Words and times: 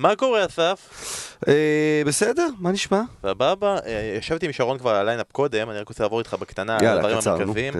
מה 0.00 0.16
קורה, 0.16 0.46
אסף? 0.46 0.88
אה, 1.48 2.02
בסדר, 2.06 2.48
מה 2.58 2.72
נשמע? 2.72 3.02
סבבה. 3.22 3.78
אה, 3.86 4.16
ישבתי 4.18 4.46
עם 4.46 4.52
שרון 4.52 4.78
כבר 4.78 4.90
על 4.90 4.96
הליינאפ 4.96 5.32
קודם, 5.32 5.70
אני 5.70 5.78
רק 5.78 5.88
רוצה 5.88 6.04
לעבור 6.04 6.18
איתך 6.18 6.34
בקטנה 6.40 6.78
על 6.78 6.86
הדברים 6.86 7.18
המרכזיים. 7.26 7.74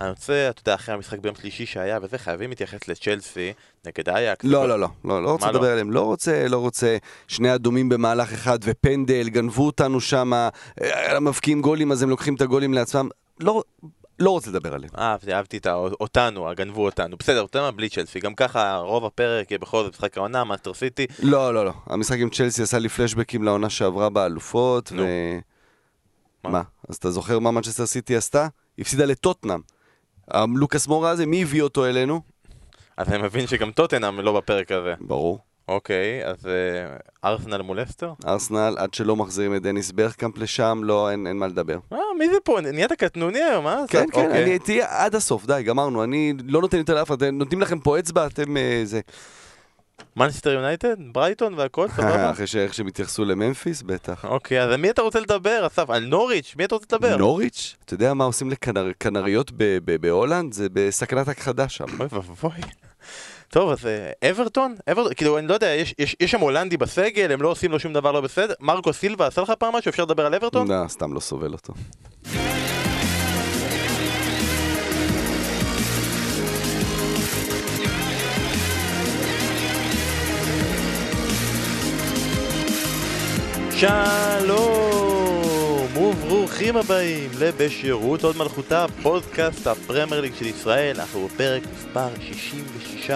אני 0.00 0.10
רוצה, 0.10 0.46
אתה 0.50 0.60
יודע, 0.60 0.74
אחרי 0.74 0.94
המשחק 0.94 1.18
ביום 1.18 1.34
שלישי 1.34 1.66
שהיה 1.66 1.98
וזה, 2.02 2.18
חייבים 2.18 2.50
להתייחס 2.50 2.88
לצ'לסי 2.88 3.52
נגד 3.86 4.08
אייאקס. 4.08 4.44
לא, 4.44 4.68
לא, 4.68 4.80
לא, 4.80 4.88
לא, 5.04 5.22
לא 5.22 5.30
רוצה 5.30 5.46
לא? 5.46 5.52
לדבר 5.52 5.70
עליהם, 5.70 5.90
לא 5.90 6.00
רוצה, 6.00 6.48
לא 6.48 6.58
רוצה 6.58 6.96
שני 7.28 7.54
אדומים 7.54 7.88
במהלך 7.88 8.32
אחד 8.32 8.58
ופנדל, 8.62 9.28
גנבו 9.28 9.66
אותנו 9.66 10.00
שם, 10.00 10.48
מבקיעים 11.20 11.62
גולים 11.62 11.92
אז 11.92 12.02
הם 12.02 12.10
לוקחים 12.10 12.34
את 12.34 12.40
הגולים 12.40 12.74
לעצמם, 12.74 13.08
לא, 13.40 13.62
לא 14.18 14.30
רוצה 14.30 14.50
לדבר 14.50 14.74
עליהם. 14.74 14.92
אהבתי, 14.98 15.34
אהבתי 15.34 15.56
את 15.56 15.66
אותנו, 16.00 16.48
גנבו 16.56 16.84
אותנו. 16.84 17.16
בסדר, 17.16 17.44
אתה 17.44 17.58
יודע 17.58 17.66
מה, 17.66 17.70
בלי 17.70 17.88
צ'לסי. 17.88 18.20
גם 18.20 18.34
ככה, 18.34 18.76
רוב 18.76 19.04
הפרק 19.04 19.50
יהיה 19.50 19.58
בכל 19.58 19.82
זאת 19.82 19.92
משחק 19.92 20.18
העונה, 20.18 20.44
מאנצ'סטר 20.44 20.74
סיטי. 20.74 21.06
לא, 21.22 21.54
לא, 21.54 21.64
לא, 21.64 21.72
המשחק 21.86 22.18
עם 22.18 22.30
צ'לסי 22.30 22.62
עשה 22.62 22.78
לי 22.78 22.88
פלשבקים 22.88 23.42
לעונה 23.42 23.70
שעברה 23.70 24.10
באלופות, 24.10 24.92
נו. 24.92 25.02
ו... 25.02 25.06
מה? 26.44 26.50
מה? 26.50 26.62
אז 26.88 26.96
אתה 26.96 27.10
זוכר 27.10 27.38
מה 27.38 27.50
מנצ'סטר 27.50 27.86
סיטי 27.86 28.16
עשתה? 28.16 28.48
הפסידה 28.78 29.04
לטוטנאם. 29.04 29.60
לוקאס 30.56 30.86
מורה 30.86 31.10
הזה, 31.10 31.26
מי 31.26 31.42
הביא 31.42 31.62
אותו 31.62 31.86
אלינו? 31.86 32.20
אז 32.96 33.08
אני 33.08 33.22
מבין 33.22 33.46
שגם 33.46 33.70
טוטנאם 33.70 34.20
לא 34.20 34.32
בפרק 34.36 34.72
הזה. 34.72 34.94
ברור. 35.00 35.45
אוקיי, 35.68 36.26
אז 36.26 36.46
אה, 36.46 36.96
ארסנל 37.24 37.62
מול 37.62 37.82
לסטר? 37.82 38.12
ארסנל, 38.26 38.74
עד 38.78 38.94
שלא 38.94 39.16
מחזירים 39.16 39.56
את 39.56 39.62
דניס 39.62 39.92
ברקאמפ 39.92 40.38
לשם, 40.38 40.80
לא, 40.84 41.10
אין, 41.10 41.26
אין 41.26 41.36
מה 41.36 41.46
לדבר. 41.46 41.78
אה, 41.92 41.98
מי 42.18 42.30
זה 42.30 42.36
פה? 42.44 42.60
נהיית 42.60 42.92
קטנוני 42.92 43.42
היום, 43.42 43.66
אה? 43.66 43.84
כן? 43.88 44.04
כן, 44.12 44.20
אוקיי. 44.22 44.44
אני 44.44 44.58
תהיה 44.58 44.86
עד 44.90 45.14
הסוף, 45.14 45.46
די, 45.46 45.62
גמרנו. 45.62 46.04
אני 46.04 46.34
לא 46.44 46.60
נותן 46.60 46.78
יותר 46.78 46.94
לאף 46.94 47.08
אחד, 47.08 47.24
נותנים 47.24 47.60
לכם 47.60 47.78
פה 47.78 47.98
אצבע, 47.98 48.26
אתם 48.26 48.56
אה, 48.56 48.80
זה. 48.84 49.00
מנצ'סטר 50.16 50.50
יונייטד? 50.50 50.96
ברייטון 51.12 51.54
והכל? 51.54 51.88
סבבה? 51.96 52.30
אחרי 52.30 52.46
שאיך 52.46 52.74
שהם 52.74 52.86
התייחסו 52.86 53.24
לממפיס, 53.24 53.82
בטח. 53.82 54.24
אוקיי, 54.24 54.62
אז 54.62 54.70
על 54.70 54.76
מי 54.76 54.90
אתה 54.90 55.02
רוצה 55.02 55.20
לדבר, 55.20 55.66
אסף? 55.66 55.90
על 55.90 56.04
נוריץ'? 56.06 56.54
מי 56.58 56.64
אתה 56.64 56.74
רוצה 56.74 56.96
לדבר? 56.96 57.16
נוריץ'? 57.16 57.76
אתה 57.84 57.94
יודע 57.94 58.14
מה 58.14 58.24
עושים 58.24 58.50
לקנריות 58.50 59.50
בהולנד? 60.00 60.52
זה 60.52 60.66
בסכנת 60.72 61.28
הכחדה 61.28 61.68
שם. 61.68 61.84
אוי 62.00 62.06
ואבוי. 62.10 62.60
טוב, 63.50 63.70
אז 63.70 63.86
אה, 63.86 64.30
אברטון? 64.30 64.74
אברטון, 64.92 65.14
כאילו, 65.14 65.38
אני 65.38 65.46
לא 65.46 65.54
יודע, 65.54 65.66
יש- 65.66 65.94
יש 65.98 66.16
יש 66.20 66.30
שם 66.30 66.40
הולנדי 66.40 66.76
בסגל, 66.76 67.32
הם 67.32 67.42
לא 67.42 67.48
עושים 67.48 67.70
לו 67.70 67.78
שום 67.80 67.92
דבר 67.92 68.12
לא 68.12 68.20
בסדר? 68.20 68.54
מרקו 68.60 68.92
סילבה 68.92 69.26
עשה 69.26 69.42
לך 69.42 69.52
פעם 69.58 69.74
משהו? 69.76 69.88
אפשר 69.88 70.02
לדבר 70.02 70.26
על 70.26 70.34
אברטון? 70.34 70.70
לא, 70.70 70.88
סתם 70.88 71.12
לא 71.14 71.20
סובל 71.20 71.52
אותו. 71.52 71.72
שלום 83.78 85.05
וברוכים 86.56 86.76
הבאים 86.76 87.30
לבשירות 87.38 88.24
עוד 88.24 88.36
מלכותה, 88.36 88.86
פודקאסט 89.02 89.66
הפרמייר 89.66 90.20
ליג 90.20 90.34
של 90.34 90.46
ישראל, 90.46 91.00
אנחנו 91.00 91.28
בפרק 91.28 91.62
מספר 91.74 92.08
66 92.20 93.10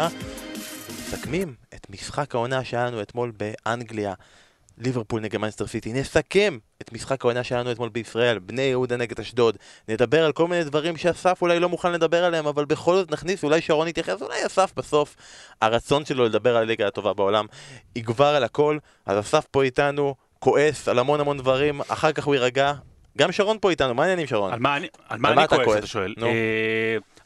מסכמים 0.88 1.54
את 1.74 1.90
משחק 1.90 2.34
העונה 2.34 2.64
שהיה 2.64 2.86
לנו 2.86 3.02
אתמול 3.02 3.32
באנגליה, 3.36 4.14
ליברפול 4.78 5.20
נגד 5.20 5.38
מנסטר 5.38 5.66
סיטי, 5.66 5.92
נסכם 5.92 6.58
את 6.82 6.92
משחק 6.92 7.24
העונה 7.24 7.44
שהיה 7.44 7.60
לנו 7.60 7.72
אתמול 7.72 7.88
בישראל, 7.88 8.38
בני 8.38 8.62
יהודה 8.62 8.96
נגד 8.96 9.20
אשדוד, 9.20 9.56
נדבר 9.88 10.24
על 10.24 10.32
כל 10.32 10.48
מיני 10.48 10.64
דברים 10.64 10.96
שאסף 10.96 11.42
אולי 11.42 11.60
לא 11.60 11.68
מוכן 11.68 11.92
לדבר 11.92 12.24
עליהם, 12.24 12.46
אבל 12.46 12.64
בכל 12.64 12.94
זאת 12.94 13.10
נכניס, 13.10 13.44
אולי 13.44 13.60
שרון 13.60 13.88
יתייחס, 13.88 14.22
אולי 14.22 14.46
אסף 14.46 14.72
בסוף, 14.76 15.16
הרצון 15.62 16.04
שלו 16.04 16.24
לדבר 16.24 16.56
על 16.56 16.62
הליגה 16.62 16.86
הטובה 16.86 17.14
בעולם 17.14 17.46
יגבר 17.96 18.34
על 18.34 18.44
הכל, 18.44 18.78
אז 19.06 19.18
אסף 19.18 19.46
פה 19.50 19.62
איתנו, 19.62 20.14
כועס 20.38 20.88
על 20.88 20.98
המון 20.98 21.20
המון 21.20 21.38
דברים, 21.38 21.80
אחר 21.88 22.12
כך 22.12 22.24
הוא 22.24 22.34
יירגע. 22.34 22.72
גם 23.18 23.32
שרון 23.32 23.56
פה 23.60 23.70
איתנו, 23.70 23.94
מה 23.94 24.02
העניינים 24.02 24.26
שרון? 24.26 24.52
על 24.52 24.58
מה 24.60 24.76
אני, 24.76 24.86
על 25.08 25.18
מה 25.18 25.28
על 25.28 25.34
מה 25.34 25.40
אני 25.40 25.46
אתה 25.46 25.56
כועס, 25.56 25.66
כועס? 25.66 25.78
אתה 25.78 25.86
שואל? 25.86 26.14
נו. 26.16 26.26
אה, 26.26 26.32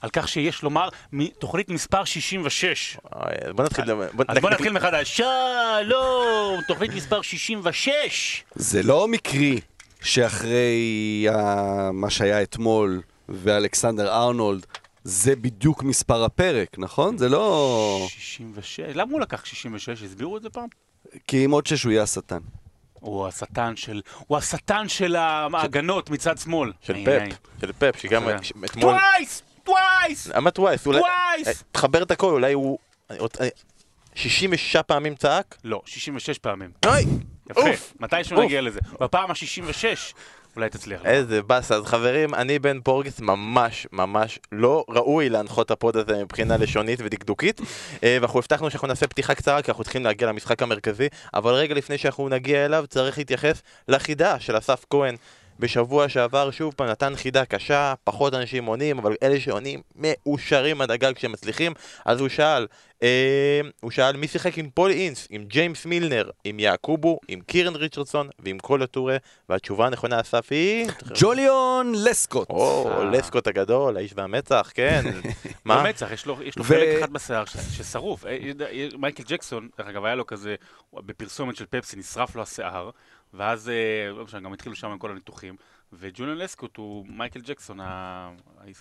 על 0.01 0.11
כך 0.13 0.29
שיש 0.29 0.63
לומר, 0.63 0.89
מ- 1.13 1.27
תוכנית 1.27 1.69
מספר 1.69 2.05
66. 2.05 2.97
אוי, 3.15 3.53
בוא 3.53 3.65
נתחיל... 3.65 3.95
בוא, 3.95 4.25
אז 4.29 4.39
בוא 4.39 4.51
נתחיל 4.51 4.73
מחדש. 4.73 5.17
שלום, 5.17 6.61
תוכנית 6.69 6.91
מספר 6.95 7.23
66. 7.23 8.45
זה 8.55 8.83
לא 8.83 9.09
מקרי 9.09 9.61
שאחרי 10.03 11.27
ה- 11.33 11.91
מה 11.93 12.11
שהיה 12.11 12.43
אתמול 12.43 13.01
ואלכסנדר 13.29 14.09
ארנולד, 14.15 14.67
זה 15.05 15.37
בדיוק 15.37 15.83
מספר 15.83 16.25
הפרק, 16.25 16.69
נכון? 16.79 17.19
זה 17.19 17.29
לא... 17.29 18.07
66, 18.11 18.81
למה 18.95 19.13
הוא 19.13 19.21
לקח 19.21 19.45
66? 19.45 20.03
הסבירו 20.03 20.37
את 20.37 20.43
זה 20.43 20.51
פעם? 20.51 20.67
כי 21.27 21.45
עם 21.45 21.51
עוד 21.51 21.67
שש 21.67 21.83
הוא 21.83 21.93
יהיה 21.93 22.03
השטן. 22.03 22.39
הוא 23.05 23.27
השטן 23.29 23.77
של, 23.77 24.01
הוא 24.27 24.39
השטן 24.39 24.89
של 24.89 25.17
ההגנות 25.17 26.11
מצד 26.11 26.39
שמאל. 26.39 26.73
של 26.81 26.95
פפ. 27.05 27.37
של 27.61 27.73
פפ, 27.73 27.99
שגם 27.99 28.29
אה. 28.29 28.37
אתמול... 28.65 28.95
Twice! 28.99 29.43
Twice! 29.65 30.27
למה 30.27 30.51
Twice? 30.51 30.83
Twice! 30.83 31.49
אה, 31.49 31.53
תחבר 31.73 32.03
את 32.03 32.11
הכל, 32.11 32.31
אולי 32.33 32.53
הוא... 32.53 32.79
אני 33.11 33.19
עוד- 33.19 33.31
אה, 33.41 33.49
66 34.15 34.77
פעמים 34.77 35.15
צעק? 35.15 35.57
לא, 35.65 35.83
66 35.87 36.39
פעמים. 36.39 36.71
אוי! 36.87 37.05
יפה! 37.51 37.61
מתישהו. 38.01 38.43
נגיע 38.43 38.61
לזה. 38.61 38.81
בפעם 39.01 39.31
ה-66 39.31 40.15
אולי 40.57 40.71
תצליח. 40.71 41.01
איזה 41.05 41.43
באסה. 41.43 41.75
אז 41.75 41.85
חברים, 41.85 42.35
אני 42.35 42.59
בן 42.59 42.81
פורגס 42.81 43.21
ממש 43.21 43.87
ממש 43.93 44.39
לא 44.53 44.85
ראוי 44.89 45.29
להנחות 45.29 45.71
ה 45.71 45.77
pod 45.77 45.97
הזה 45.97 46.23
מבחינה 46.25 46.57
לשונית 46.57 47.01
ודקדוקית. 47.05 47.61
אה, 48.05 48.19
ואנחנו 48.21 48.39
הבטחנו 48.39 48.71
שאנחנו 48.71 48.89
נעשה 48.89 49.07
פתיחה 49.07 49.35
קצרה, 49.35 49.63
כי 49.63 49.71
אנחנו 49.71 49.85
צריכים 49.85 50.05
להגיע 50.05 50.29
למשחק 50.29 50.63
המרכזי. 50.63 51.09
אבל 51.35 51.53
רגע 51.53 51.75
לפני 51.75 51.99
שאנחנו 51.99 52.29
נגיע 52.29 52.65
אליו, 52.65 52.85
צריך 52.89 53.19
להתייחס 53.19 53.63
לחידה 53.89 54.41
של 54.41 54.59
אסף 54.59 54.85
כהן. 54.91 55.17
בשבוע 55.59 56.09
שעבר 56.09 56.51
שוב 56.51 56.75
פעם 56.77 56.89
נתן 56.89 57.17
חידה 57.17 57.45
קשה, 57.45 57.95
פחות 58.05 58.35
אנשים 58.35 58.65
עונים, 58.65 58.99
אבל 58.99 59.15
אלה 59.23 59.41
שעונים 59.41 59.83
מאושרים 59.97 60.81
עד 60.81 60.91
הגג 60.91 61.13
כשהם 61.15 61.33
מצליחים. 61.33 61.73
אז 62.05 62.21
הוא 62.21 62.29
שאל, 62.29 62.67
אה, 63.03 63.61
הוא 63.81 63.91
שאל 63.91 64.17
מי 64.17 64.29
שיחק 64.29 64.59
עם 64.59 64.71
פול 64.71 64.91
אינס, 64.91 65.27
עם 65.31 65.45
ג'יימס 65.45 65.87
מילנר, 65.87 66.31
עם 66.45 66.61
יעקובו, 66.61 67.19
עם 67.29 67.41
קירן 67.41 67.75
ריצ'רדסון 67.75 68.29
ועם 68.39 68.59
קולו 68.59 68.87
טורה, 68.87 69.17
והתשובה 69.49 69.87
הנכונה 69.87 70.21
אסף 70.21 70.47
היא... 70.51 70.87
ג'וליון 71.21 71.93
לסקוט. 72.05 72.51
או, 72.51 72.91
אה. 72.91 73.05
לסקוט 73.05 73.47
הגדול, 73.47 73.97
האיש 73.97 74.13
והמצח, 74.17 74.71
כן. 74.75 75.03
מה? 75.65 75.77
לא 75.77 75.91
מצח, 75.91 76.13
יש 76.13 76.27
לו, 76.27 76.43
יש 76.43 76.59
לו 76.59 76.65
ו- 76.65 76.69
חלק 76.69 76.89
אחד 76.99 77.13
בשיער 77.13 77.45
ש- 77.45 77.57
ששרוף. 77.57 78.27
אה, 78.27 78.39
אה, 78.71 78.89
מייקל 78.99 79.23
ג'קסון, 79.27 79.69
דרך 79.79 79.87
אגב, 79.87 80.05
היה 80.05 80.15
לו 80.15 80.27
כזה, 80.27 80.55
בפרסומת 80.95 81.57
של 81.57 81.65
פפסי 81.71 81.97
נשרף 81.97 82.37
לו 82.37 82.43
השיער, 82.43 82.91
ואז, 83.37 83.69
אה, 83.69 84.13
לא 84.13 84.25
משנה, 84.25 84.41
גם 84.41 84.53
התחילו 84.53 84.77
שם 84.77 84.91
עם 84.91 84.99
כל 84.99 85.11
הניתוחים, 85.11 85.57
וג'וליאן 85.93 86.39
לסקוט 86.39 86.77
הוא 86.77 87.07
מייקל 87.09 87.41
ג'קסון 87.41 87.79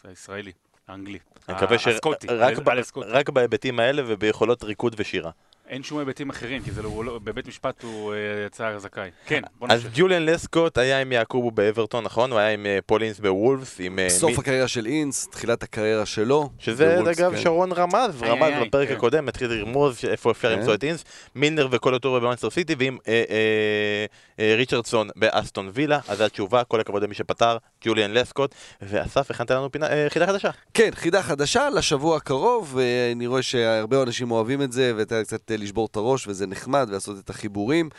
הישראלי, 0.04 0.52
האנגלי. 0.88 1.20
אני 1.50 1.58
מקווה 1.58 1.76
הסקוטי, 1.76 2.28
שרק. 2.28 2.58
רק 2.98 3.30
בהיבטים 3.30 3.80
האלה 3.80 4.02
וביכולות 4.06 4.64
ריקוד 4.64 4.96
ושירה. 4.98 5.32
אין 5.70 5.84
שום 5.84 6.00
היבטים 6.00 6.30
אחרים, 6.30 6.64
כי 6.64 6.72
זה 6.72 6.82
לא, 6.82 7.06
לא- 7.06 7.20
בבית 7.24 7.48
משפט 7.48 7.84
הוא 7.84 8.14
אה, 8.14 8.18
יצא 8.46 8.78
זכאי. 8.78 9.10
כן, 9.26 9.42
בוא 9.60 9.68
אז 9.72 9.84
נמשיך. 9.86 10.00
ג'וליאן 10.00 10.26
לסקוט 10.26 10.78
היה 10.78 11.02
עם 11.02 11.12
יעקובו 11.12 11.52
באברטון, 11.52 12.04
נכון? 12.04 12.32
הוא 12.32 12.40
היה 12.40 12.50
עם 12.50 12.66
אה, 12.66 12.80
פולינס 12.86 13.20
בוולפס, 13.20 13.76
עם... 13.80 14.00
אה, 14.00 14.10
סוף 14.10 14.30
מי- 14.32 14.38
הקריירה 14.38 14.68
של 14.68 14.86
אינס, 14.86 15.28
תחילת 15.28 15.64
הקריירה 15.64 16.06
שלו. 16.06 16.50
שזה 16.60 16.96
בוולפס, 16.96 17.20
אגב 17.20 17.32
כן. 17.36 17.42
שרון 17.42 17.72
רמז, 17.72 18.24
איי, 18.24 18.30
רמז 18.32 18.42
איי, 18.44 18.68
בפרק 18.68 18.88
כן. 18.88 18.96
הקודם, 18.96 19.28
התחיל 19.28 19.52
לרמוז 19.52 20.00
איפה 20.08 20.32
אפשר 20.32 20.50
כן. 20.54 20.60
למצוא 20.60 20.74
את 20.74 20.84
אינס, 20.84 21.04
מילנר 21.36 21.68
וכל 21.72 21.96
הטור 21.96 22.20
במאנסטר 22.20 22.50
סיטי, 22.50 22.76
ועם 22.80 22.98
אה, 23.08 23.24
אה, 23.30 24.06
אה, 24.40 24.56
ריצ'רדסון 24.58 25.10
באסטון 25.16 25.70
וילה, 25.74 26.00
אז 26.08 26.18
זו 26.18 26.24
התשובה, 26.24 26.64
כל 26.64 26.80
הכבוד 26.80 27.04
למי 27.04 27.14
שפתר, 27.16 27.58
ג'וליאן 27.86 28.12
לסקוט, 28.12 28.56
ואסף, 28.82 29.32
הכנת 29.32 29.52
לנו 29.52 29.72
פינה- 29.72 29.88
אה, 29.90 30.06
חידה 30.10 30.28
חדשה. 30.28 30.50
כן, 30.74 30.90
חידה 30.96 31.24
חדשה 31.24 31.70
לשבוע 31.70 32.18
הקרוב, 32.18 32.76
ואני 32.76 33.28
רואה 33.28 33.42
שהרבה 33.42 34.04
אנשים 34.04 34.32
אוהבים 34.32 34.62
את 34.62 34.72
זה, 34.72 34.94
ואתה 34.98 35.24
קצת 35.24 35.52
לשבור 35.58 35.86
את 35.92 35.96
הראש, 35.96 36.28
וזה 36.28 36.48
נחמד, 36.48 36.86
ולעשות 36.90 37.20
את 37.20 37.30
החיבורים, 37.30 37.90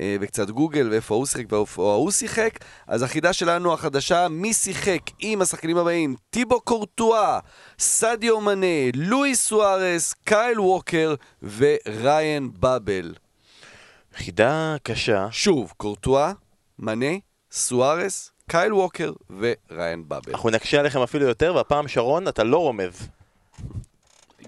אה, 0.00 0.16
וקצת 0.20 0.50
גוגל, 0.50 0.88
ואיפה 0.90 1.14
ההוא 1.14 1.26
שיחק 1.26 1.52
ואיפה 1.52 1.92
ההוא 1.92 2.10
שיחק. 2.10 2.58
אז 2.86 3.02
החידה 3.02 3.32
שלנו 3.32 3.72
החדשה, 3.72 4.28
מי 4.28 4.52
שיחק 4.54 5.00
עם 5.18 5.42
השחקנים 5.42 5.76
הבאים? 5.76 6.16
טיבו 6.30 6.60
קורטואה, 6.60 7.38
סדיו 7.78 8.40
מנה, 8.40 8.90
לואי 8.94 9.34
סוארס, 9.34 10.14
קייל 10.24 10.60
ווקר 10.60 11.14
וריין 11.42 12.50
באבל. 12.60 13.14
חידה 14.14 14.76
קשה. 14.82 15.28
שוב, 15.30 15.72
קורטואה, 15.76 16.32
מנה, 16.78 17.16
סוארס, 17.50 18.30
קייל 18.50 18.74
ווקר 18.74 19.12
וריאן 19.38 20.08
באבל. 20.08 20.32
אנחנו 20.32 20.50
נקשה 20.50 20.80
עליכם 20.80 21.00
אפילו 21.00 21.26
יותר, 21.26 21.54
והפעם 21.54 21.88
שרון, 21.88 22.28
אתה 22.28 22.44
לא 22.44 22.58
רומז. 22.58 23.08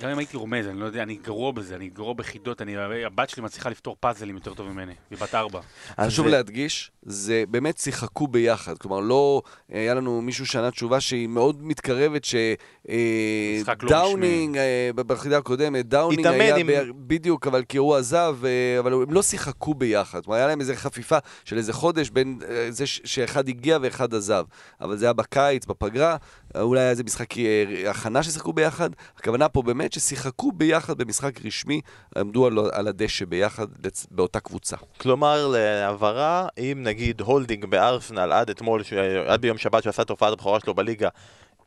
גם 0.01 0.11
אם 0.11 0.19
הייתי 0.19 0.37
רומז, 0.37 0.67
אני 0.67 0.81
לא 0.81 0.85
יודע, 0.85 1.03
אני 1.03 1.15
גרוע 1.23 1.53
בזה, 1.53 1.77
אני 1.77 1.89
גרוע 1.89 2.15
בחידות, 2.15 2.63
אני, 2.63 2.75
הבת 3.07 3.29
שלי 3.31 3.43
מצליחה 3.43 3.71
לפתור 3.71 3.97
פאזלים 4.01 4.35
יותר 4.35 4.55
טוב 4.55 4.69
ממני, 4.69 4.93
היא 5.11 5.19
בת 5.19 5.35
ארבע. 5.35 5.61
חשוב 6.01 6.27
זה- 6.27 6.33
להדגיש, 6.33 6.91
זה 7.03 7.45
באמת 7.49 7.79
שיחקו 7.79 8.27
ביחד. 8.29 8.79
כלומר, 8.79 9.01
לא... 9.01 9.43
היה 9.69 9.95
לנו 9.95 10.23
מישהו 10.23 10.47
שענה 10.47 10.71
תשובה 10.71 11.01
שהיא 11.01 11.27
מאוד 11.29 11.63
מתקרבת, 11.63 12.23
משחק 13.61 13.83
לא 13.83 13.89
שדאונינג, 13.89 14.59
בחידה 14.95 15.39
הקודמת, 15.39 15.87
דאונינג 15.89 16.27
היה... 16.27 16.57
עם- 16.57 16.67
ב- 16.67 16.83
בדיוק, 17.15 17.47
אבל 17.47 17.63
כי 17.69 17.79
הוא 17.79 17.95
עזב, 17.97 18.37
אה, 18.45 18.79
אבל 18.79 18.93
הם 18.93 19.13
לא 19.13 19.23
שיחקו 19.23 19.75
ביחד. 19.75 20.21
כלומר, 20.25 20.37
היה 20.39 20.47
להם 20.47 20.61
איזו 20.61 20.73
חפיפה 20.77 21.19
של 21.45 21.57
איזה 21.59 21.73
חודש 21.73 22.11
בין 22.11 22.39
אה, 22.49 22.67
זה 22.71 22.87
ש- 22.87 23.01
שאחד 23.05 23.49
הגיע 23.49 23.79
ואחד 23.83 24.15
עזב. 24.15 24.45
אבל 24.81 24.97
זה 24.97 25.07
היה 25.07 25.13
בקיץ, 25.13 25.67
בפגרה, 25.67 26.17
אה, 26.57 26.61
אולי 26.61 26.81
היה 26.81 26.91
איזה 26.91 27.05
משחק 27.05 27.39
אה, 27.39 27.45
הכנה 27.91 28.23
ששיחקו 28.23 28.53
ביחד. 28.53 28.91
הכוונה 29.17 29.49
פה 29.49 29.63
באמת 29.63 29.86
ששיחקו 29.93 30.53
ביחד 30.53 30.99
במשחק 30.99 31.45
רשמי, 31.45 31.81
עמדו 32.19 32.47
על, 32.47 32.59
על 32.73 32.89
הדשא 32.89 33.25
ביחד 33.25 33.67
לצ- 33.87 34.07
באותה 34.11 34.41
קבוצה. 34.41 34.77
כלומר, 34.99 35.47
להבהרה, 35.47 36.49
אם 36.59 36.81
נגיד 36.83 37.21
הולדינג 37.21 37.65
בארסנל 37.65 38.33
עד 38.33 38.51
אתמול, 38.51 38.83
ש- 38.83 38.93
עד 39.27 39.41
ביום 39.41 39.59
שבת 39.59 39.83
שעשה 39.83 40.03
את 40.03 40.11
הופעת 40.11 40.33
הבכורה 40.33 40.61
שלו 40.61 40.75
בליגה, 40.75 41.09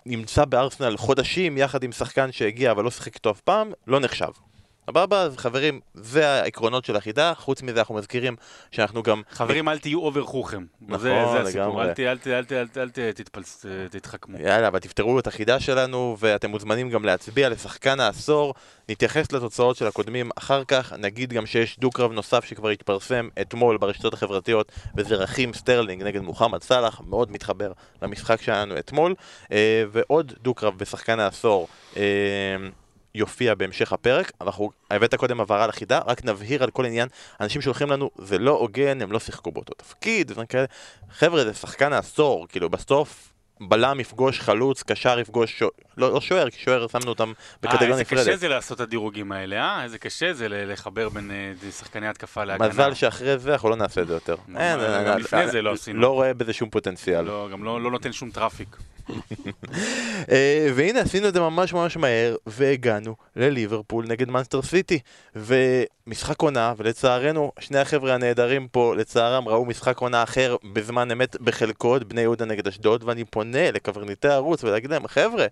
נמצא 0.05 0.45
בארסנל 0.45 0.97
חודשים 0.97 1.57
יחד 1.57 1.83
עם 1.83 1.91
שחקן 1.91 2.31
שהגיע 2.31 2.71
אבל 2.71 2.83
לא 2.83 2.91
שיחק 2.91 3.15
איתו 3.15 3.31
אף 3.31 3.41
פעם, 3.41 3.71
לא 3.87 3.99
נחשב. 3.99 4.27
סבבה? 4.89 5.21
אז 5.21 5.37
חברים, 5.37 5.79
זה 5.93 6.29
העקרונות 6.29 6.85
של 6.85 6.95
החידה, 6.95 7.33
חוץ 7.37 7.61
מזה 7.61 7.79
אנחנו 7.79 7.95
מזכירים 7.95 8.35
שאנחנו 8.71 9.03
גם... 9.03 9.21
חברים, 9.31 9.69
אל 9.69 9.79
תהיו 9.79 9.99
over 9.99 10.23
חוכם. 10.23 10.65
נכון, 10.81 10.99
זה, 10.99 11.09
זה 11.31 11.41
הסיפור, 11.41 11.63
לגמרי. 11.67 11.83
אל, 11.83 11.93
ת, 11.93 11.99
אל, 11.99 12.17
ת, 12.17 12.27
אל, 12.27 12.43
ת, 12.43 12.51
אל, 12.51 12.67
ת, 12.67 12.77
אל 12.77 12.89
ת, 12.89 12.99
תתפלס, 13.15 13.65
תתחכמו. 13.91 14.37
יאללה, 14.39 14.67
אבל 14.67 14.79
תפתרו 14.79 15.19
את 15.19 15.27
החידה 15.27 15.59
שלנו, 15.59 16.17
ואתם 16.19 16.49
מוזמנים 16.49 16.89
גם 16.89 17.05
להצביע 17.05 17.49
לשחקן 17.49 17.99
העשור. 17.99 18.53
נתייחס 18.89 19.31
לתוצאות 19.31 19.75
של 19.75 19.87
הקודמים 19.87 20.29
אחר 20.35 20.63
כך, 20.63 20.93
נגיד 20.93 21.33
גם 21.33 21.45
שיש 21.45 21.79
דו-קרב 21.79 22.11
נוסף 22.11 22.45
שכבר 22.45 22.69
התפרסם 22.69 23.27
אתמול 23.41 23.77
ברשתות 23.77 24.13
החברתיות, 24.13 24.71
וזה 24.95 25.15
רחים 25.15 25.53
סטרלינג 25.53 26.03
נגד 26.03 26.21
מוחמד 26.21 26.63
סאלח, 26.63 27.01
מאוד 27.07 27.31
מתחבר 27.31 27.71
למשחק 28.01 28.41
שלנו 28.41 28.79
אתמול, 28.79 29.15
אה, 29.51 29.83
ועוד 29.91 30.33
דו-קרב 30.41 30.77
בשחקן 30.77 31.19
העשור. 31.19 31.67
יופיע 33.15 33.55
בהמשך 33.55 33.93
הפרק, 33.93 34.31
אנחנו 34.41 34.71
הבאת 34.91 35.15
קודם 35.15 35.41
הבהרה 35.41 35.67
לחידה, 35.67 35.99
רק 36.05 36.25
נבהיר 36.25 36.63
על 36.63 36.71
כל 36.71 36.85
עניין, 36.85 37.07
אנשים 37.41 37.61
שהולכים 37.61 37.89
לנו, 37.89 38.09
זה 38.17 38.39
לא 38.39 38.51
הוגן, 38.51 39.01
הם 39.01 39.11
לא 39.11 39.19
שיחקו 39.19 39.51
באותו 39.51 39.73
תפקיד, 39.73 40.31
ודברים 40.31 40.47
כאלה. 40.47 40.65
חבר'ה, 41.11 41.43
זה 41.43 41.53
שחקן 41.53 41.93
העשור, 41.93 42.47
כאילו 42.47 42.69
בסוף 42.69 43.33
בלם 43.61 43.99
יפגוש 43.99 44.39
חלוץ, 44.39 44.83
קשר 44.83 45.19
יפגוש 45.19 45.59
שוער, 45.59 45.71
לא, 45.97 46.13
לא 46.13 46.21
שוער, 46.21 46.49
כי 46.49 46.59
שוער 46.59 46.87
שמנו 46.87 47.09
אותם 47.09 47.29
אה, 47.29 47.33
בקטגוריה 47.61 47.89
איזה 47.89 48.03
קשה 48.05 48.15
נפרדת. 48.15 48.39
זה 48.39 48.47
לעשות 48.47 48.75
את 48.75 48.81
הדירוגים 48.81 49.31
האלה, 49.31 49.55
אה? 49.55 49.83
איזה 49.83 49.97
קשה 49.97 50.33
זה 50.33 50.47
לחבר 50.49 51.09
בין 51.09 51.31
אה, 51.31 51.71
שחקני 51.71 52.07
התקפה 52.07 52.43
להגנה. 52.43 52.67
מזל 52.67 52.93
שאחרי 52.93 53.37
זה 53.37 53.53
אנחנו 53.53 53.69
לא 53.69 53.75
נעשה 53.75 54.01
את 54.01 54.07
זה 54.07 54.13
יותר. 54.13 54.35
לא, 54.47 54.59
אין, 54.59 54.79
גם 55.07 55.17
לפני 55.17 55.47
זה 55.47 55.61
לא 55.61 55.73
עשינו. 55.73 55.99
לא 55.99 56.09
רואה 56.09 56.33
בזה 56.33 56.53
שום 56.53 56.69
פוטנציאל. 56.69 57.21
לא, 57.21 57.49
גם 57.51 57.63
לא, 57.63 57.81
לא 57.81 57.91
נותן 57.91 58.11
שום 58.11 58.31
traffic. 58.31 58.77
אה, 60.31 60.69
והנה 60.75 60.99
עשינו 60.99 61.27
את 61.27 61.33
זה 61.33 61.39
ממש 61.39 61.73
ממש 61.73 61.97
מהר, 61.97 62.35
והגענו 62.47 63.15
לליברפול 63.35 64.05
נגד 64.07 64.29
מאנסטר 64.29 64.61
סיטי. 64.61 64.99
ומשחק 65.35 66.41
עונה, 66.41 66.73
ולצערנו, 66.77 67.51
שני 67.59 67.79
החבר'ה 67.79 68.13
הנהדרים 68.13 68.67
פה, 68.67 68.95
לצערם, 68.97 69.47
ראו 69.47 69.65
משחק 69.65 69.97
עונה 69.97 70.23
אחר 70.23 70.55
בזמן 70.73 71.11
אמת 71.11 71.41
בחלקו, 71.41 71.97
בני 72.07 72.21
יהודה 72.21 72.45
נגד 72.45 72.67
אשדוד, 72.67 73.03
ואני 73.03 73.25
פונה 73.25 73.48
לקברניטי 73.55 74.27
הערוץ 74.27 74.63
ולהגיד 74.63 74.91
להם, 74.91 75.07
חבר'ה, 75.07 75.45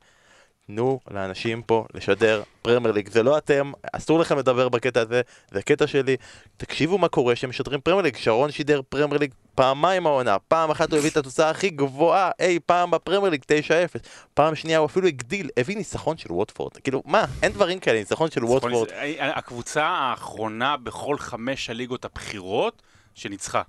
תנו 0.67 0.99
לאנשים 1.11 1.61
פה 1.61 1.85
לשדר 1.93 2.43
פרמייר 2.61 2.93
ליג, 2.93 3.09
זה 3.09 3.23
לא 3.23 3.37
אתם, 3.37 3.71
אסור 3.93 4.19
לכם 4.19 4.37
לדבר 4.37 4.69
בקטע 4.69 5.01
הזה, 5.01 5.21
זה 5.51 5.59
הקטע 5.59 5.87
שלי. 5.87 6.17
תקשיבו 6.57 6.97
מה 6.97 7.07
קורה 7.07 7.35
שהם 7.35 7.49
משדרים 7.49 7.81
פרמייר 7.81 8.03
ליג, 8.03 8.17
שרון 8.17 8.51
שידר 8.51 8.81
פרמייר 8.89 9.19
ליג 9.19 9.33
פעמיים 9.55 10.07
העונה, 10.07 10.39
פעם 10.47 10.71
אחת 10.71 10.91
הוא 10.91 10.99
הביא 10.99 11.09
את 11.09 11.17
התוצאה 11.17 11.49
הכי 11.49 11.69
גבוהה 11.69 12.31
אי 12.39 12.59
פעם 12.65 12.91
בפרמייר 12.91 13.31
ליג 13.31 13.41
9-0, 13.43 13.99
פעם 14.33 14.55
שנייה 14.55 14.79
הוא 14.79 14.85
אפילו 14.85 15.07
הגדיל, 15.07 15.49
הביא 15.57 15.77
ניצחון 15.77 16.17
של 16.17 16.31
ווטפורד, 16.31 16.77
כאילו 16.77 17.03
מה, 17.05 17.25
אין 17.43 17.51
דברים 17.51 17.79
כאלה, 17.79 17.99
ניצחון 17.99 18.31
של 18.31 18.45
ווטפורד, 18.45 18.89
הקבוצה 19.19 19.85
האחרונה 19.85 20.77
בכל 20.77 21.17
חמש 21.17 21.69
הליגות 21.69 22.05
הבכירות 22.05 22.81
שניצחה. 23.13 23.61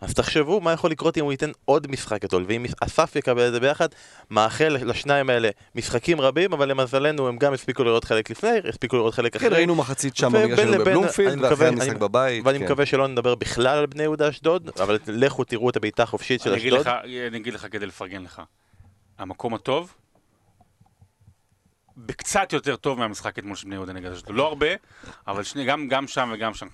אז 0.00 0.14
תחשבו 0.14 0.60
מה 0.60 0.72
יכול 0.72 0.90
לקרות 0.90 1.18
אם 1.18 1.24
הוא 1.24 1.32
ייתן 1.32 1.50
עוד 1.64 1.90
משחק 1.90 2.22
גדול, 2.22 2.44
ואם 2.48 2.64
אסף 2.80 3.16
יקבל 3.16 3.48
את 3.48 3.52
זה 3.52 3.60
ביחד, 3.60 3.88
מאחל 4.30 4.76
לשניים 4.80 5.30
האלה 5.30 5.48
משחקים 5.74 6.20
רבים, 6.20 6.52
אבל 6.52 6.68
למזלנו 6.68 7.28
הם 7.28 7.36
גם 7.38 7.52
הספיקו 7.52 7.84
לראות 7.84 8.04
חלק 8.04 8.30
לפני, 8.30 8.50
הספיקו 8.68 8.96
לראות 8.96 9.14
חלק 9.14 9.32
כן, 9.32 9.38
אחרי. 9.46 9.56
ראינו 9.56 9.74
מחצית 9.74 10.16
שם 10.16 10.32
במגרש 10.32 10.60
שלנו 10.60 10.78
בבלומפילד, 10.84 11.40
ואחרי 11.42 11.68
המשחק 11.68 11.88
אני- 11.88 11.98
בבית. 11.98 12.46
ואני 12.46 12.58
כן. 12.58 12.64
מקווה 12.64 12.86
שלא 12.86 13.06
נדבר 13.08 13.34
בכלל 13.34 13.78
על 13.78 13.86
בני 13.86 14.02
יהודה 14.02 14.28
אשדוד, 14.28 14.70
אבל 14.80 14.98
לכו 15.06 15.44
תראו 15.44 15.70
את 15.70 15.76
הבעיטה 15.76 16.02
החופשית 16.02 16.40
של 16.40 16.50
אני 16.50 16.58
אגיד 16.60 16.72
אשדוד. 16.72 16.86
לך, 16.86 16.92
אני 17.28 17.38
אגיד 17.38 17.54
לך 17.54 17.66
כדי 17.70 17.86
לפרגן 17.86 18.22
לך. 18.22 18.42
המקום 19.18 19.54
הטוב, 19.54 19.94
בקצת 21.96 22.52
יותר 22.52 22.76
טוב 22.76 22.98
מהמשחק 22.98 23.38
אתמול 23.38 23.56
של 23.56 23.66
בני 23.66 23.74
יהודה 23.74 23.92
נגד 23.92 24.12
אשדוד. 24.12 24.34
לא 24.36 24.46
הרבה, 24.46 24.66
אבל 25.26 25.42
שני, 25.42 25.64
גם, 25.64 25.88
גם 25.88 26.06
שם 26.06 26.30
וגם 26.34 26.54
שם. 26.54 26.66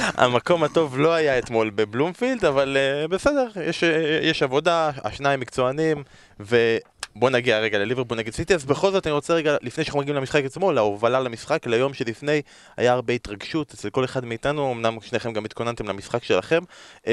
המקום 0.00 0.64
הטוב 0.64 0.98
לא 0.98 1.12
היה 1.12 1.38
אתמול 1.38 1.70
בבלומפילד, 1.70 2.44
אבל 2.44 2.76
uh, 2.76 3.08
בסדר, 3.08 3.46
יש, 3.66 3.84
uh, 3.84 3.86
יש 4.22 4.42
עבודה, 4.42 4.90
השניים 5.04 5.40
מקצוענים, 5.40 6.02
ובוא 6.40 7.30
נגיע 7.30 7.58
רגע 7.58 7.78
לליברפול 7.78 8.18
נגד 8.18 8.32
סיטי, 8.32 8.54
אז 8.54 8.64
בכל 8.64 8.90
זאת 8.90 9.06
אני 9.06 9.12
רוצה 9.12 9.34
רגע, 9.34 9.56
לפני 9.62 9.84
שאנחנו 9.84 10.00
מגיעים 10.00 10.16
למשחק 10.16 10.44
אתמול, 10.44 10.74
להובלה 10.74 11.20
למשחק, 11.20 11.66
ליום 11.66 11.94
שלפני, 11.94 12.42
היה 12.76 12.92
הרבה 12.92 13.12
התרגשות 13.12 13.74
אצל 13.74 13.90
כל 13.90 14.04
אחד 14.04 14.24
מאיתנו, 14.24 14.72
אמנם 14.72 14.98
שניכם 15.00 15.32
גם 15.32 15.44
התכוננתם 15.44 15.88
למשחק 15.88 16.24
שלכם. 16.24 16.62
Uh, 17.04 17.08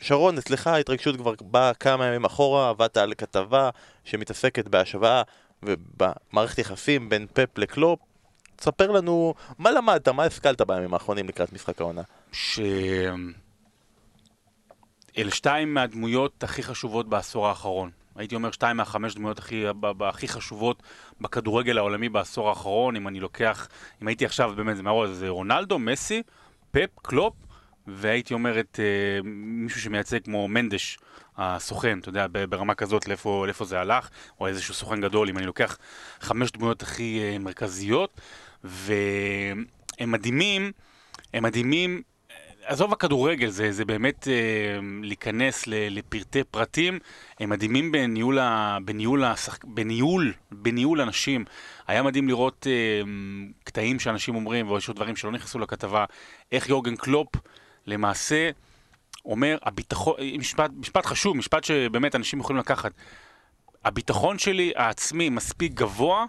שרון, 0.00 0.38
אצלך 0.38 0.66
ההתרגשות 0.66 1.16
כבר 1.16 1.34
באה 1.40 1.74
כמה 1.74 2.06
ימים 2.06 2.24
אחורה, 2.24 2.68
עבדת 2.68 2.96
על 2.96 3.14
כתבה 3.18 3.70
שמתעסקת 4.04 4.68
בהשוואה 4.68 5.22
ובמערכת 5.62 6.58
יחסים 6.58 7.08
בין 7.08 7.26
פפ 7.32 7.58
לקלופ. 7.58 7.98
תספר 8.58 8.90
לנו 8.90 9.34
מה 9.58 9.70
למדת, 9.70 10.08
מה 10.08 10.24
השכלת 10.24 10.60
בימים 10.62 10.94
האחרונים 10.94 11.28
לקראת 11.28 11.52
משחק 11.52 11.80
העונה. 11.80 12.02
ש... 12.32 12.60
אלה 15.18 15.30
שתיים 15.30 15.74
מהדמויות 15.74 16.44
הכי 16.44 16.62
חשובות 16.62 17.08
בעשור 17.08 17.48
האחרון. 17.48 17.90
הייתי 18.16 18.34
אומר 18.34 18.50
שתיים 18.50 18.76
מהחמש 18.76 19.14
דמויות 19.14 19.38
הכי, 19.38 19.64
הכי 20.00 20.28
חשובות 20.28 20.82
בכדורגל 21.20 21.78
העולמי 21.78 22.08
בעשור 22.08 22.48
האחרון. 22.48 22.96
אם 22.96 23.08
אני 23.08 23.20
לוקח, 23.20 23.68
אם 24.02 24.08
הייתי 24.08 24.24
עכשיו, 24.24 24.52
באמת, 24.56 24.76
זה 24.76 24.82
מהרוב, 24.82 25.06
זה 25.12 25.28
רונלדו, 25.28 25.78
מסי, 25.78 26.22
פפ, 26.70 26.90
קלופ, 27.02 27.34
והייתי 27.86 28.34
אומר 28.34 28.60
את 28.60 28.80
אה, 28.82 29.20
מישהו 29.24 29.80
שמייצג 29.80 30.24
כמו 30.24 30.48
מנדש, 30.48 30.98
הסוכן, 31.36 31.98
אתה 31.98 32.08
יודע, 32.08 32.26
ברמה 32.48 32.74
כזאת 32.74 33.08
לאיפה, 33.08 33.46
לאיפה 33.46 33.64
זה 33.64 33.80
הלך, 33.80 34.08
או 34.40 34.46
איזשהו 34.46 34.74
סוכן 34.74 35.00
גדול, 35.00 35.28
אם 35.28 35.38
אני 35.38 35.46
לוקח 35.46 35.78
חמש 36.20 36.50
דמויות 36.52 36.82
הכי 36.82 37.20
אה, 37.22 37.38
מרכזיות, 37.38 38.20
והם 38.64 39.66
מדהימים, 40.12 40.72
הם 41.34 41.42
מדהימים 41.42 42.02
עזוב 42.68 42.92
הכדורגל, 42.92 43.48
זה, 43.48 43.72
זה 43.72 43.84
באמת 43.84 44.28
אה, 44.28 44.78
להיכנס 45.02 45.66
ל, 45.66 45.74
לפרטי 45.90 46.44
פרטים, 46.44 46.98
הם 47.40 47.50
מדהימים 47.50 47.92
בניהול, 47.92 48.38
ה, 48.38 48.78
בניהול, 48.84 49.24
השח, 49.24 49.58
בניהול, 49.64 50.32
בניהול 50.52 51.00
אנשים. 51.00 51.44
היה 51.86 52.02
מדהים 52.02 52.28
לראות 52.28 52.66
אה, 52.70 53.02
קטעים 53.64 54.00
שאנשים 54.00 54.34
אומרים, 54.34 54.70
ויש 54.70 54.88
עוד 54.88 54.96
דברים 54.96 55.16
שלא 55.16 55.32
נכנסו 55.32 55.58
לכתבה, 55.58 56.04
איך 56.52 56.68
יורגן 56.68 56.96
קלופ 56.96 57.28
למעשה 57.86 58.50
אומר, 59.24 59.58
הביטחון, 59.62 60.14
משפט, 60.38 60.70
משפט 60.76 61.06
חשוב, 61.06 61.36
משפט 61.36 61.64
שבאמת 61.64 62.14
אנשים 62.14 62.40
יכולים 62.40 62.60
לקחת. 62.60 62.92
הביטחון 63.84 64.38
שלי 64.38 64.72
העצמי 64.76 65.28
מספיק 65.28 65.72
גבוה 65.72 66.26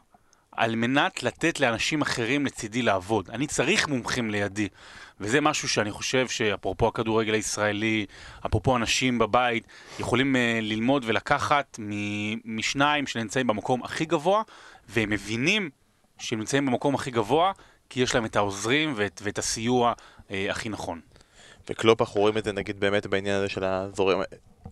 על 0.60 0.76
מנת 0.76 1.24
לתת 1.24 1.60
לאנשים 1.60 2.02
אחרים 2.02 2.46
לצידי 2.46 2.82
לעבוד. 2.82 3.30
אני 3.30 3.48
צריך 3.48 3.88
מומחים 3.88 4.30
לידי. 4.30 4.68
וזה 5.20 5.42
משהו 5.42 5.70
שאני 5.70 5.92
חושב 5.92 6.28
שאפרופו 6.28 6.88
הכדורגל 6.88 7.34
הישראלי, 7.34 8.06
אפרופו 8.46 8.76
אנשים 8.76 9.20
בבית, 9.20 9.68
יכולים 10.00 10.36
uh, 10.36 10.38
ללמוד 10.62 11.04
ולקחת 11.08 11.80
משניים 12.46 13.08
שנמצאים 13.08 13.48
במקום 13.48 13.84
הכי 13.84 14.06
גבוה, 14.06 14.42
והם 14.90 15.10
מבינים 15.10 15.70
שהם 16.18 16.40
נמצאים 16.40 16.66
במקום 16.66 16.96
הכי 16.96 17.12
גבוה, 17.12 17.52
כי 17.90 18.02
יש 18.02 18.16
להם 18.16 18.26
את 18.26 18.36
העוזרים 18.36 18.94
ואת, 18.96 19.22
ואת 19.24 19.38
הסיוע 19.38 19.94
uh, 19.94 20.32
הכי 20.50 20.70
נכון. 20.70 21.02
וקלופ 21.70 22.02
אנחנו 22.02 22.22
רואים 22.22 22.38
את 22.38 22.44
זה 22.44 22.52
נגיד 22.52 22.80
באמת 22.80 23.08
בעניין 23.08 23.36
הזה 23.36 23.50
של 23.50 23.64
הזורם, 23.64 24.22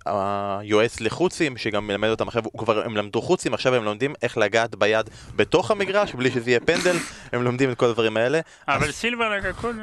היועץ 0.06 1.01
לחוצים, 1.01 1.58
שגם 1.58 1.88
מלמד 1.88 2.10
אותם 2.10 2.27
עכשיו, 2.27 2.44
כבר, 2.58 2.86
הם 2.86 2.98
למדו 2.98 3.22
חוצים, 3.22 3.54
עכשיו 3.54 3.75
הם 3.75 3.84
לומדים 3.84 4.13
איך 4.22 4.38
לגעת 4.38 4.75
ביד 4.75 5.10
בתוך 5.36 5.72
המגרש, 5.72 6.13
בלי 6.13 6.32
שזה 6.32 6.50
יהיה 6.50 6.60
פנדל, 6.60 6.96
הם 7.32 7.44
לומדים 7.44 7.72
את 7.72 7.77
כל 7.77 7.86
הדברים 7.86 8.18
האלה. 8.18 8.39
אבל 8.68 8.92
סילבר 8.92 9.32
הכל... 9.50 9.74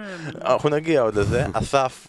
אנחנו 0.45 0.69
נגיע 0.69 1.01
עוד 1.01 1.15
לזה. 1.15 1.45
אסף, 1.53 2.07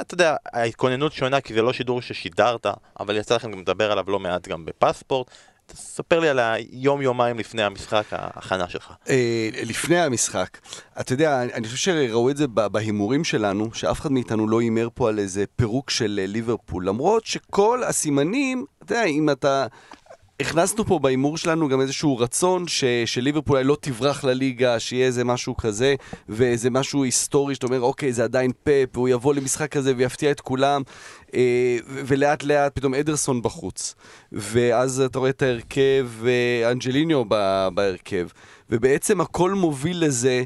אתה 0.00 0.14
יודע, 0.14 0.36
ההתכוננות 0.52 1.12
שונה 1.12 1.40
כי 1.40 1.54
זה 1.54 1.62
לא 1.62 1.72
שידור 1.72 2.02
ששידרת, 2.02 2.66
אבל 3.00 3.16
יצא 3.16 3.34
לכם 3.34 3.52
גם 3.52 3.60
לדבר 3.60 3.92
עליו 3.92 4.04
לא 4.08 4.18
מעט 4.18 4.48
גם 4.48 4.64
בפספורט. 4.64 5.30
תספר 5.72 6.20
לי 6.20 6.28
על 6.28 6.38
היום-יומיים 6.38 7.38
לפני 7.38 7.62
המשחק, 7.62 8.04
ההכנה 8.10 8.68
שלך. 8.68 8.92
אה, 9.08 9.48
לפני 9.64 10.00
המשחק, 10.00 10.58
אתה 11.00 11.12
יודע, 11.12 11.42
אני 11.42 11.68
חושב 11.68 11.76
שראו 11.76 12.30
את 12.30 12.36
זה 12.36 12.46
בהימורים 12.46 13.24
שלנו, 13.24 13.74
שאף 13.74 14.00
אחד 14.00 14.12
מאיתנו 14.12 14.48
לא 14.48 14.60
הימר 14.60 14.88
פה 14.94 15.08
על 15.08 15.18
איזה 15.18 15.44
פירוק 15.56 15.90
של 15.90 16.20
אה, 16.22 16.26
ליברפול, 16.26 16.88
למרות 16.88 17.26
שכל 17.26 17.82
הסימנים, 17.84 18.64
אתה 18.84 18.94
יודע, 18.94 19.04
אם 19.04 19.30
אתה... 19.30 19.66
הכנסנו 20.40 20.84
פה 20.84 20.98
בהימור 20.98 21.36
שלנו 21.36 21.68
גם 21.68 21.80
איזשהו 21.80 22.18
רצון 22.18 22.68
ש, 22.68 22.84
שליברפול 23.06 23.60
לא 23.60 23.76
תברח 23.80 24.24
לליגה, 24.24 24.80
שיהיה 24.80 25.06
איזה 25.06 25.24
משהו 25.24 25.56
כזה, 25.56 25.94
ואיזה 26.28 26.70
משהו 26.70 27.04
היסטורי 27.04 27.54
שאתה 27.54 27.66
אומר, 27.66 27.80
אוקיי, 27.80 28.12
זה 28.12 28.24
עדיין 28.24 28.50
פאפ, 28.64 28.88
והוא 28.94 29.08
יבוא 29.08 29.34
למשחק 29.34 29.72
כזה 29.72 29.92
ויפתיע 29.96 30.30
את 30.30 30.40
כולם, 30.40 30.82
אה, 31.34 31.78
ולאט 31.86 32.42
לאט 32.42 32.74
פתאום 32.74 32.94
אדרסון 32.94 33.42
בחוץ. 33.42 33.94
ואז 34.32 35.00
אתה 35.00 35.18
רואה 35.18 35.30
את 35.30 35.42
ההרכב, 35.42 36.08
אה, 36.26 36.70
אנג'ליניו 36.70 37.24
בהרכב. 37.74 38.28
ובעצם 38.70 39.20
הכל 39.20 39.50
מוביל 39.54 40.04
לזה... 40.04 40.44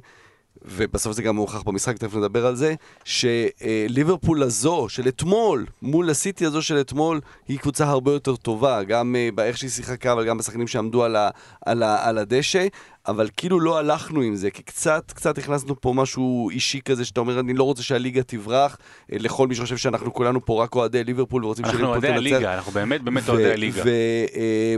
ובסוף 0.65 1.13
זה 1.13 1.23
גם 1.23 1.37
מוכח 1.37 1.63
במשחק, 1.63 1.97
תכף 1.97 2.15
נדבר 2.15 2.47
על 2.47 2.57
זה, 2.57 2.75
שליברפול 3.05 4.43
הזו 4.43 4.87
של 4.89 5.09
אתמול, 5.09 5.67
מול 5.83 6.11
הסיטי 6.11 6.47
הזו 6.47 6.63
של 6.63 6.81
אתמול, 6.81 7.21
היא 7.49 7.59
קבוצה 7.59 7.87
הרבה 7.89 8.13
יותר 8.13 8.37
טובה, 8.37 8.83
גם 8.83 9.17
אה, 9.17 9.29
באיך 9.35 9.59
שהיא 9.59 9.71
שיחקה, 9.71 10.13
אבל 10.13 10.27
גם 10.27 10.39
בשחקנים 10.39 10.69
שעמדו 10.69 11.05
על, 11.05 11.17
ה, 11.17 11.31
על, 11.67 11.83
ה, 11.83 12.09
על 12.09 12.19
הדשא. 12.19 12.67
אבל 13.09 13.29
כאילו 13.37 13.61
לא 13.61 13.79
הלכנו 13.79 14.21
עם 14.21 14.37
זה, 14.37 14.51
כי 14.51 14.63
קצת, 14.63 15.13
קצת 15.15 15.39
הכנסנו 15.39 15.81
פה 15.81 15.93
משהו 15.93 16.51
אישי 16.51 16.81
כזה, 16.81 17.05
שאתה 17.05 17.21
אומר, 17.21 17.41
אני 17.41 17.55
לא 17.55 17.65
רוצה 17.65 17.83
שהליגה 17.83 18.23
תברח, 18.23 18.79
אה, 19.13 19.17
לכל 19.21 19.49
מי 19.49 19.55
שחושב 19.55 19.77
שאנחנו 19.77 20.13
כולנו 20.13 20.45
פה 20.45 20.63
רק 20.63 20.75
אוהדי 20.75 21.05
ליברפול 21.05 21.45
ורוצים 21.45 21.65
שליברפול 21.65 21.95
תנצח. 21.95 22.05
אנחנו 22.05 22.17
אוהדי 22.17 22.35
הליגה, 22.35 22.55
אנחנו 22.55 22.73
באמת 22.73 23.03
באמת 23.03 23.29
אוהדי 23.29 23.53
הליגה. 23.53 23.83
אה, 23.85 24.75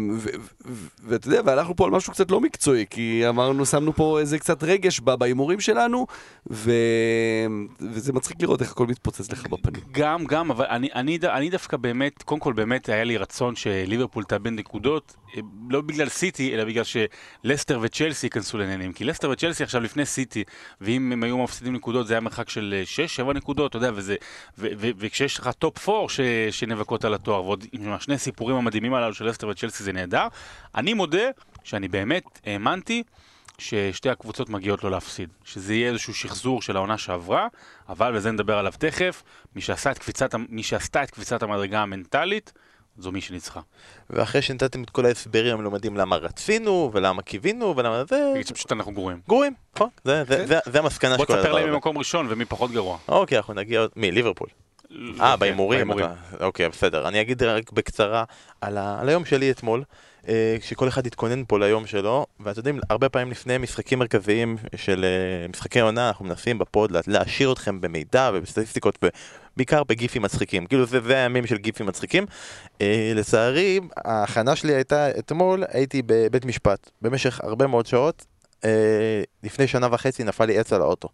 ואתה 1.05 1.29
יודע, 1.29 1.41
והלכנו 1.45 1.77
פה 1.77 1.85
על 1.85 1.91
משהו 1.91 2.13
קצת 2.13 2.31
לא 2.31 2.41
מקצועי, 2.41 2.85
כי 2.91 3.29
אמרנו, 3.29 3.67
שמנו 3.67 3.93
פה 3.93 4.21
איזה 4.21 4.39
קצת 4.39 4.63
רגש 4.63 5.01
בהימורים 5.01 5.61
שלנו, 5.61 6.07
וזה 6.47 8.13
מצחיק 8.13 8.43
לראות 8.43 8.63
איך 8.63 8.73
הכל 8.73 8.87
מתפוצץ 8.87 9.33
לך 9.33 9.47
בפנים. 9.47 9.83
גם, 9.93 10.25
גם, 10.25 10.51
אבל 10.51 10.67
אני 11.25 11.51
דווקא 11.51 11.77
באמת, 11.77 12.23
קודם 12.23 12.41
כל 12.41 12.53
באמת 12.53 12.89
היה 12.89 13.05
לי 13.05 13.17
רצון 13.17 13.57
שליברפול 13.57 14.25
תאבד 14.25 14.51
נקודות, 14.51 15.17
אה, 15.37 15.41
לא 15.71 15.81
בגלל 15.81 16.09
סיטי, 16.09 16.55
אלא 16.55 16.65
בגלל 16.65 16.85
שלסטר 16.85 17.79
וצ'לסי 17.83 18.14
ייכנסו 18.23 18.59
לעניינים. 18.59 18.93
כי 18.93 19.05
לסטר 19.05 19.31
וצ'לסי 19.31 19.63
עכשיו 19.63 19.81
לפני 19.81 20.07
סיטי, 20.07 20.45
ואם 20.81 21.13
הם 21.13 21.23
היו 21.23 21.39
מפסידים 21.39 21.73
נקודות 21.73 22.07
זה 22.07 22.15
היה 22.15 22.21
מרחק 22.21 22.49
של 22.49 22.83
6-7 23.19 23.29
אה, 23.29 23.33
נקודות, 23.33 23.71
אתה 23.71 23.79
יודע, 23.79 23.91
וזה, 23.95 24.17
ו, 24.59 24.67
ו, 24.79 24.89
וכשיש 24.99 25.39
לך 25.39 25.51
top 25.59 25.89
4 25.89 26.09
ש, 26.09 26.21
שנאבקות 26.51 27.05
על 27.05 27.15
התואר, 27.15 27.45
ועוד 27.45 27.65
עם 27.73 27.93
השני 27.93 28.15
הסיפורים 28.15 28.57
המדהימים 28.57 28.95
הללו 28.95 29.15
של 29.15 29.29
לסטר 29.29 29.49
וצ'לסי 29.49 29.85
זה 29.85 29.93
נהדר, 29.93 30.27
אני 30.75 30.95
מודה 30.95 31.29
שאני 31.65 31.89
באמת 31.89 32.25
האמנתי 32.47 33.03
ששתי 33.59 34.11
הקבוצות 34.11 34.49
מגיעות 34.49 34.85
לו 34.85 34.91
להפסיד. 34.91 35.29
שזה 35.45 35.75
יהיה 35.75 35.91
איזשהו 35.91 36.15
שחזור 36.15 36.63
של 36.63 36.77
העונה 36.77 36.99
שעברה, 36.99 37.49
אבל, 37.89 38.17
וזה 38.17 38.31
נדבר 38.31 38.59
עליו 38.59 38.73
תכף, 38.79 39.23
מי, 39.57 39.61
שעשה 39.61 39.91
את 39.91 39.99
קפיצת, 39.99 40.35
מי 40.49 40.63
שעשתה 40.63 41.03
את 41.03 41.11
קפיצת 41.11 41.43
המדרגה 41.43 41.83
המנטלית, 41.83 42.53
זו 42.99 43.13
מי 43.13 43.21
שניצחה. 43.21 43.61
ואחרי 44.11 44.43
שנתתם 44.43 44.83
את 44.83 44.91
כל 44.91 45.07
ההסברים 45.07 45.55
המלומדים 45.55 45.97
למה 45.97 46.17
רצינו, 46.17 46.91
ולמה 46.95 47.23
קיווינו, 47.23 47.77
ולמה 47.77 48.05
זה... 48.09 48.31
תגיד 48.35 48.47
שפשוט 48.47 48.73
אנחנו 48.73 48.93
גרועים. 48.93 49.21
גרועים, 49.29 49.53
נכון. 49.77 49.89
זה, 50.05 50.25
זה, 50.25 50.47
זה, 50.47 50.59
זה 50.67 50.79
המסקנה 50.79 51.19
של 51.19 51.25
כל 51.25 51.33
הדבר. 51.33 51.43
בוא 51.43 51.59
תספר 51.59 51.65
לי 51.67 51.71
ממקום 51.71 51.99
ראשון 51.99 52.27
ומי 52.31 52.45
פחות 52.45 52.71
גרוע. 52.71 52.99
אוקיי, 53.09 53.39
אנחנו 53.39 53.55
נגיע... 53.55 53.87
מי? 53.97 54.11
ליברפול. 54.11 54.49
אה, 54.93 55.33
כן, 55.33 55.39
בהימורים? 55.39 55.91
אוקיי, 56.41 56.69
בסדר. 56.69 57.09
אני 57.09 57.21
אגיד 57.21 57.43
רק 57.43 57.73
בקצרה 57.73 58.25
על, 58.61 58.79
היום 59.09 59.25
שלי 59.25 59.51
אתמול. 59.51 59.83
אה, 60.29 60.57
שכל 60.63 60.89
אחד 60.89 61.07
יתכונן 61.07 61.45
פה 61.49 61.59
ליום 61.59 61.87
שלו, 61.87 62.27
ואתם 62.41 62.59
יודעים, 62.59 62.81
הרבה 62.91 63.09
פעמים 63.09 63.31
לפני 63.31 63.59
משחקים 63.59 63.99
מרכזיים 63.99 64.57
של 64.77 65.05
אה, 65.05 65.49
משחקי 65.49 65.81
עונה, 65.81 66.09
אנחנו 66.09 66.25
מנסים 66.25 66.59
בפוד 66.59 66.93
להעשיר 67.07 67.53
אתכם 67.53 67.81
במידע 67.81 68.31
ובסטטיסטיקות, 68.35 69.05
ובעיקר 69.55 69.85
בגיפים 69.85 70.23
מצחיקים. 70.23 70.67
כאילו 70.67 70.87
זה, 70.87 71.01
זה 71.01 71.17
הימים 71.17 71.47
של 71.47 71.57
גיפים 71.57 71.87
מצחיקים. 71.87 72.27
אה, 72.81 73.13
לצערי, 73.15 73.81
ההכנה 73.97 74.57
שלי 74.57 74.75
הייתה, 74.75 75.11
אתמול 75.19 75.65
הייתי 75.69 76.03
בבית 76.07 76.45
משפט 76.45 76.91
במשך 77.03 77.41
הרבה 77.43 77.67
מאוד 77.67 77.87
שעות. 77.87 78.27
לפני 79.43 79.67
שנה 79.67 79.89
וחצי 79.91 80.25
נפל 80.25 80.45
לי 80.45 80.59
עץ 80.59 80.73
על 80.73 80.81
האוטו. 80.81 81.09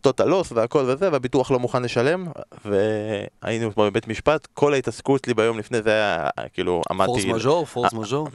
טוטל 0.00 0.24
לוס 0.24 0.52
והכל 0.52 0.84
וזה, 0.88 1.12
והביטוח 1.12 1.50
לא 1.50 1.58
מוכן 1.58 1.82
לשלם, 1.82 2.26
והיינו 2.64 3.72
פה 3.72 3.90
בבית 3.90 4.08
משפט, 4.08 4.48
כל 4.54 4.74
ההתעסקות 4.74 5.24
שלי 5.24 5.34
ביום 5.34 5.58
לפני 5.58 5.82
זה 5.82 5.90
היה, 5.90 6.28
כאילו, 6.52 6.82
עמדתי... 6.90 7.10
פורס 7.10 7.24
מז'ור? 7.24 7.64
פורס 7.64 7.92
מז'ור? 7.92 8.28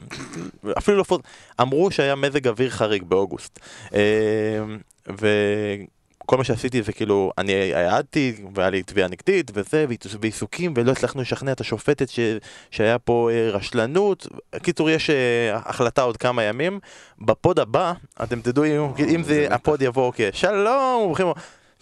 אפילו 0.78 0.96
לא 0.96 1.02
פורס... 1.02 1.22
אמרו 1.60 1.90
שהיה 1.90 2.14
מזג 2.14 2.48
אוויר 2.48 2.70
חריג 2.70 3.02
באוגוסט. 3.02 3.58
אה, 3.94 4.00
ו... 5.20 5.28
כל 6.26 6.36
מה 6.36 6.44
שעשיתי 6.44 6.82
זה 6.82 6.92
כאילו, 6.92 7.32
אני 7.38 7.74
העדתי, 7.74 8.34
והיה 8.54 8.70
לי 8.70 8.82
תביעה 8.82 9.08
נגדית 9.08 9.50
וזה, 9.54 9.86
ועיסוקים, 10.20 10.74
ולא 10.76 10.92
הצלחנו 10.92 11.20
לשכנע 11.20 11.52
את 11.52 11.60
השופטת 11.60 12.08
ש, 12.08 12.20
שהיה 12.70 12.98
פה 12.98 13.30
אה, 13.32 13.50
רשלנות. 13.50 14.26
קיצור, 14.62 14.90
יש 14.90 15.10
אה, 15.10 15.56
החלטה 15.56 16.02
עוד 16.02 16.16
כמה 16.16 16.42
ימים. 16.42 16.80
בפוד 17.20 17.58
הבא, 17.58 17.92
אתם 18.22 18.40
תדעו 18.40 18.64
אם, 18.64 19.04
אם 19.14 19.22
זה, 19.22 19.46
הפוד 19.50 19.82
יבוא, 19.82 20.06
אוקיי, 20.06 20.30
שלום, 20.32 21.02
ברוכים 21.04 21.26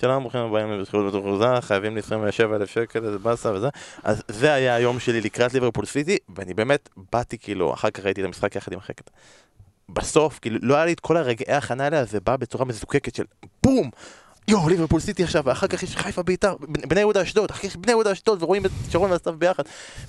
שלום, 0.01 0.23
ברוכים 0.23 0.41
הבאים 0.41 0.73
לבזכות 0.73 1.15
בתחוזה, 1.15 1.61
חייבים 1.61 1.95
לי 1.95 2.01
27 2.01 2.57
אלף 2.57 2.71
שקל, 2.71 3.11
זה 3.11 3.19
באסה 3.19 3.53
וזה. 3.53 3.69
אז 4.03 4.23
זה 4.29 4.53
היה 4.53 4.75
היום 4.75 5.01
שלי 5.01 5.21
לקראת 5.21 5.55
ליברפול 5.55 5.87
סיטי, 5.87 6.19
ואני 6.37 6.55
באמת 6.55 6.89
באתי 7.13 7.39
כאילו, 7.39 7.75
אחר 7.75 7.91
כך 7.91 8.05
ראיתי 8.05 8.21
את 8.21 8.27
המשחק 8.27 8.57
יחד 8.57 8.73
עם 8.73 8.79
החקת. 8.79 9.11
בסוף, 9.89 10.39
כאילו, 10.39 10.59
לא 10.63 10.75
היה 10.75 10.85
לי 10.85 10.93
את 10.93 11.01
כל 11.01 11.17
הרגעי 11.17 11.55
ההכנה 11.55 11.85
האלה, 11.85 12.05
זה 12.05 12.21
בא 12.21 12.37
בצורה 12.37 12.65
מזוקקת 12.65 13.15
של 13.15 13.25
בום! 13.63 13.91
יואו, 14.49 14.69
ליברפול 14.69 15.01
סיטי 15.01 15.25
עכשיו, 15.25 15.43
ואחר 15.47 15.67
כך 15.67 15.83
יש 15.83 15.97
חיפה 15.97 16.23
בית"ר, 16.23 16.57
בני 16.61 17.01
יהודה 17.01 17.23
אשדוד, 17.23 17.51
אחר 17.51 17.69
כך 17.69 17.77
בני 17.77 17.93
יהודה 17.93 18.13
אשדוד, 18.13 18.43
ורואים 18.43 18.67
את 18.67 18.71
שרון 18.91 19.11
והסתיו 19.11 19.35
ביחד. 19.39 19.63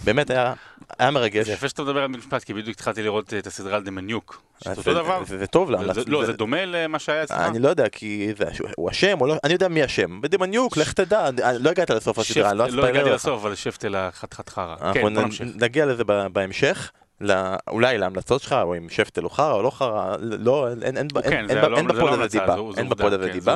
באמת 0.03 0.29
היה, 0.29 0.53
היה 0.99 1.11
מרגש. 1.11 1.45
זה 1.45 1.53
יפה 1.53 1.69
שאתה 1.69 1.83
מדבר 1.83 1.99
על 2.03 2.07
משפט, 2.07 2.43
כי 2.43 2.53
בדיוק 2.53 2.75
התחלתי 2.75 3.03
לראות 3.03 3.33
את 3.33 3.47
הסדרה 3.47 3.75
על 3.75 3.83
דמניוק. 3.83 4.41
זה 4.65 4.71
אותו 4.71 4.93
דבר. 4.93 5.23
זה 5.25 5.47
טוב 5.47 5.71
לה. 5.71 5.79
לא, 6.07 6.25
זה 6.25 6.33
דומה 6.33 6.65
למה 6.65 6.99
שהיה 6.99 7.23
אצלך. 7.23 7.37
אני 7.37 7.59
לא 7.59 7.69
יודע, 7.69 7.89
כי 7.89 8.33
הוא 8.77 8.91
אשם 8.91 9.21
או 9.21 9.27
לא, 9.27 9.35
אני 9.43 9.53
יודע 9.53 9.67
מי 9.67 9.85
אשם. 9.85 10.21
בדמניוק, 10.21 10.77
לך 10.77 10.93
תדע, 10.93 11.29
לא 11.59 11.69
הגעת 11.69 11.89
לסוף 11.89 12.19
הסדרה, 12.19 12.53
לא 12.53 12.67
לא 12.69 12.85
הגעתי 12.85 13.09
לסוף, 13.09 13.41
אבל 13.41 13.55
שפטל 13.55 13.95
החתיכת 13.95 14.49
חרא. 14.49 14.75
אנחנו 14.81 15.01
כן, 15.03 15.45
נגיע 15.55 15.85
לזה 15.85 16.03
בהמשך. 16.33 16.91
לא, 17.21 17.33
אולי 17.67 17.97
להמלצות 17.97 18.41
שלך, 18.41 18.55
או 18.63 18.77
אם 18.77 18.89
שפטל 18.89 19.23
הוא 19.23 19.31
חרא 19.31 19.53
או 19.53 19.61
לא 19.63 19.69
חרא, 19.69 20.15
לא, 20.19 20.67
אין, 20.81 20.97
אין, 20.97 21.07
כן, 21.23 21.49
אין, 21.49 21.57
לא- 21.57 21.77
אין 21.77 21.87
בפוד 21.87 22.01
לא 22.01 22.23
הזה 22.23 22.39
דיבה, 22.39 22.55
אין 22.77 22.89
בפוד 22.89 23.13
הזה 23.13 23.29
דיבה. 23.29 23.55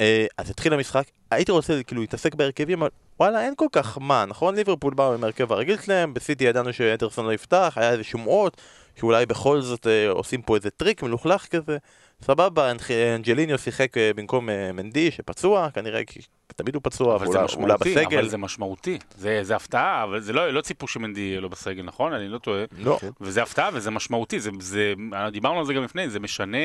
אה, 0.00 0.26
אז 0.38 0.50
התחיל 0.50 0.72
המשחק, 0.72 1.04
הייתי 1.30 1.52
רוצה 1.52 1.82
כאילו 1.82 2.00
להתעסק 2.00 2.34
בהרכבים, 2.34 2.80
אבל 2.80 2.90
וואלה 3.20 3.44
אין 3.44 3.54
כל 3.56 3.66
כך 3.72 3.98
מה, 4.00 4.24
נכון? 4.24 4.54
ליברפול 4.54 4.94
באו 4.94 5.14
עם 5.14 5.24
ההרכב 5.24 5.52
הרגיל 5.52 5.78
שלהם, 5.80 6.14
בסיטי 6.14 6.44
ידענו 6.44 6.72
שאנדרסון 6.72 7.26
לא 7.26 7.32
יפתח, 7.32 7.72
היה 7.76 7.90
איזה 7.90 8.04
שמועות, 8.04 8.60
שאולי 8.96 9.26
בכל 9.26 9.60
זאת 9.60 9.86
אה, 9.86 10.10
עושים 10.10 10.42
פה 10.42 10.56
איזה 10.56 10.70
טריק 10.70 11.02
מלוכלך 11.02 11.46
כזה, 11.46 11.78
סבבה, 12.22 12.72
אנג'ליניו 13.16 13.58
שיחק 13.58 13.96
אה, 13.98 14.10
במקום 14.16 14.48
מנדי 14.74 15.10
שפצוע, 15.10 15.70
כנראה 15.70 16.04
כי 16.04 16.20
תמיד 16.46 16.74
הוא 16.74 16.80
פצוע, 16.84 17.16
ואולי 17.16 17.74
בסגל. 17.80 18.18
אבל 18.18 18.28
זה 18.28 18.38
משמעותי, 18.38 18.98
זה, 19.16 19.40
זה 19.42 19.56
הפתעה, 19.56 20.04
אבל 20.04 20.20
זה 20.20 20.32
לא, 20.32 20.50
לא 20.50 20.60
ציפו 20.60 20.88
שמנדי 20.88 21.40
לא 21.40 21.48
בסגל, 21.48 21.82
נכון? 21.82 22.12
אני 22.12 22.28
לא 22.28 22.38
טועה. 22.38 22.64
לא. 22.78 22.98
וזה 23.20 23.42
הפתעה 23.42 23.70
וזה 23.72 23.90
משמעותי, 23.90 24.40
זה, 24.40 24.50
זה, 24.60 24.94
דיברנו 25.32 25.58
על 25.58 25.66
זה 25.66 25.74
גם 25.74 25.84
לפני, 25.84 26.10
זה 26.10 26.20
משנה 26.20 26.58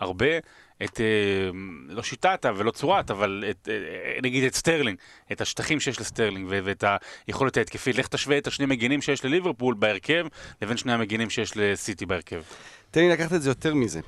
הרבה 0.00 0.38
את, 0.84 1.00
אה, 1.00 1.50
לא 1.88 2.02
שיטת 2.02 2.46
ולא 2.56 2.70
צורת, 2.70 3.10
אבל 3.10 3.44
את, 3.50 3.68
אה, 3.72 4.18
נגיד 4.22 4.44
את 4.44 4.54
סטרלינג, 4.54 4.98
את 5.32 5.40
השטחים 5.40 5.80
שיש 5.80 6.00
לסטרלינג 6.00 6.46
ואת 6.50 6.84
היכולת 7.26 7.56
ההתקפית. 7.56 7.98
לך 7.98 8.08
תשווה 8.08 8.38
את 8.38 8.46
השני 8.46 8.66
מגינים 8.66 9.02
שיש 9.02 9.24
לליברפול 9.24 9.74
בהרכב, 9.74 10.26
לבין 10.62 10.76
שני 10.76 10.92
המגינים 10.92 11.30
שיש 11.30 11.56
לסיטי 11.56 12.06
בהרכב. 12.06 12.42
תן 12.90 13.00
לי 13.00 13.08
לקחת 13.08 13.32
את 13.32 13.42
זה 13.42 13.50
יותר 13.50 13.74
מזה. 13.74 14.00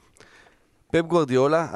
פפ 0.93 1.03
גוורדיולה, 1.07 1.67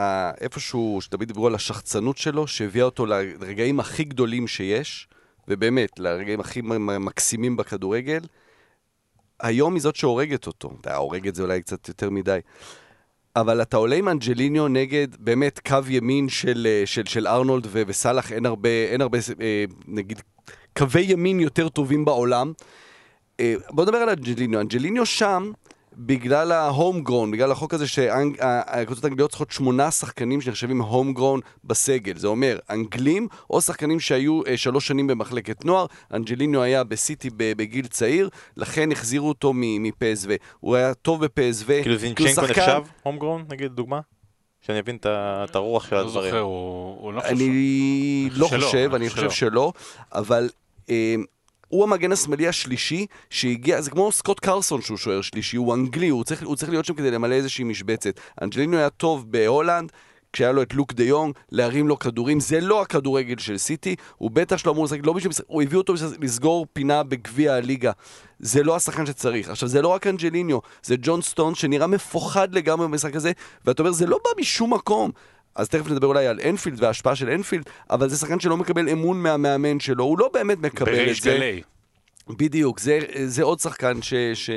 איפשהו, 0.41 0.99
שתמיד 1.01 1.29
דיברו 1.29 1.47
על 1.47 1.55
השחצנות 1.55 2.19
שלו, 2.19 2.47
שהביאה 2.47 2.85
אותו 2.85 3.07
לרגעים 3.07 3.81
הכי 3.81 4.05
גדולים 4.05 4.49
שיש, 4.49 5.09
ובאמת, 5.49 5.99
לרגעים 5.99 6.41
הכי 6.41 6.61
מקסימים 7.01 7.57
בכדורגל, 7.57 8.21
היום 9.41 9.75
היא 9.75 9.83
זאת 9.83 9.97
שהורגת 9.97 10.47
אותו. 10.47 10.71
הורגת 10.95 11.35
זה 11.35 11.43
אולי 11.43 11.63
קצת 11.63 11.89
יותר 11.89 12.11
מדי. 12.11 12.39
אבל 13.37 13.63
אתה 13.63 13.77
עולה 13.77 13.97
עם 13.97 14.09
אנג'ליניו 14.09 14.69
נגד 14.69 15.09
באמת 15.19 15.61
קו 15.69 15.79
ימין 15.89 16.29
של, 16.29 16.67
אה, 16.71 16.87
של, 16.87 17.05
של 17.05 17.27
ארנולד 17.27 17.67
ו- 17.67 17.83
וסאלח, 17.87 18.33
אין 18.33 18.47
הרבה, 18.47 18.69
אין 18.69 19.01
הרבה, 19.01 19.19
אה, 19.41 19.65
נגיד, 19.87 20.23
קווי 20.79 21.03
ימין 21.03 21.41
יותר 21.41 21.69
טובים 21.69 22.05
בעולם. 22.05 22.53
אה, 23.41 23.55
בוא 23.71 23.85
נדבר 23.85 23.97
על 23.97 24.09
אנג'ליניו. 24.09 24.61
אנג'ליניו 24.61 25.07
שם, 25.07 25.53
בגלל 25.97 26.53
ה 26.53 26.63
home 26.63 27.03
grown, 27.03 27.31
בגלל 27.31 27.53
החוק 27.53 27.75
הזה 27.75 27.89
שהקבוצות 27.89 29.05
האנגליות 29.05 29.31
צריכות 29.31 29.51
שמונה 29.51 29.91
שחקנים 29.91 30.41
שנחשבים 30.41 30.83
home 30.83 31.15
grown 31.15 31.41
בסגל. 31.65 32.17
זה 32.17 32.27
אומר, 32.27 32.59
אנגלים 32.71 33.29
או 33.51 33.61
שחקנים 33.61 34.01
שהיו 34.01 34.41
אה, 34.47 34.57
שלוש 34.57 34.87
שנים 34.89 35.07
במחלקת 35.07 35.65
נוער, 35.65 35.87
אנג'לינו 36.15 36.63
היה 36.63 36.85
בסיטי 36.85 37.31
בגיל 37.37 37.87
צעיר, 37.87 38.29
לכן 38.57 38.93
החזירו 38.93 39.29
אותו 39.29 39.53
מפסוו. 39.55 40.29
הוא 40.61 40.77
היה 40.77 40.95
טוב 40.95 41.25
בפסוו. 41.25 41.67
כאילו 41.67 41.97
זינצ'נקו 41.97 42.43
נחשב 42.43 42.83
home 43.03 43.19
grown, 43.19 43.45
נגיד, 43.51 43.73
דוגמה? 43.73 44.01
שאני 44.61 44.79
אבין 44.79 44.99
את 45.05 45.57
הרוח 45.57 45.87
של 45.87 45.97
לא 45.97 46.01
הדברים. 46.01 46.31
זוכר, 46.31 46.41
הוא 46.41 46.97
הוא 47.01 47.13
לא 47.13 47.21
חושב. 47.21 47.35
אני 47.35 48.29
לא 48.33 48.47
חושב, 48.47 48.91
אני 48.95 49.11
חושב 49.11 49.31
שלא, 49.31 49.73
אבל 50.13 50.49
אה, 50.91 51.15
הוא 51.73 51.85
המגן 51.85 52.13
השמאלי 52.13 52.49
השלישי 52.49 53.07
שהגיע, 53.31 53.81
זה 53.81 53.91
כמו 53.91 54.13
סקוט 54.13 54.41
קרסון 54.41 54.83
שהוא 54.83 54.99
שוער 54.99 55.21
שלישי, 55.21 55.57
הוא 55.57 55.75
אנגלי, 55.75 56.09
הוא 56.09 56.25
צריך, 56.25 56.43
הוא 56.43 56.57
צריך 56.57 56.71
להיות 56.71 56.85
שם 56.85 56.95
כדי 56.95 57.11
למלא 57.11 57.35
איזושהי 57.35 57.65
משבצת. 57.65 58.21
אנג'לינו 58.43 58.77
היה 58.77 58.91
טוב 58.91 59.33
בהולנד. 59.33 59.93
כשהיה 60.33 60.53
לו 60.53 60.63
את 60.63 60.75
לוק 60.75 60.93
דה 60.93 61.05
יונג, 61.05 61.35
להרים 61.53 61.89
לו 61.89 61.99
כדורים, 61.99 62.41
זה 62.41 62.61
לא 62.61 62.83
הכדורגל 62.83 63.39
של 63.39 63.59
סיטי, 63.59 63.97
הוא 64.17 64.31
בטח 64.31 64.57
שלא 64.57 64.71
אמור 64.71 64.85
לשחק, 64.85 65.01
לא 65.05 65.13
בשביל, 65.13 65.33
הוא 65.47 65.63
הביא 65.63 65.79
אותו 65.79 65.93
בשביל 65.95 66.11
לסגור 66.21 66.67
פינה 66.73 67.03
בגביע 67.03 67.55
הליגה. 67.55 67.93
זה 68.39 68.63
לא 68.63 68.77
השחקן 68.77 69.07
שצריך. 69.07 69.49
עכשיו, 69.49 69.69
זה 69.69 69.83
לא 69.83 69.89
רק 69.89 70.07
אנג'ליניו, 70.07 70.59
זה 70.83 70.95
ג'ון 71.03 71.23
סטון 71.23 71.55
שנראה 71.55 71.87
מפוחד 71.87 72.55
לגמרי 72.55 72.87
במשחק 72.89 73.17
הזה, 73.17 73.33
ואתה 73.65 73.83
אומר, 73.83 73.93
זה 73.93 74.07
לא 74.07 74.19
בא 74.25 74.41
משום 74.41 74.75
מקום. 74.75 75.11
אז 75.55 75.69
תכף 75.69 75.91
נדבר 75.91 76.07
אולי 76.07 76.27
על 76.27 76.41
אנפילד 76.49 76.83
וההשפעה 76.83 77.17
של 77.17 77.31
אנפילד, 77.31 77.65
אבל 77.91 78.09
זה 78.09 78.17
שחקן 78.17 78.41
שלא 78.41 78.57
מקבל 78.57 78.89
אמון 78.89 79.23
מהמאמן 79.23 79.81
שלו, 79.81 80.05
הוא 80.05 80.19
לא 80.19 80.31
באמת 80.33 80.59
מקבל 80.59 81.11
את 81.11 81.17
זה. 81.17 81.31
גלי. 81.31 81.63
בדיוק, 82.29 82.81
זה, 82.81 82.99
זה 83.25 83.43
עוד 83.43 83.61
שחקן 83.61 84.03
ש, 84.03 84.15
ש, 84.35 84.51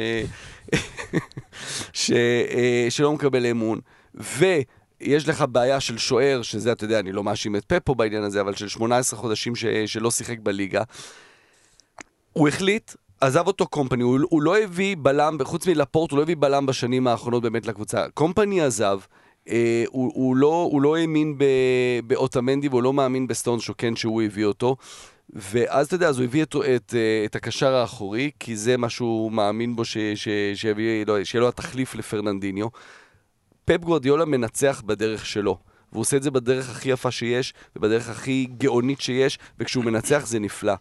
ש, 1.94 2.12
אה, 2.12 2.88
שלא 2.90 3.14
מקבל 3.14 3.46
אמון. 3.46 3.80
ויש 4.16 5.28
לך 5.28 5.46
בעיה 5.52 5.80
של 5.80 5.98
שוער, 5.98 6.42
שזה, 6.42 6.72
אתה 6.72 6.84
יודע, 6.84 7.00
אני 7.00 7.12
לא 7.12 7.24
מאשים 7.24 7.56
את 7.56 7.64
פפו 7.68 7.96
בעניין 7.96 8.24
הזה, 8.24 8.42
אבל 8.42 8.56
של 8.56 8.68
18 8.68 9.20
חודשים 9.20 9.56
ש, 9.56 9.66
שלא 9.86 10.12
שיחק 10.12 10.40
בליגה. 10.40 10.84
הוא 12.34 12.48
החליט, 12.48 12.92
עזב 13.22 13.48
אותו 13.48 13.68
קומפני, 13.68 14.04
הוא, 14.04 14.20
הוא 14.30 14.42
לא 14.42 14.58
הביא 14.58 14.96
בלם, 15.00 15.38
חוץ 15.44 15.68
מלפורט, 15.68 16.12
הוא 16.12 16.18
לא 16.18 16.24
הביא 16.24 16.36
בלם 16.40 16.66
בשנים 16.66 17.08
האחרונות 17.08 17.44
באמת 17.44 17.66
לקבוצה. 17.66 18.10
קומפני 18.14 18.62
עזב, 18.62 19.00
הוא, 19.88 20.12
הוא, 20.16 20.36
לא, 20.36 20.70
הוא 20.72 20.82
לא 20.82 20.98
האמין 20.98 21.38
באוטמנדי 22.08 22.68
והוא 22.68 22.84
לא 22.84 22.94
מאמין 22.94 23.28
בסטון 23.28 23.60
שוקן 23.60 23.96
שהוא 23.96 24.22
הביא 24.22 24.46
אותו. 24.46 24.76
ואז 25.30 25.88
אתה 25.88 25.96
יודע, 25.96 26.08
אז 26.08 26.18
הוא 26.18 26.24
הביא 26.24 26.44
את, 26.44 26.56
את, 26.76 26.94
אה, 26.96 27.26
את 27.26 27.36
הקשר 27.36 27.74
האחורי, 27.74 28.32
כי 28.40 28.56
זה 28.56 28.78
מה 28.78 28.90
שהוא 28.90 29.32
מאמין 29.32 29.76
בו, 29.76 29.86
ש, 29.86 29.98
לא, 31.08 31.24
שיהיה 31.24 31.42
לו 31.42 31.48
התחליף 31.48 31.96
לפרננדיניו. 31.96 32.68
פפ 33.66 33.78
גוורדיולה 33.82 34.26
מנצח 34.26 34.82
בדרך 34.86 35.26
שלו. 35.26 35.58
והוא 35.92 36.02
עושה 36.02 36.18
את 36.18 36.24
זה 36.24 36.32
בדרך 36.32 36.70
הכי 36.70 36.90
יפה 36.90 37.12
שיש, 37.12 37.54
ובדרך 37.76 38.10
הכי 38.10 38.48
גאונית 38.58 39.02
שיש, 39.02 39.40
וכשהוא 39.60 39.86
מנצח 39.86 40.26
זה 40.26 40.40
נפלא. 40.40 40.74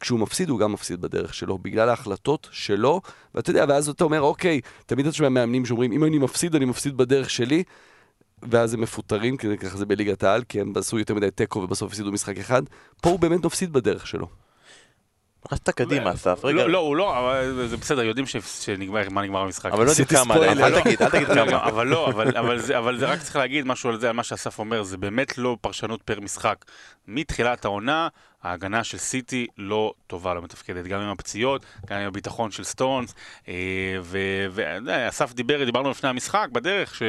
כשהוא 0.00 0.20
מפסיד, 0.20 0.48
הוא 0.48 0.58
גם 0.58 0.72
מפסיד 0.72 1.00
בדרך 1.00 1.34
שלו, 1.34 1.58
בגלל 1.58 1.88
ההחלטות 1.88 2.48
שלו, 2.50 3.00
ואתה 3.34 3.50
יודע, 3.50 3.64
ואז 3.68 3.88
אתה 3.88 4.04
אומר, 4.04 4.20
אוקיי, 4.20 4.60
תמיד 4.86 5.06
אתה 5.06 5.16
שומע 5.16 5.28
מאמנים 5.28 5.66
שאומרים, 5.66 5.92
אם 5.92 6.04
אני 6.04 6.18
מפסיד, 6.18 6.54
אני 6.54 6.64
מפסיד 6.64 6.96
בדרך 6.96 7.30
שלי, 7.30 7.62
ואז 8.50 8.74
הם 8.74 8.80
מפוטרים, 8.80 9.36
כי 9.36 9.56
ככה 9.58 9.76
זה 9.76 9.86
בליגת 9.86 10.22
העל, 10.22 10.42
כי 10.48 10.60
הם 10.60 10.72
עשו 10.76 10.98
יותר 10.98 11.14
מדי 11.14 11.30
תיקו 11.30 11.58
ובסוף 11.58 11.90
הפסידו 11.90 12.12
משחק 12.12 12.38
אחד. 12.38 12.62
פה 13.02 13.10
הוא 13.10 13.18
באמת 13.18 13.44
מפסיד 13.44 13.72
בדרך 13.72 14.06
שלו. 14.06 14.26
רצת 15.52 15.70
קדימה, 15.70 16.12
אסף, 16.12 16.44
רגע. 16.44 16.56
לא, 16.56 16.70
לא, 16.70 16.78
הוא 16.78 16.96
לא, 16.96 17.18
אבל 17.18 17.66
זה 17.68 17.76
בסדר, 17.76 18.02
יודעים 18.02 18.26
ש- 18.26 18.36
שנגמר, 18.64 19.08
מה 19.10 19.22
נגמר 19.22 19.40
המשחק. 19.40 19.72
אבל 19.72 19.84
לא 19.84 19.90
יודעים 19.90 20.06
כמה. 20.08 20.36
אל 20.36 20.80
תגיד, 20.82 21.02
אל 21.02 21.10
תגיד 21.10 21.28
לא, 21.28 21.46
כמה. 21.46 21.64
אבל 21.64 21.86
לא, 21.86 22.08
אבל, 22.08 22.36
אבל, 22.36 22.58
זה, 22.58 22.78
אבל 22.78 22.98
זה 22.98 23.06
רק 23.06 23.20
צריך 23.20 23.36
להגיד 23.36 23.66
משהו 23.66 23.90
על 23.90 24.00
זה, 24.00 24.08
על 24.08 24.16
מה 24.16 24.22
שאסף 24.22 24.58
אומר, 24.58 24.82
זה 24.82 24.96
באמת 24.96 25.38
לא 25.38 25.56
פרשנות 25.60 26.02
פר 26.02 26.20
משחק. 26.20 26.64
מתחילת 27.08 27.64
העונה, 27.64 28.08
ההגנה 28.42 28.84
של 28.84 28.98
סיטי 28.98 29.46
לא 29.58 29.94
טובה, 30.06 30.34
לא 30.34 30.42
מתפקדת, 30.42 30.84
גם 30.84 31.00
עם 31.00 31.08
הפציעות, 31.08 31.64
גם 31.86 31.98
עם 31.98 32.06
הביטחון 32.06 32.50
של 32.50 32.64
סטונס, 32.64 33.14
אה, 33.48 33.54
ואסף 34.84 35.32
דיבר, 35.32 35.64
דיברנו 35.64 35.90
לפני 35.90 36.08
המשחק, 36.08 36.48
בדרך, 36.52 36.94
ש... 36.94 37.02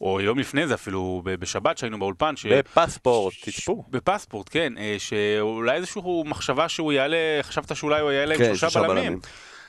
או 0.00 0.20
יום 0.20 0.38
לפני 0.38 0.66
זה 0.66 0.74
אפילו, 0.74 1.22
בשבת 1.24 1.78
שהיינו 1.78 1.98
באולפן, 1.98 2.36
ש... 2.36 2.46
בפספורט, 2.46 3.34
תצפו. 3.42 3.84
בפספורט, 3.90 4.48
כן, 4.50 4.78
אה, 4.78 4.96
שאולי 4.98 5.76
איזושהי 5.76 6.02
מחשבה 6.24 6.68
שהוא 6.68 6.92
יעלה, 6.92 7.16
חשבת 7.42 7.76
שאולי 7.76 8.00
הוא 8.00 8.10
יעלה 8.10 8.34
עם 8.34 8.40
כן, 8.40 8.46
שלושה 8.46 8.70
שלושה 8.70 8.88
בלמים. 8.88 9.04
בלמים. 9.04 9.20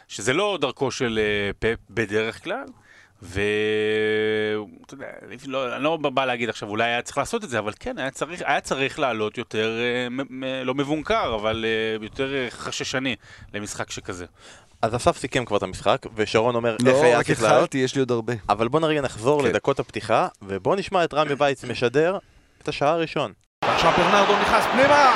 שזה 0.07 0.33
לא 0.33 0.57
דרכו 0.61 0.91
של 0.91 1.19
אה, 1.21 1.51
פפ 1.59 1.79
בדרך 1.89 2.43
כלל. 2.43 2.65
ו... 3.23 3.41
אתה 4.85 4.93
יודע, 4.93 5.07
לא, 5.45 5.75
אני 5.75 5.83
לא 5.83 5.97
בא 5.97 6.25
להגיד 6.25 6.49
עכשיו, 6.49 6.69
אולי 6.69 6.83
היה 6.83 7.01
צריך 7.01 7.17
לעשות 7.17 7.43
את 7.43 7.49
זה, 7.49 7.59
אבל 7.59 7.73
כן, 7.79 7.97
היה 7.97 8.11
צריך, 8.11 8.41
היה 8.45 8.61
צריך 8.61 8.99
לעלות 8.99 9.37
יותר, 9.37 9.79
אה, 9.79 10.63
לא 10.63 10.75
מבונקר, 10.75 11.35
אבל 11.35 11.65
אה, 11.67 12.03
יותר 12.03 12.35
אה, 12.35 12.47
חששני 12.49 13.15
למשחק 13.53 13.91
שכזה. 13.91 14.25
אז 14.81 14.95
אסף 14.95 15.17
סיכם 15.17 15.45
כבר 15.45 15.57
את 15.57 15.63
המשחק, 15.63 16.05
ושרון 16.15 16.55
אומר 16.55 16.73
איך 16.73 16.95
לא, 16.95 17.03
היה 17.03 17.19
רק 17.19 17.25
צריך 17.25 17.41
לעלות. 17.41 17.57
התחלתי, 17.57 17.77
יש 17.77 17.95
לי 17.95 17.99
עוד 17.99 18.11
הרבה. 18.11 18.33
אבל 18.49 18.67
בוא 18.67 18.79
נרגע 18.79 19.01
נחזור 19.01 19.41
כן. 19.41 19.47
לדקות 19.47 19.79
הפתיחה, 19.79 20.27
ובוא 20.41 20.75
נשמע 20.75 21.03
את 21.03 21.13
רמי 21.13 21.33
וייץ 21.37 21.65
משדר 21.65 22.17
את 22.63 22.67
השעה 22.67 22.89
הראשון. 22.89 23.33
עכשיו 23.61 23.91
ברנרדו 23.97 24.39
נכנס 24.41 24.63
פנימה! 24.71 25.15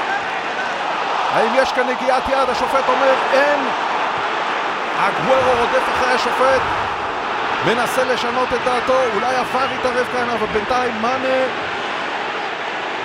האם 1.32 1.52
יש 1.58 1.72
כאן 1.72 1.88
נגיעת 1.90 2.24
יד? 2.30 2.50
השופט 2.50 2.84
אומר 2.88 3.14
אין! 3.34 3.60
אגוורו 4.98 5.60
רודף 5.60 5.84
אחרי 5.90 6.12
השופט, 6.12 6.62
מנסה 7.66 8.04
לשנות 8.04 8.48
את 8.54 8.60
דעתו, 8.66 9.00
אולי 9.16 9.36
עפר 9.36 9.74
יתערב 9.80 10.08
כאן, 10.12 10.30
אבל 10.30 10.48
בינתיים 10.48 11.02
מאנה 11.02 11.46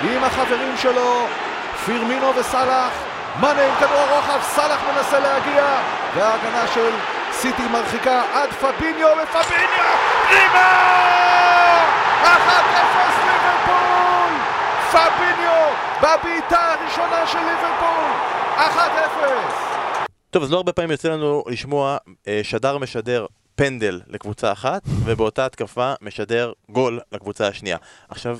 עם 0.03 0.23
החברים 0.23 0.77
שלו, 0.77 1.27
פירמינו 1.85 2.35
וסאלח, 2.35 2.91
מאנה 3.39 3.61
עם 3.61 3.75
כדור 3.79 3.97
הרוחב, 3.97 4.39
סאלח 4.41 4.79
מנסה 4.83 5.19
להגיע, 5.19 5.63
וההגנה 6.15 6.67
של 6.73 6.89
סיטי 7.31 7.67
מרחיקה 7.71 8.21
עד 8.33 8.49
פביניו, 8.49 9.07
ופביניו! 9.23 9.95
פנימה! 10.29 10.69
1-0 12.23 12.27
ליברפול! 13.25 14.33
פביניו 14.91 15.67
בבעיטה 16.01 16.73
הראשונה 16.73 17.27
של 17.27 17.39
ליברפול! 17.39 18.11
1-0! 18.57 18.59
טוב, 20.29 20.43
אז 20.43 20.51
לא 20.51 20.57
הרבה 20.57 20.73
פעמים 20.73 20.91
יוצא 20.91 21.09
לנו 21.09 21.43
לשמוע 21.47 21.97
אה, 22.27 22.39
שדר 22.43 22.77
משדר 22.77 23.25
פנדל 23.59 24.01
לקבוצה 24.07 24.51
אחת, 24.51 24.81
ובאותה 25.05 25.45
התקפה 25.45 25.93
משדר 26.01 26.51
גול 26.69 26.99
לקבוצה 27.11 27.47
השנייה. 27.47 27.77
עכשיו, 28.09 28.39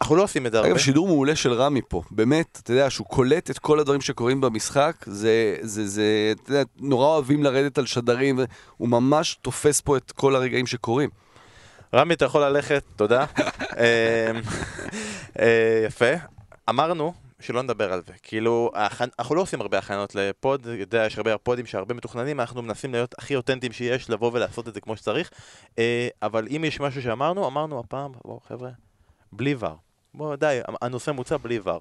אנחנו 0.00 0.16
לא 0.16 0.22
עושים 0.22 0.46
את 0.46 0.52
זה 0.52 0.58
הרבה. 0.58 0.70
אגב, 0.70 0.78
שידור 0.78 1.06
מעולה 1.06 1.36
של 1.36 1.52
רמי 1.52 1.80
פה, 1.88 2.02
באמת, 2.10 2.58
אתה 2.62 2.72
יודע, 2.72 2.90
שהוא 2.90 3.06
קולט 3.06 3.50
את 3.50 3.58
כל 3.58 3.80
הדברים 3.80 4.00
שקורים 4.00 4.40
במשחק, 4.40 4.96
זה, 5.06 5.56
זה, 5.60 5.86
זה, 5.86 6.32
אתה 6.42 6.50
יודע, 6.50 6.62
נורא 6.78 7.06
אוהבים 7.06 7.42
לרדת 7.42 7.78
על 7.78 7.86
שדרים, 7.86 8.40
הוא 8.76 8.88
ממש 8.88 9.38
תופס 9.42 9.80
פה 9.80 9.96
את 9.96 10.12
כל 10.12 10.36
הרגעים 10.36 10.66
שקורים. 10.66 11.10
רמי, 11.94 12.14
אתה 12.14 12.24
יכול 12.24 12.44
ללכת, 12.44 12.82
תודה. 12.96 13.24
אה, 13.78 14.30
אה, 15.38 15.84
יפה. 15.86 16.12
אמרנו 16.70 17.25
שלא 17.40 17.62
נדבר 17.62 17.92
על 17.92 18.02
זה. 18.06 18.12
כאילו, 18.22 18.70
אנחנו 19.18 19.34
לא 19.34 19.42
עושים 19.42 19.60
הרבה 19.60 19.78
הכנות 19.78 20.14
לפוד, 20.14 20.66
יודע, 20.66 21.06
יש 21.06 21.16
הרבה 21.16 21.38
פודים 21.38 21.66
שהרבה 21.66 21.94
מתוכננים, 21.94 22.40
אנחנו 22.40 22.62
מנסים 22.62 22.92
להיות 22.92 23.14
הכי 23.18 23.36
אותנטיים 23.36 23.72
שיש, 23.72 24.10
לבוא 24.10 24.30
ולעשות 24.34 24.68
את 24.68 24.74
זה 24.74 24.80
כמו 24.80 24.96
שצריך. 24.96 25.30
אה, 25.78 26.08
אבל 26.22 26.48
אם 26.56 26.64
יש 26.64 26.80
משהו 26.80 27.02
שאמרנו, 27.02 27.46
אמרנו 27.46 27.80
הפעם, 27.80 28.12
בואו 28.24 28.40
חבר'ה, 28.48 28.70
בלי 29.32 29.54
ור. 29.58 29.76
בואו 30.14 30.36
די, 30.36 30.60
הנושא 30.82 31.10
מוצע 31.10 31.36
בלי 31.36 31.60
ור. 31.64 31.80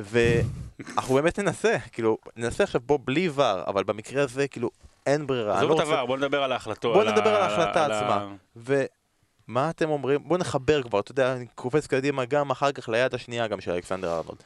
ואנחנו 0.00 1.14
באמת 1.14 1.38
ננסה, 1.38 1.76
כאילו, 1.92 2.18
ננסה 2.36 2.64
עכשיו 2.64 2.80
בוא 2.80 2.98
בלי 3.04 3.28
ור, 3.28 3.62
אבל 3.66 3.84
במקרה 3.84 4.22
הזה, 4.22 4.48
כאילו, 4.48 4.70
אין 5.06 5.26
ברירה. 5.26 5.58
עזוב 5.58 5.70
לא 5.70 5.74
את 5.76 5.80
עבר, 5.80 6.06
בוא 6.06 6.16
נדבר 6.16 6.42
על 6.42 6.52
ההחלטות. 6.52 6.94
בוא 6.94 7.04
נדבר 7.04 7.34
על 7.34 7.42
ההחלטה 7.42 7.86
עצמה. 7.86 8.26
ומה 8.56 9.70
אתם 9.70 9.90
אומרים? 9.90 10.28
בואו 10.28 10.40
נחבר 10.40 10.82
כבר, 10.82 11.00
אתה 11.00 11.12
יודע, 11.12 11.32
אני 11.32 11.46
קופץ 11.54 11.86
קדימה 11.86 12.24
גם 12.24 12.50
אחר 12.50 12.72
כך 12.72 12.88
ליד 12.88 13.14
השנייה 13.14 13.46
גם 13.46 13.60
של 13.60 13.70
אלכסנדר 13.70 14.16
ארנולד. 14.16 14.42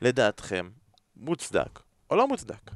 לדעתכם, 0.00 0.68
מוצדק 1.16 1.80
או 2.10 2.16
לא 2.16 2.28
מוצדק? 2.28 2.70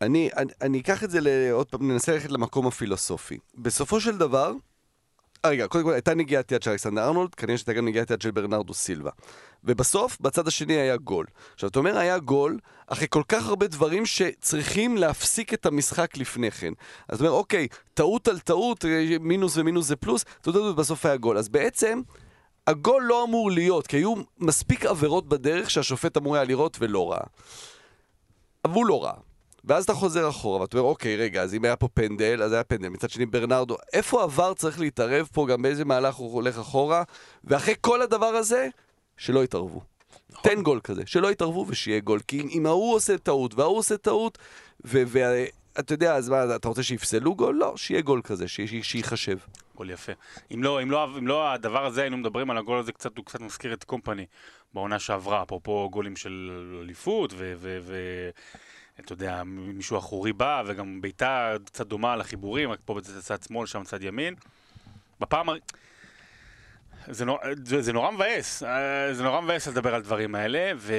אני, 0.00 0.30
אני, 0.36 0.52
אני 0.60 0.80
אקח 0.80 1.04
את 1.04 1.10
זה 1.10 1.18
לעוד 1.22 1.66
פעם, 1.66 1.90
ננסה 1.90 2.12
ללכת 2.12 2.30
למקום 2.30 2.66
הפילוסופי. 2.66 3.38
בסופו 3.54 4.00
של 4.00 4.18
דבר, 4.18 4.52
אה, 5.44 5.50
רגע, 5.50 5.66
קודם 5.66 5.84
כל 5.84 5.92
הייתה 5.92 6.14
נגיעת 6.14 6.52
יד 6.52 6.62
של 6.62 6.70
אלכסנדר 6.70 7.04
ארנולד, 7.04 7.34
כנראה 7.34 7.58
שהייתה 7.58 7.72
גם 7.72 7.84
נגיעת 7.84 8.10
יד 8.10 8.22
של 8.22 8.30
ברנרדו 8.30 8.74
סילבה. 8.74 9.10
ובסוף, 9.64 10.20
בצד 10.20 10.48
השני 10.48 10.74
היה 10.74 10.96
גול. 10.96 11.26
עכשיו, 11.54 11.68
אתה 11.68 11.78
אומר 11.78 11.98
היה 11.98 12.18
גול, 12.18 12.58
אחרי 12.86 13.06
כל 13.10 13.22
כך 13.28 13.46
הרבה 13.46 13.66
דברים 13.66 14.06
שצריכים 14.06 14.96
להפסיק 14.96 15.54
את 15.54 15.66
המשחק 15.66 16.16
לפני 16.16 16.50
כן. 16.50 16.72
אז 17.08 17.16
אתה 17.16 17.24
אומר, 17.24 17.38
אוקיי, 17.38 17.68
טעות 17.94 18.28
על 18.28 18.38
טעות, 18.38 18.84
אה, 18.84 19.16
מינוס 19.20 19.56
ומינוס 19.56 19.86
זה 19.86 19.96
פלוס, 19.96 20.24
אתה 20.40 20.48
יודע, 20.48 20.72
בסוף 20.72 21.06
היה 21.06 21.16
גול. 21.16 21.38
אז 21.38 21.48
בעצם, 21.48 22.00
הגול 22.68 23.02
לא 23.02 23.24
אמור 23.24 23.50
להיות, 23.50 23.86
כי 23.86 23.96
היו 23.96 24.14
מספיק 24.38 24.86
עבירות 24.86 25.28
בדרך 25.28 25.70
שהשופט 25.70 26.16
אמור 26.16 26.34
היה 26.36 26.44
לראות 26.44 26.76
ולא 26.80 27.12
ראה. 27.12 27.24
אבל 28.64 28.74
הוא 28.74 28.86
לא 28.86 29.04
ראה. 29.04 29.14
ואז 29.64 29.84
אתה 29.84 29.94
חוזר 29.94 30.28
אחורה, 30.28 30.60
ואתה 30.60 30.78
אומר, 30.78 30.88
אוקיי, 30.88 31.16
רגע, 31.16 31.42
אז 31.42 31.54
אם 31.54 31.64
היה 31.64 31.76
פה 31.76 31.88
פנדל, 31.88 32.42
אז 32.42 32.52
היה 32.52 32.64
פנדל. 32.64 32.88
מצד 32.88 33.10
שני, 33.10 33.26
ברנרדו, 33.26 33.76
איפה 33.92 34.22
עבר 34.22 34.54
צריך 34.54 34.80
להתערב 34.80 35.28
פה, 35.32 35.46
גם 35.46 35.62
באיזה 35.62 35.84
מהלך 35.84 36.14
הוא 36.14 36.34
הולך 36.34 36.58
אחורה, 36.58 37.02
ואחרי 37.44 37.74
כל 37.80 38.02
הדבר 38.02 38.26
הזה, 38.26 38.68
שלא 39.16 39.44
יתערבו. 39.44 39.80
תן 40.42 40.62
גול 40.62 40.80
כזה, 40.84 41.02
שלא 41.06 41.30
יתערבו 41.30 41.64
ושיהיה 41.68 42.00
גול. 42.00 42.20
כי 42.28 42.40
אם, 42.40 42.66
ההוא 42.66 42.94
עושה 42.94 43.18
טעות 43.18 43.54
וההוא 43.54 43.78
עושה 43.78 43.96
טעות, 43.96 44.38
ואתה 45.78 45.94
יודע, 45.94 46.14
אז 46.14 46.28
מה, 46.28 46.56
אתה 46.56 46.68
רוצה 46.68 46.82
שיפסלו 46.82 47.34
גול? 47.34 47.54
לא, 47.54 47.76
שיהיה 47.76 48.00
גול 48.00 48.20
כזה, 48.24 48.48
שייחשב. 48.82 49.38
גול 49.74 49.90
יפה. 49.90 50.12
אם 50.54 50.62
לא, 50.62 50.82
אם, 50.82 50.90
לא, 50.90 51.18
אם 51.18 51.26
לא 51.26 51.52
הדבר 51.52 51.86
הזה, 51.86 52.00
היינו 52.00 52.16
מדברים 52.16 52.50
על 52.50 52.58
הגול 52.58 52.78
הזה 52.78 52.92
קצת, 52.92 53.16
הוא 53.16 53.24
קצת 53.24 53.40
מזכיר 53.40 53.72
את 53.72 53.84
קומפני 53.84 54.26
בעונה 54.74 54.98
שעברה, 54.98 55.42
אפרופו 55.42 55.88
גולים 55.90 56.16
של 56.16 56.50
אליפות, 56.82 57.32
ו... 57.36 57.54
ו, 57.56 57.78
ו 57.82 57.96
אתה 59.00 59.12
יודע, 59.12 59.42
מישהו 59.44 59.98
אחורי 59.98 60.32
בא, 60.32 60.62
וגם 60.66 61.00
בעיטה 61.00 61.54
קצת 61.64 61.86
דומה 61.86 62.16
לחיבורים, 62.16 62.70
רק 62.70 62.78
פה 62.84 62.94
בצד 62.94 63.42
שמאל, 63.42 63.66
שם 63.66 63.84
צד 63.84 64.02
ימין. 64.02 64.34
בפעם... 65.20 65.46
זה, 67.06 67.24
נור... 67.24 67.38
זה, 67.64 67.82
זה 67.82 67.92
נורא 67.92 68.10
מבאס, 68.10 68.62
אה, 68.62 69.14
זה 69.14 69.22
נורא 69.22 69.40
מבאס 69.40 69.68
לדבר 69.68 69.94
על 69.94 70.02
דברים 70.02 70.34
האלה, 70.34 70.72
ו... 70.76 70.94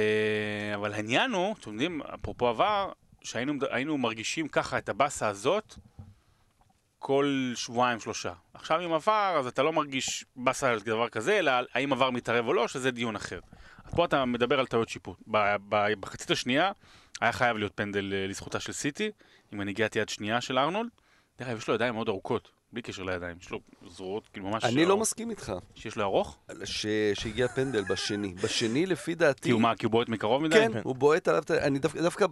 אבל 0.74 0.94
העניין 0.94 1.30
הוא, 1.30 1.54
אתם 1.60 1.70
יודעים, 1.72 2.02
אפרופו 2.14 2.48
עבר, 2.48 2.92
שהיינו 3.22 3.52
היינו 3.70 3.98
מרגישים 3.98 4.48
ככה 4.48 4.78
את 4.78 4.88
הבאסה 4.88 5.28
הזאת 5.28 5.74
כל 6.98 7.52
שבועיים 7.54 8.00
שלושה. 8.00 8.32
עכשיו 8.54 8.80
עם 8.80 8.92
עבר, 8.92 9.36
אז 9.38 9.46
אתה 9.46 9.62
לא 9.62 9.72
מרגיש 9.72 10.24
באסה 10.36 10.70
על 10.70 10.80
דבר 10.80 11.08
כזה, 11.08 11.38
אלא 11.38 11.52
האם 11.74 11.92
עבר 11.92 12.10
מתערב 12.10 12.46
או 12.46 12.52
לא, 12.52 12.68
שזה 12.68 12.90
דיון 12.90 13.16
אחר. 13.16 13.40
אז 13.84 13.94
פה 13.94 14.04
אתה 14.04 14.24
מדבר 14.24 14.60
על 14.60 14.66
טעויות 14.66 14.88
שיפוט. 14.88 15.18
בחצית 16.00 16.30
השנייה 16.30 16.72
היה 17.20 17.32
חייב 17.32 17.56
להיות 17.56 17.72
פנדל 17.74 18.12
אה, 18.12 18.26
לזכותה 18.26 18.60
של 18.60 18.72
סיטי, 18.72 19.10
עם 19.52 19.58
מנהיגיית 19.58 19.96
יד 19.96 20.08
שנייה 20.08 20.40
של 20.40 20.58
ארנולד. 20.58 20.88
דרך 21.38 21.48
אגב, 21.48 21.58
יש 21.58 21.68
לו 21.68 21.74
ידיים 21.74 21.94
מאוד 21.94 22.08
ארוכות, 22.08 22.50
בלי 22.72 22.82
קשר 22.82 23.02
לידיים. 23.02 23.36
יש 23.40 23.50
לו 23.50 23.60
זרועות, 23.88 24.28
כאילו 24.32 24.48
ממש... 24.48 24.64
אני 24.64 24.84
לא 24.84 24.90
ארוך. 24.90 25.00
מסכים 25.00 25.30
איתך, 25.30 25.52
שיש 25.74 25.96
לו 25.96 26.02
ארוך? 26.04 26.38
ש- 26.64 26.86
שהגיע 27.14 27.48
פנדל 27.48 27.84
בשני. 27.84 28.34
בשני, 28.34 28.86
לפי 28.86 29.14
דעתי... 29.14 29.42
כי 29.42 29.50
הוא 29.50 29.60
מה, 29.60 29.76
כי 29.76 29.86
הוא 29.86 29.92
בועט 29.92 30.08
מקרוב 30.08 30.42
מדי? 30.42 30.54
כן, 30.54 30.70
הוא 30.82 30.94
בועט 30.94 31.28
עליו, 31.28 31.42
אני 31.50 31.78
דווקא 31.78 32.26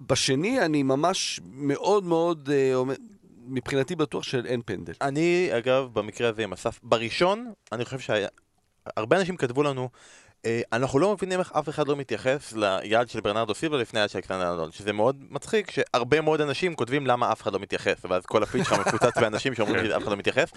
בשני 0.00 0.60
אני 0.60 0.82
ממש 0.82 1.40
מאוד 1.44 2.04
מאוד, 2.04 2.50
אה, 2.52 2.94
מבחינתי 3.46 3.96
בטוח 3.96 4.22
שאין 4.22 4.62
פנדל. 4.64 4.92
אני, 5.00 5.48
אגב, 5.58 5.88
במקרה 5.92 6.28
הזה 6.28 6.42
עם 6.42 6.52
אסף, 6.52 6.80
בראשון, 6.82 7.52
אני 7.72 7.84
חושב 7.84 7.98
שהרבה 7.98 9.16
אנשים 9.16 9.36
כתבו 9.36 9.62
לנו, 9.62 9.88
אנחנו 10.72 10.98
לא 10.98 11.12
מבינים 11.12 11.40
איך 11.40 11.52
אף 11.52 11.68
אחד 11.68 11.88
לא 11.88 11.96
מתייחס 11.96 12.52
ליד 12.52 13.08
של 13.08 13.20
ברנרדו 13.20 13.54
סילבה 13.54 13.76
לפני 13.76 14.00
היד 14.00 14.10
של 14.10 14.18
אלכסנדר 14.18 14.50
ארנולד, 14.50 14.72
שזה 14.72 14.92
מאוד 14.92 15.16
מצחיק 15.30 15.70
שהרבה 15.70 16.20
מאוד 16.20 16.40
אנשים 16.40 16.74
כותבים 16.74 17.06
למה 17.06 17.32
אף 17.32 17.42
אחד 17.42 17.52
לא 17.52 17.58
מתייחס, 17.58 18.04
ואז 18.08 18.26
כל 18.26 18.42
הפיד 18.42 18.64
שלך 18.64 18.72
מפוצץ 18.72 19.18
באנשים 19.20 19.54
שאומרים 19.54 19.86
שאף 19.86 20.02
אחד 20.02 20.10
לא 20.10 20.16
מתייחס. 20.16 20.48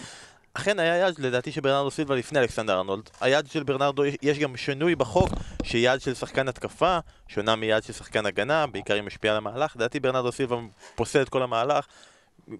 אכן 0.53 0.79
היה 0.79 1.07
יד 1.07 1.19
לדעתי 1.19 1.51
של 1.51 1.61
ברנרדו 1.61 1.91
סילבה 1.91 2.15
לפני 2.15 2.39
אלכסנדר 2.39 2.77
ארנולד. 2.77 3.09
היד 3.21 3.47
של 3.47 3.63
ברנרדו, 3.63 4.03
יש 4.21 4.39
גם 4.39 4.57
שינוי 4.57 4.95
בחוק, 4.95 5.29
שיד 5.63 6.01
של 6.01 6.13
שחקן 6.13 6.47
התקפה 6.47 6.99
שונה 7.27 7.55
מיד 7.55 7.83
של 7.83 7.93
שחקן 7.93 8.25
הגנה, 8.25 8.67
בעיקר 8.67 8.93
היא 8.93 9.03
משפיעה 9.03 9.35
על 9.35 9.37
המהלך. 9.37 9.75
לדעתי 9.75 9.99
ברנרדו 9.99 10.31
סילבה 10.31 10.55
פוסל 10.95 11.21
את 11.21 11.29
כל 11.29 11.43
המהלך. 11.43 11.85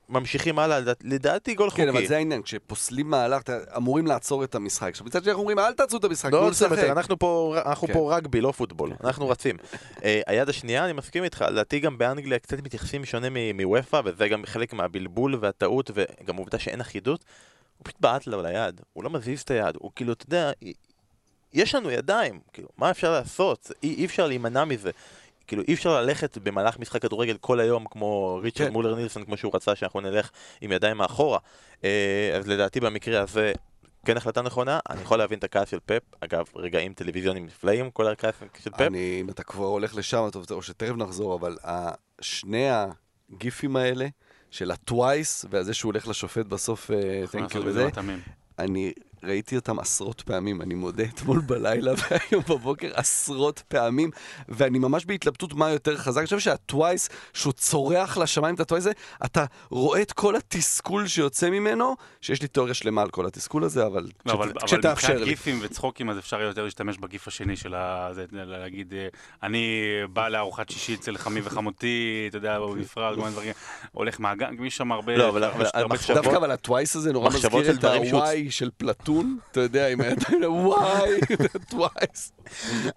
ממשיכים 0.10 0.60
הלאה, 0.60 0.80
לדעת- 0.80 1.04
לדעתי 1.04 1.54
גול 1.54 1.70
חוקי. 1.70 1.82
כן, 1.82 1.88
אבל 1.88 2.08
זה 2.08 2.18
העניין, 2.18 2.42
כשפוסלים 2.42 3.10
מהלך, 3.10 3.42
אמורים 3.78 4.08
לעצור 4.08 4.44
את 4.44 4.56
המשחק. 4.56 4.88
עכשיו, 4.90 5.06
מצד 5.06 5.22
שני 5.24 5.30
אנחנו 5.32 5.42
אומרים, 5.42 5.60
אל 5.60 5.74
תעצרו 5.74 6.00
את 6.00 6.04
המשחק, 6.04 6.32
לא 6.32 6.50
לשחק. 6.50 6.72
יותר, 6.72 6.92
אנחנו 6.92 7.20
פה, 7.20 7.56
אנחנו 7.66 7.88
כן. 7.88 7.94
פה 7.94 8.16
רגבי, 8.18 8.42
לא 8.42 8.52
פוטבול, 8.52 8.92
אנחנו 9.04 9.30
רצים. 9.30 9.56
אה, 10.04 10.22
היד 10.28 10.50
השנייה, 10.50 10.86
אני 10.86 10.94
מסכים 10.94 11.24
איתך, 11.24 11.46
לדעתי 11.52 11.80
גם 11.80 11.98
באנגליה 11.98 12.40
קצת 12.40 12.58
מתייחסים 12.64 13.06
שונה 13.06 13.28
מאופא, 13.54 14.02
וזה 14.06 14.28
גם 14.28 14.46
חלק 14.46 14.74
מהבלבול 14.74 15.38
והטעות, 15.42 15.92
וגם 15.94 16.36
העובדה 16.36 16.60
שאין 16.60 16.82
אחידות. 16.82 17.26
הוא 17.78 17.86
פשוט 17.86 18.00
בעט 18.02 18.28
לו 18.28 18.42
ליד, 18.42 18.82
הוא 18.94 19.04
לא 19.04 19.10
מזיז 19.10 19.42
את 19.42 19.52
היד, 19.52 19.76
הוא 19.80 19.92
כאילו, 19.96 20.14
אתה 20.14 20.26
יודע, 20.26 20.52
יש 21.54 21.76
לנו 21.76 21.92
ידיים, 21.92 22.40
כאילו, 22.54 22.68
מה 22.78 22.92
אפשר 22.92 23.12
לעשות? 23.12 23.72
אי, 23.84 23.94
אי 23.96 24.06
אפשר 24.06 24.28
להימנע 24.28 24.66
מזה. 24.66 24.92
כאילו, 25.52 25.64
אי 25.68 25.74
אפשר 25.74 26.02
ללכת 26.02 26.38
במהלך 26.38 26.80
משחק 26.80 27.02
כדורגל 27.02 27.38
כל 27.42 27.60
היום 27.60 27.86
כמו 27.92 28.40
ריצ'רד 28.44 28.68
כן. 28.68 28.74
מולר 28.74 28.96
נילסן, 28.96 29.26
כמו 29.26 29.38
שהוא 29.38 29.52
רצה 29.56 29.76
שאנחנו 29.76 30.02
נלך 30.02 30.30
עם 30.62 30.72
ידיים 30.72 30.98
מאחורה. 30.98 31.40
אה, 31.84 32.32
אז 32.38 32.48
לדעתי 32.48 32.80
במקרה 32.80 33.22
הזה, 33.22 33.54
כן 34.06 34.18
החלטה 34.18 34.42
נכונה, 34.42 34.80
אני 34.90 35.02
יכול 35.02 35.18
להבין 35.18 35.40
את 35.40 35.44
הכעס 35.44 35.70
של 35.70 35.78
פפ, 35.86 36.02
אגב, 36.20 36.46
רגעים 36.56 36.94
טלוויזיוניים 36.94 37.46
נפלאים, 37.46 37.92
כל 37.92 38.08
הכעס 38.08 38.36
של 38.64 38.70
פפ. 38.70 38.82
אני, 38.82 39.18
אם 39.22 39.30
אתה 39.30 39.44
כבר 39.44 39.66
הולך 39.66 39.96
לשם, 39.96 40.28
טוב, 40.32 40.46
או 40.52 40.62
שתכף 40.62 40.96
נחזור, 40.98 41.36
אבל 41.36 41.58
שני 42.22 42.68
הגיפים 43.32 43.76
האלה, 43.76 44.08
של 44.52 44.72
הטווייס, 44.72 45.46
וזה 45.50 45.74
שהוא 45.74 45.92
הולך 45.92 46.08
לשופט 46.08 46.46
בסוף, 46.46 46.92
תנקיו 47.32 47.64
בזה 47.64 47.88
וזה. 47.88 48.02
אני 48.60 48.94
ראיתי 49.24 49.56
אותם 49.56 49.80
עשרות 49.80 50.22
פעמים, 50.22 50.62
אני 50.62 50.74
מודה, 50.74 51.04
אתמול 51.04 51.40
בלילה 51.42 51.92
והיום 52.00 52.44
בבוקר 52.50 52.92
עשרות 52.94 53.64
פעמים, 53.68 54.12
ואני 54.50 54.80
ממש 54.80 55.06
בהתלבטות 55.06 55.54
מה 55.54 55.70
יותר 55.70 55.98
חזק. 55.98 56.18
אני 56.20 56.26
חושב 56.26 56.40
שהטווייס, 56.40 57.10
שהוא 57.34 57.54
צורח 57.54 58.18
לשמיים 58.18 58.56
את 58.56 58.60
הטווייס 58.60 58.86
הזה, 58.86 58.92
אתה 59.26 59.46
רואה 59.70 60.02
את 60.02 60.12
כל 60.12 60.36
התסכול 60.36 61.08
שיוצא 61.08 61.50
ממנו, 61.50 61.96
שיש 62.22 62.42
לי 62.42 62.48
תיאוריה 62.48 62.74
שלמה 62.74 63.02
על 63.02 63.10
כל 63.10 63.26
התסכול 63.26 63.64
הזה, 63.64 63.86
אבל 63.86 64.08
לא, 64.26 64.34
אבל, 64.34 64.48
כשת- 64.48 64.58
אבל 64.58 64.66
כשתאפשר 64.68 64.92
מבחינת 64.92 65.20
לי. 65.20 65.26
גיפים 65.26 65.60
וצחוקים, 65.62 66.10
אז 66.10 66.18
אפשר 66.20 66.42
יותר 66.42 66.64
להשתמש 66.64 66.98
בגיף 66.98 67.28
השני 67.28 67.56
של 67.56 67.74
ה... 67.76 68.10
זה, 68.14 68.26
להגיד, 68.32 68.94
אה, 68.94 69.08
אני 69.44 69.80
בא 70.14 70.28
לארוחת 70.28 70.70
שישי 70.70 70.94
אצל 70.96 71.18
חמי 71.18 71.42
וחמותי, 71.44 72.26
אתה 72.30 72.38
יודע, 72.38 72.60
בנפרד, 72.60 73.16
כל 73.16 73.22
מיני 73.22 73.32
דברים, 73.32 73.54
הולך 73.92 74.20
מהגן, 74.20 74.64
יש 74.64 74.78
שם 74.78 74.92
הרבה... 74.92 75.18
לא, 75.18 75.30
אבל- 75.30 75.44
דווקא 76.14 76.38
אבל 76.38 76.52
הטווייס 76.52 76.96
הזה 76.96 77.14
נורא 77.14 77.30
מזכיר 77.30 77.72
את 77.72 77.84
הוואי 77.84 78.52
של 78.52 78.70
פלטון, 79.12 79.38
אתה 79.52 79.60
יודע, 79.60 79.88
עם 79.88 80.02
הידיים, 80.02 80.44
וואי, 80.44 81.20
טווייס. 81.70 82.32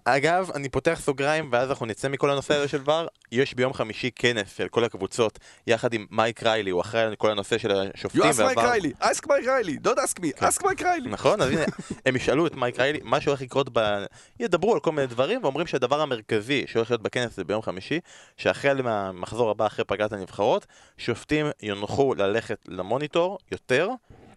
אגב, 0.05 0.51
אני 0.55 0.69
פותח 0.69 0.99
סוגריים 1.03 1.49
ואז 1.51 1.69
אנחנו 1.69 1.85
נצא 1.85 2.09
מכל 2.09 2.29
הנושא 2.29 2.55
הזה 2.55 2.67
של 2.67 2.81
ור. 2.85 3.07
יש 3.31 3.53
ביום 3.53 3.73
חמישי 3.73 4.09
כנס 4.15 4.57
של 4.57 4.67
כל 4.67 4.83
הקבוצות, 4.83 5.39
יחד 5.67 5.93
עם 5.93 6.05
מייק 6.11 6.43
ריילי, 6.43 6.69
הוא 6.71 6.81
אחראי 6.81 7.03
על 7.03 7.15
כל 7.15 7.31
הנושא 7.31 7.57
של 7.57 7.71
You 7.71 7.93
השופטים 7.93 8.21
ask 8.21 8.33
Mike 8.33 8.57
והVAR. 8.57 8.59
Riley, 8.59 9.03
ask 9.03 9.25
Mike 9.25 9.45
Riley, 9.45 9.87
don't 9.87 9.97
ask 9.97 10.19
me, 10.19 10.41
ask 10.41 10.63
Mike 10.63 10.81
Riley. 10.81 11.09
נכון, 11.09 11.41
אז 11.41 11.49
הנה, 11.49 11.63
הם 12.05 12.15
ישאלו 12.15 12.47
את 12.47 12.55
מייק 12.55 12.79
ריילי, 12.79 12.99
מה 13.03 13.21
שהולך 13.21 13.41
לקרות 13.41 13.69
ב... 13.73 14.05
ידברו 14.39 14.73
על 14.73 14.79
כל 14.79 14.91
מיני 14.91 15.07
דברים, 15.07 15.43
ואומרים 15.43 15.67
שהדבר 15.67 16.01
המרכזי 16.01 16.63
שהולך 16.67 16.91
להיות 16.91 17.01
בכנס 17.01 17.35
זה 17.35 17.43
ביום 17.43 17.61
חמישי, 17.61 17.99
שהחל 18.37 18.81
מהמחזור 18.81 19.49
הבא 19.49 19.67
אחרי 19.67 19.85
פגרת 19.85 20.13
הנבחרות, 20.13 20.65
שופטים 20.97 21.45
יונחו 21.61 22.13
ללכת 22.15 22.57
למוניטור 22.67 23.37
יותר, 23.51 23.89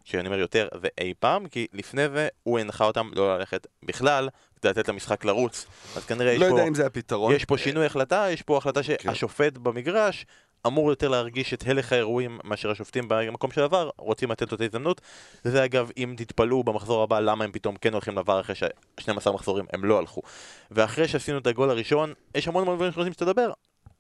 כשאני 0.09 0.29
אומר 0.29 0.39
יותר 0.39 0.69
זה 0.83 0.89
אי 1.01 1.15
פעם, 1.19 1.49
כי 1.49 1.67
לפני 1.73 2.09
זה 2.09 2.29
הוא 2.43 2.59
הנחה 2.59 2.85
אותם 2.85 3.11
לא 3.15 3.39
ללכת 3.39 3.67
בכלל, 3.83 4.29
כדי 4.61 4.71
לתת 4.71 4.89
למשחק 4.89 5.25
לרוץ. 5.25 5.67
אז 5.97 6.05
כנראה 6.05 6.33
יש 6.33 6.41
לא 6.41 6.47
פה... 6.47 6.53
יודע 6.53 6.69
אם 6.69 6.75
זה 6.75 6.87
הפתרון. 6.87 7.35
יש 7.35 7.45
פה 7.45 7.59
שינוי 7.59 7.87
החלטה, 7.87 8.27
יש 8.31 8.43
פה 8.43 8.57
החלטה 8.57 8.83
כן. 8.83 8.95
שהשופט 9.03 9.59
במגרש 9.59 10.27
אמור 10.67 10.91
יותר 10.91 11.09
להרגיש 11.09 11.55
את 11.55 11.65
הלך 11.67 11.93
האירועים 11.93 12.39
מאשר 12.45 12.71
השופטים 12.71 13.05
במקום 13.09 13.51
של 13.51 13.63
עבר, 13.63 13.91
רוצים 13.99 14.31
לתת 14.31 14.53
לו 14.53 14.57
את 14.57 14.61
ההזדמנות. 14.61 15.01
זה 15.45 15.65
אגב, 15.65 15.91
אם 15.97 16.15
תתפלאו 16.17 16.65
במחזור 16.65 17.03
הבא 17.03 17.21
למה 17.21 17.45
הם 17.45 17.53
פתאום 17.53 17.77
כן 17.77 17.93
הולכים 17.93 18.17
לעבר 18.17 18.41
אחרי 18.41 18.55
ש-12 18.55 19.33
מחזורים, 19.33 19.65
הם 19.73 19.85
לא 19.85 19.99
הלכו. 19.99 20.23
ואחרי 20.71 21.09
שעשינו 21.09 21.39
את 21.39 21.47
הגול 21.47 21.71
הראשון, 21.71 22.13
יש 22.35 22.49
המון 22.49 22.63
המון 22.63 22.77
דברים 22.77 22.93
שרוצים 22.93 23.13
שתדבר, 23.13 23.51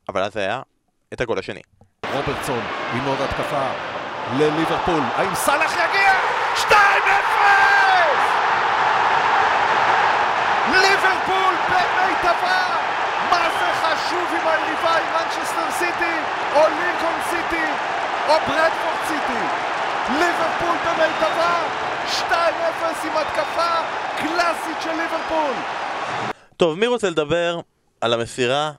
אבל 0.09 0.23
אז 0.23 0.37
היה 0.37 0.63
את 1.13 1.21
הגול 1.21 1.39
השני. 1.39 1.61
רוברטסון 2.13 2.61
עם 2.95 3.05
עוד 3.05 3.19
התקפה 3.21 3.98
לליברפול. 4.37 5.01
האם 5.17 5.35
סאלח 5.35 5.73
יגיע? 5.73 6.13
2-0! 6.57 6.71
ליברפול 10.73 11.55
במיטבה! 11.71 12.61
מה 13.31 13.49
זה 13.61 13.67
חשוב 13.83 14.29
אם 14.33 14.49
היריבה 14.49 14.95
היא 14.95 15.07
מנצ'סטר 15.13 15.71
סיטי, 15.71 16.17
או 16.55 16.61
לינקון 16.61 17.21
סיטי, 17.31 17.65
או 18.29 18.35
ברדפורד 18.49 18.99
סיטי? 19.07 19.45
ליברפול 20.19 20.77
במיטבה! 20.87 21.59
2-0 22.09 22.33
עם 23.05 23.17
התקפה 23.17 23.73
קלאסית 24.19 24.77
של 24.81 24.91
ליברפול! 24.91 25.55
טוב, 26.57 26.79
מי 26.79 26.87
רוצה 26.87 27.11
לדבר 27.11 27.61
על 28.01 28.13
המסירה? 28.15 28.73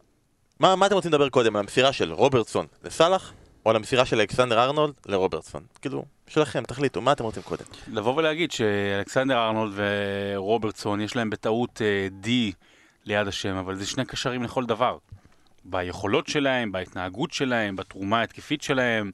מה, 0.59 0.75
מה 0.75 0.85
אתם 0.85 0.95
רוצים 0.95 1.12
לדבר 1.12 1.29
קודם? 1.29 1.55
על 1.55 1.59
המסירה 1.59 1.93
של 1.93 2.13
רוברטסון 2.13 2.65
לסאלח? 2.83 3.31
או 3.65 3.69
על 3.69 3.76
המסירה 3.76 4.06
של 4.06 4.19
אלכסנדר 4.19 4.63
ארנולד 4.63 4.93
לרוברטסון? 5.06 5.63
כאילו, 5.82 6.06
שלכם, 6.28 6.63
תחליטו, 6.63 7.02
מה 7.02 7.12
אתם 7.12 7.24
רוצים 7.24 7.43
קודם? 7.43 7.63
לבוא 7.88 8.15
ולהגיד 8.15 8.52
שאלכסנדר 8.52 9.38
ארנולד 9.38 9.74
ורוברטסון 9.76 11.02
יש 11.02 11.15
להם 11.15 11.30
בטעות 11.30 11.82
אה, 11.82 12.08
D 12.24 12.28
ליד 13.06 13.28
השם, 13.28 13.56
אבל 13.56 13.76
זה 13.76 13.86
שני 13.86 14.06
קשרים 14.06 14.43
לכל 14.43 14.65
דבר. 14.65 14.98
ביכולות 15.65 16.28
שלהם, 16.28 16.72
בהתנהגות 16.72 17.32
שלהם, 17.32 17.76
בתרומה 17.76 18.19
ההתקפית 18.19 18.62
שלהם. 18.62 19.12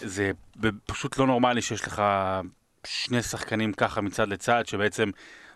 זה 0.00 0.30
פשוט 0.86 1.18
לא 1.18 1.26
נורמלי 1.26 1.62
שיש 1.62 1.82
לך 1.82 2.02
שני 2.86 3.22
שחקנים 3.22 3.72
ככה 3.72 4.00
מצד 4.00 4.28
לצד, 4.28 4.66
שבעצם, 4.66 5.10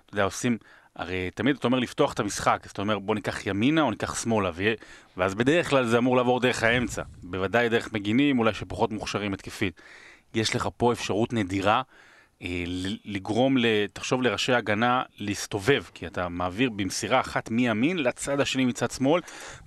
אתה 0.06 0.14
יודע, 0.14 0.24
עושים... 0.24 0.58
הרי 0.96 1.30
תמיד 1.34 1.56
אתה 1.56 1.66
אומר 1.66 1.78
לפתוח 1.78 2.12
את 2.12 2.20
המשחק, 2.20 2.60
אז 2.64 2.70
אתה 2.70 2.82
אומר 2.82 2.98
בוא 2.98 3.14
ניקח 3.14 3.46
ימינה 3.46 3.82
או 3.82 3.90
ניקח 3.90 4.22
שמאלה, 4.22 4.50
ו... 4.54 4.72
ואז 5.16 5.34
בדרך 5.34 5.70
כלל 5.70 5.86
זה 5.86 5.98
אמור 5.98 6.16
לעבור 6.16 6.40
דרך 6.40 6.62
האמצע. 6.62 7.02
בוודאי 7.22 7.68
דרך 7.68 7.92
מגינים, 7.92 8.38
אולי 8.38 8.54
שפחות 8.54 8.92
מוכשרים 8.92 9.34
התקפית. 9.34 9.80
יש 10.34 10.56
לך 10.56 10.68
פה 10.76 10.92
אפשרות 10.92 11.32
נדירה 11.32 11.82
אה, 12.42 12.64
לגרום. 13.04 13.56
תחשוב 13.92 14.22
לראשי 14.22 14.52
הגנה 14.52 15.02
להסתובב, 15.18 15.84
כי 15.94 16.06
אתה 16.06 16.28
מעביר 16.28 16.70
במסירה 16.70 17.20
אחת 17.20 17.50
מימין 17.50 17.98
לצד 17.98 18.40
השני 18.40 18.64
מצד 18.64 18.90
שמאל, 18.90 19.20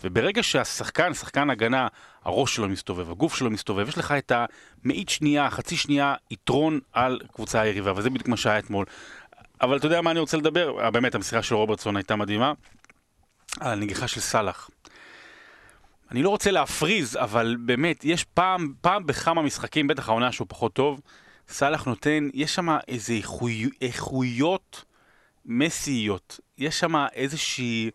וברגע 0.04 0.44
שהשחקן, 0.44 1.14
שחקן 1.14 1.50
הגנה, 1.50 1.88
הראש 2.24 2.56
שלו 2.56 2.70
מסתובב, 2.70 3.12
הגוף 3.12 3.36
שלו 3.36 3.50
מסתובב, 3.50 3.90
יש 3.90 3.98
לך 3.98 4.12
את 4.12 4.32
המאית 4.32 5.10
שנייה, 5.10 5.50
חצי 5.50 5.78
שנייה, 5.78 6.16
יתרון 6.32 6.80
על 6.94 7.20
קבוצה 7.34 7.62
היריבה, 7.62 7.94
וזה 7.96 8.10
בדיוק 8.10 8.28
מה 8.28 8.38
שהיה 8.38 8.60
אתמול. 8.60 8.86
אבל 9.62 9.78
אתה 9.78 9.86
יודע 9.86 10.02
מה 10.02 10.12
אני 10.12 10.20
רוצה 10.20 10.38
לדבר? 10.38 10.82
אה, 10.82 10.92
באמת, 10.92 11.16
המסירה 11.16 11.44
של 11.44 11.56
רוברטסון 11.56 11.96
הייתה 11.98 12.16
מדהימה. 12.16 12.54
על 13.60 13.72
הנגיחה 13.72 14.08
של 14.08 14.22
סאלח. 14.22 14.70
אני 16.12 16.24
לא 16.24 16.30
רוצה 16.30 16.52
להפריז, 16.52 17.18
אבל 17.22 17.56
באמת, 17.60 18.06
יש 18.06 18.24
פעם, 18.24 18.74
פעם 18.82 19.06
בכמה 19.06 19.42
משחקים, 19.42 19.88
בטח 19.88 20.10
העונה 20.10 20.32
שהוא 20.32 20.48
פחות 20.50 20.74
טוב, 20.74 21.02
סאלח 21.50 21.86
נותן, 21.86 22.30
יש 22.34 22.56
שם 22.56 22.78
איזה 22.88 23.14
איכוי, 23.14 23.70
איכויות 23.82 24.86
מסייות. 25.46 26.40
יש 26.58 26.80
שם 26.80 26.96
איזושהי... 27.14 27.92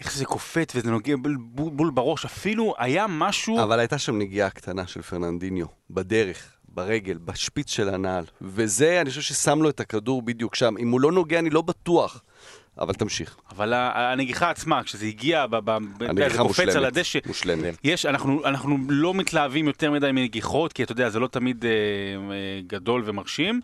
איך 0.00 0.12
זה 0.12 0.24
קופט 0.24 0.72
וזה 0.76 0.90
נוגע 0.90 1.14
בול, 1.16 1.36
בול 1.54 1.90
בראש, 1.90 2.24
אפילו 2.24 2.74
היה 2.78 3.06
משהו... 3.08 3.62
אבל 3.62 3.78
הייתה 3.78 3.98
שם 3.98 4.18
נגיעה 4.18 4.50
קטנה 4.50 4.86
של 4.86 5.02
פרננדיניו, 5.02 5.66
בדרך, 5.90 6.56
ברגל, 6.74 7.18
בשפיץ 7.24 7.70
של 7.70 7.88
הנעל. 7.88 8.24
וזה, 8.40 9.00
אני 9.00 9.10
חושב 9.10 9.20
ששם 9.20 9.62
לו 9.62 9.68
את 9.68 9.80
הכדור 9.80 10.22
בדיוק 10.22 10.54
שם. 10.54 10.74
אם 10.78 10.90
הוא 10.90 11.00
לא 11.00 11.12
נוגע, 11.12 11.38
אני 11.38 11.50
לא 11.50 11.62
בטוח. 11.62 12.22
אבל 12.78 12.94
תמשיך. 12.94 13.36
אבל 13.50 13.72
הנגיחה 13.74 14.50
עצמה, 14.50 14.82
כשזה 14.82 15.06
הגיע, 15.06 15.46
זה 16.30 16.38
קופץ. 16.38 16.76
על 16.76 16.84
הדשא, 16.84 17.18
מושלמת. 17.26 17.78
יש, 17.84 18.06
אנחנו, 18.06 18.46
אנחנו 18.46 18.78
לא 18.88 19.14
מתלהבים 19.14 19.66
יותר 19.66 19.90
מדי 19.90 20.12
מנגיחות, 20.12 20.72
כי 20.72 20.82
אתה 20.82 20.92
יודע, 20.92 21.08
זה 21.08 21.20
לא 21.20 21.26
תמיד 21.26 21.64
אה, 21.64 21.70
אה, 21.70 22.60
גדול 22.66 23.02
ומרשים, 23.06 23.60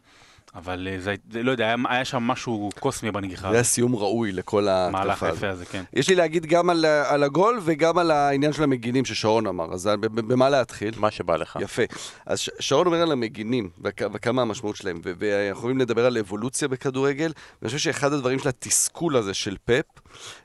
אבל 0.55 0.89
אה, 0.91 1.01
זה, 1.01 1.15
זה, 1.33 1.43
לא 1.43 1.51
יודע, 1.51 1.65
היה, 1.67 1.75
היה 1.89 2.05
שם 2.05 2.23
משהו 2.23 2.71
קוסמי 2.81 3.11
בנגיחה 3.11 3.49
זה 3.49 3.55
היה. 3.55 3.63
סיום 3.65 3.97
ראוי 3.97 4.33
לכל 4.33 4.63
מהלך 4.63 5.23
ההתקפה 5.23 5.29
הזאת. 5.29 5.43
היפה 5.43 5.49
הזה, 5.49 5.65
כן. 5.65 5.85
יש 5.93 6.09
לי 6.09 6.15
להגיד 6.15 6.47
גם 6.47 6.71
על, 6.71 6.85
ה- 6.85 7.11
על 7.15 7.23
הגול 7.23 7.61
וגם 7.65 7.99
על 7.99 8.11
העניין 8.11 8.53
של 8.53 8.63
המגינים 8.63 9.05
ששרון 9.05 9.47
אמר, 9.47 9.73
אז 9.75 9.87
ב- 9.87 10.07
ב- 10.07 10.21
במה 10.33 10.49
להתחיל? 10.51 10.95
מה 10.99 11.11
שבא 11.11 11.37
לך. 11.37 11.59
יפה. 11.61 11.83
אז 12.27 12.39
ש- 12.41 12.51
שרון 12.61 12.87
אומר 12.87 13.03
על 13.03 13.13
המגינים, 13.13 13.71
וכ- 13.85 14.11
וכמה 14.13 14.43
המשמעות 14.43 14.77
שלהם, 14.77 15.01
ואנחנו 15.05 15.25
יכולים 15.59 15.79
לדבר 15.79 16.07
על 16.07 16.19
אבולוציה 16.19 16.69
בכדורגל, 16.69 17.33
ואני 17.63 17.69
חושב 17.73 17.79
שאחד 17.79 18.13
הדברים 18.13 18.39
של 18.39 18.49
התסכול 18.49 19.17
הזה 19.17 19.35
של 19.35 19.57
פפ, 19.65 19.85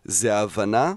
זה 0.04 0.36
ההבנה, 0.36 0.94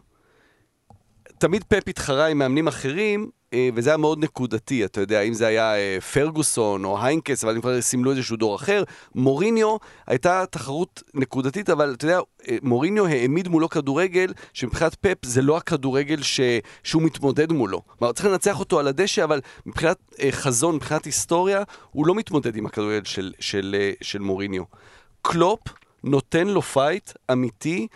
תמיד 1.39 1.65
פפ 1.65 1.89
התחרה 1.89 2.27
עם 2.27 2.39
מאמנים 2.39 2.69
אחרים, 2.69 3.21
אה, 3.23 3.29
וזה 3.75 3.91
היה 3.91 3.97
מאוד 3.97 4.25
נקודתי, 4.25 4.85
אתה 4.85 5.01
יודע, 5.01 5.21
אם 5.21 5.35
זה 5.35 5.47
היה 5.47 5.75
אה, 5.75 5.99
פרגוסון 6.13 6.85
או 6.85 7.03
היינקס, 7.03 7.45
אבל 7.45 7.55
הם 7.55 7.61
כבר 7.61 7.81
סימלו 7.81 8.11
איזשהו 8.11 8.37
דור 8.37 8.57
אחר. 8.57 8.83
מוריניו 9.15 9.77
הייתה 10.07 10.45
תחרות 10.51 11.03
נקודתית, 11.15 11.71
אבל 11.71 11.95
אתה 11.97 12.05
יודע, 12.05 12.19
אה, 12.49 12.57
מוריניו 12.63 13.07
העמיד 13.07 13.49
מולו 13.49 13.69
כדורגל, 13.69 14.33
שמבחינת 14.53 14.95
פפ 14.95 15.25
זה 15.25 15.43
לא 15.43 15.57
הכדורגל 15.57 16.23
ש... 16.23 16.41
שהוא 16.83 17.03
מתמודד 17.03 17.53
מולו. 17.53 17.83
כלומר, 17.99 18.13
צריך 18.13 18.27
לנצח 18.27 18.61
אותו 18.61 18.79
על 18.79 18.89
הדשא, 18.89 19.25
אבל 19.25 19.41
מבחינת 19.67 19.97
אה, 20.21 20.33
חזון, 20.33 20.75
מבחינת 20.75 21.05
היסטוריה, 21.05 21.63
הוא 21.91 22.07
לא 22.07 22.15
מתמודד 22.15 22.57
עם 22.57 22.67
הכדורגל 22.67 23.05
של, 23.05 23.33
של, 23.41 23.77
אה, 23.79 23.93
של 24.03 24.19
מוריניו. 24.19 24.63
קלופ 25.23 25.61
נותן 26.05 26.47
לו 26.47 26.63
fight 26.63 27.11
אמיתי 27.33 27.87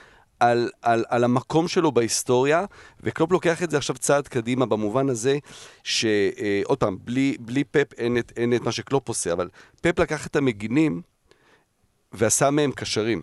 על, 0.40 0.70
על, 0.82 1.04
על 1.08 1.24
המקום 1.24 1.68
שלו 1.68 1.92
בהיסטוריה, 1.92 2.64
וקלופ 3.00 3.32
לוקח 3.32 3.62
את 3.62 3.70
זה 3.70 3.76
עכשיו 3.76 3.96
צעד 3.96 4.28
קדימה 4.28 4.66
במובן 4.66 5.08
הזה, 5.08 5.38
שעוד 5.82 6.78
פעם, 6.78 6.98
בלי, 7.04 7.36
בלי 7.40 7.64
פפ 7.64 7.92
אין 7.98 8.18
את, 8.18 8.32
אין 8.36 8.54
את 8.54 8.60
מה 8.60 8.72
שקלופ 8.72 9.08
עושה, 9.08 9.32
אבל 9.32 9.48
פפ 9.80 9.98
לקח 9.98 10.26
את 10.26 10.36
המגינים 10.36 11.02
ועשה 12.12 12.50
מהם 12.50 12.72
קשרים. 12.72 13.22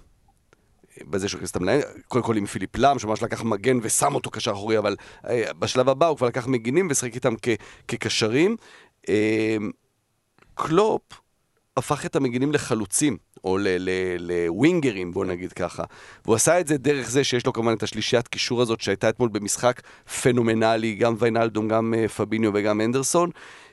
בזה 1.02 1.30
שהוא 1.30 1.38
הכניס 1.38 1.52
את 1.52 1.86
קודם 2.08 2.24
כל 2.24 2.38
עם 2.38 2.46
פיליפ 2.46 2.78
לאם, 2.78 3.00
שממש 3.00 3.24
לקח 3.24 3.44
מגן 3.44 3.80
ושם 3.82 4.16
אותו 4.16 4.30
קשר 4.30 4.52
אחורי, 4.52 4.78
אבל 4.78 4.96
אה, 5.28 5.54
בשלב 5.60 5.90
הבא 5.90 6.08
הוא 6.08 6.18
כבר 6.18 6.28
לקח 6.28 6.48
מגינים 6.48 6.88
ושיחק 6.92 7.16
איתם 7.16 7.34
כ, 7.42 7.50
כקשרים. 7.88 8.56
אה, 9.10 9.58
קלופ 10.54 11.02
הפך 11.78 12.06
את 12.06 12.16
המגינים 12.16 12.52
לחלוצים, 12.52 13.18
או 13.48 13.58
לווינגרים, 14.20 15.12
בוא 15.12 15.26
נגיד 15.26 15.54
ככה. 15.54 15.84
והוא 16.26 16.36
עשה 16.36 16.60
את 16.60 16.68
זה 16.68 16.78
דרך 16.78 17.10
זה 17.10 17.24
שיש 17.24 17.46
לו 17.46 17.54
כמובן 17.54 17.74
את 17.74 17.84
השלישיית 17.84 18.28
קישור 18.28 18.62
הזאת 18.62 18.82
שהייתה 18.82 19.10
אתמול 19.10 19.30
במשחק 19.30 19.82
פנומנלי, 20.22 20.96
גם 20.96 21.16
ויינלדום, 21.20 21.68
גם 21.68 21.94
uh, 21.94 22.08
פביניו 22.08 22.52
וגם 22.54 22.82
אנדרסון. 22.82 23.30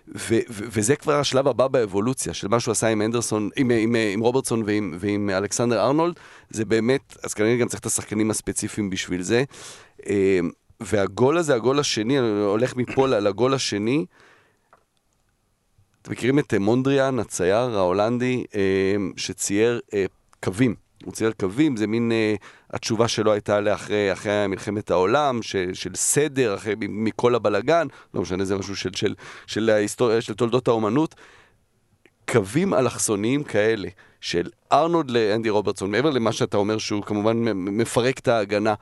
ו- 0.08 0.38
ו- 0.50 0.64
וזה 0.70 0.96
כבר 0.96 1.20
השלב 1.20 1.48
הבא 1.48 1.68
באבולוציה 1.68 2.34
של 2.34 2.48
מה 2.48 2.60
שהוא 2.60 2.72
עשה 2.72 2.88
עם 2.88 3.02
אנדרסון, 3.02 3.50
עם, 3.56 3.70
עם, 3.70 3.96
עם 4.12 4.20
רוברטסון 4.20 4.62
ועם, 4.66 4.94
ועם 5.00 5.30
אלכסנדר 5.30 5.80
ארנולד, 5.80 6.14
זה 6.50 6.64
באמת, 6.64 7.16
אז 7.22 7.34
כנראה 7.34 7.56
גם 7.56 7.68
צריך 7.68 7.80
את 7.80 7.87
השחקנים 7.87 8.30
הספציפיים 8.30 8.90
בשביל 8.90 9.22
זה. 9.22 9.44
אה, 10.08 10.40
והגול 10.80 11.38
הזה, 11.38 11.54
הגול 11.54 11.78
השני, 11.78 12.18
אני 12.18 12.28
הולך 12.28 12.76
מפה 12.76 13.06
לגול 13.06 13.54
השני, 13.54 14.04
אתם 16.04 16.12
מכירים 16.12 16.38
את 16.38 16.54
אה, 16.54 16.58
מונדריאן, 16.58 17.18
הצייר 17.18 17.78
ההולנדי, 17.78 18.44
אה, 18.54 18.96
שצייר 19.16 19.80
אה, 19.94 20.04
קווים. 20.42 20.74
הוא 21.04 21.12
צייר 21.12 21.32
קווים, 21.40 21.76
זה 21.76 21.86
מין, 21.86 22.12
אה, 22.12 22.34
התשובה 22.70 23.08
שלו 23.08 23.32
הייתה 23.32 23.60
לאחרי 23.60 24.12
אחרי 24.12 24.46
מלחמת 24.46 24.90
העולם, 24.90 25.42
של, 25.42 25.70
של 25.74 25.94
סדר, 25.94 26.54
אחרי, 26.54 26.74
מכל 26.80 27.34
הבלגן, 27.34 27.86
לא 28.14 28.22
משנה, 28.22 28.44
זה 28.44 28.56
משהו 28.56 28.76
של, 28.76 28.90
של, 28.94 29.14
של, 29.46 29.70
ההיסטוריה, 29.70 30.20
של 30.20 30.34
תולדות 30.34 30.68
האומנות. 30.68 31.14
קווים 32.30 32.74
אלכסוניים 32.74 33.44
כאלה, 33.44 33.88
של 34.20 34.50
ארנולד 34.72 35.10
לאנדי 35.10 35.50
רוברטסון, 35.50 35.90
מעבר 35.90 36.10
למה 36.10 36.32
שאתה 36.32 36.56
אומר 36.56 36.78
שהוא 36.78 37.02
כמובן 37.02 37.36
מפרק 37.54 38.18
את 38.18 38.28
ההגנה, 38.28 38.74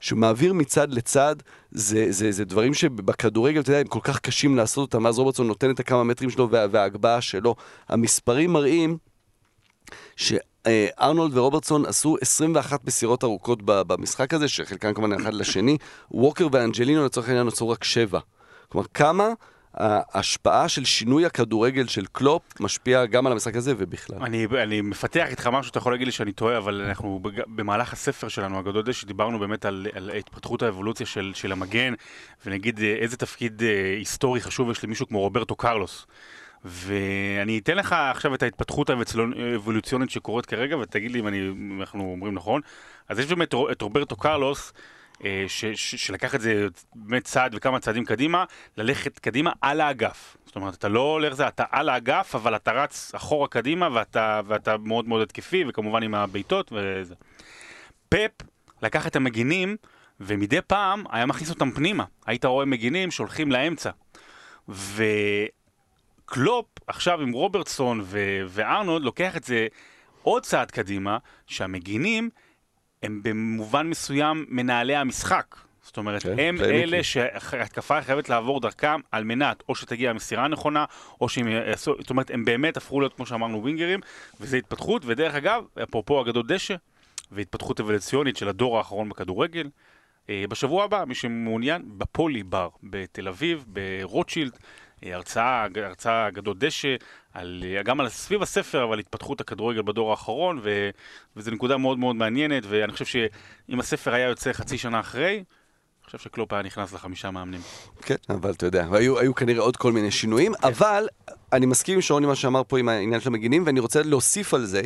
שמעביר 0.00 0.52
מצד 0.52 0.92
לצד, 0.92 1.36
זה, 1.70 2.06
זה, 2.10 2.32
זה 2.32 2.44
דברים 2.44 2.74
שבכדורגל, 2.74 3.60
אתה 3.60 3.70
יודע, 3.70 3.80
הם 3.80 3.86
כל 3.86 4.00
כך 4.02 4.18
קשים 4.18 4.56
לעשות 4.56 4.94
אותם, 4.94 5.04
ואז 5.04 5.18
רוברטסון 5.18 5.46
נותן 5.46 5.70
את 5.70 5.80
הכמה 5.80 6.04
מטרים 6.04 6.30
שלו 6.30 6.50
וה, 6.50 6.66
וההגבהה 6.70 7.20
שלו. 7.20 7.54
המספרים 7.88 8.52
מראים 8.52 8.98
שארנולד 10.16 11.36
ורוברטסון 11.36 11.86
עשו 11.86 12.16
21 12.20 12.84
מסירות 12.84 13.24
ארוכות 13.24 13.58
במשחק 13.64 14.34
הזה, 14.34 14.48
שחלקן 14.48 14.94
כמובן 14.94 15.12
אחד 15.12 15.34
לשני, 15.34 15.76
ווקר 16.10 16.48
ואנג'לינו 16.52 17.04
לצורך 17.04 17.28
העניין 17.28 17.48
עשו 17.48 17.68
רק 17.68 17.84
שבע. 17.84 18.20
כלומר, 18.68 18.86
כמה 18.94 19.28
ההשפעה 19.74 20.68
של 20.68 20.84
שינוי 20.84 21.26
הכדורגל 21.26 21.86
של 21.86 22.06
קלופ 22.12 22.42
משפיע 22.60 23.06
גם 23.06 23.26
על 23.26 23.32
המשחק 23.32 23.56
הזה 23.56 23.74
ובכלל. 23.78 24.22
אני, 24.22 24.46
אני 24.62 24.80
מפתח 24.80 25.26
איתך 25.30 25.46
משהו, 25.46 25.70
אתה 25.70 25.78
יכול 25.78 25.92
להגיד 25.92 26.06
לי 26.06 26.12
שאני 26.12 26.32
טועה, 26.32 26.58
אבל 26.58 26.84
אנחנו 26.88 27.20
במהלך 27.46 27.92
הספר 27.92 28.28
שלנו, 28.28 28.58
הגדול 28.58 28.82
דשא, 28.82 29.06
דיברנו 29.06 29.38
באמת 29.38 29.64
על, 29.64 29.86
על 29.94 30.10
התפתחות 30.10 30.62
האבולוציה 30.62 31.06
של, 31.06 31.32
של 31.34 31.52
המגן, 31.52 31.94
ונגיד 32.46 32.80
אה, 32.80 32.94
איזה 32.94 33.16
תפקיד 33.16 33.62
אה, 33.62 33.96
היסטורי 33.98 34.40
חשוב 34.40 34.70
יש 34.70 34.84
למישהו 34.84 35.08
כמו 35.08 35.18
רוברטו 35.18 35.56
קרלוס. 35.56 36.06
ואני 36.64 37.58
אתן 37.58 37.76
לך 37.76 37.92
עכשיו 38.10 38.34
את 38.34 38.42
ההתפתחות 38.42 38.90
האבולוציונית 38.90 40.10
שקורית 40.10 40.46
כרגע, 40.46 40.76
ותגיד 40.76 41.10
לי 41.10 41.20
אם, 41.20 41.28
אני, 41.28 41.50
אנחנו 41.80 42.10
אומרים 42.12 42.34
נכון. 42.34 42.60
אז 43.08 43.18
יש 43.18 43.26
באמת 43.26 43.54
את 43.72 43.82
רוברטו 43.82 44.16
קרלוס, 44.16 44.72
ש, 45.48 45.64
ש, 45.64 45.94
שלקח 45.94 46.34
את 46.34 46.40
זה 46.40 46.66
באמת 46.94 47.24
צעד 47.24 47.54
וכמה 47.54 47.80
צעדים 47.80 48.04
קדימה, 48.04 48.44
ללכת 48.76 49.18
קדימה 49.18 49.52
על 49.60 49.80
האגף. 49.80 50.36
זאת 50.46 50.56
אומרת, 50.56 50.74
אתה 50.74 50.88
לא 50.88 51.00
הולך 51.00 51.34
זה, 51.34 51.48
אתה 51.48 51.64
על 51.70 51.88
האגף, 51.88 52.34
אבל 52.34 52.56
אתה 52.56 52.72
רץ 52.72 53.14
אחורה 53.14 53.48
קדימה, 53.48 53.88
ואתה, 53.92 54.40
ואתה 54.46 54.76
מאוד 54.76 55.08
מאוד 55.08 55.22
התקפי, 55.22 55.64
וכמובן 55.68 56.02
עם 56.02 56.14
הבעיטות 56.14 56.72
וזה. 56.72 57.14
פפ 58.08 58.30
לקח 58.82 59.06
את 59.06 59.16
המגינים, 59.16 59.76
ומדי 60.20 60.60
פעם 60.66 61.04
היה 61.10 61.26
מכניס 61.26 61.50
אותם 61.50 61.70
פנימה. 61.70 62.04
היית 62.26 62.44
רואה 62.44 62.64
מגינים 62.64 63.10
שהולכים 63.10 63.52
לאמצע. 63.52 63.90
וקלופ, 66.28 66.66
עכשיו 66.86 67.20
עם 67.20 67.32
רוברטסון 67.32 68.00
ו- 68.04 68.42
וארנולד, 68.48 69.04
לוקח 69.04 69.36
את 69.36 69.44
זה 69.44 69.66
עוד 70.22 70.42
צעד 70.42 70.70
קדימה, 70.70 71.18
שהמגינים 71.46 72.30
הם 73.02 73.20
במובן 73.22 73.86
מסוים 73.86 74.46
מנהלי 74.48 74.96
המשחק. 74.96 75.56
זאת 75.82 75.96
אומרת, 75.96 76.22
כן, 76.22 76.38
הם. 76.38 76.60
אלה 76.60 77.02
שההתקפה 77.02 78.02
חייבת 78.02 78.28
לעבור 78.28 78.60
דרכם 78.60 79.00
על 79.10 79.24
מנת 79.24 79.62
או 79.68 79.74
שתגיע 79.74 80.10
המסירה 80.10 80.44
הנכונה, 80.44 80.84
או 81.20 81.28
שהם 81.28 81.48
יעשו, 81.48 81.94
זאת 81.98 82.10
אומרת, 82.10 82.30
הם 82.30 82.44
באמת 82.44 82.76
הפכו 82.76 83.00
להיות, 83.00 83.14
כמו 83.14 83.26
שאמרנו, 83.26 83.62
ווינגרים, 83.62 84.00
וזה 84.40 84.56
התפתחות, 84.56 85.02
ודרך 85.06 85.34
אגב, 85.34 85.64
אפרופו 85.82 86.22
אגדות 86.22 86.46
דשא, 86.46 86.74
והתפתחות 87.32 87.80
אבולוציונית 87.80 88.36
של 88.36 88.48
הדור 88.48 88.78
האחרון 88.78 89.08
בכדורגל, 89.08 89.68
אה, 90.30 90.44
בשבוע 90.48 90.84
הבא, 90.84 91.04
מי 91.06 91.14
שמעוניין, 91.14 91.82
בפולי 91.86 92.42
בר 92.42 92.68
בתל 92.82 93.28
אביב, 93.28 93.64
ברוטשילד, 93.66 94.58
הרצאה, 95.02 95.66
הרצאה 95.76 96.28
אגדות 96.28 96.58
דשא, 96.58 96.96
על, 97.34 97.64
גם 97.84 98.00
על 98.00 98.08
סביב 98.08 98.42
הספר, 98.42 98.84
אבל 98.84 98.98
התפתחות 98.98 99.40
הכדורגל 99.40 99.82
בדור 99.82 100.10
האחרון, 100.10 100.60
ו, 100.62 100.90
וזו 101.36 101.50
נקודה 101.50 101.76
מאוד 101.76 101.98
מאוד 101.98 102.16
מעניינת, 102.16 102.62
ואני 102.68 102.92
חושב 102.92 103.04
שאם 103.04 103.80
הספר 103.80 104.14
היה 104.14 104.28
יוצא 104.28 104.52
חצי 104.52 104.78
שנה 104.78 105.00
אחרי, 105.00 105.34
אני 105.34 106.06
חושב 106.06 106.18
שקלופ 106.18 106.52
היה 106.52 106.62
נכנס 106.62 106.92
לחמישה 106.92 107.30
מאמנים. 107.30 107.60
כן, 108.02 108.14
אבל 108.28 108.50
אתה 108.50 108.66
יודע, 108.66 108.86
והיו 108.90 109.18
היו 109.18 109.34
כנראה 109.34 109.62
עוד 109.62 109.76
כל 109.76 109.92
מיני 109.92 110.10
שינויים, 110.10 110.52
אבל 110.62 111.08
אני 111.52 111.66
מסכים 111.66 111.94
עם 111.94 112.00
שרוני 112.00 112.26
מה 112.26 112.36
שאמר 112.36 112.62
פה 112.68 112.78
עם 112.78 112.88
העניין 112.88 113.20
של 113.20 113.28
המגינים, 113.28 113.66
ואני 113.66 113.80
רוצה 113.80 114.02
להוסיף 114.02 114.54
על 114.54 114.64
זה. 114.64 114.82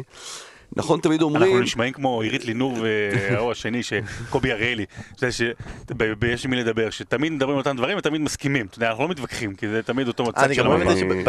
נכון, 0.76 1.00
תמיד 1.00 1.22
אנחנו 1.22 1.36
אומרים... 1.36 1.62
נשמעים 1.62 1.92
כמו 1.92 2.20
עירית 2.20 2.44
לינור 2.44 2.76
וההוא 2.82 3.50
השני, 3.52 3.82
שקובי 3.82 4.52
אריאלי, 4.52 4.84
אתה 5.16 5.26
יודע 5.26 5.32
שיש 5.32 6.44
עם 6.44 6.50
מי 6.50 6.56
לדבר, 6.56 6.90
שתמיד 6.90 7.32
מדברים 7.32 7.56
על 7.56 7.58
אותם 7.58 7.76
דברים 7.76 7.98
ותמיד 7.98 8.20
מסכימים, 8.20 8.66
אתה 8.66 8.78
יודע, 8.78 8.90
אנחנו 8.90 9.04
לא 9.04 9.08
מתווכחים, 9.08 9.54
כי 9.54 9.68
זה 9.68 9.82
תמיד 9.82 10.08
אותו 10.08 10.24
מצב 10.24 10.38
אני 10.38 10.54
של 10.54 10.62
גם 10.62 10.66
לא 10.66 10.78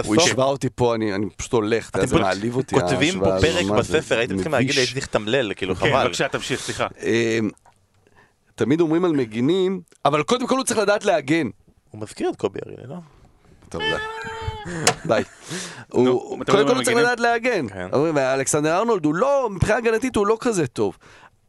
הוא 0.06 0.16
השווה 0.16 0.46
אותי 0.46 0.68
פה, 0.76 0.96
אני 0.96 1.16
אני 1.16 1.26
פשוט 1.36 1.54
הולך, 1.54 1.90
אתה 1.90 1.98
יודע, 1.98 2.08
אתם 2.08 2.18
זה 2.18 2.24
מעליב 2.24 2.56
אותי. 2.56 2.76
כותבים 2.76 3.20
פה 3.20 3.26
פרק? 3.42 3.66
בספר, 3.78 4.18
הייתם 4.18 4.36
צריכים 4.36 4.52
להגיד 4.52 4.76
לי. 4.76 4.82
הייתי 4.82 4.94
צריך 4.94 5.08
לתמלל, 5.08 5.54
כאילו 5.54 5.76
כן, 5.76 5.90
חבל. 5.90 6.04
בבקשה, 6.04 6.28
תמשיך, 6.28 6.62
סליחה. 6.62 6.88
אמ, 7.04 7.50
תמיד 8.56 8.82
אומרים 8.82 9.06
על 9.06 9.12
מגינים, 9.12 9.82
אבל 10.06 10.24
קודם 10.24 10.48
כל 10.48 10.58
הוא 10.58 10.64
צריך 10.64 10.80
לדעת 10.80 11.06
להגן. 11.06 11.48
הוא 11.92 12.02
מזכיר 12.02 12.30
את 12.30 12.36
קובי 12.36 12.60
אריאלי, 12.66 12.88
לא? 12.88 12.96
טוב, 13.76 13.84
די. 13.84 14.74
די. 15.06 15.22
הוא- 15.92 16.40
קודם 16.52 16.68
כל 16.68 16.84
צריך? 16.84 16.98
לדעת 16.98 17.20
להגן. 17.20 17.68
כן. 17.70 17.88
אלכסנדר 18.18 18.78
ארנולד 18.78 19.06
הוא 19.06 19.16
לא, 19.16 19.50
מבחינה 19.52 19.78
הגנתית 19.78 20.16
הוא 20.16 20.28
לא 20.28 20.38
כזה 20.40 20.68
טוב. 20.68 20.98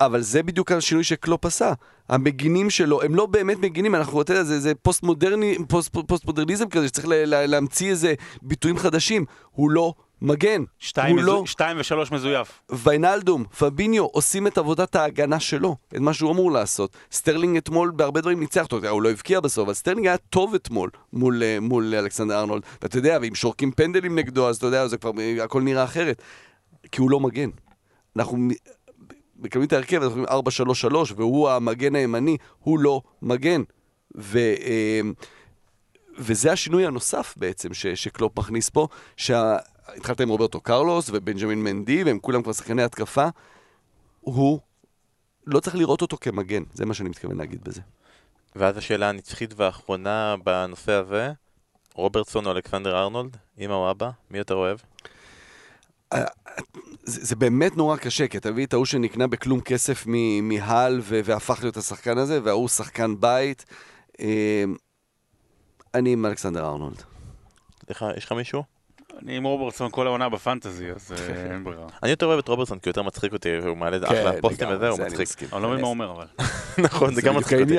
אבל 0.01 0.21
זה 0.21 0.43
בדיוק 0.43 0.73
השינוי 0.73 1.05
שקלופ 1.05 1.47
עשה. 1.47 1.73
המגינים 2.09 2.71
שלו, 2.71 3.03
הם 3.03 3.15
לא 3.15 3.27
באמת 3.27 3.59
מגינים, 3.59 3.95
אנחנו, 3.95 4.23
אתה 4.23 4.33
יודע, 4.33 4.45
זה, 4.45 4.61
זה 4.61 4.73
פוסט 4.75 5.03
מודרני, 5.03 5.57
פוסט, 5.69 5.97
פוסט 6.07 6.25
מודרניזם 6.25 6.69
כזה, 6.69 6.89
שצריך 6.89 7.07
ל, 7.09 7.13
ל, 7.15 7.47
להמציא 7.47 7.91
איזה 7.91 8.15
ביטויים 8.43 8.79
חדשים. 8.79 9.25
הוא 9.51 9.71
לא 9.71 9.95
מגן. 10.23 10.63
שתיים 10.79 11.17
מזו- 11.17 11.27
לא. 11.27 11.43
שתיים 11.47 11.77
ושלוש 11.81 12.13
מזויף. 12.13 12.63
ויינלדום, 12.73 13.45
פביניו, 13.59 14.05
עושים 14.05 14.47
את 14.47 14.59
עבודת 14.59 14.97
ההגנה 14.97 15.41
שלו, 15.41 15.77
את 15.89 15.99
מה 15.99 16.15
שהוא 16.15 16.33
אמור 16.33 16.53
לעשות. 16.53 16.97
סטרלינג 17.13 17.57
אתמול 17.57 17.93
בהרבה 17.97 18.21
דברים 18.21 18.41
ניצח 18.41 18.63
אותו, 18.63 18.89
הוא 18.89 19.03
לא 19.03 19.11
הבקיע 19.11 19.41
בסוף, 19.41 19.65
אבל 19.65 19.75
סטרלינג 19.75 20.07
היה 20.07 20.17
טוב 20.17 20.55
אתמול 20.55 20.91
מול, 21.13 21.43
אה, 21.43 21.59
מול 21.61 21.95
אלכסנדר 21.95 22.39
ארנולד. 22.41 22.63
ואתה 22.83 22.99
יודע, 22.99 23.19
ואם 23.23 23.35
שורקים 23.35 23.73
פנדלים 23.73 24.19
נגדו, 24.19 24.49
אז 24.49 24.57
אתה 24.57 24.67
יודע, 24.67 24.87
זה 24.87 24.97
כבר, 24.97 25.11
אה, 25.19 25.45
הכל 25.45 25.63
נראה 25.63 25.85
אחרת. 25.85 26.23
כי 26.93 27.01
הוא 27.01 27.11
לא 27.11 27.21
מגן. 27.21 27.51
אנחנו 28.17 28.39
מקבלים 29.39 29.67
את 29.67 29.73
ההרכב, 29.73 30.03
אנחנו 30.03 30.17
אומרים 30.17 30.27
4-3-3, 30.29 31.13
והוא 31.17 31.51
המגן 31.51 31.95
הימני, 31.95 32.37
הוא 32.59 32.79
לא 32.79 33.03
מגן. 33.23 33.63
ו... 34.17 34.39
אה, 34.39 35.01
וזה 36.19 36.53
השינוי 36.53 36.87
הנוסף 36.87 37.35
בעצם 37.37 37.75
ש, 37.75 37.87
שקלופ 37.87 38.39
מכניס 38.39 38.71
פה, 38.71 38.89
שהתחלת 39.95 40.21
עם 40.21 40.29
רוברטו 40.29 40.61
קרלוס 40.61 41.11
ובנג'מין 41.13 41.63
מנדי, 41.63 42.05
והם 42.05 42.19
כולם 42.19 42.43
כבר 42.43 42.53
שחקני 42.53 42.83
התקפה, 42.83 43.29
הוא 44.21 44.61
לא 45.47 45.61
צריך 45.61 45.77
לראות 45.77 46.03
אותו 46.03 46.17
כמגן, 46.21 46.63
זה 46.75 46.87
מה 46.87 46.95
שאני 46.95 47.09
מתכוון 47.09 47.37
להגיד 47.37 47.65
בזה. 47.65 47.81
ואז 48.57 48.77
השאלה 48.77 49.09
הנצחית 49.09 49.55
והאחרונה 49.57 50.35
בנושא 50.45 50.93
הזה, 50.93 51.33
רוברטסון 51.95 52.47
או 52.47 52.53
אלכסנדר 52.53 52.99
ארנולד, 52.99 53.37
אמא 53.59 53.73
או 53.73 53.91
אבא, 53.91 54.11
מי 54.31 54.39
יותר 54.39 54.55
אוהב? 54.55 54.79
זה, 57.05 57.25
זה 57.25 57.37
באמת 57.37 57.77
נורא 57.77 57.97
קשה, 57.97 58.29
כי 58.29 58.39
אתה 58.39 58.51
מביא 58.51 58.67
את 58.67 58.73
ההוא 58.73 58.87
שנקנה 58.87 59.27
בכלום 59.27 59.61
כסף 59.61 60.05
מהל 60.43 61.01
והפך 61.05 61.59
להיות 61.63 61.77
השחקן 61.77 62.19
הזה, 62.19 62.41
וההוא 62.45 62.69
שחקן 62.69 63.21
בית. 63.21 63.65
אה, 64.21 64.65
אני 65.95 66.13
עם 66.13 66.27
אלכסנדר 66.27 66.67
ארנולד. 66.67 67.03
לך- 67.91 68.05
יש 68.17 68.25
לך 68.25 68.33
מישהו? 68.33 68.76
אני 69.23 69.37
עם 69.37 69.45
רוברטסון 69.45 69.91
כל 69.91 70.07
העונה 70.07 70.29
בפנטזי, 70.29 70.91
אז 70.91 71.13
אה, 71.13 71.35
אין 71.53 71.65
ברירה. 71.65 71.87
אני 72.03 72.11
יותר 72.11 72.27
אוהב 72.27 72.39
את 72.39 72.49
רוברטסון 72.49 72.79
כי 72.79 72.89
הוא 72.89 72.91
יותר 72.91 73.03
מצחיק 73.03 73.33
אותי, 73.33 73.57
הוא 73.57 73.77
מעלה 73.77 73.97
אחלה 74.05 74.33
פוסטים 74.41 74.69
וזה, 74.71 74.89
הוא 74.89 75.01
מצחיק. 75.01 75.53
אני 75.53 75.63
לא 75.63 75.69
מבין 75.69 75.81
מה 75.81 75.87
הוא 75.87 75.95
אומר, 75.95 76.11
אבל. 76.11 76.27
נכון, 76.87 77.15
זה 77.15 77.23
גם 77.23 77.37
מצחיק 77.37 77.61
אותי. 77.61 77.77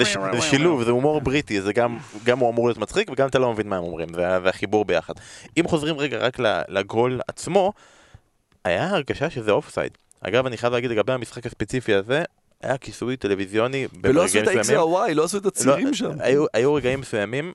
זה 0.32 0.40
שילוב, 0.40 0.82
זה 0.82 0.90
הומור 0.90 1.20
בריטי, 1.20 1.62
זה 1.62 1.72
גם 1.72 1.98
גם 2.24 2.38
הוא 2.38 2.50
אמור 2.50 2.66
להיות 2.68 2.78
מצחיק 2.78 3.10
וגם 3.10 3.28
אתה 3.28 3.38
לא 3.38 3.52
מבין 3.52 3.68
מה 3.68 3.76
הם 3.76 3.84
אומרים, 3.84 4.08
זה 4.14 4.40
זה 4.42 4.48
החיבור 4.48 4.84
ביחד. 4.84 5.14
אם 5.56 5.68
חוזרים 5.68 5.98
רגע 5.98 6.18
רק 6.18 6.38
לגול 6.68 7.20
עצמו, 7.28 7.72
היה 8.64 8.90
הרגשה 8.90 9.30
שזה 9.30 9.50
אופסייד. 9.50 9.98
אגב, 10.20 10.46
אני 10.46 10.56
חייב 10.56 10.72
להגיד 10.72 10.90
לגבי 10.90 11.12
המשחק 11.12 11.46
הספציפי 11.46 11.94
הזה, 11.94 12.22
היה 12.62 12.78
כיסוי 12.78 13.16
טלוויזיוני 13.16 13.86
ולא 14.02 14.24
עשו 14.24 14.38
את 14.38 14.48
ה-X 14.48 14.58
מסוימים. 14.58 14.92
וה-Y, 14.92 15.14
לא 15.14 15.24
עשו 15.24 15.38
את 15.38 15.46
הצירים 15.46 15.86
לא, 15.86 15.92
שם. 15.92 16.10
היו, 16.20 16.44
היו 16.54 16.74
רגעים 16.74 17.00
מסוימים 17.00 17.52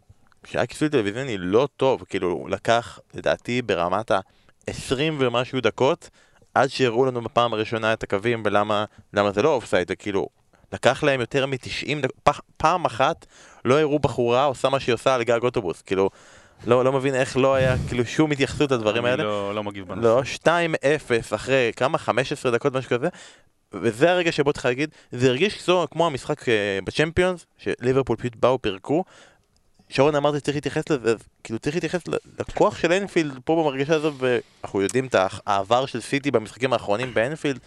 שהיה 0.47 0.65
כיסוי 0.65 0.89
טלוויזיוני 0.89 1.37
לא 1.37 1.67
טוב, 1.77 2.03
כאילו 2.09 2.47
לקח, 2.49 2.99
לדעתי, 3.13 3.61
ברמת 3.61 4.11
ה-20 4.11 4.93
ומשהו 5.19 5.61
דקות, 5.61 6.09
עד 6.53 6.69
שהראו 6.69 7.05
לנו 7.05 7.21
בפעם 7.21 7.53
הראשונה 7.53 7.93
את 7.93 8.03
הקווים 8.03 8.43
ולמה 8.45 8.85
למה 9.13 9.31
זה 9.31 9.41
לא 9.41 9.53
אופסייד, 9.53 9.87
וכאילו, 9.91 10.27
לקח 10.73 11.03
להם 11.03 11.19
יותר 11.19 11.45
מ-90 11.45 12.01
דקות, 12.01 12.19
פח, 12.23 12.41
פעם 12.57 12.85
אחת 12.85 13.25
לא 13.65 13.79
הראו 13.79 13.99
בחורה 13.99 14.43
עושה 14.43 14.69
מה 14.69 14.79
שהיא 14.79 14.93
עושה 14.93 15.15
על 15.15 15.23
גג 15.23 15.43
אוטובוס, 15.43 15.81
כאילו, 15.81 16.09
לא, 16.67 16.85
לא 16.85 16.91
מבין 16.91 17.15
איך 17.15 17.37
לא 17.37 17.55
היה 17.55 17.75
כאילו 17.87 18.05
שום 18.05 18.31
התייחסות 18.31 18.71
לדברים 18.71 19.05
האלה. 19.05 19.23
לא 19.23 19.55
לא 19.55 19.63
מגיב 19.63 19.87
בנושא. 19.87 20.07
לא, 20.07 20.21
2-0 21.31 21.35
אחרי 21.35 21.71
כמה? 21.75 21.97
15 21.97 22.51
דקות, 22.51 22.73
משהו 22.73 22.89
כזה. 22.89 23.09
וזה 23.73 24.11
הרגע 24.11 24.31
שבו 24.31 24.53
צריך 24.53 24.65
להגיד, 24.65 24.89
זה 25.11 25.27
הרגיש 25.27 25.57
כמו, 25.57 25.87
כמו 25.91 26.07
המשחק 26.07 26.49
אה, 26.49 26.79
בצ'מפיונס, 26.83 27.45
שליברפול 27.57 28.17
פשוט 28.17 28.35
באו, 28.35 28.61
פירקו. 28.61 29.03
שרון 29.95 30.15
אמרתי 30.15 30.37
שצריך 30.37 30.55
להתייחס 30.57 30.89
לזה, 30.89 31.11
אז 31.11 31.17
כאילו 31.43 31.59
צריך 31.59 31.75
להתייחס 31.75 32.01
לכוח 32.39 32.77
של 32.77 32.91
אנפילד 32.91 33.39
פה 33.45 33.55
במרגשה 33.55 33.95
הזו, 33.95 34.13
ואנחנו 34.17 34.81
יודעים 34.81 35.05
את 35.05 35.15
העבר 35.45 35.85
של 35.85 36.01
סיטי 36.01 36.31
במשחקים 36.31 36.73
האחרונים 36.73 37.13
באנפילד. 37.13 37.59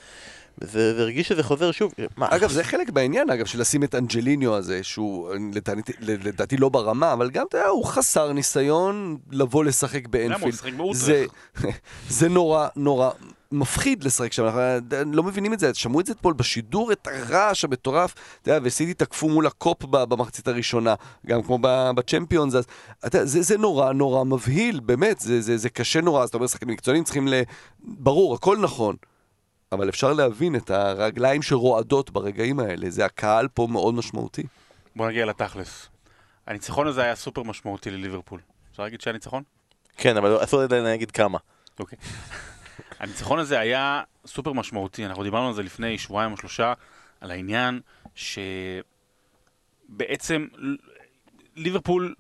זה, 0.60 0.94
זה 0.94 1.02
הרגיש 1.02 1.28
שזה 1.28 1.42
חוזר 1.42 1.70
שוב. 1.70 1.92
מה, 2.16 2.26
אגב, 2.30 2.50
זה 2.50 2.64
חלק 2.64 2.90
בעניין, 2.90 3.30
אגב, 3.30 3.46
של 3.46 3.60
לשים 3.60 3.84
את 3.84 3.94
אנג'ליניו 3.94 4.54
הזה, 4.54 4.82
שהוא 4.82 5.34
לדעתי, 5.54 5.92
לדעתי 6.00 6.56
לא 6.56 6.68
ברמה, 6.68 7.12
אבל 7.12 7.30
גם, 7.30 7.46
אתה 7.48 7.58
יודע, 7.58 7.68
הוא 7.68 7.84
חסר 7.84 8.32
ניסיון 8.32 9.16
לבוא 9.30 9.64
לשחק 9.64 9.94
למה 9.94 10.04
הוא 10.04 10.12
באנפילד. 10.12 10.54
משחק 10.54 10.72
באוטרחט? 10.72 11.04
זה, 11.04 11.24
זה 12.18 12.28
נורא 12.28 12.68
נורא 12.76 13.10
מפחיד 13.52 14.04
לשחק 14.04 14.32
שם, 14.32 14.44
אנחנו 14.44 15.12
לא 15.12 15.22
מבינים 15.22 15.52
את 15.52 15.58
זה, 15.60 15.74
שמעו 15.74 16.00
את 16.00 16.06
זה 16.06 16.12
אתמול 16.12 16.34
בשידור, 16.34 16.92
את 16.92 17.06
הרעש 17.06 17.64
המטורף, 17.64 18.14
אתה 18.42 18.50
יודע, 18.50 18.60
וסיטי 18.62 18.94
תקפו 18.94 19.28
מול 19.28 19.46
הקופ 19.46 19.84
ב- 19.84 20.04
במחצית 20.04 20.48
הראשונה, 20.48 20.94
גם 21.26 21.42
כמו 21.42 21.58
ב- 21.60 21.90
בצ'מפיונס, 21.94 22.54
אז 22.54 22.64
אתה, 23.06 23.16
יודע, 23.18 23.24
זה, 23.26 23.42
זה 23.42 23.58
נורא 23.58 23.92
נורא 23.92 24.24
מבהיל, 24.24 24.80
באמת, 24.80 25.20
זה, 25.20 25.40
זה, 25.40 25.56
זה 25.56 25.70
קשה 25.70 26.00
נורא, 26.00 26.22
אז 26.22 26.28
אתה 26.28 26.36
אומר, 26.36 26.46
שחקנים 26.46 26.74
מקצוענים 26.74 27.04
צריכים 27.04 27.28
ל... 27.28 27.34
ברור, 27.80 28.34
הכל 28.34 28.58
נכון. 28.58 28.96
אבל 29.72 29.88
אפשר 29.88 30.12
להבין 30.12 30.56
את 30.56 30.70
הרגליים 30.70 31.42
שרועדות 31.42 32.10
ברגעים 32.10 32.60
האלה, 32.60 32.90
זה 32.90 33.04
הקהל 33.04 33.48
פה 33.48 33.66
מאוד 33.70 33.94
משמעותי. 33.94 34.42
בוא 34.96 35.08
נגיע 35.08 35.26
לתכלס. 35.26 35.88
הניצחון 36.46 36.86
הזה 36.86 37.02
היה 37.02 37.14
סופר 37.16 37.42
משמעותי 37.42 37.90
לליברפול. 37.90 38.40
אפשר 38.70 38.82
להגיד 38.82 39.00
שהיה 39.00 39.12
ניצחון? 39.12 39.42
כן, 39.96 40.16
אבל 40.16 40.44
אסור 40.44 40.60
לי 40.62 40.80
להגיד 40.80 41.10
כמה. 41.10 41.38
אוקיי. 41.80 41.98
הניצחון 43.00 43.38
הזה 43.38 43.58
היה 43.58 44.02
סופר 44.26 44.52
משמעותי, 44.52 45.06
אנחנו 45.06 45.22
דיברנו 45.22 45.48
על 45.48 45.54
זה 45.54 45.62
לפני 45.62 45.98
שבועיים 45.98 46.32
או 46.32 46.36
שלושה, 46.36 46.72
על 47.20 47.30
העניין 47.30 47.80
שבעצם 49.88 50.46
ליברפול 51.56 52.14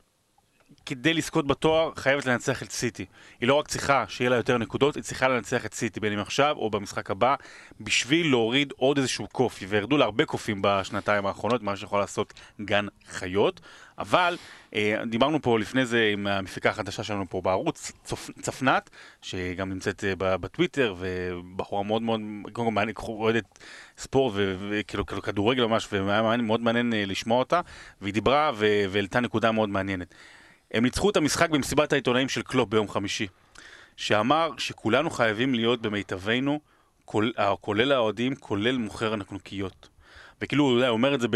כדי 0.88 1.14
לזכות 1.14 1.46
בתואר 1.46 1.92
חייבת 1.96 2.26
לנצח 2.26 2.62
את 2.62 2.70
סיטי. 2.70 3.06
היא 3.40 3.48
לא 3.48 3.54
רק 3.54 3.68
צריכה 3.68 4.04
שיהיה 4.08 4.30
לה 4.30 4.36
יותר 4.36 4.58
נקודות, 4.58 4.94
היא 4.94 5.02
צריכה 5.02 5.28
לנצח 5.28 5.66
את 5.66 5.74
סיטי, 5.74 6.00
בין 6.00 6.12
אם 6.12 6.18
עכשיו 6.18 6.56
או 6.56 6.70
במשחק 6.70 7.10
הבא, 7.10 7.34
בשביל 7.80 8.30
להוריד 8.30 8.72
עוד 8.76 8.98
איזשהו 8.98 9.26
קוף. 9.32 9.58
וירדו 9.68 9.96
לה 9.96 10.04
הרבה 10.04 10.24
קופים 10.24 10.62
בשנתיים 10.62 11.26
האחרונות, 11.26 11.62
מה 11.62 11.76
שיכול 11.76 12.00
לעשות 12.00 12.34
גן 12.60 12.86
חיות. 13.08 13.60
אבל 13.98 14.36
אה, 14.74 15.02
דיברנו 15.10 15.42
פה 15.42 15.58
לפני 15.58 15.86
זה 15.86 16.10
עם 16.12 16.26
המפיקה 16.26 16.70
החדשה 16.70 17.04
שלנו 17.04 17.24
פה 17.28 17.40
בערוץ, 17.40 17.92
צופ, 18.04 18.30
צפנת, 18.42 18.90
שגם 19.22 19.68
נמצאת 19.68 20.04
אה, 20.04 20.14
בטוויטר, 20.16 20.94
ובחורה 20.98 21.82
מאוד 21.82 22.02
מאוד, 22.02 22.20
קודם 22.52 22.66
כל 22.66 22.72
מעניין- 22.72 22.96
אוהדת 23.08 23.58
ספורט 23.98 24.34
וכאילו 24.36 25.06
כאילו 25.06 25.22
כדורגל 25.22 25.64
ממש, 25.64 25.88
והיה 25.92 26.36
מאוד 26.36 26.60
מעניין 26.60 26.94
אה, 26.94 27.04
לשמוע 27.06 27.38
אותה, 27.38 27.60
והיא 28.00 28.14
דיברה 28.14 28.52
והעלתה 28.90 29.20
נקודה 29.20 29.52
מאוד 29.52 29.68
מעניינת. 29.68 30.14
הם 30.74 30.84
ניצחו 30.84 31.10
את 31.10 31.16
המשחק 31.16 31.50
במסיבת 31.50 31.92
העיתונאים 31.92 32.28
של 32.28 32.42
קלופ 32.42 32.68
ביום 32.68 32.88
חמישי, 32.88 33.26
שאמר 33.96 34.50
שכולנו 34.58 35.10
חייבים 35.10 35.54
להיות 35.54 35.82
במיטבנו, 35.82 36.60
כול, 37.04 37.32
אה, 37.38 37.54
כולל 37.60 37.92
האוהדים, 37.92 38.34
כולל 38.34 38.76
מוכר 38.76 39.12
הנקנוקיות. 39.12 39.88
וכאילו, 40.42 40.64
הוא 40.64 40.88
אומר 40.88 41.14
את 41.14 41.20
זה 41.20 41.28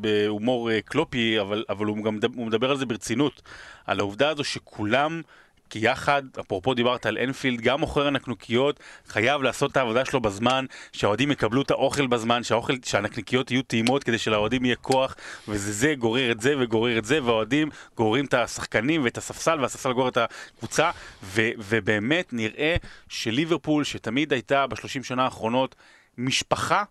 בהומור 0.00 0.70
אה, 0.70 0.80
קלופי, 0.80 1.40
אבל, 1.40 1.64
אבל 1.68 1.86
הוא 1.86 2.04
גם 2.04 2.18
הוא 2.34 2.46
מדבר 2.46 2.70
על 2.70 2.76
זה 2.76 2.86
ברצינות, 2.86 3.42
על 3.86 4.00
העובדה 4.00 4.28
הזו 4.28 4.44
שכולם 4.44 5.22
כי 5.70 5.78
יחד, 5.78 6.22
אפרופו 6.40 6.74
דיברת 6.74 7.06
על 7.06 7.18
אנפילד, 7.18 7.60
גם 7.60 7.80
מוכר 7.80 8.06
הנקניקיות 8.06 8.80
חייב 9.06 9.42
לעשות 9.42 9.72
את 9.72 9.76
העבודה 9.76 10.04
שלו 10.04 10.20
בזמן, 10.20 10.64
שהאוהדים 10.92 11.30
יקבלו 11.30 11.62
את 11.62 11.70
האוכל 11.70 12.06
בזמן, 12.06 12.42
שהאוכל, 12.42 12.74
שהנקניקיות 12.84 13.50
יהיו 13.50 13.62
טעימות 13.62 14.04
כדי 14.04 14.18
שלאוהדים 14.18 14.64
יהיה 14.64 14.76
כוח, 14.76 15.16
וזה 15.48 15.72
זה 15.72 15.94
גורר 15.98 16.32
את 16.32 16.40
זה 16.40 16.54
וגורר 16.58 16.98
את 16.98 17.04
זה, 17.04 17.22
והאוהדים 17.24 17.70
גוררים 17.96 18.24
את 18.24 18.34
השחקנים 18.34 19.04
ואת 19.04 19.18
הספסל, 19.18 19.60
והספסל 19.60 19.92
גורר 19.92 20.08
את 20.08 20.18
הקבוצה, 20.18 20.90
ו, 21.22 21.50
ובאמת 21.58 22.32
נראה 22.32 22.76
שליברפול, 23.08 23.84
שתמיד 23.84 24.32
הייתה 24.32 24.66
בשלושים 24.66 25.04
שנה 25.04 25.24
האחרונות 25.24 25.74
משפחה 26.18 26.84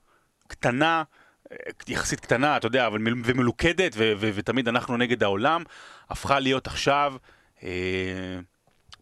קטנה, 0.48 1.04
יחסית 1.88 2.20
קטנה, 2.20 2.58
אתה 2.58 2.68
יודע, 2.68 2.88
אבל 2.88 3.00
מל- 3.00 3.22
ומלוכדת, 3.26 3.92
ו- 3.96 4.14
ו- 4.18 4.30
ותמיד 4.34 4.68
אנחנו 4.68 4.98
נגד 4.98 5.24
העולם, 5.24 5.64
הפכה 6.10 6.40
להיות 6.40 6.68
עכשיו 6.68 7.14
אה, 7.64 7.70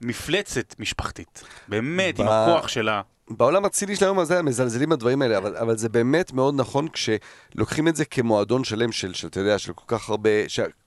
מפלצת 0.03 0.75
משפחתית. 0.79 1.43
באמת, 1.67 2.19
עם 2.19 2.25
ב- 2.25 2.29
הכוח 2.29 2.67
שלה. 2.67 3.01
בעולם 3.29 3.65
הציני 3.65 3.95
של 3.95 4.05
היום 4.05 4.19
הזה 4.19 4.41
מזלזלים 4.41 4.89
בדברים 4.89 5.21
האלה, 5.21 5.37
אבל, 5.37 5.57
אבל 5.57 5.77
זה 5.77 5.89
באמת 5.89 6.33
מאוד 6.33 6.53
נכון 6.57 6.87
כשלוקחים 6.87 7.87
את 7.87 7.95
זה 7.95 8.05
כמועדון 8.05 8.63
שלם 8.63 8.91
של, 8.91 9.13
של, 9.13 9.27
אתה 9.27 9.39
יודע, 9.39 9.57
של 9.57 9.73
כל 9.73 9.83
כך 9.87 10.09
הרבה, 10.09 10.29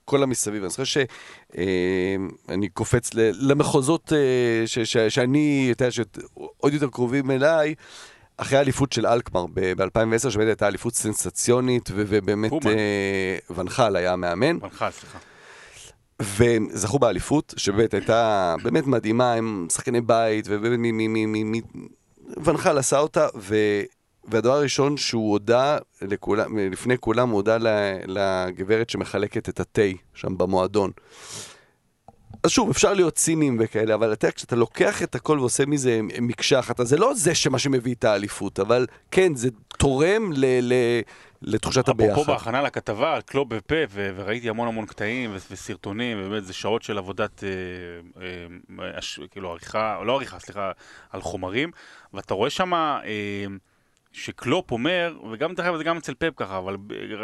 כל 0.05 0.23
המסביב. 0.23 0.63
אני 0.63 0.69
חושב 0.69 0.85
שאני 0.85 2.69
קופץ 2.73 3.13
ל, 3.13 3.19
למחוזות 3.51 4.13
אה, 4.13 4.17
ש, 4.67 4.79
ש, 4.79 4.97
שאני, 4.97 5.69
אתה 5.71 5.83
יודע, 5.83 5.91
שעוד 5.91 6.73
יותר 6.73 6.89
קרובים 6.89 7.31
אליי. 7.31 7.75
אחרי 8.37 8.57
האליפות 8.57 8.91
של 8.91 9.07
אלקמר 9.07 9.45
ב-2010, 9.53 10.29
שבאמת 10.29 10.47
הייתה 10.47 10.67
אליפות 10.67 10.95
סנסציונית, 10.95 11.89
ובאמת 11.95 12.51
אה, 12.65 13.55
ונחל 13.55 13.95
היה 13.95 14.13
המאמן. 14.13 14.57
ונחל, 14.61 14.91
סליחה. 14.91 15.17
והם 16.21 16.67
זכו 16.71 16.99
באליפות, 16.99 17.53
שבאמת 17.57 17.93
הייתה 17.93 18.55
באמת 18.63 18.87
מדהימה, 18.87 19.33
הם 19.33 19.67
שחקני 19.71 20.01
בית, 20.01 20.45
ובאמת 20.49 20.79
מ... 20.79 20.97
מ, 20.97 21.13
מ, 21.13 21.31
מ, 21.31 21.51
מ 21.51 21.61
ונחל 22.43 22.77
עשה 22.77 22.99
אותה, 22.99 23.27
ו... 23.35 23.55
והדבר 24.27 24.53
הראשון 24.53 24.97
שהוא 24.97 25.31
הודה 25.31 25.77
לכולם, 26.01 26.57
לפני 26.57 26.97
כולם, 26.97 27.29
הוא 27.29 27.35
הודה 27.35 27.57
לגברת 28.07 28.89
שמחלקת 28.89 29.49
את 29.49 29.59
התה 29.59 29.81
שם 30.13 30.37
במועדון. 30.37 30.91
אז 32.43 32.51
שוב, 32.51 32.69
אפשר 32.69 32.93
להיות 32.93 33.15
ציניים 33.15 33.57
וכאלה, 33.59 33.93
אבל 33.95 34.13
אתה 34.13 34.25
יודע, 34.25 34.35
כשאתה 34.35 34.55
לוקח 34.55 35.03
את 35.03 35.15
הכל 35.15 35.39
ועושה 35.39 35.65
מזה 35.65 35.99
מקשה 36.21 36.59
אחת, 36.59 36.79
אז 36.79 36.89
זה 36.89 36.97
לא 36.97 37.13
זה 37.13 37.35
שמה 37.35 37.59
שמביא 37.59 37.95
את 37.95 38.03
האליפות, 38.03 38.59
אבל 38.59 38.85
כן, 39.11 39.35
זה 39.35 39.49
תורם 39.77 40.31
ל... 40.33 40.45
ל 40.61 40.73
לתחושת 41.41 41.87
הביחד. 41.87 42.11
אפרופו 42.11 42.31
בהכנה 42.31 42.61
לכתבה 42.61 43.15
על 43.15 43.21
קלוב 43.21 43.55
בפה, 43.55 43.75
ו- 43.89 44.11
וראיתי 44.15 44.49
המון 44.49 44.67
המון 44.67 44.85
קטעים 44.85 45.31
ו- 45.31 45.37
וסרטונים, 45.51 46.17
ובאמת 46.21 46.45
זה 46.45 46.53
שעות 46.53 46.83
של 46.83 46.97
עבודת, 46.97 47.43
אה, 47.43 47.49
אה, 48.81 48.99
אש, 48.99 49.19
כאילו 49.31 49.51
עריכה, 49.51 49.99
לא 50.05 50.15
עריכה, 50.15 50.39
סליחה, 50.39 50.71
על 51.09 51.21
חומרים, 51.21 51.71
ואתה 52.13 52.33
רואה 52.33 52.49
שם 52.49 52.73
אה, 52.73 53.01
שקלופ 54.11 54.71
אומר, 54.71 55.17
וגם 55.31 55.53
דרך 55.53 55.65
אגב 55.65 55.77
זה 55.77 55.83
גם 55.83 55.97
אצל 55.97 56.13
פפ 56.13 56.33
ככה, 56.35 56.57
אבל 56.57 56.77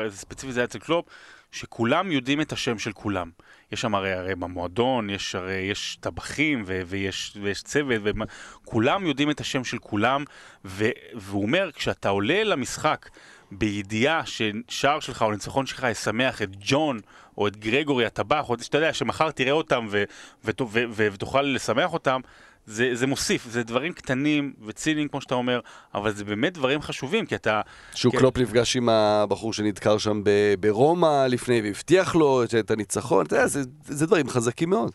ספציפית 0.09 0.53
זה 0.53 0.59
היה 0.59 0.65
אצל 0.65 0.79
קלופ, 0.79 1.05
שכולם 1.51 2.11
יודעים 2.11 2.41
את 2.41 2.51
השם 2.51 2.79
של 2.79 2.91
כולם. 2.91 3.29
יש 3.71 3.81
שם 3.81 3.95
הרי, 3.95 4.13
הרי 4.13 4.35
במועדון, 4.35 5.09
יש 5.09 5.35
הרי, 5.35 5.53
יש 5.53 5.97
טבחים 5.99 6.63
ו- 6.65 6.81
ויש, 6.85 7.37
ויש 7.41 7.63
צוות, 7.63 8.01
וכולם 8.03 9.07
יודעים 9.07 9.29
את 9.29 9.39
השם 9.39 9.63
של 9.63 9.77
כולם, 9.77 10.23
ו- 10.65 10.89
והוא 11.15 11.41
אומר, 11.41 11.69
כשאתה 11.71 12.09
עולה 12.09 12.43
למשחק, 12.43 13.09
בידיעה 13.57 14.21
ששער 14.25 14.99
שלך 14.99 15.21
או 15.21 15.31
ניצחון 15.31 15.65
שלך 15.65 15.87
ישמח 15.91 16.41
את 16.41 16.49
ג'ון 16.59 16.99
או 17.37 17.47
את 17.47 17.57
גרגורי 17.57 18.05
הטבח, 18.05 18.49
או 18.49 18.55
שאתה 18.61 18.77
יודע 18.77 18.93
שמחר 18.93 19.31
תראה 19.31 19.51
אותם 19.51 19.87
ו- 19.89 20.03
ו- 20.45 20.51
ו- 20.61 20.83
ו- 20.89 21.07
ותוכל 21.11 21.41
לשמח 21.41 21.93
אותם, 21.93 22.21
זה, 22.65 22.89
זה 22.93 23.07
מוסיף, 23.07 23.45
זה 23.49 23.63
דברים 23.63 23.93
קטנים 23.93 24.53
וציניים 24.65 25.07
כמו 25.07 25.21
שאתה 25.21 25.35
אומר, 25.35 25.59
אבל 25.93 26.13
זה 26.13 26.25
באמת 26.25 26.53
דברים 26.53 26.81
חשובים, 26.81 27.25
כי 27.25 27.35
אתה... 27.35 27.61
שהוא 27.95 28.11
כן. 28.11 28.17
קלופ 28.19 28.37
נפגש 28.37 28.75
עם 28.75 28.89
הבחור 28.89 29.53
שנדקר 29.53 29.97
שם 29.97 30.21
ב- 30.23 30.53
ברומא 30.59 31.25
לפני 31.29 31.61
והבטיח 31.61 32.15
לו 32.15 32.43
את 32.59 32.71
הניצחון, 32.71 33.25
אתה 33.25 33.35
יודע, 33.35 33.47
זה, 33.47 33.61
זה 33.85 34.05
דברים 34.05 34.29
חזקים 34.29 34.69
מאוד. 34.69 34.91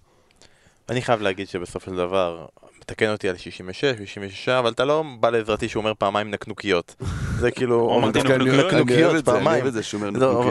אני 0.88 1.02
חייב 1.02 1.20
להגיד 1.20 1.48
שבסופו 1.48 1.90
של 1.90 1.96
דבר, 1.96 2.46
תקן 2.88 3.10
אותי 3.10 3.28
על 3.28 3.36
66, 3.36 3.84
66, 3.98 4.48
אבל 4.48 4.70
אתה 4.70 4.84
לא 4.84 5.04
בא 5.20 5.30
לעזרתי 5.30 5.68
שהוא 5.68 5.80
אומר 5.80 5.92
פעמיים 5.98 6.30
נקנוקיות. 6.30 6.96
זה 7.38 7.50
כאילו, 7.50 8.02
נקנוקיות 8.66 9.24
פעמיים, 9.24 9.70
זה 9.70 9.80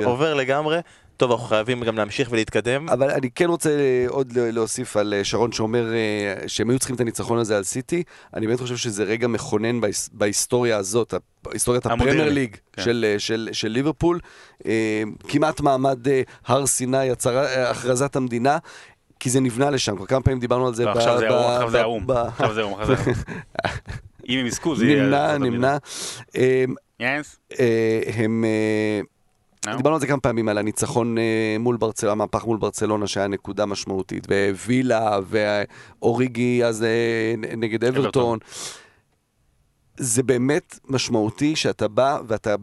עובר 0.04 0.34
לגמרי. 0.34 0.80
טוב, 1.18 1.32
אנחנו 1.32 1.46
חייבים 1.46 1.84
גם 1.84 1.98
להמשיך 1.98 2.32
ולהתקדם. 2.32 2.90
אבל 2.90 3.12
אני 3.12 3.30
כן 3.32 3.46
רוצה 3.46 3.70
עוד 4.08 4.34
להוסיף 4.36 4.98
על 4.98 5.14
שרון 5.24 5.52
שאומר 5.52 5.86
שהם 6.48 6.70
היו 6.70 6.80
צריכים 6.80 6.96
את 6.96 7.02
הניצחון 7.02 7.40
הזה 7.40 7.58
על 7.58 7.64
סיטי. 7.64 8.04
אני 8.34 8.48
באמת 8.48 8.60
חושב 8.60 8.78
שזה 8.78 9.04
רגע 9.04 9.28
מכונן 9.28 9.82
בהיסטוריה 10.12 10.78
הזאת, 10.78 11.14
היסטוריית 11.52 11.86
הפרמייר 11.86 12.30
ליג 12.30 12.56
כן. 12.74 12.84
של, 12.84 13.16
של, 13.18 13.50
של 13.52 13.68
ליברפול. 13.68 14.20
כמעט 15.28 15.62
מעמד 15.62 16.00
הר 16.46 16.66
סיני, 16.66 17.10
הכרזת 17.70 18.16
המדינה. 18.16 18.58
כי 19.20 19.30
זה 19.30 19.40
נבנה 19.40 19.70
לשם, 19.70 19.96
כבר 19.96 20.06
כמה 20.06 20.22
פעמים 20.22 20.40
דיברנו 20.40 20.68
על 20.68 20.74
זה. 20.74 20.86
לא, 20.86 20.92
עכשיו 20.92 21.20
זה 21.20 21.28
האו"ם, 21.30 21.52
עכשיו 21.52 21.72
זה 21.72 21.82
האו"ם, 21.82 22.12
עכשיו 22.12 22.54
זה 22.54 22.62
האו"ם. 22.62 22.80
אם 24.30 24.40
הם 24.40 24.46
יזכו 24.46 24.76
זה 24.76 24.86
יהיה... 24.86 25.04
נמנע, 25.04 25.38
נמנע. 25.38 25.78
יס. 27.00 27.40
הם... 28.14 28.46
דיברנו 29.78 29.96
על 29.96 30.02
זה 30.02 30.08
כמה 30.08 30.20
פעמים, 30.20 30.50
על 30.50 30.58
הניצחון 30.58 31.16
מול 31.60 31.78
ברצלונה, 31.78 32.12
המהפך 32.12 32.46
מול 32.46 32.58
ברצלונה 32.58 33.08
שהיה 33.08 33.28
נקודה 33.28 33.66
משמעותית, 33.66 34.28
ווילה, 34.66 35.20
ואוריגי 35.28 36.66
אז 36.66 36.86
נגד 37.58 37.84
אברטון. 37.84 38.40
זה 39.98 40.24
באמת 40.24 40.80
משמעותי 40.86 41.56
שאתה 41.56 41.88
בא 41.88 42.20
ואתה 42.28 42.56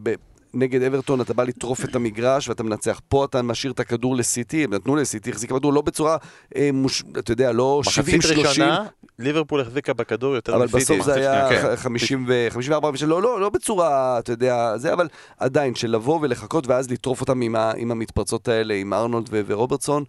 נגד 0.55 0.81
אברטון 0.81 1.21
אתה 1.21 1.33
בא 1.33 1.43
לטרוף 1.43 1.85
את 1.85 1.95
המגרש 1.95 2.49
ואתה 2.49 2.63
מנצח. 2.63 3.01
פה 3.07 3.25
אתה 3.25 3.41
משאיר 3.41 3.71
את 3.71 3.79
הכדור 3.79 4.15
לסיטי, 4.15 4.63
הם 4.63 4.73
נתנו 4.73 4.95
לסיטי, 4.95 5.29
החזיקה 5.29 5.53
בכדור 5.55 5.73
לא 5.73 5.81
בצורה, 5.81 6.17
אה, 6.55 6.69
מוש, 6.73 7.03
אתה 7.19 7.31
יודע, 7.31 7.51
לא 7.51 7.81
70-30. 7.83 7.89
מחצית 7.89 8.25
ראשונה, 8.37 8.85
ליברפול 9.19 9.61
החזיקה 9.61 9.93
בכדור 9.93 10.35
יותר 10.35 10.57
מסיטי. 10.57 10.71
אבל 10.71 10.81
בסוף 10.81 11.05
זה 11.05 11.13
היה 11.13 11.49
כן. 11.49 11.75
50 11.75 12.25
ו... 12.27 12.47
54 12.49 12.89
ו... 12.89 13.05
לא, 13.07 13.21
לא, 13.21 13.41
לא 13.41 13.49
בצורה, 13.49 14.19
אתה 14.19 14.31
יודע, 14.31 14.77
זה, 14.77 14.93
אבל 14.93 15.07
עדיין, 15.37 15.75
של 15.75 15.91
לבוא 15.91 16.19
ולחכות 16.21 16.67
ואז 16.67 16.91
לטרוף 16.91 17.21
אותם 17.21 17.41
עם, 17.41 17.55
ה, 17.55 17.71
עם 17.77 17.91
המתפרצות 17.91 18.47
האלה, 18.47 18.73
עם 18.73 18.93
ארנולד. 18.93 19.29
ורוברטסון, 19.31 20.03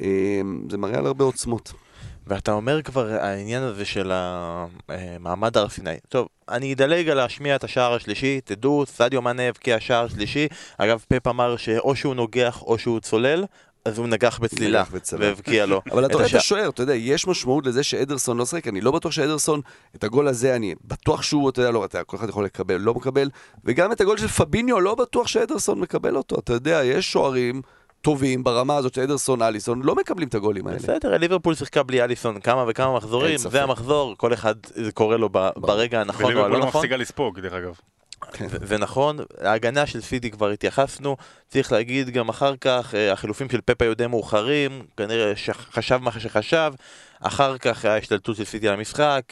אה, 0.00 0.40
זה 0.70 0.78
מראה 0.78 0.98
על 0.98 1.06
הרבה 1.06 1.24
עוצמות. 1.24 1.72
ואתה 2.28 2.52
אומר 2.52 2.82
כבר 2.82 3.08
העניין 3.08 3.62
הזה 3.62 3.84
של 3.84 4.12
המעמד 4.12 5.56
הר 5.56 5.68
סיני. 5.68 5.90
טוב, 6.08 6.28
אני 6.48 6.72
אדלג 6.72 7.08
על 7.08 7.16
להשמיע 7.16 7.56
את 7.56 7.64
השער 7.64 7.94
השלישי, 7.94 8.40
תדעו, 8.44 8.84
סדיו 8.86 9.22
מאנה 9.22 9.42
הבקיע 9.42 9.80
שער 9.80 10.08
שלישי. 10.08 10.48
אגב, 10.78 11.04
פפ 11.08 11.26
אמר 11.26 11.56
שאו 11.56 11.96
שהוא 11.96 12.14
נוגח 12.14 12.62
או 12.62 12.78
שהוא 12.78 13.00
צולל. 13.00 13.44
אז 13.84 13.98
הוא 13.98 14.06
נגח 14.06 14.38
בצלילה, 14.38 14.84
והבקיע 15.18 15.66
לו. 15.66 15.82
אבל 15.92 16.06
אתה 16.06 16.14
רואה 16.14 16.26
את 16.26 16.34
השוער, 16.34 16.68
אתה 16.68 16.82
יודע, 16.82 16.94
יש 16.94 17.26
משמעות 17.26 17.66
לזה 17.66 17.82
שאדרסון 17.82 18.36
לא 18.36 18.46
שחק, 18.46 18.68
אני 18.68 18.80
לא 18.80 18.90
בטוח 18.90 19.12
שאדרסון, 19.12 19.60
את 19.96 20.04
הגול 20.04 20.28
הזה 20.28 20.56
אני 20.56 20.74
בטוח 20.84 21.22
שהוא, 21.22 21.50
אתה 21.50 21.60
יודע, 21.60 21.70
לא, 21.70 21.84
אתה, 21.84 22.04
כל 22.04 22.16
אחד 22.16 22.28
יכול 22.28 22.44
לקבל, 22.44 22.76
לא 22.76 22.94
מקבל, 22.94 23.30
וגם 23.64 23.92
את 23.92 24.00
הגול 24.00 24.18
של 24.18 24.28
פביניו, 24.28 24.80
לא 24.80 24.94
בטוח 24.94 25.26
שאדרסון 25.26 25.80
מקבל 25.80 26.16
אותו, 26.16 26.38
אתה 26.38 26.52
יודע, 26.52 26.80
יש 26.84 27.12
שוערים 27.12 27.62
טובים 28.02 28.44
ברמה 28.44 28.76
הזאת 28.76 28.94
של 28.94 29.00
אדרסון, 29.00 29.42
אליסון, 29.42 29.82
לא 29.82 29.94
מקבלים 29.94 30.28
את 30.28 30.34
הגולים 30.34 30.66
האלה. 30.66 30.78
בסדר, 30.78 31.16
ליברפול 31.16 31.54
שיחקה 31.54 31.82
בלי 31.82 32.02
אליסון 32.02 32.40
כמה 32.40 32.64
וכמה 32.68 32.96
מחזורים, 32.96 33.38
זה 33.38 33.62
המחזור, 33.62 34.14
כל 34.16 34.32
אחד 34.32 34.54
קורא 34.94 35.16
לו 35.16 35.28
ברגע 35.56 36.00
הנכון 36.00 36.24
או 36.24 36.30
הלא 36.30 36.38
נכון. 36.38 36.52
וליברפול 36.52 36.80
מפסיקה 36.80 36.96
לספוג, 36.96 37.40
דרך 37.40 37.52
אגב. 37.52 37.74
כן. 38.32 38.46
זה 38.62 38.78
נכון, 38.78 39.18
ההגנה 39.40 39.86
של 39.86 40.00
סיטי 40.00 40.30
כבר 40.30 40.48
התייחסנו, 40.48 41.16
צריך 41.48 41.72
להגיד 41.72 42.10
גם 42.10 42.28
אחר 42.28 42.56
כך, 42.56 42.94
החילופים 43.12 43.50
של 43.50 43.60
פפה 43.64 43.84
היו 43.84 44.08
מאוחרים, 44.08 44.82
כנראה 44.96 45.36
שחשב 45.36 45.96
מה 46.02 46.12
שחשב, 46.12 46.72
אחר 47.20 47.58
כך 47.58 47.84
ההשתלטות 47.84 48.36
של 48.36 48.44
סיטי 48.44 48.68
על 48.68 48.74
המשחק, 48.74 49.22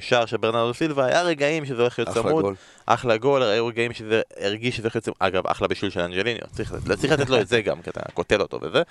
שער 0.00 0.26
של 0.26 0.36
ברנרדו 0.36 0.74
סילבה, 0.74 1.06
היה 1.06 1.22
רגעים 1.22 1.64
שזה 1.64 1.82
הולך 1.82 1.98
להיות 1.98 2.10
צמוד, 2.14 2.44
אחלה 2.86 3.16
גול, 3.16 3.42
היו 3.42 3.66
רגעים 3.66 3.92
שזה 3.92 4.20
הרגיש 4.40 4.76
שזה 4.76 4.82
הולך 4.82 4.94
להיות 4.96 5.04
צמוד, 5.04 5.16
אגב, 5.18 5.46
אחלה 5.46 5.68
בישול 5.68 5.90
של 5.90 6.00
אנג'ליניו, 6.00 6.42
צריך, 6.52 6.74
צריך 6.96 7.12
לתת 7.12 7.30
לו 7.30 7.40
את 7.40 7.48
זה 7.48 7.62
גם, 7.62 7.82
כי 7.82 7.90
אתה 7.90 8.00
קוטל 8.14 8.40
אותו 8.40 8.58
וזה. 8.62 8.82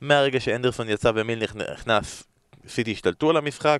מהרגע 0.00 0.40
שאנדרסון 0.40 0.88
יצא 0.88 1.12
ומיל 1.14 1.42
נכנס, 1.72 2.22
סיטי 2.68 2.92
השתלטו 2.92 3.30
על 3.30 3.36
המשחק, 3.36 3.78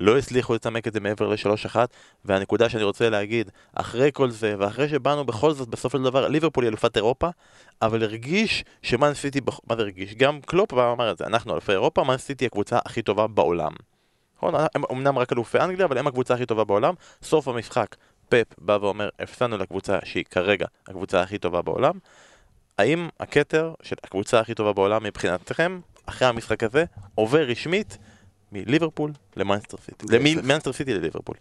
לא 0.00 0.18
הצליחו 0.18 0.54
לצמק 0.54 0.86
את 0.86 0.92
זה 0.92 1.00
מעבר 1.00 1.28
ל-3-1, 1.28 1.76
והנקודה 2.24 2.68
שאני 2.68 2.82
רוצה 2.82 3.10
להגיד, 3.10 3.50
אחרי 3.74 4.10
כל 4.12 4.30
זה, 4.30 4.54
ואחרי 4.58 4.88
שבאנו 4.88 5.24
בכל 5.24 5.52
זאת 5.52 5.68
בסופו 5.68 5.98
של 5.98 6.04
דבר, 6.04 6.28
ליברפול 6.28 6.64
היא 6.64 6.68
אלופת 6.68 6.96
אירופה, 6.96 7.28
אבל 7.82 8.02
הרגיש 8.02 8.64
שמאן 8.82 9.14
סיטי, 9.14 9.40
מה 9.66 9.76
זה 9.76 9.82
הרגיש? 9.82 10.14
גם 10.14 10.40
קלופ 10.40 10.72
אמר 10.74 11.10
את 11.10 11.18
זה, 11.18 11.24
אנחנו 11.26 11.52
אלופי 11.52 11.72
אירופה, 11.72 12.04
מאן 12.04 12.16
סיטי 12.16 12.46
הקבוצה 12.46 12.78
הכי 12.84 13.02
טובה 13.02 13.26
בעולם. 13.26 13.72
נכון, 14.36 14.54
הם 14.74 14.82
אמנם 14.92 15.18
רק 15.18 15.32
אלופי 15.32 15.58
אנגליה, 15.58 15.86
אבל 15.86 15.98
הם 15.98 16.06
הקבוצה 16.06 16.34
הכי 16.34 16.46
טובה 16.46 16.64
בעולם. 16.64 16.94
סוף 17.22 17.48
המשחק, 17.48 17.96
פפ 18.28 18.54
בא 18.58 18.78
ואומר, 18.80 19.08
הפסדנו 19.18 19.58
לקבוצה 19.58 19.98
שהיא 20.04 20.24
כרגע 20.30 20.66
הקבוצה 20.88 21.20
הכי 21.20 21.38
טובה 21.38 21.62
בעולם. 21.62 21.98
האם 22.78 23.08
הכתר 23.20 23.74
של 23.82 23.96
הקבוצה 24.04 24.40
הכי 24.40 24.54
טובה 24.54 24.72
בעולם 24.72 25.04
מבחינתכם, 25.04 25.80
אחרי 26.06 26.28
המשחק 26.28 26.62
הזה, 26.62 26.84
עובר 27.14 27.42
רשמית 27.42 27.98
מליברפול 28.52 29.12
למאנסטר 29.36 29.76
סיטי. 29.76 30.06
למאנסטר 30.10 30.72
סיטי 30.72 30.94
לליברפול. 30.94 31.36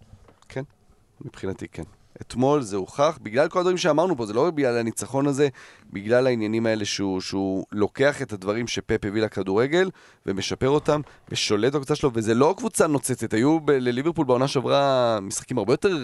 מבחינתי 1.26 1.68
כן. 1.68 1.84
אתמול 2.22 2.62
זה 2.62 2.76
הוכח, 2.76 3.20
בגלל 3.22 3.50
כל 3.50 3.60
הדברים 3.60 3.78
שאמרנו 3.78 4.18
פה, 4.18 4.26
זה 4.26 4.34
לא 4.34 4.52
בגלל 4.52 4.78
הניצחון 4.78 5.28
הזה, 5.28 5.48
בגלל 5.94 6.28
העניינים 6.28 6.66
האלה 6.66 6.86
שהוא, 6.86 7.22
שהוא 7.22 7.66
לוקח 7.72 8.22
את 8.22 8.34
הדברים 8.34 8.68
שפפ 8.68 9.06
הביא 9.06 9.22
לכדורגל, 9.22 9.90
ומשפר 10.26 10.70
אותם, 10.70 11.02
ושולט 11.30 11.74
בקבוצה 11.74 11.96
שלו, 11.96 12.12
וזה 12.14 12.34
לא 12.34 12.54
קבוצה 12.58 12.88
נוצצת, 12.88 13.34
היו 13.34 13.60
ב- 13.60 13.72
לליברפול 13.72 14.26
בעונה 14.26 14.48
שעברה 14.48 15.20
משחקים 15.22 15.58
הרבה 15.58 15.74
יותר 15.74 15.98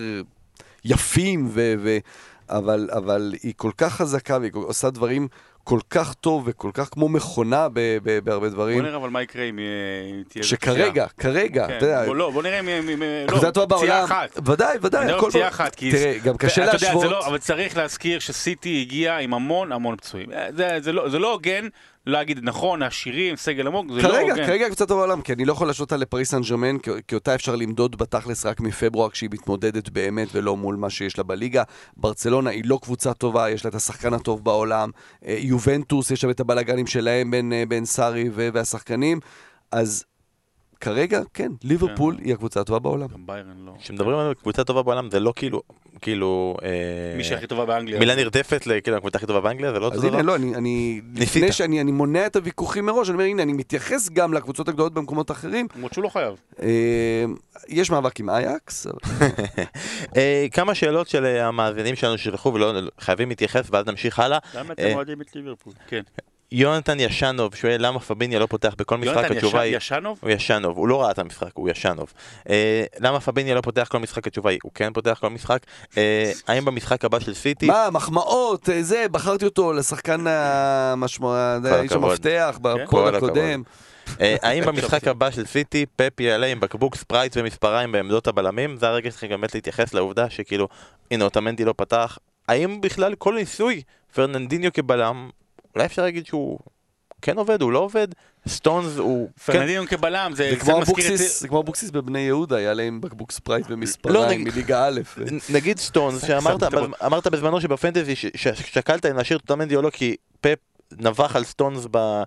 יפים, 0.86 1.47
ו, 1.51 1.74
ו, 1.80 1.97
אבל, 2.49 2.89
אבל 2.91 3.34
היא 3.43 3.53
כל 3.58 3.72
כך 3.78 3.93
חזקה, 3.93 4.38
והיא 4.41 4.51
עושה 4.53 4.89
דברים 4.89 5.28
כל 5.66 5.80
כך 5.89 6.13
טוב, 6.13 6.43
וכל 6.45 6.72
כך 6.74 6.89
כמו 6.91 7.09
מכונה 7.09 7.68
ב, 7.74 7.80
ב, 8.03 8.20
בהרבה 8.20 8.39
בוא 8.39 8.55
דברים, 8.55 8.82
נראה 8.82 8.95
אבל 8.95 9.09
מה 9.09 9.22
יקרה 9.22 9.43
אם 9.43 9.59
תהיה... 10.28 10.43
שכרגע, 10.43 11.05
כרגע, 11.18 11.63
פציעה. 11.63 11.78
אתה 11.78 11.86
יודע, 11.86 11.99
כן, 12.01 12.05
בוא- 12.05 12.16
לא, 12.16 12.30
בוא 12.32 12.43
נראה 12.43 12.59
אם... 12.59 12.68
לא, 13.28 13.32
קבוצה 13.32 13.51
טובה 13.51 13.76
פציעה 13.76 13.91
בעולם, 13.91 14.03
אחת. 14.03 14.39
ודאי, 14.45 14.78
ודאי, 14.82 15.11
הכל 15.11 15.30
פציעה 15.30 15.47
אחת, 15.47 15.76
כי... 15.76 15.91
תראה, 15.91 16.18
גם 16.24 16.38
קשה 16.38 16.66
זה 16.66 16.72
להשוות. 16.72 17.03
לא, 17.11 17.28
אבל 17.28 17.38
צריך 17.38 17.78
להזכיר 17.78 18.20
שסיטי 18.20 18.82
הגיע 18.82 19.18
עם 19.18 19.34
המון 19.34 19.72
המון 19.72 19.95
פצועים. 19.95 20.32
אה, 20.32 20.47
זה, 20.57 20.78
זה, 20.82 20.91
לא, 20.93 21.09
זה 21.09 21.20
לא 22.08 22.18
להגיד, 22.18 22.39
נכון, 22.43 22.84
עשירים, 22.84 23.36
סגל 23.36 23.68
עמוק, 23.68 23.86
זה 23.93 24.01
לא 24.01 24.10
כרגע, 24.10 24.32
הוגן. 24.32 24.45
כרגע 24.45 24.66
קבוצה 24.66 24.86
טובה 24.86 25.01
בעולם, 25.01 25.22
כי 25.22 25.34
אני 25.34 25.45
לא 25.45 25.51
יכול 25.51 25.68
להשוות 25.68 25.91
אותה 25.91 25.97
לפריס 25.97 26.32
סן 26.32 26.41
ג'רמן, 26.41 26.78
כי, 26.78 26.91
כי 27.08 27.16
אותה 27.16 27.36
אפשר 27.36 27.56
למדוד 27.56 27.95
בתכלס 27.95 28.45
רק 28.45 28.60
מפברואר 28.60 29.10
כשהיא 29.10 29.30
מתמודדת 29.34 29.89
באמת 29.89 30.28
ולא 30.32 30.58
מול 30.58 30.76
מה 30.76 30.89
שיש 30.89 31.18
לה 31.18 31.24
בליגה. 31.24 31.64
ברצלונה 31.97 32.49
היא 32.49 32.64
לא 32.66 32.80
קבוצה 32.82 33.14
טובה, 33.14 33.49
יש 33.49 33.66
לה 33.66 33.70
את 33.70 33.76
השחקן 33.76 34.14
הטוב 34.14 34.43
בעולם. 34.43 34.89
אה, 35.26 35.38
יובנטוס, 35.39 36.12
יש 36.12 36.22
שם 36.22 36.30
את 36.30 36.39
הבלאגנים 36.39 36.88
שלהם 36.88 37.32
בין, 37.32 37.53
אה, 37.53 37.64
בין 37.68 37.86
סארי 37.86 38.30
והשחקנים. 38.34 39.20
אז 39.72 40.06
כרגע, 40.86 41.21
כן, 41.33 41.51
ליברפול 41.63 42.15
כן. 42.17 42.23
היא 42.23 42.33
הקבוצה 42.33 42.61
הטובה 42.61 42.79
בעולם. 42.79 43.07
גם 43.07 43.25
ביירן 43.25 43.65
לא. 43.65 43.71
כשמדברים 43.79 44.17
על 44.17 44.33
קבוצה 44.33 44.63
טובה 44.63 44.83
בעולם 44.83 45.11
זה 45.11 45.19
לא 45.19 45.33
כאילו, 45.36 45.61
כאילו... 46.01 46.57
אה, 46.63 47.17
מי 47.17 47.23
שהכי 47.23 47.47
טובה 47.47 47.65
באנגליה. 47.65 47.99
מילה 47.99 48.15
נרדפת 48.15 48.67
לכאילו 48.67 48.97
הקבוצה 48.97 49.17
הכי 49.17 49.27
טובה 49.27 49.41
באנגליה 49.41 49.73
זה 49.73 49.79
לא 49.79 49.86
אותו 49.86 49.97
אז? 49.97 50.03
הנה, 50.03 50.21
לא, 50.21 50.36
אני. 50.36 51.01
לפני 51.15 51.51
שאני 51.51 51.81
אני 51.81 51.91
מונע 51.91 52.25
את 52.25 52.36
הוויכוחים 52.36 52.86
מראש, 52.86 53.09
אני 53.09 53.13
אומר, 53.13 53.25
הנה, 53.25 53.43
אני 53.43 53.53
מתייחס 53.53 54.09
גם 54.09 54.33
לקבוצות 54.33 54.67
הגדולות 54.67 54.93
במקומות 54.93 55.31
אחרים. 55.31 55.67
למרות 55.75 55.93
שהוא 55.93 56.03
לא 56.03 56.09
חייב. 56.09 56.36
אה, 56.61 57.25
יש 57.67 57.89
מאבק 57.89 58.19
עם 58.19 58.29
אייקס, 58.29 58.88
אה, 60.17 60.45
כמה 60.51 60.75
שאלות 60.75 61.07
של 61.07 61.25
המאזינים 61.25 61.95
שלנו 61.95 62.17
ששלחו 62.17 62.53
ולא 62.53 62.73
חייבים 62.99 63.29
להתייחס 63.29 63.67
ואז 63.71 63.86
נמשיך 63.86 64.19
הלאה. 64.19 64.39
למה 64.55 64.73
אתם 64.73 64.91
אוהדים 64.93 65.21
את 65.21 65.36
ליברפול? 65.36 65.73
כן. 65.88 66.01
יונתן 66.51 66.99
ישנוב 66.99 67.55
שואל 67.55 67.75
למה 67.85 67.99
פביניה 67.99 68.39
לא 68.39 68.45
פותח 68.45 68.73
בכל 68.77 68.97
משחק, 68.97 69.15
יונתן 69.15 69.35
התשובה 69.37 69.61
היא... 69.61 69.77
יש- 69.77 69.83
ישנוב? 69.91 70.19
הוא 70.21 70.29
ישנוב, 70.29 70.77
הוא 70.77 70.87
לא 70.87 71.01
ראה 71.01 71.11
את 71.11 71.19
המשחק, 71.19 71.49
הוא 71.53 71.69
ישנוב. 71.69 72.13
אה, 72.49 72.83
למה 72.99 73.19
פביניה 73.19 73.55
לא 73.55 73.61
פותח 73.61 73.87
כל 73.91 73.99
משחק? 73.99 74.27
התשובה 74.27 74.49
היא, 74.51 74.59
הוא 74.63 74.71
כן 74.75 74.93
פותח 74.93 75.17
כל 75.21 75.29
משחק. 75.29 75.59
אה, 75.97 76.31
האם 76.47 76.65
במשחק 76.65 77.05
הבא 77.05 77.19
של 77.19 77.33
סיטי... 77.33 77.67
מה, 77.67 77.89
מחמאות, 77.91 78.69
אה, 78.69 78.83
זה, 78.83 79.05
בחרתי 79.11 79.45
אותו 79.45 79.73
לשחקן 79.73 80.25
המשמע... 80.27 81.57
כל 81.63 81.67
האיש 81.67 81.91
הכבוד. 81.91 82.09
המפתח 82.11 82.59
בפוד 82.61 83.13
הכבוד. 83.15 83.15
הקודם. 83.15 83.63
אה, 84.21 84.35
האם 84.41 84.65
במשחק 84.65 85.07
הבא 85.07 85.31
של 85.31 85.45
סיטי 85.45 85.85
פפ 85.95 86.19
יעלה 86.19 86.47
עם 86.47 86.59
בקבוק 86.59 86.95
ספרייט 86.95 87.37
ומספריים 87.37 87.91
בעמדות 87.91 88.27
הבלמים? 88.27 88.77
זה 88.77 88.87
הרגע 88.87 89.11
שצריך 89.11 89.31
באמת 89.31 89.55
להתייחס 89.55 89.93
לעובדה 89.93 90.29
שכאילו, 90.29 90.67
הנה 91.11 91.23
אוטמנדי 91.23 91.65
לא 91.65 91.73
פתח. 91.77 92.17
האם 92.47 92.81
בכלל 92.81 93.15
כל 93.15 93.35
ניסוי 93.35 93.81
פרננדיניו 94.15 94.73
כבלם, 94.73 95.29
אולי 95.76 95.86
אפשר 95.86 96.01
להגיד 96.03 96.26
שהוא 96.26 96.59
כן 97.21 97.38
עובד, 97.38 97.61
הוא 97.61 97.71
לא 97.71 97.80
עובד? 97.80 98.07
סטונס 98.47 98.97
הוא... 98.97 99.30
כן, 99.45 99.53
פרנדינו 99.53 99.88
כבלם, 99.88 100.32
זה 100.36 100.49
זה 100.49 100.55
קצת 100.55 100.65
כמו 100.65 100.82
אבוקסיס, 100.82 101.21
את... 101.21 101.41
זה 101.41 101.47
כמו 101.47 101.61
אבוקסיס 101.61 101.89
בבני 101.91 102.19
יהודה, 102.19 102.61
יעלה 102.61 102.84
עם 102.84 103.01
בקבוק 103.01 103.32
ספרייט 103.32 103.69
לא, 103.69 103.73
ומספריים 103.73 104.41
נגיד- 104.41 104.53
מליגה 104.53 104.88
א'. 104.88 104.99
נ- 105.32 105.53
נגיד 105.55 105.78
סטונס, 105.80 106.26
שאמרת 106.28 107.28
בזמנו 107.28 107.61
שב 107.61 107.78
fantasy 107.78 108.15
ש- 108.15 108.26
ששקלת 108.36 109.05
אם 109.05 109.17
להשאיר 109.17 109.38
את 109.39 109.49
אוטמנדי 109.49 109.76
או 109.76 109.82
לא, 109.82 109.89
כי 109.89 110.15
פפ 110.41 110.57
נבח 110.91 111.36
על 111.36 111.43
סטונס 111.43 111.86
ברגע 111.86 112.23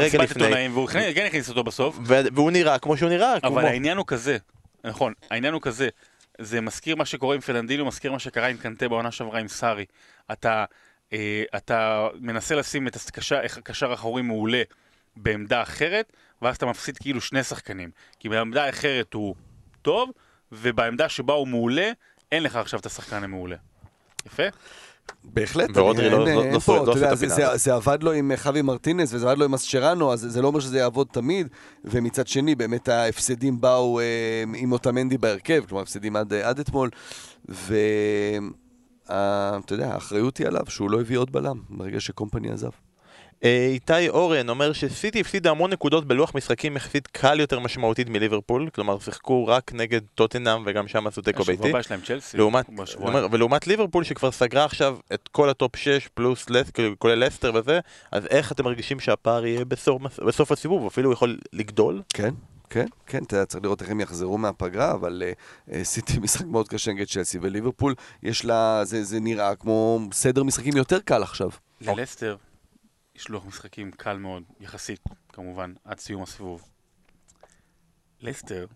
במסיבת 0.00 0.30
לפני, 0.30 0.44
עיתונאים, 0.44 0.72
והוא 0.72 0.84
הכניס- 0.84 1.14
כן 1.14 1.26
הכניס 1.26 1.48
אותו 1.48 1.64
בסוף. 1.64 1.98
ו- 2.06 2.20
והוא 2.34 2.50
נראה 2.50 2.78
כמו 2.78 2.96
שהוא 2.96 3.08
נראה. 3.08 3.34
אבל 3.44 3.64
העניין 3.66 3.96
הוא 3.96 4.06
כזה, 4.06 4.36
נכון, 4.84 5.12
העניין 5.30 5.54
הוא 5.54 5.62
כזה, 5.62 5.88
זה 6.40 6.60
מזכיר 6.60 6.96
מה 6.96 7.04
שקורה 7.04 7.34
עם 7.34 7.40
פרננדינו, 7.40 7.84
מזכיר 7.86 8.12
מה 8.12 8.18
שקרה 8.18 8.46
עם 8.46 8.56
קנטה 8.56 8.88
בעונה 8.88 9.10
שעברה 9.10 9.40
עם 9.40 9.48
סארי. 9.48 9.84
אתה, 10.32 10.64
אתה 11.56 12.08
מנסה 12.20 12.54
לשים 12.54 12.88
את 12.88 12.96
הקשר, 13.56 13.90
האחורי 13.90 14.22
מעולה 14.22 14.62
בעמדה 15.16 15.62
אחרת, 15.62 16.12
ואז 16.42 16.56
אתה 16.56 16.66
מפסיד 16.66 16.98
כאילו 16.98 17.20
שני 17.20 17.42
שחקנים. 17.44 17.90
כי 18.20 18.28
בעמדה 18.28 18.64
האחרת 18.64 19.14
הוא 19.14 19.34
טוב, 19.82 20.10
ובעמדה 20.52 21.08
שבה 21.08 21.34
הוא 21.34 21.48
מעולה, 21.48 21.90
אין 22.32 22.42
לך 22.42 22.56
עכשיו 22.56 22.80
את 22.80 22.86
השחקן 22.86 23.24
המעולה. 23.24 23.56
יפה? 24.26 24.42
בהחלט, 25.24 25.70
ורודרי 25.74 26.10
לא- 26.10 26.18
לא- 26.26 26.50
לא 26.84 26.92
עושה 26.92 27.12
את 27.12 27.18
זה- 27.18 27.26
הפינה 27.28 27.34
זה- 27.34 27.56
זה 27.56 27.74
עבד 27.74 28.02
לו 28.02 28.12
עם 28.12 28.32
חווי 28.36 28.62
מרטינס 28.62 29.14
וזה 29.14 29.26
עבד 29.30 29.38
לו 29.38 29.44
עם 29.44 29.54
אסצ'רנו, 29.54 30.12
אז 30.12 30.20
זה 30.20 30.42
לא 30.42 30.46
אומר 30.48 30.60
שזה 30.60 30.78
יעבוד 30.78 31.06
תמיד, 31.12 31.48
ומצד 31.84 32.26
שני, 32.26 32.54
באמת 32.54 32.88
ההפסדים 32.88 33.60
באו 33.60 34.00
אה, 34.00 34.04
עם 34.54 34.72
אותמנדי 34.72 35.18
בהרכב, 35.18 35.64
כלומר 35.68 35.82
הפסדים 35.82 36.16
עד 36.16 36.60
אתמול, 36.60 36.90
ואתה 39.08 39.74
יודע, 39.74 39.94
האחריות 39.94 40.36
היא 40.36 40.46
עליו 40.46 40.62
שהוא 40.68 40.90
לא 40.90 41.00
הביא 41.00 41.18
עוד 41.18 41.32
בלם 41.32 41.60
ברגע 41.70 42.00
שקומפני 42.00 42.50
עזב. 42.50 42.70
אה, 43.44 43.66
איתי 43.70 44.08
אורן 44.08 44.48
אומר 44.48 44.72
שסיטי 44.72 45.20
הפסידה 45.20 45.50
המון 45.50 45.72
נקודות 45.72 46.04
בלוח 46.04 46.32
משחקים 46.34 46.76
יחסית 46.76 47.06
קל 47.06 47.40
יותר 47.40 47.58
משמעותית 47.58 48.08
מליברפול, 48.08 48.68
כלומר 48.74 48.98
שיחקו 48.98 49.46
רק 49.46 49.72
נגד 49.74 50.00
טוטנאם 50.14 50.62
וגם 50.66 50.88
שם 50.88 51.06
עשו 51.06 51.22
תיקו 51.22 51.42
השבוע 51.42 51.56
ביתי. 51.56 51.70
הבא 51.70 51.82
שלהם 51.82 52.00
צ'לסי. 52.00 52.36
לעומת, 52.36 52.70
בשבועיים. 52.70 53.16
אומר, 53.16 53.26
ולעומת 53.30 53.66
ליברפול 53.66 54.04
שכבר 54.04 54.30
סגרה 54.30 54.64
עכשיו 54.64 54.96
את 55.14 55.28
כל 55.32 55.48
ה 55.48 55.55
top 55.55 55.76
6 55.76 56.08
פלוס 56.14 56.50
לס, 56.50 56.70
כאילו, 56.70 56.98
כולל 56.98 57.24
לסטר 57.26 57.52
וזה, 57.54 57.80
אז 58.12 58.26
איך 58.26 58.52
אתם 58.52 58.64
מרגישים 58.64 59.00
שהפער 59.00 59.46
יהיה 59.46 59.64
בסוף, 59.64 60.20
בסוף 60.20 60.52
הסיבוב, 60.52 60.86
אפילו 60.86 61.12
יכול 61.12 61.38
לגדול? 61.52 62.02
כן, 62.14 62.34
כן, 62.70 62.86
כן, 63.06 63.22
אתה 63.22 63.46
צריך 63.46 63.64
לראות 63.64 63.82
איך 63.82 63.90
הם 63.90 64.00
יחזרו 64.00 64.38
מהפגרה, 64.38 64.92
אבל 64.92 65.22
uh, 65.68 65.72
סיטי 65.82 66.18
משחק 66.24 66.46
מאוד 66.46 66.68
קשה 66.68 66.92
נגד 66.92 67.06
צ'לסי, 67.06 67.38
וליברפול, 67.42 67.94
יש 68.22 68.44
לה, 68.44 68.84
זה, 68.84 69.04
זה 69.04 69.20
נראה 69.20 69.56
כמו 69.56 70.00
סדר 70.12 70.42
משחקים 70.42 70.76
יותר 70.76 71.00
קל 71.00 71.22
עכשיו. 71.22 71.50
ללסטר 71.80 72.36
יש 73.14 73.28
לוח 73.28 73.46
משחקים 73.46 73.90
קל 73.90 74.16
מאוד, 74.16 74.42
יחסית, 74.60 75.00
כמובן, 75.28 75.72
עד 75.84 75.98
סיום 75.98 76.22
הסיבוב. 76.22 76.68
לסטר 78.20 78.66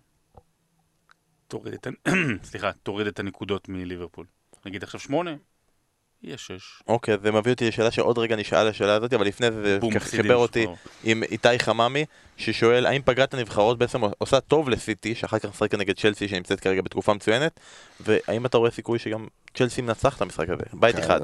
תוריד 1.49 1.75
את, 1.75 1.87
סליחה, 2.51 2.73
תוריד 2.73 3.07
את 3.07 3.19
הנקודות 3.19 3.69
מליברפול. 3.69 4.27
נגיד 4.67 4.83
עכשיו 4.83 5.01
שמונה, 5.01 5.31
יהיה 6.25 6.39
שש. 6.39 6.83
אוקיי, 6.89 7.17
זה 7.23 7.33
מביא 7.33 7.53
אותי 7.53 7.69
לשאלה 7.69 7.91
שעוד 7.91 8.19
רגע 8.19 8.37
נשאל 8.37 8.69
השאלה 8.69 8.95
הזאת, 8.95 9.13
אבל 9.13 9.27
לפני 9.27 9.51
זה 9.51 9.63
זה 9.63 9.79
בום, 9.81 9.99
חיבר 9.99 10.37
אותי. 10.37 10.67
עם 11.05 11.23
איתי 11.23 11.59
חממי, 11.59 12.05
ששואל 12.37 12.87
האם 12.87 13.03
פגרת 13.05 13.35
הנבחרות 13.35 13.79
בעצם 13.79 14.01
עושה 14.19 14.41
טוב 14.41 14.69
לסיטי, 14.69 15.15
שאחר 15.15 15.39
כך 15.39 15.49
משחק 15.49 15.75
נגד 15.75 15.97
צ'לסי 15.97 16.29
שנמצאת 16.29 16.61
כרגע 16.61 16.83
בתקופה 16.83 17.15
מצוינת, 17.15 17.61
והאם 18.01 18.47
אתה 18.47 18.59
רואה 18.59 18.71
סיכוי 18.71 18.99
שגם 18.99 19.27
צ'לסי 19.55 19.83
מנצח 19.83 20.17
את 20.17 20.23
המשחק 20.23 20.49
הזה? 20.49 20.63
בית 20.73 20.99
אחד. 20.99 21.21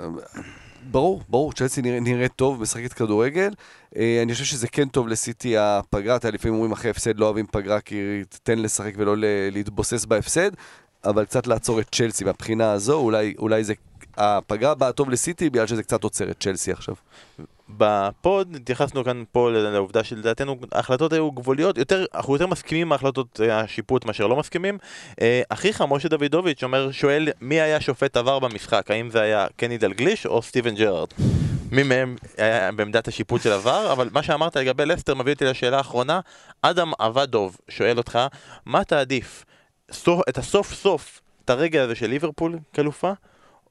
ברור, 0.91 1.23
ברור, 1.29 1.53
צ'לסי 1.53 1.83
נראה, 1.83 2.01
נראית 2.01 2.33
טוב, 2.37 2.63
משחקת 2.63 2.93
כדורגל. 2.93 3.51
אה, 3.97 4.21
אני 4.23 4.33
חושב 4.33 4.45
שזה 4.45 4.69
כן 4.69 4.89
טוב 4.89 5.09
לסיטי 5.09 5.59
הפגרה, 5.59 6.17
אתה 6.17 6.31
לפעמים 6.31 6.55
אומרים 6.55 6.73
אחרי 6.73 6.91
הפסד 6.91 7.19
לא 7.19 7.25
אוהבים 7.25 7.47
פגרה 7.47 7.81
כי 7.81 8.23
תן 8.43 8.59
לשחק 8.59 8.93
ולא 8.97 9.15
להתבוסס 9.53 10.05
בהפסד, 10.05 10.51
אבל 11.05 11.25
קצת 11.25 11.47
לעצור 11.47 11.81
את 11.81 11.87
צ'לסי 11.93 12.25
מהבחינה 12.25 12.73
הזו, 12.73 12.99
אולי, 12.99 13.35
אולי 13.39 13.65
זה... 13.65 13.75
הפגרה 14.19 14.75
באה 14.75 14.93
טוב 14.93 15.11
לסיטי 15.11 15.51
בגלל 15.51 15.67
שזה 15.67 15.83
קצת 15.83 16.05
עוצר 16.05 16.31
את 16.31 16.37
צ'לסי 16.41 16.73
עכשיו. 16.73 16.95
בפוד 17.69 18.57
התייחסנו 18.57 19.05
כאן 19.05 19.25
פה 19.33 19.51
לעובדה 19.51 20.05
שלדעתנו 20.05 20.57
ההחלטות 20.73 21.13
היו 21.13 21.31
גבוליות, 21.31 21.79
יותר, 21.79 22.05
אנחנו 22.15 22.33
יותר 22.33 22.47
מסכימים 22.47 22.87
עם 22.87 22.93
ההחלטות 22.93 23.41
אה, 23.45 23.61
השיפוט 23.61 24.05
מאשר 24.05 24.27
לא 24.27 24.37
מסכימים. 24.37 24.79
אה, 25.21 25.43
אחיך 25.49 25.85
משה 25.89 26.09
דוידוביץ' 26.09 26.63
אומר, 26.63 26.93
שואל 26.93 27.29
מי 27.41 27.61
היה 27.61 27.81
שופט 27.81 28.17
עבר 28.17 28.39
במשחק, 28.39 28.91
האם 28.91 29.11
זה 29.11 29.21
היה 29.21 29.47
קני 29.57 29.79
דלגליש 29.79 30.27
או 30.27 30.43
סטיבן 30.43 30.75
ג'רארד? 30.75 31.09
מי 31.71 31.83
מהם 31.83 32.17
היה 32.39 32.73
בעמדת 32.73 33.09
השיפוט 33.09 33.43
של 33.43 33.53
עבר, 33.53 33.93
אבל 33.93 34.09
מה 34.13 34.23
שאמרת 34.23 34.57
לגבי 34.57 34.87
לסטר 34.87 35.15
מביא 35.15 35.33
אותי 35.33 35.45
לשאלה 35.45 35.77
האחרונה. 35.77 36.21
אדם 36.63 36.93
עבדוב 36.99 37.57
שואל 37.69 37.99
אותך, 37.99 38.19
מה 38.67 38.85
תעדיף? 38.85 39.45
סוף, 39.93 40.21
את 40.29 40.39
הסוף 40.39 40.75
סוף, 40.75 41.21
את 41.45 41.51
הרגע 41.51 41.83
הזה 41.83 41.95
של 41.95 42.07
ליברפול 42.07 42.59
כאלופה, 42.73 43.13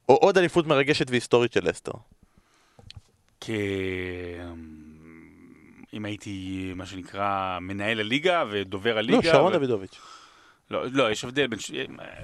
או 0.09 0.15
עוד 0.15 0.37
אליפות 0.37 0.67
מרגשת 0.67 1.09
והיסטורית 1.09 1.53
של 1.53 1.69
לסטר? 1.69 1.91
כ... 3.41 3.49
אם 5.93 6.05
הייתי, 6.05 6.71
מה 6.75 6.85
שנקרא, 6.85 7.59
מנהל 7.61 7.99
הליגה 7.99 8.43
ודובר 8.51 8.97
הליגה. 8.97 9.17
לא, 9.17 9.33
שרון 9.33 9.53
ו... 9.55 9.57
דוידוביץ'. 9.57 9.99
לא, 10.71 10.85
לא, 10.91 11.11
יש 11.11 11.23
הבדל 11.23 11.47
בין... 11.47 11.59
ש... 11.59 11.71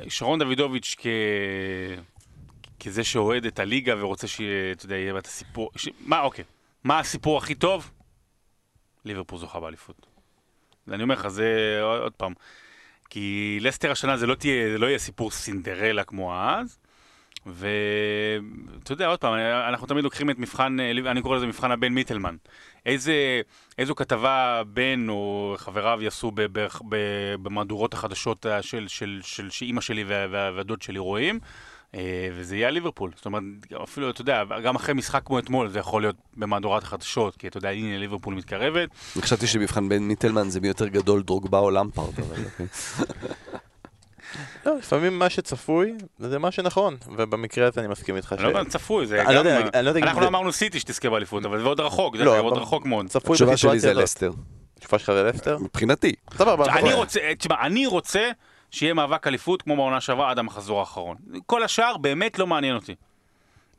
שרון 0.10 0.40
דוידוביץ' 0.40 0.96
כ... 0.98 1.08
כזה 2.80 3.04
שאוהד 3.04 3.46
את 3.46 3.60
הליגה 3.60 3.94
ורוצה 4.04 4.28
שיהיה, 4.28 4.72
אתה 4.72 4.86
יודע, 4.86 4.96
יהיה 4.96 5.14
בה 5.14 5.20
את 5.20 5.26
הסיפור... 5.26 5.72
ש... 5.76 5.90
מה, 6.00 6.22
אוקיי. 6.22 6.46
מה 6.84 7.00
הסיפור 7.00 7.38
הכי 7.38 7.56
טוב? 7.56 7.92
ליברפול 9.06 9.40
זוכה 9.40 9.60
באליפות. 9.60 10.06
אני 10.92 11.04
אומר 11.04 11.16
לך, 11.16 11.28
זה 11.28 11.80
עוד 11.82 12.14
פעם. 12.14 12.34
כי 13.10 13.58
לסטר 13.62 13.92
השנה 13.92 14.18
זה 14.18 14.28
לא, 14.28 14.36
תהיה, 14.36 14.72
זה 14.72 14.78
לא 14.78 14.88
יהיה 14.88 15.00
סיפור 15.00 15.32
סינדרלה 15.32 16.04
כמו 16.04 16.36
אז. 16.36 16.80
ואתה 17.46 18.92
יודע, 18.92 19.08
עוד 19.08 19.20
פעם, 19.20 19.34
אנחנו 19.70 19.88
תמיד 19.88 20.04
לוקחים 20.04 20.30
את 20.30 20.40
מבחן, 20.40 20.78
אני 21.06 21.22
קורא 21.22 21.38
לזה 21.38 21.48
מבחן 21.48 21.72
הבן 21.72 21.94
מיטלמן. 21.94 22.36
איזה, 22.86 23.42
איזו 23.78 23.96
כתבה 23.96 24.62
בן 24.68 25.10
או 25.10 25.56
חבריו 25.58 26.00
יעשו 26.02 26.32
ב, 26.32 26.42
ב, 26.42 26.68
ב, 26.90 26.96
במהדורות 27.42 27.94
החדשות 27.94 28.46
של, 28.62 28.88
של, 28.88 29.20
של, 29.24 29.50
שאימא 29.50 29.82
שלי 29.82 30.04
והדוד 30.04 30.82
שלי 30.82 31.00
רואים, 31.00 31.40
אה, 31.96 32.30
וזה 32.34 32.56
יהיה 32.56 32.70
ליברפול. 32.70 33.12
זאת 33.16 33.26
אומרת, 33.26 33.44
אפילו, 33.84 34.10
אתה 34.10 34.22
יודע, 34.22 34.44
גם 34.64 34.76
אחרי 34.76 34.94
משחק 34.94 35.22
כמו 35.26 35.40
אתמול 35.40 35.70
זה 35.70 35.80
יכול 35.80 36.02
להיות 36.02 36.16
במהדורת 36.38 36.84
החדשות, 36.84 37.38
כי 37.38 37.48
אתה 37.48 37.58
יודע, 37.58 37.70
הנה 37.70 37.98
ליברפול 37.98 38.34
מתקרבת. 38.34 38.90
חשבתי 39.22 39.48
שמבחן 39.48 39.90
בן 39.90 40.04
מיטלמן 40.04 40.50
זה 40.50 40.60
מי 40.62 40.68
יותר 40.68 40.88
גדול, 40.88 41.24
דרוגבה 41.24 41.60
או 41.60 41.72
למפארד, 41.72 42.20
אבל 42.20 42.44
אוקיי. 42.46 42.66
לא, 44.66 44.78
לפעמים 44.78 45.20
מה 45.20 45.30
שצפוי 45.30 45.94
זה 46.20 46.40
מה 46.40 46.52
שנכון, 46.52 46.98
ובמקרה 47.18 47.68
הזה 47.68 47.82
אני 47.82 47.88
מסכים 47.88 48.16
איתך 48.16 48.36
ש... 48.38 48.42
לא 48.42 48.48
יודע, 48.48 48.70
צפוי, 48.70 49.08
זה 49.08 49.24
גם... 49.26 49.46
לא 49.84 49.92
אנחנו 49.92 50.22
לא 50.22 50.28
אמרנו 50.28 50.52
סיטי 50.52 50.80
שתזכה 50.80 51.10
באליפות, 51.10 51.46
אבל 51.46 51.62
זה 51.62 51.66
עוד 51.66 51.80
רחוק, 51.80 52.18
זה 52.18 52.24
לא, 52.24 52.40
עוד 52.40 52.58
רחוק 52.58 52.86
מאוד. 52.86 53.06
התשובה 53.16 53.58
שלי 53.58 53.80
זה 53.80 53.94
לסטר. 53.94 54.32
התשובה 54.78 55.00
שלך 55.00 55.12
זה 55.14 55.24
לסטר? 55.24 55.58
מבחינתי. 55.58 56.14
סבבה. 56.34 56.66
אני 56.74 56.94
רוצה, 56.94 57.20
תשמע, 57.38 57.56
אני 57.62 57.86
רוצה 57.86 58.32
שיהיה 58.72 58.94
מאבק 58.94 59.28
אליפות 59.28 59.62
כמו 59.62 59.76
בעונה 59.76 60.02
שעברה 60.02 60.32
עד 60.32 60.40
המחזור 60.40 60.80
האחרון. 60.80 61.18
כל 61.46 61.64
השאר 61.64 61.98
באמת 61.98 62.40
לא 62.40 62.48
מעניין 62.48 62.76
אותי. 62.76 62.96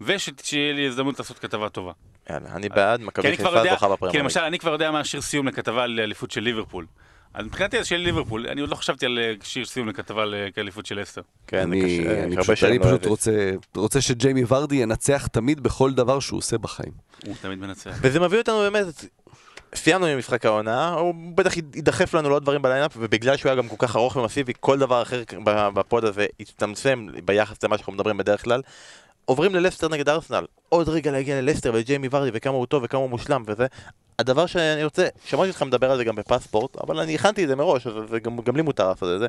ושתהיה 0.01 0.73
לי 0.73 0.87
הזדמנות 0.87 1.19
לעשות 1.19 1.39
כתבה 1.39 1.69
טובה. 1.69 1.93
יאללה, 2.31 2.49
אני 2.53 2.69
בעד, 2.69 3.01
מכבי 3.01 3.37
חיפה 3.37 3.63
זוכה 3.71 3.89
בפרמייר. 3.89 4.13
כי 4.13 4.19
למשל, 4.19 4.41
אני 4.41 4.59
כבר 4.59 4.73
יודע 4.73 4.91
מה 4.91 5.01
השיר 5.01 5.21
סיום 5.21 5.49
לכתבה 5.49 5.83
על 5.83 6.01
אליפות 6.01 6.31
של 6.31 6.41
ליברפול. 6.41 6.87
אז 7.35 7.47
מבחינתי 7.47 7.79
זה 7.79 7.85
של 7.85 7.97
ליברפול, 7.97 8.47
אני 8.49 8.61
עוד 8.61 8.71
לא 8.71 8.75
חשבתי 8.75 9.07
על 9.07 9.19
אה, 9.19 9.33
שיר 9.43 9.65
סיום 9.65 9.89
לכתבה 9.89 10.25
לאליפות 10.25 10.87
של 10.87 11.03
אסטר. 11.03 11.23
כן, 11.47 11.59
אני, 11.59 12.09
אני, 12.25 12.37
פשוט, 12.37 12.65
אני 12.65 12.79
פשוט 12.79 13.07
רוצה, 13.07 13.51
רוצה 13.77 14.01
שג'יימי 14.01 14.43
ורדי 14.49 14.77
ינצח 14.77 15.27
תמיד 15.27 15.61
בכל 15.61 15.93
דבר 15.93 16.21
שהוא 16.21 16.39
עושה 16.39 16.59
בחיים. 16.59 16.93
הוא 17.27 17.35
תמיד 17.41 17.59
מנצח. 17.59 17.99
וזה 18.01 18.21
מביא 18.21 18.39
אותנו 18.39 18.59
באמת, 18.59 18.87
סיימנו 19.75 20.07
עם 20.07 20.19
משחק 20.19 20.47
העונה, 20.47 20.89
הוא 20.89 21.15
בטח 21.35 21.57
ידחף 21.57 22.15
לנו 22.15 22.29
לעוד 22.29 22.43
דברים 22.43 22.63
ב 22.63 22.66
line-up, 22.66 22.97
ובגלל 22.97 23.37
שהוא 23.37 23.51
היה 23.51 23.57
גם 23.57 23.69
כל 23.69 23.77
כך 23.79 23.97
ארוך 23.97 24.17
ומסיבי, 24.17 24.53
כל 24.61 24.79
דבר 24.79 25.03
אחר 25.03 25.23
ב 25.45 25.60
pod 25.60 26.05
הזה 26.05 26.27
יצטמצם 26.41 27.07
ביחס 27.25 27.65
למה 27.65 27.77
שאנחנו 27.77 27.93
מדברים 27.93 28.17
בדרך 28.17 28.45
כלל. 28.45 28.63
עוברים 29.25 29.55
ללסטר 29.55 29.89
נגד 29.89 30.09
ארסנל, 30.09 30.45
עוד 30.69 30.89
רגע 30.89 31.13
להגיע 31.13 31.41
ללסטר 31.41 31.73
וג'יימי 31.75 32.09
ורדי 32.11 32.31
וכמה 32.33 32.55
הוא 32.55 32.67
טוב 32.67 32.83
וכמה 32.85 33.01
הוא 33.01 33.11
מושלם 33.11 33.43
וזה, 33.47 33.67
הדבר 34.19 34.47
שאני 34.47 34.85
רוצה, 34.85 35.09
שמעתי 35.25 35.49
אותך 35.49 35.63
מדבר 35.63 35.91
על 35.91 35.97
זה 35.97 36.05
גם 36.05 36.17
בפספורט, 36.17 36.77
אבל 36.77 36.99
אני 37.01 37.15
הכנתי 37.15 37.45
את 37.45 37.49
זה 37.49 37.57
מראש, 37.57 37.87
אז 37.87 37.95
גם, 38.23 38.41
גם 38.41 38.57
לי 38.57 38.63
מותר 38.63 38.89
לעשות 38.89 39.15
את 39.15 39.19
זה. 39.19 39.27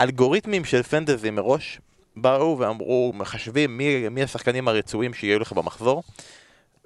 אלגוריתמים 0.00 0.64
של 0.64 0.82
fantasy 0.82 1.30
מראש 1.30 1.80
באו 2.16 2.58
ואמרו, 2.58 3.12
מחשבים 3.14 3.78
מי, 3.78 4.08
מי 4.08 4.22
השחקנים 4.22 4.68
הרצויים 4.68 5.14
שיהיו 5.14 5.38
לך 5.38 5.52
במחזור, 5.52 6.02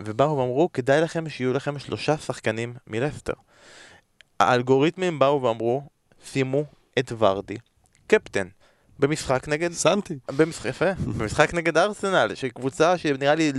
ובאו 0.01 0.38
ואמרו, 0.38 0.72
כדאי 0.72 1.01
לכם 1.01 1.28
שיהיו 1.28 1.53
לכם 1.53 1.78
שלושה 1.78 2.16
שחקנים 2.16 2.74
מלסטר. 2.86 3.32
האלגוריתמים 4.41 5.18
באו 5.18 5.43
ואמרו, 5.43 5.82
שימו 6.24 6.64
את 6.99 7.12
ורדי 7.18 7.57
קפטן. 8.07 8.49
במשחק 8.99 9.49
נגד... 9.49 9.72
שמתי. 9.72 10.18
במשחק, 10.36 10.66
יפה. 10.66 10.93
במשחק 11.18 11.55
נגד 11.55 11.76
ארסנל, 11.76 12.34
שהיא 12.34 12.51
קבוצה 12.51 12.99
שנראה 12.99 13.34
לי, 13.34 13.53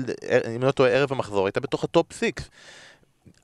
אם 0.56 0.64
לא 0.64 0.72
טועה, 0.72 0.90
ערב 0.90 1.12
המחזור, 1.12 1.46
הייתה 1.46 1.60
בתוך 1.60 1.84
ה 1.84 1.91
top 1.91 2.14
six. 2.14 2.50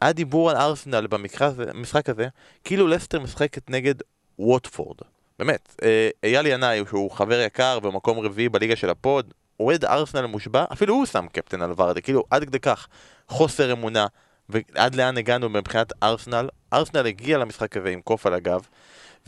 היה 0.02 0.14
דיבור 0.14 0.50
על 0.50 0.58
ארסנל 0.58 1.08
במשחק 1.08 2.10
הזה, 2.10 2.28
כאילו 2.64 2.88
לסטר 2.88 3.20
משחקת 3.20 3.70
נגד 3.70 3.96
ווטפורד. 4.40 4.98
באמת, 5.40 5.76
אה, 5.84 6.10
אייל 6.24 6.46
ינאי, 6.46 6.84
שהוא 6.90 7.12
חבר 7.12 7.40
יקר 7.40 7.80
במקום 7.80 8.20
רביעי 8.20 8.50
בליגה 8.50 8.76
של 8.76 8.90
ה 8.90 8.98
pod, 8.98 9.34
אוהד 9.60 9.86
ארסנל 9.86 10.26
מושבע, 10.26 10.66
אפילו 10.74 10.94
הוא 10.94 11.06
שם 11.06 11.26
קפטן 11.32 11.62
על 11.62 11.74
ורדי, 11.78 12.02
כאילו 12.02 12.24
עד 12.30 12.44
כדי 12.44 12.60
כך 12.60 12.88
חוסר 13.28 13.72
אמונה, 13.72 14.08
ועד 14.50 14.96
לאן 14.96 15.18
הגענו 15.18 15.50
מבחינת 15.50 15.94
ארסנל. 16.04 16.50
ארסנל 16.74 17.06
הגיע 17.06 17.38
למשחק 17.38 17.78
הזה 17.78 17.90
עם 17.90 18.02
קוף 18.02 18.26
על 18.26 18.34
הגב, 18.34 18.68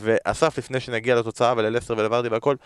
ואסף 0.00 0.58
לפני 0.58 0.80
שנגיע 0.80 1.14
לתוצאה 1.14 1.54
וללסטר 1.56 1.94
ולוורדי 1.98 2.28
והכל, 2.28 2.56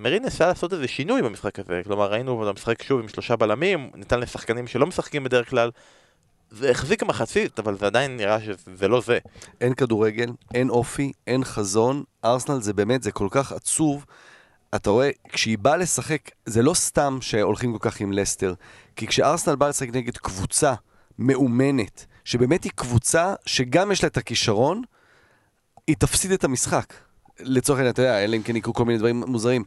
מרי 0.00 0.20
ניסה 0.20 0.46
לעשות 0.46 0.72
איזה 0.72 0.88
שינוי 0.88 1.22
במשחק 1.22 1.58
הזה, 1.58 1.80
כלומר 1.84 2.12
ראינו 2.12 2.38
במשחק 2.38 2.82
שוב 2.82 3.00
עם 3.00 3.08
שלושה 3.08 3.36
בלמים, 3.36 3.90
ניתן 3.94 4.20
לשחקנים 4.20 4.66
שלא 4.66 4.86
משחקים 4.86 5.24
בדרך 5.24 5.50
כלל, 5.50 5.70
זה 6.50 6.70
החזיק 6.70 7.02
מחצית, 7.02 7.58
אבל 7.58 7.78
זה 7.78 7.86
עדיין 7.86 8.16
נראה 8.16 8.40
שזה 8.40 8.88
לא 8.88 9.00
זה. 9.00 9.18
אין 9.60 9.74
כדורגל, 9.74 10.32
אין 10.54 10.70
אופי, 10.70 11.12
אין 11.26 11.44
חזון. 11.44 12.04
ארסנל 12.24 12.60
זה 12.60 12.72
באמת, 12.72 13.02
זה 13.02 13.12
כל 13.12 13.28
כך 13.30 13.52
עצוב. 13.52 14.04
אתה 14.74 14.90
רואה, 14.90 15.10
כשהיא 15.28 15.58
באה 15.58 15.76
לשחק, 15.76 16.30
זה 16.46 16.62
לא 16.62 16.74
סתם 16.74 17.18
שהולכים 17.20 17.72
כל 17.78 17.90
כך 17.90 18.00
עם 18.00 18.12
לסטר. 18.12 18.54
כי 18.96 19.06
כשארסנל 19.06 19.56
באה 19.56 19.68
לשחק 19.68 19.88
נגד 19.92 20.16
קבוצה 20.16 20.74
מאומנת, 21.18 22.06
שבאמת 22.24 22.64
היא 22.64 22.72
קבוצה 22.74 23.34
שגם 23.46 23.92
יש 23.92 24.02
לה 24.02 24.06
את 24.06 24.16
הכישרון, 24.16 24.82
היא 25.86 25.96
תפסיד 25.96 26.32
את 26.32 26.44
המשחק. 26.44 26.94
לצורך 27.40 27.78
העניין, 27.78 27.92
אתה 27.92 28.02
יודע, 28.02 28.24
אלא 28.24 28.36
אם 28.36 28.42
כן 28.42 28.56
יקרו 28.56 28.74
כל 28.74 28.84
מיני 28.84 28.98
דברים 28.98 29.24
מוזרים. 29.26 29.64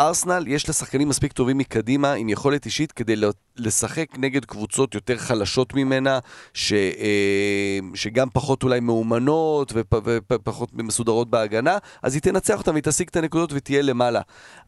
ארסנל 0.00 0.44
יש 0.46 0.68
לה 0.68 0.74
שחקנים 0.74 1.08
מספיק 1.08 1.32
טובים 1.32 1.58
מקדימה 1.58 2.12
עם 2.12 2.28
יכולת 2.28 2.66
אישית 2.66 2.92
כדי 2.92 3.14
לשחק 3.56 4.06
נגד 4.18 4.44
קבוצות 4.44 4.94
יותר 4.94 5.16
חלשות 5.16 5.74
ממנה, 5.74 6.18
ש, 6.54 6.72
אה, 6.72 7.78
שגם 7.94 8.28
פחות 8.32 8.62
אולי 8.62 8.80
מאומנות 8.80 9.72
ופ, 9.74 9.94
ופחות 10.32 10.68
מסודרות 10.72 11.30
בהגנה, 11.30 11.78
אז 12.02 12.14
היא 12.14 12.22
תנצח 12.22 12.58
אותם 12.58 12.72
והיא 12.72 12.82
תשיג 12.82 13.08
את 13.10 13.16
הנקודות 13.16 13.52
ותהיה 13.52 13.82
למעלה. 13.82 14.20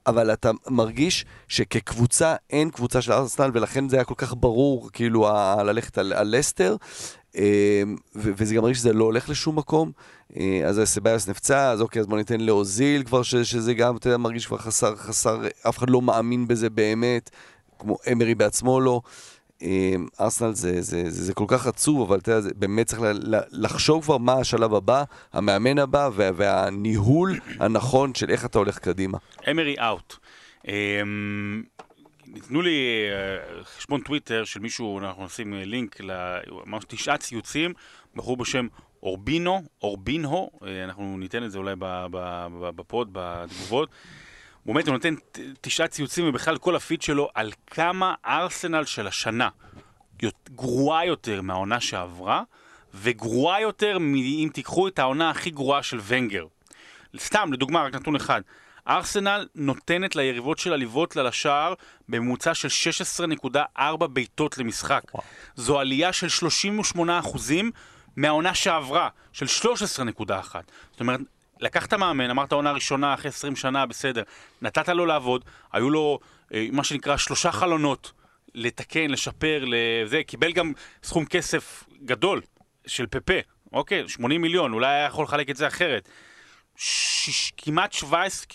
אבל 0.07 0.33
אתה 0.33 0.51
מרגיש 0.69 1.25
שכקבוצה 1.49 2.35
אין 2.51 2.71
קבוצה 2.71 3.03
של 3.03 3.13
ארסנל 3.13 3.51
ולכן 3.55 3.89
זה 3.89 3.97
היה 3.97 4.05
כל 4.05 4.15
כך 4.17 4.35
ברור 4.41 4.91
כאילו 4.93 5.29
ללכת 5.65 5.99
על, 5.99 6.13
על 6.13 6.37
לסטר. 6.37 6.77
אמ, 7.35 7.97
וזה 8.15 8.55
גם 8.55 8.63
מרגיש 8.63 8.79
שזה 8.79 8.93
לא 8.93 9.05
הולך 9.05 9.29
לשום 9.29 9.59
מקום. 9.59 9.93
אה, 10.37 10.61
אז 10.65 10.81
סבאיוס 10.85 11.29
נפצע, 11.29 11.71
אז 11.71 11.81
אוקיי, 11.81 12.01
אז 12.01 12.07
בוא 12.07 12.19
ניתן 12.19 12.41
לאוזיל 12.41 13.03
כבר, 13.03 13.23
שזה 13.23 13.75
גם, 13.75 13.97
אתה 13.97 14.09
יודע, 14.09 14.17
מרגיש 14.17 14.47
כבר 14.47 14.59
חסר, 14.59 14.97
חסר, 14.97 15.41
אף 15.69 15.79
אחד 15.79 15.91
לא 15.91 16.03
מאמין 16.03 16.49
בזה 16.49 16.71
באמת, 16.71 17.31
כמו 17.79 17.97
אמרי 18.13 18.35
בעצמו 18.35 18.81
לא. 18.81 19.01
אמ, 19.63 20.07
ארסנל 20.21 20.53
זה, 20.53 20.83
זה, 20.83 21.11
זה, 21.11 21.25
זה 21.25 21.35
כל 21.35 21.45
כך 21.49 21.67
עצוב, 21.67 22.03
אבל 22.03 22.19
אתה 22.19 22.33
יודע, 22.33 22.51
באמת 22.57 22.87
צריך 22.87 23.01
לחשוב 23.51 24.03
כבר 24.03 24.19
מה 24.19 24.33
השלב 24.33 24.75
הבא, 24.75 25.05
המאמן 25.33 25.79
הבא 25.79 26.11
וה, 26.13 26.31
והניהול 26.37 27.39
הנכון 27.61 28.15
של 28.15 28.31
איך 28.31 28.45
אתה 28.45 28.59
הולך 28.59 28.79
קדימה. 28.79 29.19
אמרי 29.51 29.77
אאוט. 29.79 30.15
ניתנו 32.27 32.63
לי 32.63 33.07
אה, 33.11 33.65
חשבון 33.65 34.01
טוויטר 34.01 34.45
של 34.45 34.61
מישהו, 34.61 34.99
אנחנו 34.99 35.25
נשים 35.25 35.55
אה, 35.55 35.65
לינק, 35.65 36.01
ממש 36.67 36.85
תשעה 36.89 37.19
ציוצים, 37.19 37.73
בחור 38.17 38.37
בשם 38.37 38.67
אורבינו, 39.03 39.63
אורבינו, 39.83 40.51
אה, 40.67 40.85
אנחנו 40.85 41.19
ניתן 41.19 41.45
את 41.45 41.51
זה 41.51 41.59
אולי 41.59 41.75
בפוד, 42.77 43.09
בתגובות. 43.13 43.89
באמת, 44.67 44.87
הוא 44.87 44.93
נותן 44.93 45.15
תשעה 45.61 45.89
ציוצים 45.89 46.29
ובכלל 46.29 46.59
כל 46.59 46.77
הפיד 46.77 47.03
שלו 47.03 47.29
על 47.35 47.53
כמה 47.67 48.15
ארסנל 48.27 48.85
של 48.85 49.07
השנה 49.07 49.49
גרועה 50.55 51.07
יותר 51.07 51.43
מהעונה 51.43 51.81
שעברה, 51.81 52.43
וגרועה 52.95 53.61
יותר 53.61 53.97
אם 53.97 54.49
תיקחו 54.53 54.89
את 54.89 54.99
העונה 54.99 55.31
הכי 55.31 55.51
גרועה 55.51 55.83
של 55.83 56.01
ונגר. 56.07 56.47
סתם, 57.19 57.53
לדוגמה, 57.53 57.83
רק 57.83 57.95
נתון 57.95 58.17
אחד. 58.17 58.41
ארסנל 58.89 59.49
נותנת 59.55 60.17
ליריבות 60.17 60.59
שלה 60.59 60.77
לבעוט 60.77 61.17
לה 61.17 61.23
לשער 61.23 61.75
בממוצע 62.09 62.55
של 62.55 62.69
16.4 63.77 64.07
בעיטות 64.07 64.59
למשחק. 64.59 65.03
וואו. 65.15 65.25
זו 65.57 65.81
עלייה 65.81 66.13
של 66.13 66.47
38% 66.97 66.99
מהעונה 68.17 68.55
שעברה, 68.55 69.09
של 69.33 69.47
13.1. 69.47 70.27
זאת 70.91 71.01
אומרת, 71.01 71.21
לקחת 71.61 71.95
מאמן, 71.95 72.31
אמרת 72.31 72.53
עונה 72.53 72.73
ראשונה 72.73 73.15
אחרי 73.15 73.29
20 73.29 73.57
שנה, 73.57 73.87
בסדר. 73.87 74.23
נתת 74.63 74.89
לו 74.89 75.07
לעבוד, 75.07 75.45
היו 75.73 75.91
לו 75.91 76.19
אה, 76.55 76.67
מה 76.73 76.85
שנקרא 76.85 77.17
שלושה 77.17 77.53
חלונות 77.53 78.13
לתקן, 78.55 79.11
לשפר, 79.11 79.65
לזה, 79.67 80.23
קיבל 80.27 80.53
גם 80.53 80.73
סכום 81.03 81.25
כסף 81.25 81.85
גדול 82.05 82.41
של 82.87 83.07
פפה, 83.07 83.39
אוקיי? 83.73 84.09
80 84.09 84.43
מיליון, 84.43 84.73
אולי 84.73 84.87
היה 84.87 85.07
יכול 85.07 85.25
לחלק 85.25 85.51
את 85.51 85.57
זה 85.57 85.67
אחרת. 85.67 86.09
שיש, 86.77 87.53
כמעט 87.57 87.93
17, 87.93 88.47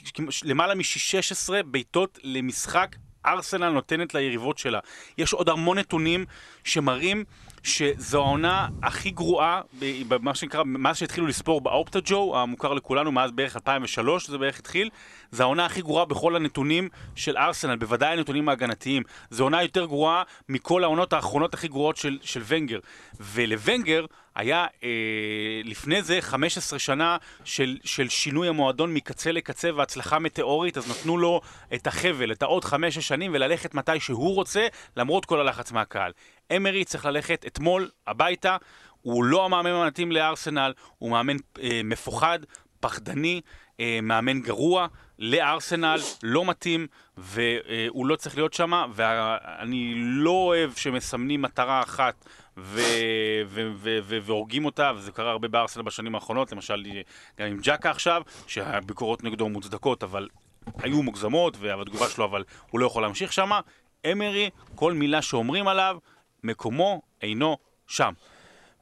למעלה 0.43 0.75
מ-16 0.75 1.63
בעיטות 1.65 2.19
למשחק 2.23 2.95
ארסנל 3.25 3.69
נותנת 3.69 4.13
ליריבות 4.13 4.57
שלה. 4.57 4.79
יש 5.17 5.33
עוד 5.33 5.49
המון 5.49 5.77
נתונים 5.77 6.25
שמראים 6.63 7.23
שזו 7.67 8.21
העונה 8.21 8.67
הכי 8.83 9.09
גרועה, 9.09 9.61
במה 10.07 10.35
שנקרא, 10.35 10.63
מאז 10.63 10.97
שהתחילו 10.97 11.27
לספור 11.27 11.61
באופטה 11.61 11.99
ג'ו, 12.05 12.37
המוכר 12.37 12.73
לכולנו, 12.73 13.11
מאז 13.11 13.31
בערך 13.31 13.55
2003 13.55 14.27
זה 14.29 14.37
בערך 14.37 14.59
התחיל, 14.59 14.89
זו 15.31 15.43
העונה 15.43 15.65
הכי 15.65 15.81
גרועה 15.81 16.05
בכל 16.05 16.35
הנתונים 16.35 16.89
של 17.15 17.37
ארסנל, 17.37 17.75
בוודאי 17.75 18.13
הנתונים 18.13 18.49
ההגנתיים. 18.49 19.03
זו 19.29 19.43
עונה 19.43 19.63
יותר 19.63 19.85
גרועה 19.85 20.23
מכל 20.49 20.83
העונות 20.83 21.13
האחרונות 21.13 21.53
הכי 21.53 21.67
גרועות 21.67 21.97
של, 21.97 22.17
של 22.21 22.43
ונגר. 22.47 22.79
ולוונגר 23.19 24.05
היה 24.35 24.65
אה, 24.83 24.89
לפני 25.63 26.01
זה 26.01 26.17
15 26.21 26.79
שנה 26.79 27.17
של, 27.43 27.77
של 27.83 28.09
שינוי 28.09 28.47
המועדון 28.47 28.93
מקצה 28.93 29.31
לקצה 29.31 29.69
והצלחה 29.75 30.19
מטאורית, 30.19 30.77
אז 30.77 30.91
נתנו 30.91 31.17
לו 31.17 31.41
את 31.73 31.87
החבל, 31.87 32.31
את 32.31 32.43
העוד 32.43 32.65
חמש-שש 32.65 33.07
שנים, 33.07 33.31
וללכת 33.33 33.73
מתי 33.73 33.99
שהוא 33.99 34.35
רוצה, 34.35 34.67
למרות 34.97 35.25
כל 35.25 35.39
הלחץ 35.39 35.71
מהקהל. 35.71 36.11
אמרי 36.55 36.85
צריך 36.85 37.05
ללכת 37.05 37.45
אתמול 37.47 37.89
הביתה, 38.07 38.57
הוא 39.01 39.23
לא 39.23 39.45
המאמן 39.45 39.69
המתאים 39.71 40.11
לארסנל, 40.11 40.73
הוא 40.97 41.11
מאמן 41.11 41.35
אה, 41.61 41.81
מפוחד, 41.83 42.39
פחדני, 42.79 43.41
אה, 43.79 43.99
מאמן 44.03 44.41
גרוע, 44.41 44.87
לארסנל, 45.19 45.99
לא 46.23 46.45
מתאים, 46.45 46.87
והוא 47.17 48.05
לא 48.05 48.15
צריך 48.15 48.37
להיות 48.37 48.53
שם, 48.53 48.71
ואני 48.93 49.93
לא 49.97 50.31
אוהב 50.31 50.73
שמסמנים 50.73 51.41
מטרה 51.41 51.81
אחת 51.81 52.25
והורגים 54.11 54.65
אותה, 54.65 54.91
וזה 54.95 55.11
קרה 55.11 55.31
הרבה 55.31 55.47
בארסנל 55.47 55.83
בשנים 55.83 56.15
האחרונות, 56.15 56.51
למשל 56.51 56.83
גם 57.39 57.47
עם 57.47 57.59
ג'קה 57.61 57.89
עכשיו, 57.89 58.21
שהביקורות 58.47 59.23
נגדו 59.23 59.49
מוצדקות, 59.49 60.03
אבל 60.03 60.27
היו 60.77 61.03
מוגזמות, 61.03 61.57
והתגובה 61.59 62.09
שלו, 62.09 62.25
אבל 62.25 62.43
הוא 62.69 62.79
לא 62.79 62.85
יכול 62.85 63.01
להמשיך 63.01 63.33
שם. 63.33 63.51
אמרי, 64.11 64.49
כל 64.75 64.93
מילה 64.93 65.21
שאומרים 65.21 65.67
עליו, 65.67 65.97
מקומו 66.43 67.01
אינו 67.21 67.57
שם. 67.87 68.13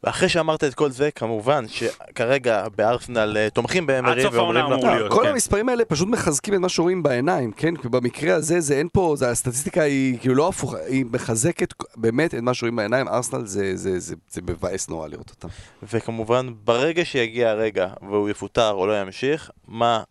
ואחרי 0.03 0.29
שאמרת 0.29 0.63
את 0.63 0.73
כל 0.73 0.91
זה, 0.91 1.11
כמובן 1.11 1.65
שכרגע 1.67 2.65
בארסנל 2.75 3.37
אה, 3.37 3.49
תומכים 3.49 3.87
באמרי 3.87 4.25
ואומרים 4.27 4.65
לו, 4.65 4.77
להיות. 4.77 5.11
כל 5.11 5.23
כן. 5.23 5.29
המספרים 5.29 5.69
האלה 5.69 5.85
פשוט 5.85 6.07
מחזקים 6.07 6.53
את 6.53 6.59
מה 6.59 6.69
שרואים 6.69 7.03
בעיניים, 7.03 7.51
כן? 7.51 7.75
כי 7.75 7.89
במקרה 7.89 8.35
הזה 8.35 8.59
זה 8.59 8.77
אין 8.77 8.87
פה, 8.93 9.13
זה, 9.17 9.29
הסטטיסטיקה 9.29 9.81
היא 9.81 10.19
כאילו 10.19 10.35
לא 10.35 10.47
הפוכה, 10.47 10.77
היא 10.87 11.05
מחזקת 11.11 11.73
באמת 11.95 12.35
את 12.35 12.39
מה 12.39 12.53
שרואים 12.53 12.75
בעיניים. 12.75 13.07
ארסנל 13.07 13.45
זה, 13.45 13.75
זה, 13.75 13.99
זה, 13.99 14.15
זה 14.29 14.41
מבאס 14.41 14.89
נורא 14.89 15.07
לראות 15.07 15.29
אותם. 15.29 15.47
וכמובן, 15.83 16.53
ברגע 16.63 17.05
שיגיע 17.05 17.49
הרגע 17.49 17.87
והוא 18.01 18.29
יפוטר 18.29 18.71
או 18.71 18.87
לא 18.87 19.01
ימשיך, 19.01 19.51
מה 19.67 20.03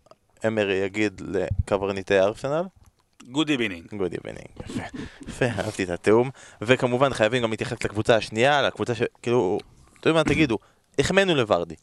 אמרי 0.47 0.73
יגיד 0.73 1.21
לקברניטי 1.25 2.19
ארסנל? 2.19 2.63
Good 3.31 3.49
evening. 3.49 3.85
Good 3.97 4.13
evening. 4.13 4.47
יפה, 4.65 4.83
יפה, 5.27 5.45
אהבתי 5.45 5.83
את 5.83 5.89
התיאום. 5.89 6.29
וכמובן 6.61 7.13
חייבים 7.13 7.43
גם 7.43 7.51
להתייחס 7.51 7.83
לקבוצה 7.83 8.15
השנייה, 8.15 8.61
לקבוצה 8.61 8.95
ש... 8.95 9.01
כאילו, 10.05 10.19
אתה 10.19 10.19
יודע 10.19 10.19
מה 10.19 10.23
תגידו, 10.23 10.57
החמאנו 10.99 11.35
לוורדי. 11.35 11.75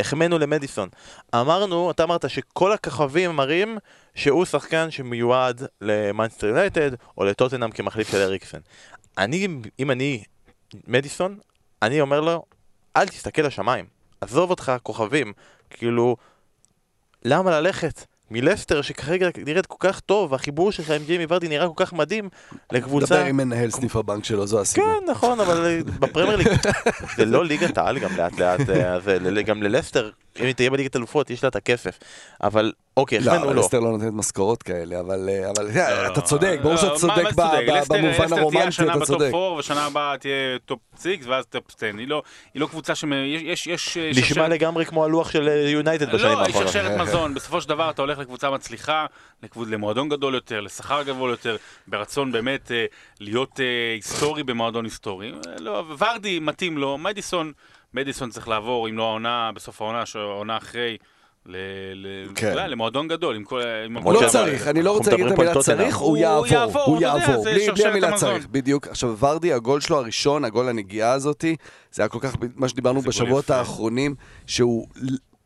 החמאנו 0.00 0.38
למדיסון. 0.38 0.88
אמרנו, 1.34 1.90
אתה 1.90 2.02
אמרת 2.02 2.30
שכל 2.30 2.72
הכוכבים 2.72 3.30
מראים 3.30 3.78
שהוא 4.14 4.44
שחקן 4.44 4.90
שמיועד 4.90 5.62
למאנסטר 5.80 6.46
יונייטד 6.46 6.90
או 7.18 7.24
לטוטנאם 7.24 7.70
כמחליף 7.70 8.10
של 8.10 8.18
אריקסן. 8.18 8.58
אני, 9.18 9.48
אם 9.78 9.90
אני 9.90 10.24
מדיסון, 10.86 11.38
אני 11.82 12.00
אומר 12.00 12.20
לו, 12.20 12.44
אל 12.96 13.08
תסתכל 13.08 13.42
לשמיים. 13.42 13.86
עזוב 14.20 14.50
אותך 14.50 14.72
כוכבים. 14.82 15.32
כאילו, 15.70 16.16
למה 17.24 17.60
ללכת 17.60 18.06
מלסטר 18.30 18.82
שכרגע 18.82 19.28
נראית 19.46 19.66
כל 19.66 19.76
כך 19.78 20.00
טוב, 20.00 20.32
והחיבור 20.32 20.72
שלך 20.72 20.90
עם 20.90 21.02
ג'יימי 21.06 21.26
ורדי 21.28 21.48
נראה 21.48 21.68
כל 21.68 21.84
כך 21.84 21.92
מדהים, 21.92 22.28
לקבוצה... 22.72 23.06
דבר 23.06 23.24
עם 23.24 23.36
מנהל 23.36 23.70
סניף 23.70 23.96
הבנק 23.96 24.24
שלו, 24.24 24.46
זו 24.46 24.60
הסיבה. 24.60 24.86
כן, 24.86 25.10
נכון, 25.10 25.40
אבל 25.40 25.66
אה, 25.66 25.80
בפרמייר 26.00 26.36
ליג 26.36 26.48
זה 27.16 27.24
לא 27.24 27.44
ליגת 27.44 27.78
העל 27.78 27.98
גם 27.98 28.16
לאט 28.16 28.38
לאט, 28.38 28.70
אה, 28.70 29.42
גם 29.42 29.62
ללסטר, 29.62 30.10
אם 30.40 30.46
היא 30.46 30.54
תהיה 30.54 30.70
בליגת 30.70 30.96
אלופות, 30.96 31.30
יש 31.30 31.42
לה 31.42 31.48
את 31.48 31.56
הכסף. 31.56 31.98
אבל 32.42 32.72
אוקיי, 32.96 33.18
לא, 33.20 33.24
החמאנו 33.30 33.44
אבל 33.46 33.54
לו. 33.54 33.60
לסטר 33.60 33.80
לא 33.80 33.90
נותנת 33.90 34.12
משכורות 34.12 34.62
כאלה, 34.62 35.00
אבל 35.00 35.28
אה, 35.28 35.50
אבל, 35.50 35.64
לא, 35.74 36.06
אתה 36.12 36.20
צודק, 36.20 36.58
ברור 36.62 36.74
לא, 36.74 36.80
שאתה 36.80 36.94
צודק 36.94 37.12
מה 37.22 37.30
ב- 37.30 37.32
צודק? 37.50 37.64
ב- 37.68 37.70
לסטר- 37.70 37.94
במובן 37.94 38.10
לסטר 38.10 38.26
תהיה 38.26 38.40
הרומנטי, 38.40 38.68
השנה 38.68 38.86
אתה 38.90 38.96
בטופ 38.96 39.06
צודק. 39.06 39.30
4, 39.34 39.38
ושנה 39.58 39.84
הבאה 39.86 40.18
תהיה 40.18 40.34
טופ 40.64 40.78
6, 41.02 41.06
ואז 41.24 41.44
טופ 41.46 41.64
10. 41.76 41.86
היא 41.98 42.08
לא 42.08 42.22
היא 42.54 42.60
לא 42.60 42.66
קבוצה 42.66 42.94
ש... 42.94 43.04
יש... 43.26 43.66
יש- 43.66 43.96
יש 43.96 44.18
נשמע 44.18 44.48
לגמרי 44.48 44.84
כמו 44.86 45.04
הלוח 45.04 45.30
של 45.30 45.48
אה, 45.48 45.54
יונייטד 45.68 46.08
בשנים 46.14 46.22
לא, 46.32 46.38
היא 46.38 46.46
האחרונות. 46.46 46.72
שרשרת 46.72 46.98
מזון. 47.00 47.34
בסופו 47.34 47.60
של 47.60 47.68
דבר 47.68 47.90
אתה 47.90 48.02
הולך 48.02 48.18
לקבוצה 48.18 48.50
מצליחה, 48.50 49.06
למועדון 49.66 50.08
גדול 50.08 50.34
יותר, 50.34 50.60
לשכר 50.60 51.02
גבוה 51.02 51.30
יותר, 51.30 51.56
ברצון 51.86 52.32
באמת 52.32 52.72
אה, 52.72 52.84
להיות 53.20 53.60
אה, 53.60 53.64
היסטורי 53.94 54.42
במועדון 54.42 54.84
היסטורי. 54.84 55.28
אה, 55.32 55.52
לא, 55.58 55.84
ורדי 55.98 56.38
מתאים 56.38 56.78
לו, 56.78 56.98
מדיסון, 56.98 57.52
מדיסון 57.96 58.30
צריך 58.30 58.48
לעבור, 58.48 58.88
אם 58.88 58.98
לא 58.98 59.02
העונה, 59.02 59.50
בסוף 59.54 59.82
העונה, 59.82 60.06
שהעונה 60.06 60.56
אחרי. 60.56 60.96
ל- 61.48 61.56
ל- 61.94 62.28
כן. 62.34 62.46
יודע, 62.50 62.66
למועדון 62.66 63.08
גדול, 63.08 63.36
עם 63.36 63.44
כל... 63.44 63.60
עם 63.84 63.96
לא. 64.04 64.28
צריך, 64.28 64.68
אני 64.68 64.82
לא 64.82 64.92
רוצה 64.92 65.10
להגיד 65.10 65.26
את 65.26 65.32
המילה. 65.38 65.62
צריך, 65.62 65.96
הוא 65.96 66.08
הוא 66.08 66.16
יעבור, 66.16 66.46
יעבור, 66.46 66.82
הוא 66.82 67.02
יעבור, 67.02 67.44
בלי 67.44 67.86
המילה 67.88 68.08
המזון. 68.08 68.30
צריך, 68.30 68.46
בדיוק. 68.46 68.88
עכשיו 68.88 69.16
ורדי, 69.18 69.52
הגול 69.52 69.80
שלו 69.80 69.96
הראשון, 69.96 70.44
הגול 70.44 70.68
הנגיעה 70.68 71.12
הזאתי, 71.12 71.56
זה 71.92 72.02
היה 72.02 72.08
כל 72.08 72.18
כך, 72.20 72.36
מה 72.56 72.68
שדיברנו 72.68 73.00
בשבועות. 73.00 73.50
האחרונים, 73.50 74.14
שהוא 74.46 74.86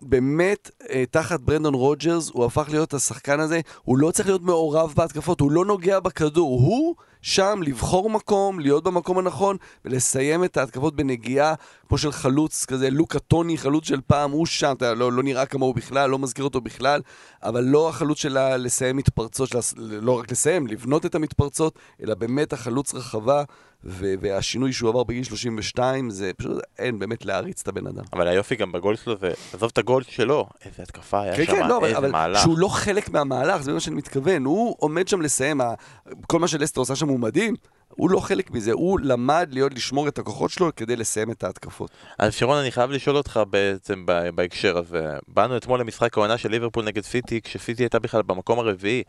באמת, 0.02 0.70
אה, 0.90 1.04
תחת 1.10 1.40
ברנדון 1.40 1.74
רוג'רס, 1.74 2.30
הוא 2.32 2.44
הפך 2.44 2.68
להיות 2.70 2.94
השחקן 2.94 3.40
הזה, 3.40 3.60
הוא 3.82 3.98
לא 3.98 4.10
צריך 4.10 4.28
להיות 4.28 4.42
מעורב 4.42 4.92
בהתקפות, 4.96 5.40
הוא 5.40 5.52
לא 5.52 5.64
נוגע 5.64 6.00
בכדור, 6.00 6.60
הוא 6.60 6.94
שם 7.22 7.60
לבחור 7.62 8.10
מקום, 8.10 8.60
להיות 8.60 8.84
במקום 8.84 9.18
הנכון, 9.18 9.56
ולסיים 9.84 10.44
את 10.44 10.56
ההתקפות 10.56 10.96
בנגיעה, 10.96 11.54
כמו 11.88 11.98
של 11.98 12.12
חלוץ 12.12 12.64
כזה, 12.64 12.90
לוקה 12.90 13.18
טוני, 13.18 13.58
חלוץ 13.58 13.84
של 13.84 14.00
פעם, 14.06 14.30
הוא 14.30 14.46
שם, 14.46 14.74
אתה 14.76 14.94
לא, 14.94 15.12
לא 15.12 15.22
נראה 15.22 15.46
כמוהו 15.46 15.74
בכלל, 15.74 16.10
לא 16.10 16.18
מזכיר 16.18 16.44
אותו 16.44 16.60
בכלל, 16.60 17.00
אבל 17.42 17.64
לא 17.64 17.88
החלוץ 17.88 18.18
שלה 18.18 18.56
לסיים 18.56 18.96
מתפרצות, 18.96 19.48
שלה, 19.48 19.60
לא 19.76 20.18
רק 20.18 20.32
לסיים, 20.32 20.66
לבנות 20.66 21.06
את 21.06 21.14
המתפרצות, 21.14 21.78
אלא 22.02 22.14
באמת 22.14 22.52
החלוץ 22.52 22.94
רחבה, 22.94 23.42
ו- 23.84 24.14
והשינוי 24.20 24.72
שהוא 24.72 24.90
עבר 24.90 25.04
בגיל 25.04 25.24
32, 25.24 26.10
זה 26.10 26.30
פשוט, 26.36 26.58
אין, 26.78 26.98
באמת 26.98 27.24
להעריץ 27.24 27.60
את 27.62 27.68
הבן 27.68 27.86
אדם. 27.86 28.04
אבל 28.12 28.28
היופי 28.28 28.56
גם 28.56 28.72
בגול 28.72 28.96
שלו 28.96 29.16
זה, 29.16 29.32
עזוב 29.52 29.70
את 29.72 29.78
הגול 29.78 30.02
שלו, 30.02 30.46
איזה 30.64 30.82
התקפה 30.82 31.20
היה 31.22 31.36
כן, 31.36 31.44
שם, 31.46 31.52
כן, 31.52 31.68
לא, 31.68 31.84
איזה 31.84 31.98
אבל 31.98 32.10
מהלך. 32.10 32.40
שהוא 32.40 32.58
לא 32.58 32.68
חלק 32.68 33.08
מהמהלך, 33.08 33.62
זה 33.62 33.72
מה 33.72 33.80
שאני 33.80 33.96
מתכוון. 33.96 34.44
הוא 34.44 34.76
עומד 34.78 35.08
שם 35.08 35.20
לסיים, 35.20 35.60
כל 36.26 36.38
מה 36.38 36.48
שלסטר 36.48 36.80
עושה 36.80 36.96
שם 36.96 37.08
הוא 37.10 37.20
מדהים, 37.20 37.54
הוא 37.88 38.10
לא 38.10 38.20
חלק 38.20 38.50
מזה, 38.50 38.72
הוא 38.72 39.00
למד 39.00 39.48
להיות, 39.52 39.74
לשמור 39.74 40.08
את 40.08 40.18
הכוחות 40.18 40.50
שלו 40.50 40.70
כדי 40.76 40.96
לסיים 40.96 41.30
את 41.30 41.44
ההתקפות. 41.44 41.90
אז 42.18 42.34
שרון, 42.34 42.58
אני 42.58 42.70
חייב 42.70 42.90
לשאול 42.90 43.16
אותך 43.16 43.40
בעצם 43.50 44.06
בהקשר 44.34 44.78
הזה. 44.78 45.18
באנו 45.28 45.56
אתמול 45.56 45.80
למשחק 45.80 46.18
העונה 46.18 46.38
של 46.38 46.50
ליברפול 46.50 46.84
נגד 46.84 47.04
סיטי, 47.04 47.40
כשסיטי 47.40 47.82
הייתה 47.82 47.98
בכלל 47.98 48.22
במקום 48.22 48.58
הרביעי. 48.58 49.02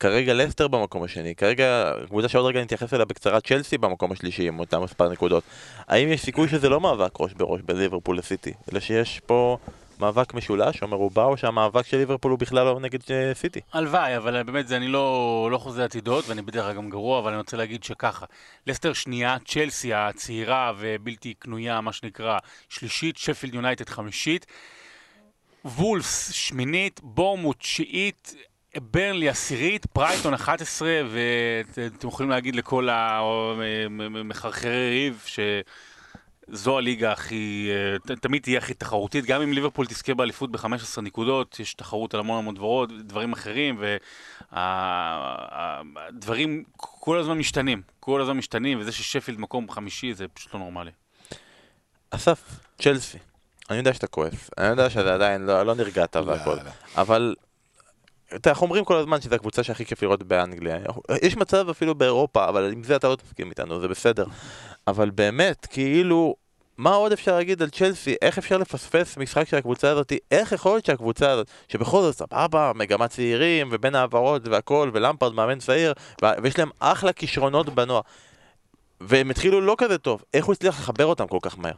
כרגע 0.00 0.34
לסטר 0.34 0.68
במקום 0.68 1.02
השני, 1.02 1.34
כרגע, 1.34 1.92
קבוצה 2.06 2.28
שעוד 2.28 2.46
רגע 2.46 2.62
נתייחס 2.62 2.94
אליה 2.94 3.04
בקצרה, 3.04 3.40
צ'לסי 3.40 3.78
במקום 3.78 4.12
השלישי 4.12 4.48
עם 4.48 4.58
אותם 4.58 4.82
מספר 4.82 5.08
נקודות. 5.08 5.44
האם 5.88 6.08
יש 6.08 6.22
סיכוי 6.22 6.48
שזה 6.48 6.68
לא 6.68 6.80
מאבק 6.80 7.20
ראש 7.20 7.32
בראש 7.32 7.60
בין 7.62 7.76
ליברפול 7.76 8.18
לסיטי, 8.18 8.52
אלא 8.72 8.80
שיש 8.80 9.20
פה 9.26 9.58
מאבק 10.00 10.34
משולש 10.34 10.82
או 10.82 10.88
מרובע, 10.88 11.24
או 11.24 11.36
שהמאבק 11.36 11.86
של 11.86 11.96
ליברפול 11.96 12.30
הוא 12.30 12.38
בכלל 12.38 12.64
לא 12.64 12.80
נגד 12.80 12.98
אה, 13.10 13.34
סיטי? 13.34 13.60
הלוואי, 13.72 14.16
אבל 14.16 14.42
באמת 14.42 14.68
זה 14.68 14.76
אני 14.76 14.88
לא, 14.88 15.48
לא 15.52 15.58
חוזה 15.58 15.84
עתידות, 15.84 16.28
ואני 16.28 16.42
בדרך 16.42 16.64
כלל 16.64 16.74
גם 16.74 16.90
גרוע, 16.90 17.18
אבל 17.18 17.30
אני 17.30 17.38
רוצה 17.38 17.56
להגיד 17.56 17.84
שככה. 17.84 18.26
לסטר 18.66 18.92
שנייה, 18.92 19.36
צ'לסי 19.44 19.94
הצעירה 19.94 20.72
ובלתי 20.78 21.34
קנויה, 21.34 21.80
מה 21.80 21.92
שנקרא, 21.92 22.38
שלישית, 22.68 23.16
שפילד 23.16 23.54
יונייטד 23.54 23.88
חמישית, 23.88 24.46
וולפס 25.64 26.32
שמינית, 26.32 27.00
בורמוט 27.02 27.58
תשיעית, 27.58 28.34
ברנלי 28.76 29.28
עשירית, 29.28 29.86
ברייטון 29.94 30.34
11, 30.34 30.90
ואתם 31.74 32.08
יכולים 32.08 32.30
להגיד 32.30 32.56
לכל 32.56 32.88
המחרחרי 32.90 34.70
ריב 34.90 35.24
שזו 36.52 36.78
הליגה 36.78 37.12
הכי, 37.12 37.70
אה, 38.10 38.16
תמיד 38.16 38.42
תהיה 38.42 38.58
הכי 38.58 38.74
תחרותית, 38.74 39.24
גם 39.24 39.42
אם 39.42 39.52
ליברפול 39.52 39.86
תזכה 39.86 40.14
באליפות 40.14 40.50
ב-15 40.50 41.00
נקודות, 41.02 41.60
יש 41.60 41.74
תחרות 41.74 42.14
על 42.14 42.20
המון 42.20 42.38
המון 42.38 42.54
דברות, 42.54 42.92
דברים 42.92 43.32
אחרים, 43.32 43.82
והדברים 44.52 46.64
כל 46.76 47.18
הזמן 47.18 47.38
משתנים, 47.38 47.82
כל 48.00 48.20
הזמן 48.20 48.36
משתנים, 48.36 48.80
וזה 48.80 48.92
ששפילד 48.92 49.40
מקום 49.40 49.70
חמישי 49.70 50.14
זה 50.14 50.28
פשוט 50.28 50.54
לא 50.54 50.60
נורמלי. 50.60 50.90
אסף, 52.10 52.60
צ'לסי. 52.78 53.18
אני 53.70 53.78
יודע 53.78 53.94
שאתה 53.94 54.06
כועס, 54.06 54.50
אני 54.58 54.66
יודע 54.66 54.90
שזה 54.90 55.14
עדיין 55.14 55.46
לא, 55.46 55.62
לא 55.62 55.74
נרגעת 55.74 56.16
והכל, 56.16 56.56
אבל 56.96 57.34
אתה, 57.40 57.47
אנחנו 58.46 58.64
אומרים 58.64 58.84
כל 58.84 58.96
הזמן 58.96 59.20
שזו 59.20 59.34
הקבוצה 59.34 59.62
שהכי 59.62 59.84
כיף 59.84 60.02
לראות 60.02 60.22
באנגליה. 60.22 60.78
יש 61.22 61.36
מצב 61.36 61.68
אפילו 61.70 61.94
באירופה, 61.94 62.48
אבל 62.48 62.72
עם 62.72 62.84
זה 62.84 62.96
אתה 62.96 63.08
לא 63.08 63.16
תסכים 63.16 63.50
איתנו, 63.50 63.80
זה 63.80 63.88
בסדר. 63.88 64.24
אבל 64.86 65.10
באמת, 65.10 65.66
כאילו, 65.70 66.34
מה 66.78 66.94
עוד 66.94 67.12
אפשר 67.12 67.36
להגיד 67.36 67.62
על 67.62 67.70
צ'לסי? 67.70 68.14
איך 68.22 68.38
אפשר 68.38 68.58
לפספס 68.58 69.16
משחק 69.16 69.48
של 69.48 69.56
הקבוצה 69.56 69.90
הזאת? 69.90 70.12
איך 70.30 70.52
יכול 70.52 70.72
להיות 70.72 70.84
שהקבוצה 70.84 71.30
הזאת, 71.30 71.46
שבכל 71.68 72.00
זאת 72.00 72.14
סבבה, 72.14 72.72
מגמת 72.74 73.10
צעירים, 73.10 73.68
ובין 73.72 73.94
העברות 73.94 74.48
והכל, 74.48 74.90
ולמפרד 74.92 75.34
מאמן 75.34 75.58
צעיר, 75.58 75.92
ויש 76.42 76.58
להם 76.58 76.70
אחלה 76.78 77.12
כישרונות 77.12 77.68
בנוער. 77.68 78.00
והם 79.00 79.30
התחילו 79.30 79.60
לא 79.60 79.74
כזה 79.78 79.98
טוב, 79.98 80.22
איך 80.34 80.46
הוא 80.46 80.52
הצליח 80.52 80.80
לחבר 80.80 81.06
אותם 81.06 81.26
כל 81.26 81.38
כך 81.42 81.58
מהר? 81.58 81.72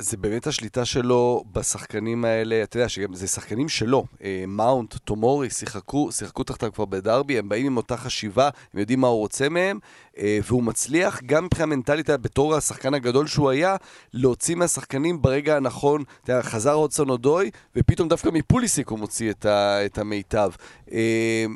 זה 0.00 0.16
באמת 0.16 0.46
השליטה 0.46 0.84
שלו 0.84 1.44
בשחקנים 1.52 2.24
האלה, 2.24 2.62
אתה 2.62 2.76
יודע 2.76 2.88
שגם 2.88 3.14
זה 3.14 3.26
שחקנים 3.26 3.68
שלו, 3.68 4.04
אה, 4.24 4.44
מאונט, 4.48 4.94
תומורי, 5.04 5.50
שיחקו, 5.50 6.12
שיחקו 6.12 6.44
תחתיו 6.44 6.72
כבר 6.72 6.84
בדרבי, 6.84 7.38
הם 7.38 7.48
באים 7.48 7.66
עם 7.66 7.76
אותה 7.76 7.96
חשיבה, 7.96 8.48
הם 8.74 8.80
יודעים 8.80 9.00
מה 9.00 9.06
הוא 9.06 9.18
רוצה 9.18 9.48
מהם, 9.48 9.78
אה, 10.18 10.38
והוא 10.44 10.62
מצליח 10.62 11.20
גם 11.26 11.44
מבחינה 11.44 11.66
מנטלית, 11.66 12.10
בתור 12.10 12.54
השחקן 12.54 12.94
הגדול 12.94 13.26
שהוא 13.26 13.50
היה, 13.50 13.76
להוציא 14.14 14.54
מהשחקנים 14.54 15.22
ברגע 15.22 15.56
הנכון, 15.56 16.04
אתה 16.24 16.32
יודע, 16.32 16.42
חזר 16.42 16.74
אודסון 16.74 17.10
אודוי, 17.10 17.50
ופתאום 17.76 18.08
דווקא 18.08 18.28
מפוליסיק 18.32 18.88
הוא 18.88 18.98
מוציא 18.98 19.30
את, 19.30 19.46
ה, 19.46 19.86
את 19.86 19.98
המיטב. 19.98 20.50
אה, 20.92 21.46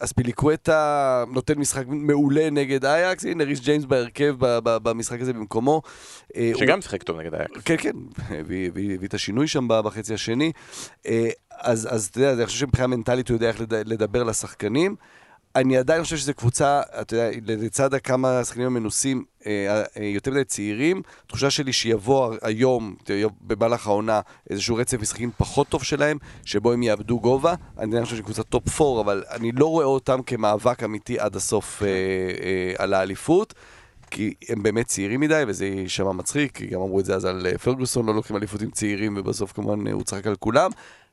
אז 0.00 0.12
פיליקווטה 0.12 1.24
נותן 1.32 1.58
משחק 1.58 1.84
מעולה 1.86 2.50
נגד 2.50 2.84
אייקס, 2.84 3.24
הנה 3.24 3.44
ריס 3.44 3.60
ג'יימס 3.60 3.84
בהרכב 3.84 4.34
במשחק 4.64 5.20
הזה 5.20 5.32
במקומו. 5.32 5.82
שגם 6.54 6.82
שיחק 6.82 7.02
טוב 7.02 7.20
נגד 7.20 7.34
אייקס. 7.34 7.53
כן, 7.64 7.76
כן, 7.78 7.96
הביא 8.30 8.70
את 9.04 9.14
השינוי 9.14 9.48
שם 9.48 9.68
בחצי 9.68 10.14
השני. 10.14 10.52
אה, 11.06 11.28
אז, 11.50 12.08
אתה 12.10 12.20
יודע, 12.20 12.32
אני 12.32 12.46
חושב 12.46 12.58
שמבחינה 12.58 12.86
מנטלית 12.86 13.28
הוא 13.28 13.34
יודע 13.36 13.48
איך 13.48 13.60
לד- 13.60 13.74
לדבר 13.74 14.22
לשחקנים. 14.22 14.96
אני 15.56 15.76
עדיין 15.76 16.02
חושב 16.02 16.16
שזו 16.16 16.34
קבוצה, 16.34 16.82
אתה 17.00 17.16
יודע, 17.16 17.30
לצד 17.46 17.94
הכמה 17.94 18.38
השחקנים 18.38 18.66
המנוסים, 18.66 19.24
אה, 19.46 19.82
אה, 19.96 20.04
יותר 20.04 20.30
מדי 20.30 20.44
צעירים, 20.44 21.02
תחושה 21.26 21.50
שלי 21.50 21.72
שיבוא 21.72 22.34
היום, 22.42 22.94
במהלך 23.40 23.86
העונה, 23.86 24.20
איזשהו 24.50 24.76
רצף 24.76 25.00
משחקים 25.00 25.30
פחות 25.36 25.68
טוב 25.68 25.82
שלהם, 25.82 26.18
שבו 26.44 26.72
הם 26.72 26.82
יאבדו 26.82 27.20
גובה. 27.20 27.54
אני 27.78 27.90
עדיין 27.90 28.04
חושב 28.04 28.16
שקבוצה 28.16 28.42
טופ 28.42 28.80
4, 28.80 29.00
אבל 29.00 29.24
אני 29.30 29.52
לא 29.52 29.66
רואה 29.66 29.86
אותם 29.86 30.22
כמאבק 30.26 30.82
אמיתי 30.82 31.18
עד 31.18 31.36
הסוף 31.36 31.82
על 32.78 32.94
האליפות. 32.94 33.54
כי 34.14 34.34
הם 34.48 34.62
באמת 34.62 34.86
צעירים 34.86 35.20
מדי, 35.20 35.42
וזה 35.48 35.66
יישמע 35.66 36.12
מצחיק, 36.12 36.56
כי 36.56 36.66
גם 36.66 36.80
אמרו 36.80 37.00
את 37.00 37.04
זה 37.04 37.14
אז 37.14 37.24
על 37.24 37.46
אה, 37.46 37.58
פרגוסון, 37.58 38.06
לא 38.06 38.14
לוקחים 38.14 38.36
אליפות 38.36 38.62
עם 38.62 38.70
צעירים, 38.70 39.14
ובסוף 39.16 39.52
כמובן 39.52 39.86
אה, 39.86 39.92
הוא 39.92 40.02
צחק 40.02 40.26
על 40.26 40.36
כולם. 40.36 40.70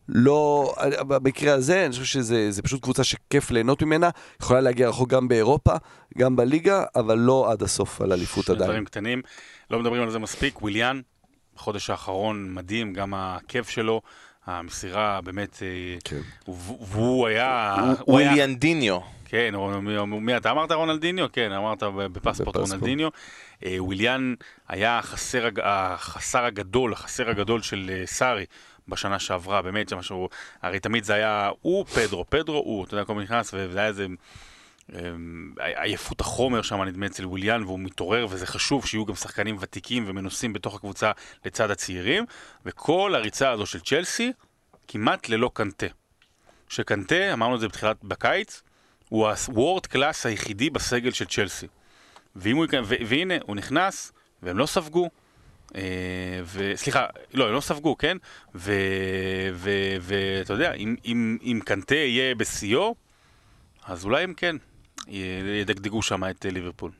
לא, 0.09 0.73
אה, 0.79 1.03
במקרה 1.03 1.53
הזה, 1.53 1.85
אני 1.85 1.91
חושב 1.91 2.03
שזה 2.05 2.51
זה 2.51 2.61
פשוט 2.61 2.81
קבוצה 2.83 3.03
שכיף 3.03 3.51
ליהנות 3.51 3.83
ממנה, 3.83 4.09
יכולה 4.41 4.61
להגיע 4.61 4.89
רחוק 4.89 5.09
גם 5.09 5.27
באירופה, 5.27 5.73
גם 6.17 6.35
בליגה, 6.35 6.83
אבל 6.95 7.17
לא 7.17 7.51
עד 7.51 7.63
הסוף 7.63 8.01
על 8.01 8.13
אליפות 8.13 8.45
אני 8.45 8.55
עדיין. 8.55 8.69
דברים 8.69 8.85
קטנים, 8.85 9.21
לא 9.71 9.79
מדברים 9.79 10.01
על 10.01 10.09
זה 10.09 10.19
מספיק. 10.19 10.61
וויליאן, 10.61 11.01
בחודש 11.55 11.89
האחרון 11.89 12.53
מדהים, 12.53 12.93
גם 12.93 13.13
הכיף 13.13 13.69
שלו, 13.69 14.01
המסירה 14.45 15.19
באמת, 15.23 15.57
כן. 16.03 16.19
והוא 16.91 17.27
היה... 17.27 17.75
הוא 18.05 18.19
היה- 18.19 18.27
וויליאנדיניו. 18.29 18.99
כן, 19.31 19.53
רונ- 19.55 19.79
מי, 19.79 20.19
מי 20.19 20.37
אתה 20.37 20.51
אמרת 20.51 20.71
רונלדיניו? 20.71 21.27
כן, 21.33 21.51
אמרת 21.51 21.83
בפספורט. 21.83 22.55
רונלדיניו. 22.55 23.09
אה, 23.65 23.83
וויליאן 23.83 24.33
היה 24.67 24.99
החסר, 24.99 25.49
החסר 25.63 26.45
הגדול, 26.45 26.93
החסר 26.93 27.29
הגדול 27.29 27.61
של 27.61 27.91
אה, 27.93 28.05
סארי 28.05 28.45
בשנה 28.87 29.19
שעברה, 29.19 29.61
באמת, 29.61 29.89
זה 29.89 29.95
משהו, 29.95 30.29
הרי 30.61 30.79
תמיד 30.79 31.03
זה 31.03 31.13
היה 31.13 31.49
הוא, 31.61 31.85
פדרו, 31.85 32.25
פדרו, 32.29 32.57
הוא, 32.57 32.85
אתה 32.85 32.93
יודע, 32.93 33.05
כל 33.05 33.13
מיני 33.13 33.23
נכנס, 33.23 33.53
וזה 33.53 33.79
היה 33.79 33.87
איזה... 33.87 34.05
אמ, 34.93 35.53
עייפות 35.57 36.21
החומר 36.21 36.61
שם 36.61 36.81
נדמה 36.81 37.05
אצל 37.05 37.25
וויליאן 37.25 37.63
והוא 37.63 37.79
מתעורר 37.79 38.27
וזה 38.29 38.47
חשוב 38.47 38.85
שיהיו 38.85 39.05
גם 39.05 39.15
שחקנים 39.15 39.57
ותיקים 39.59 40.03
ומנוסים 40.07 40.53
בתוך 40.53 40.75
הקבוצה 40.75 41.11
לצד 41.45 41.71
הצעירים 41.71 42.25
וכל 42.65 43.15
הריצה 43.15 43.51
הזו 43.51 43.65
של 43.65 43.79
צ'לסי 43.79 44.31
כמעט 44.87 45.29
ללא 45.29 45.51
קנטה. 45.53 45.85
שקנטה, 46.69 47.33
אמרנו 47.33 47.55
את 47.55 47.59
זה 47.59 47.67
בתחילת, 47.67 47.97
בקיץ, 48.03 48.61
הוא 49.11 49.27
הוורד 49.27 49.85
קלאס 49.85 50.25
היחידי 50.25 50.69
בסגל 50.69 51.11
של 51.11 51.25
צ'לסי. 51.25 51.67
הוא, 52.35 52.65
והנה, 53.07 53.33
הוא 53.43 53.55
נכנס, 53.55 54.11
והם 54.43 54.57
לא 54.57 54.65
ספגו. 54.65 55.09
אה, 55.75 55.81
ו... 56.43 56.71
סליחה, 56.75 57.05
לא, 57.33 57.47
הם 57.47 57.53
לא 57.53 57.61
ספגו, 57.61 57.97
כן? 57.97 58.17
ואתה 58.55 60.53
יודע, 60.53 60.73
אם, 60.73 60.95
אם, 61.05 61.37
אם 61.43 61.59
קנטה 61.65 61.95
יהיה 61.95 62.35
בשיאו, 62.35 62.95
אז 63.85 64.05
אולי 64.05 64.23
הם 64.23 64.33
כן 64.33 64.55
ידגדגו 65.07 66.01
שם 66.01 66.23
את 66.23 66.45
אה, 66.45 66.51
ליברפול. 66.51 66.91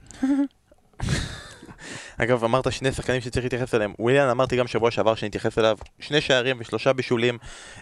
אגב, 2.24 2.44
אמרת 2.44 2.72
שני 2.72 2.92
שחקנים 2.92 3.22
שצריך 3.22 3.46
להתייחס 3.46 3.76
אליהם. 3.76 3.94
וויליאן, 4.00 4.30
אמרתי 4.30 4.58
גם 4.58 4.68
שבוע 4.68 4.92
שעבר 4.92 5.16
שנתייחס 5.16 5.58
אליו. 5.58 5.78
שני 6.00 6.22
שערים 6.22 6.58
ושלושה 6.60 6.94
בישולים. 6.94 7.38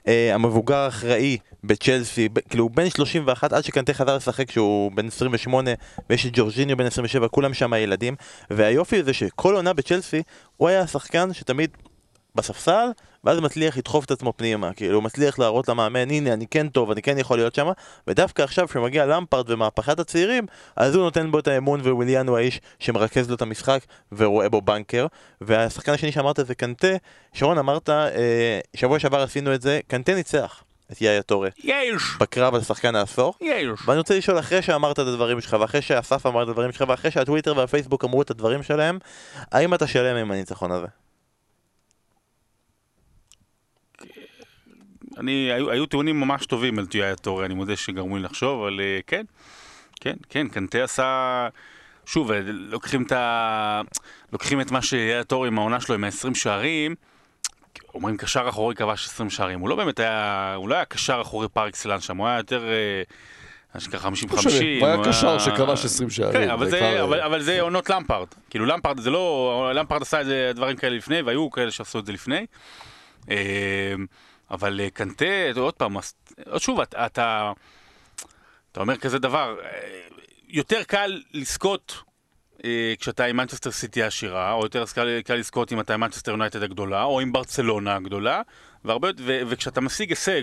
אה, 0.08 0.36
המבוגר 0.36 0.76
האחראי 0.76 1.38
בצ'לסי, 1.64 2.30
ב- 2.30 2.40
כאילו 2.40 2.64
הוא 2.64 2.72
בן 2.72 2.90
31 2.90 3.54
עד 3.54 3.64
שקנטה 3.64 3.94
חזר 3.94 4.16
לשחק 4.16 4.48
כשהוא 4.48 4.92
בן 4.92 5.08
28 5.08 5.72
ויש 6.10 6.26
את 6.26 6.32
ג'ורג'יניו 6.34 6.78
בן 6.78 6.86
27, 6.86 7.28
כולם 7.28 7.54
שם 7.54 7.74
ילדים. 7.74 8.16
והיופי 8.50 9.04
זה 9.04 9.14
שכל 9.14 9.56
עונה 9.56 9.74
בצ'לסי 9.74 10.24
הוא 10.58 10.68
היה 10.68 10.82
השחקן 10.82 11.34
שתמיד 11.34 11.70
בספסל, 12.36 12.88
ואז 13.24 13.40
מצליח 13.40 13.78
לדחוף 13.78 14.06
את 14.06 14.12
עצמו 14.12 14.34
פנימה, 14.38 14.74
כאילו 14.74 14.96
הוא 14.96 15.04
מצליח 15.04 15.40
להראות 15.40 15.68
למאמן, 15.68 16.10
הנה 16.10 16.34
אני 16.34 16.48
כן 16.48 16.70
טוב, 16.70 16.92
אני 16.92 17.02
כן 17.02 17.18
יכול 17.18 17.38
להיות 17.38 17.56
שם, 17.56 17.68
ודווקא 18.08 18.42
עכשיו 18.42 18.68
כשמגיע 18.68 19.06
למפרד 19.06 19.50
ומהפכת 19.50 20.00
הצעירים, 20.00 20.46
אז 20.76 20.96
הוא 20.96 21.04
נותן 21.04 21.32
בו 21.32 21.40
את 21.40 21.48
האמון 21.48 21.82
וויליאן 21.82 22.28
הוא 22.28 22.38
האיש 22.38 22.62
שמרכז 22.80 23.30
לו 23.30 23.36
את 23.36 23.42
המשחק 23.42 23.80
ורואה 24.12 24.50
בו 24.50 24.62
בנקר, 24.62 25.08
והשחקן 25.42 25.92
השני 25.92 26.12
שאמרת 26.12 26.40
זה 26.46 26.56
קנטה, 26.56 26.88
שרון 27.34 27.58
אמרת, 27.58 27.90
אה, 27.90 28.60
שבוע 28.76 29.00
שעבר 29.00 29.22
עשינו 29.22 29.54
את 29.54 29.62
זה, 29.62 29.80
קנטה 29.88 30.14
ניצח 30.14 30.64
את 30.92 31.02
יאיה 31.02 31.22
טורה 31.22 31.50
יש! 31.64 32.04
בקרב 32.20 32.56
על 32.56 32.62
שחקן 32.62 32.96
העשור, 32.96 33.34
יש! 33.42 33.68
ואני 33.86 33.98
רוצה 33.98 34.18
לשאול, 34.18 34.40
אחרי 34.40 34.62
שאמרת 34.62 35.00
את 35.00 35.08
הדברים 35.08 35.42
שלך, 35.42 35.58
ואחרי 35.60 35.82
שאסף 35.82 36.26
אמר 36.26 36.44
את 36.44 36.48
הדברים 36.48 36.72
שלך, 36.72 36.84
ואחרי 36.88 37.12
שהטוויטר 37.12 37.58
והפייסבוק 37.58 38.06
אמרו 38.06 38.22
את 38.22 38.32
הדברים 38.32 38.64
שלהם, 38.64 39.00
האם 39.52 39.74
אתה 39.74 39.88
שלם 39.88 40.16
עם 40.16 40.32
הניצחון 40.32 40.72
הזה? 40.72 40.88
אני, 45.20 45.52
היו, 45.52 45.72
היו 45.72 45.86
טיעונים 45.86 46.20
ממש 46.20 46.46
טובים 46.46 46.80
על 46.80 46.86
טויה 46.86 47.16
טורי, 47.16 47.46
אני 47.46 47.54
מודה 47.54 47.76
שגרמו 47.76 48.18
לי 48.18 48.24
לחשוב, 48.24 48.62
אבל 48.62 48.80
אה, 48.80 49.00
כן, 49.08 49.24
כן, 50.02 50.16
כן, 50.30 50.48
קנטה 50.48 50.84
עשה... 50.84 51.48
שוב, 52.06 52.32
אה, 52.32 52.40
לוקחים 52.46 53.04
את, 53.04 53.12
ה... 53.12 53.82
לוקחים 54.34 54.62
את 54.62 54.72
מה 54.72 54.82
שהיה 54.82 55.24
טורי 55.24 55.48
עם 55.48 55.60
העונה 55.60 55.80
שלו, 55.80 55.96
עם 55.96 56.04
ה-20 56.04 56.34
שערים, 56.34 56.96
אומרים 57.94 58.18
קשר 58.18 58.50
אחורי 58.50 58.76
כבש 58.76 59.06
20 59.06 59.30
שערים, 59.30 59.60
הוא 59.60 59.70
לא 59.70 59.76
באמת 59.76 60.00
היה, 60.00 60.54
הוא 60.56 60.70
לא 60.70 60.76
היה 60.76 60.86
קשר 60.86 61.20
אחורי 61.22 61.48
פר 61.50 61.68
אקסלנס 61.68 62.04
שם, 62.04 62.18
הוא 62.18 62.28
היה 62.28 62.38
יותר... 62.38 62.70
אה, 62.70 63.04
מה 63.76 63.82
שנקרא 63.82 64.00
50-50. 64.00 64.04
לא 64.04 64.52
הוא 64.80 64.88
היה 64.88 64.98
קשר 65.06 65.40
שכבש 65.40 65.86
20 65.86 66.10
שערים, 66.10 66.34
כן, 66.34 66.50
אבל 66.50 66.70
זה 66.70 67.04
אבל, 67.04 67.22
אבל 67.22 67.42
זה 67.42 67.62
עונות 67.62 67.90
למפרד. 67.90 68.28
כאילו 68.50 68.66
למפרד 68.66 69.00
זה 69.00 69.10
לא, 69.10 69.72
למפרד 69.76 70.02
עשה 70.02 70.22
את 70.22 70.26
זה 70.26 70.52
דברים 70.56 70.78
כאלה 70.78 70.96
לפני, 70.96 71.22
והיו 71.22 71.52
כאלה 71.52 71.72
שעשו 71.72 72.00
את 72.00 72.06
זה 72.06 72.12
לפני. 72.12 72.46
אבל 74.52 74.80
אה, 74.80 74.90
קנטה, 74.90 75.26
עוד 75.56 75.74
פעם, 75.74 75.96
שוב, 76.58 76.82
אתה, 76.82 77.06
אתה, 77.06 77.52
אתה 78.72 78.82
אומר 78.82 78.98
כזה 78.98 79.20
דבר, 79.20 79.56
אה, 79.64 79.70
יותר 80.48 80.84
קל 80.84 81.22
לזכות 81.34 82.04
אה, 82.66 82.94
כשאתה 83.00 83.26
עם 83.26 83.38
מנצ'סטר 83.38 83.72
סיטי 83.72 84.04
העשירה, 84.04 84.54
או 84.54 84.64
יותר 84.64 84.86
קל, 84.96 85.22
קל 85.22 85.36
לזכות 85.36 85.72
אם 85.72 85.80
אתה 85.80 85.94
עם 85.94 86.00
מנצ'סטר 86.00 86.32
יונייטד 86.32 86.64
הגדולה, 86.64 87.04
או 87.04 87.20
עם 87.20 87.32
ברצלונה 87.32 87.96
הגדולה, 87.96 88.42
והרבה, 88.86 89.10
ו, 89.20 89.42
וכשאתה 89.48 89.82
משיג 89.82 90.10
הישג 90.10 90.42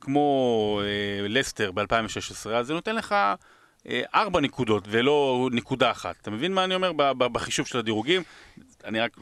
כמו 0.00 0.80
אה, 0.84 1.28
לסטר 1.28 1.72
ב-2016, 1.72 2.50
אז 2.50 2.66
זה 2.66 2.74
נותן 2.74 2.96
לך 2.96 3.14
ארבע 4.14 4.40
נקודות 4.40 4.84
ולא 4.90 5.48
נקודה 5.52 5.90
אחת. 5.90 6.16
אתה 6.22 6.30
מבין 6.30 6.54
מה 6.54 6.64
אני 6.64 6.74
אומר 6.74 6.92
בחישוב 7.18 7.66
של 7.66 7.78
הדירוגים? 7.78 8.22
אני 8.84 9.00
רק, 9.00 9.16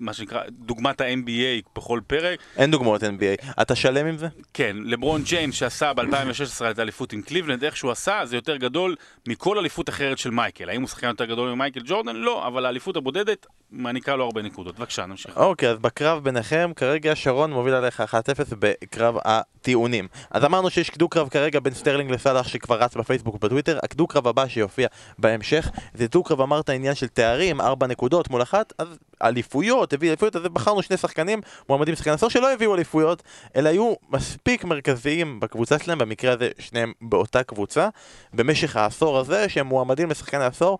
מה 0.00 0.12
שנקרא, 0.12 0.42
דוגמת 0.50 1.00
ה-NBA 1.00 1.68
בכל 1.76 2.00
פרק. 2.06 2.38
אין 2.56 2.70
דוגמאות 2.70 3.02
NBA. 3.02 3.60
אתה 3.62 3.74
שלם 3.74 4.06
עם 4.06 4.16
זה? 4.16 4.28
כן, 4.54 4.76
לברון 4.84 5.22
ג'יימס 5.22 5.54
שעשה 5.54 5.92
ב-2016 5.92 6.70
את 6.70 6.78
האליפות 6.78 7.12
עם 7.12 7.22
קליבלנד, 7.22 7.64
איך 7.64 7.76
שהוא 7.76 7.90
עשה, 7.90 8.20
זה 8.24 8.36
יותר 8.36 8.56
גדול 8.56 8.96
מכל 9.28 9.58
אליפות 9.58 9.88
אחרת 9.88 10.18
של 10.18 10.30
מייקל. 10.30 10.68
האם 10.68 10.80
הוא 10.80 10.88
שחקן 10.88 11.08
יותר 11.08 11.24
גדול 11.24 11.50
ממייקל 11.50 11.80
ג'ורדן? 11.84 12.16
לא, 12.16 12.46
אבל 12.46 12.66
האליפות 12.66 12.96
הבודדת 12.96 13.46
מעניקה 13.70 14.16
לו 14.16 14.24
הרבה 14.24 14.42
נקודות. 14.42 14.78
בבקשה, 14.78 15.06
נמשיך. 15.06 15.36
אוקיי, 15.36 15.68
אז 15.68 15.78
בקרב 15.78 16.24
ביניכם, 16.24 16.70
כרגע 16.76 17.16
שרון 17.16 17.52
מוביל 17.52 17.74
עליך 17.74 18.00
1-0 18.00 18.54
בקרב 18.58 19.16
הטיעונים. 19.60 20.08
אז 20.30 20.44
אמרנו 20.44 20.70
שיש 20.70 20.90
דו-קרב 20.98 21.28
כרגע 21.28 21.60
בין 21.60 21.74
סטרלינג 21.74 22.10
לסאלח 22.10 22.48
שכבר 22.48 22.76
רץ 22.76 22.96
בפייסבוק 22.96 23.34
ובטוויטר, 23.34 23.78
הדו-קרב 23.82 24.28
הבא 24.28 24.48
שיופיע 24.48 24.88
בהמשך, 25.18 25.70
זה 25.94 26.08
דו-קרב 26.08 26.40
אמרת 26.40 26.70
עניין 26.70 26.94
של 26.94 27.08
תארים, 27.08 27.60
4 27.60 27.86
נקודות 27.86 28.30
מול 28.30 28.42
אחת, 28.42 28.72
אז 28.78 28.98
אליפויות, 29.22 29.92
הביא 29.92 30.08
אליפויות, 30.08 30.36
אז 30.36 30.42
בחרנו 30.42 30.82
שני 30.82 30.96
שחקנים 30.96 31.40
מועמדים 31.68 31.94
לשחקן 31.94 32.10
עשור 32.10 32.30
שלא 32.30 32.52
הביאו 32.52 32.74
אליפויות, 32.74 33.22
אלא 33.56 33.68
היו 33.68 33.94
מספיק 34.10 34.64
מרכזיים 34.64 35.40
בקבוצה 35.40 35.78
שלהם, 35.78 35.98
במקרה 35.98 36.32
הזה 36.32 36.50
שניהם 36.58 36.92
באותה 37.00 37.42
קבוצה, 37.42 37.88
במשך 38.34 38.76
העשור 38.76 39.18
הזה 39.18 39.48
שהם 39.48 39.66
מועמדים 39.66 40.10
לשחקן 40.10 40.40
העשור, 40.40 40.78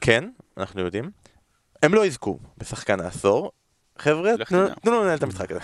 כן, 0.00 0.28
אנחנו 0.56 0.80
יודעים. 0.80 1.10
הם 1.82 1.94
לא 1.94 2.06
יזכו 2.06 2.38
בשחקן 2.58 3.00
העשור. 3.00 3.50
חבר'ה, 3.98 4.32
תנו 4.82 4.92
לנו 4.92 5.02
לנהל 5.02 5.18
את 5.18 5.22
המשחק 5.22 5.50
הזה. 5.50 5.60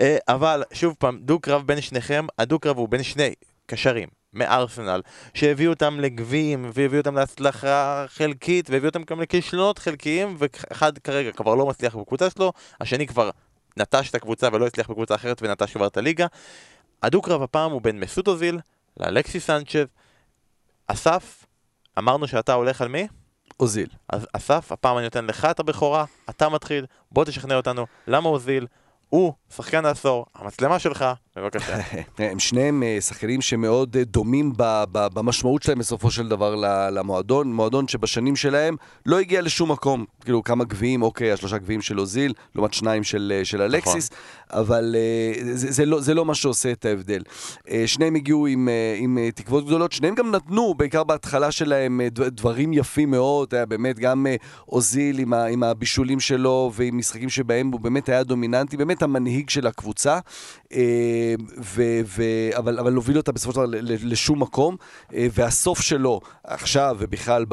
אה, 0.00 0.16
אבל, 0.28 0.62
שוב 0.72 0.94
פעם, 0.98 1.18
דו-קרב 1.22 1.66
בין 1.66 1.80
שניכם, 1.80 2.26
הדו-קרב 2.38 2.76
הוא 2.76 2.88
בין 2.88 3.02
שני 3.02 3.34
קשרים 3.66 4.08
מארסנל, 4.32 5.00
שהביאו 5.34 5.70
אותם 5.70 6.00
לגביעים, 6.00 6.70
והביאו 6.74 7.00
אותם 7.00 7.14
להצלחה 7.14 8.04
חלקית, 8.08 8.70
והביאו 8.70 8.88
אותם 8.88 9.02
גם 9.02 9.20
לכישלונות 9.20 9.78
חלקיים, 9.78 10.36
ואחד 10.38 10.98
כרגע 10.98 11.32
כבר 11.32 11.54
לא 11.54 11.66
מצליח 11.66 11.96
בקבוצה 11.96 12.30
שלו, 12.30 12.52
השני 12.80 13.06
כבר 13.06 13.30
נטש 13.76 14.10
את 14.10 14.14
הקבוצה 14.14 14.48
ולא 14.52 14.66
הצליח 14.66 14.90
בקבוצה 14.90 15.14
אחרת 15.14 15.42
ונטש 15.42 15.72
כבר 15.72 15.86
את 15.86 15.96
הליגה. 15.96 16.26
הדו-קרב 17.02 17.42
הפעם 17.42 17.70
הוא 17.70 17.82
בין 17.82 18.00
מסות 18.00 18.28
אוזיל 18.28 18.58
לאלכסי 18.96 19.40
סנצ'ב. 19.40 19.86
אסף, 20.86 21.46
אמרנו 21.98 22.28
שאתה 22.28 22.52
הולך 22.52 22.80
על 22.80 22.88
מי? 22.88 23.06
אוזיל. 23.60 23.88
אז 24.08 24.26
אסף, 24.32 24.72
הפעם 24.72 24.96
אני 24.96 25.04
נותן 25.04 25.24
לך 25.24 25.44
את 25.44 25.60
הבכורה, 25.60 26.04
אתה 26.30 26.48
מתחיל, 26.48 26.86
בוא 27.12 27.24
תשכנע 27.24 27.56
אותנו, 27.56 27.86
למה 28.06 28.28
אוזיל? 28.28 28.66
הוא 29.08 29.32
שחקן 29.54 29.84
העשור, 29.84 30.26
המצלמה 30.34 30.78
שלך, 30.78 31.04
בבקשה. 31.36 31.76
הם 32.18 32.38
שניהם 32.38 32.82
אה, 32.82 33.00
שחקנים 33.00 33.40
שמאוד 33.40 33.96
אה, 33.96 34.04
דומים 34.04 34.52
במשמעות 34.92 35.62
שלהם 35.62 35.78
בסופו 35.78 36.10
של 36.10 36.28
דבר 36.28 36.54
למועדון, 36.90 37.52
מועדון 37.52 37.88
שבשנים 37.88 38.36
שלהם 38.36 38.76
לא 39.06 39.18
הגיע 39.20 39.42
לשום 39.42 39.72
מקום. 39.72 40.04
כאילו 40.24 40.42
כמה 40.42 40.64
גביעים, 40.64 41.02
אוקיי, 41.02 41.32
השלושה 41.32 41.58
גביעים 41.58 41.82
של 41.82 42.00
אוזיל, 42.00 42.32
לעומת 42.54 42.74
שניים 42.74 43.04
של, 43.04 43.32
אה, 43.36 43.44
של 43.44 43.62
אלקסיס, 43.62 44.10
אבל 44.50 44.96
אה, 44.98 45.54
זה, 45.54 45.72
זה, 45.72 45.86
לא, 45.86 46.00
זה 46.00 46.14
לא 46.14 46.24
מה 46.24 46.34
שעושה 46.34 46.72
את 46.72 46.84
ההבדל. 46.84 47.22
שניהם 47.86 48.14
הגיעו 48.14 48.46
עם, 48.46 48.68
עם 48.96 49.18
תקוות 49.34 49.66
גדולות, 49.66 49.92
שניהם 49.92 50.14
גם 50.14 50.30
נתנו, 50.30 50.74
בעיקר 50.74 51.04
בהתחלה 51.04 51.50
שלהם, 51.52 52.00
דבר- 52.10 52.28
דברים 52.28 52.72
יפים 52.72 53.10
מאוד, 53.10 53.54
היה 53.54 53.66
באמת 53.66 53.98
גם 53.98 54.26
אוזיל 54.68 55.18
עם, 55.18 55.32
ה- 55.32 55.44
עם 55.46 55.62
הבישולים 55.62 56.20
שלו 56.20 56.70
ועם 56.74 56.98
משחקים 56.98 57.28
שבהם 57.28 57.72
הוא 57.72 57.80
באמת 57.80 58.08
היה 58.08 58.22
דומיננטי, 58.22 58.76
באמת 58.76 59.02
המנהיג 59.02 59.50
של 59.50 59.66
הקבוצה. 59.66 60.18
ו, 61.58 61.82
ו, 62.04 62.22
אבל, 62.56 62.78
אבל 62.78 62.94
הוביל 62.94 63.16
אותה 63.16 63.32
בסופו 63.32 63.52
של 63.52 63.60
דבר 63.60 63.78
לשום 64.02 64.42
מקום, 64.42 64.76
אה, 65.14 65.26
והסוף 65.32 65.80
שלו 65.80 66.20
עכשיו 66.44 66.96
ובכלל 66.98 67.44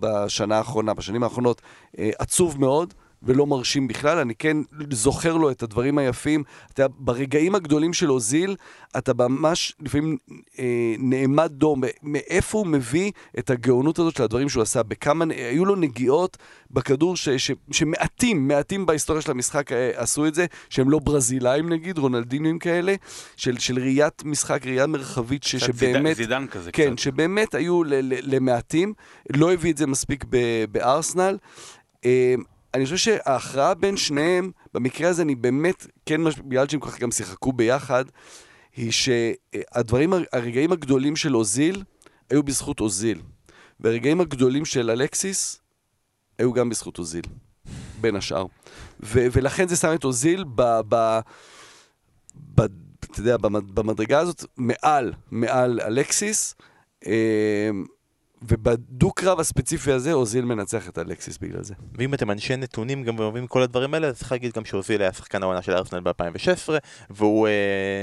בשנה 0.00 0.58
האחרונה, 0.58 0.94
בשנים 0.94 1.22
האחרונות, 1.22 1.62
אה, 1.98 2.10
עצוב 2.18 2.60
מאוד. 2.60 2.94
ולא 3.22 3.46
מרשים 3.46 3.88
בכלל, 3.88 4.18
אני 4.18 4.34
כן 4.34 4.56
זוכר 4.92 5.36
לו 5.36 5.50
את 5.50 5.62
הדברים 5.62 5.98
היפים. 5.98 6.42
אתה 6.72 6.82
יודע, 6.82 6.94
ברגעים 6.98 7.54
הגדולים 7.54 7.92
של 7.92 8.10
אוזיל, 8.10 8.56
אתה 8.98 9.12
ממש 9.14 9.72
לפעמים 9.80 10.16
אה, 10.58 10.94
נעמד 10.98 11.52
דום, 11.52 11.80
מאיפה 12.02 12.58
הוא 12.58 12.66
מביא 12.66 13.12
את 13.38 13.50
הגאונות 13.50 13.98
הזאת 13.98 14.16
של 14.16 14.22
הדברים 14.22 14.48
שהוא 14.48 14.62
עשה, 14.62 14.82
בכמה, 14.82 15.24
היו 15.36 15.64
לו 15.64 15.76
נגיעות 15.76 16.36
בכדור 16.70 17.16
ש, 17.16 17.28
ש, 17.28 17.50
שמעטים, 17.70 18.48
מעטים 18.48 18.86
בהיסטוריה 18.86 19.22
של 19.22 19.30
המשחק 19.30 19.72
אה, 19.72 19.90
עשו 19.94 20.26
את 20.26 20.34
זה, 20.34 20.46
שהם 20.70 20.90
לא 20.90 20.98
ברזילאים 20.98 21.68
נגיד, 21.68 21.98
רונלדינים 21.98 22.58
כאלה, 22.58 22.94
של, 23.36 23.58
של 23.58 23.78
ראיית 23.78 24.24
משחק, 24.24 24.66
ראייה 24.66 24.86
מרחבית, 24.86 25.44
ש, 25.44 25.56
שבאמת... 25.56 26.16
זידן 26.16 26.46
כזה 26.46 26.72
כן, 26.72 26.86
קצת. 26.86 26.98
שבאמת 26.98 27.54
היו 27.54 27.84
ל- 27.84 27.94
ל- 27.94 28.34
למעטים, 28.34 28.94
לא 29.32 29.52
הביא 29.52 29.72
את 29.72 29.76
זה 29.76 29.86
מספיק 29.86 30.24
בארסנל. 30.70 31.38
אה, 32.04 32.34
אני 32.74 32.84
חושב 32.84 32.96
שההכרעה 32.96 33.74
בין 33.74 33.96
שניהם, 33.96 34.50
במקרה 34.74 35.08
הזה 35.08 35.22
אני 35.22 35.34
באמת, 35.34 35.86
כן, 36.06 36.20
מש- 36.20 36.38
בגלל 36.38 36.68
שהם 36.68 36.80
ככה 36.80 36.98
גם 36.98 37.10
שיחקו 37.10 37.52
ביחד, 37.52 38.04
היא 38.76 38.90
שהדברים, 38.92 40.12
הרגעים 40.32 40.72
הגדולים 40.72 41.16
של 41.16 41.36
אוזיל 41.36 41.82
היו 42.30 42.42
בזכות 42.42 42.80
אוזיל. 42.80 43.20
והרגעים 43.80 44.20
הגדולים 44.20 44.64
של 44.64 44.90
אלקסיס 44.90 45.60
היו 46.38 46.52
גם 46.52 46.68
בזכות 46.68 46.98
אוזיל, 46.98 47.24
בין 48.00 48.16
השאר. 48.16 48.46
ו- 49.02 49.26
ולכן 49.32 49.68
זה 49.68 49.76
שם 49.76 49.94
את 49.94 50.04
אוזיל 50.04 50.44
ב... 50.54 50.62
ב, 50.88 51.18
ב 52.54 52.60
אתה 53.10 53.20
יודע, 53.20 53.36
במד- 53.36 53.70
במדרגה 53.74 54.18
הזאת, 54.20 54.44
מעל, 54.56 55.12
מעל 55.30 55.80
אלקסיס. 55.80 56.54
ובדו-קרב 58.42 59.40
הספציפי 59.40 59.92
הזה, 59.92 60.12
אוזיל 60.12 60.44
מנצח 60.44 60.88
את 60.88 60.98
אלקסיס 60.98 61.38
בגלל 61.38 61.62
זה. 61.62 61.74
ואם 61.94 62.14
אתם 62.14 62.30
אנשי 62.30 62.56
נתונים 62.56 63.04
גם 63.04 63.18
ואוהבים 63.18 63.46
כל 63.46 63.62
הדברים 63.62 63.94
האלה, 63.94 64.06
אז 64.06 64.18
צריך 64.18 64.32
להגיד 64.32 64.52
גם 64.52 64.64
שאוזיל 64.64 65.02
היה 65.02 65.12
שחקן 65.12 65.42
העונה 65.42 65.62
של 65.62 65.72
ארסנל 65.72 66.00
ב-2016, 66.00 66.72
והוא 67.10 67.46
אה, 67.46 67.52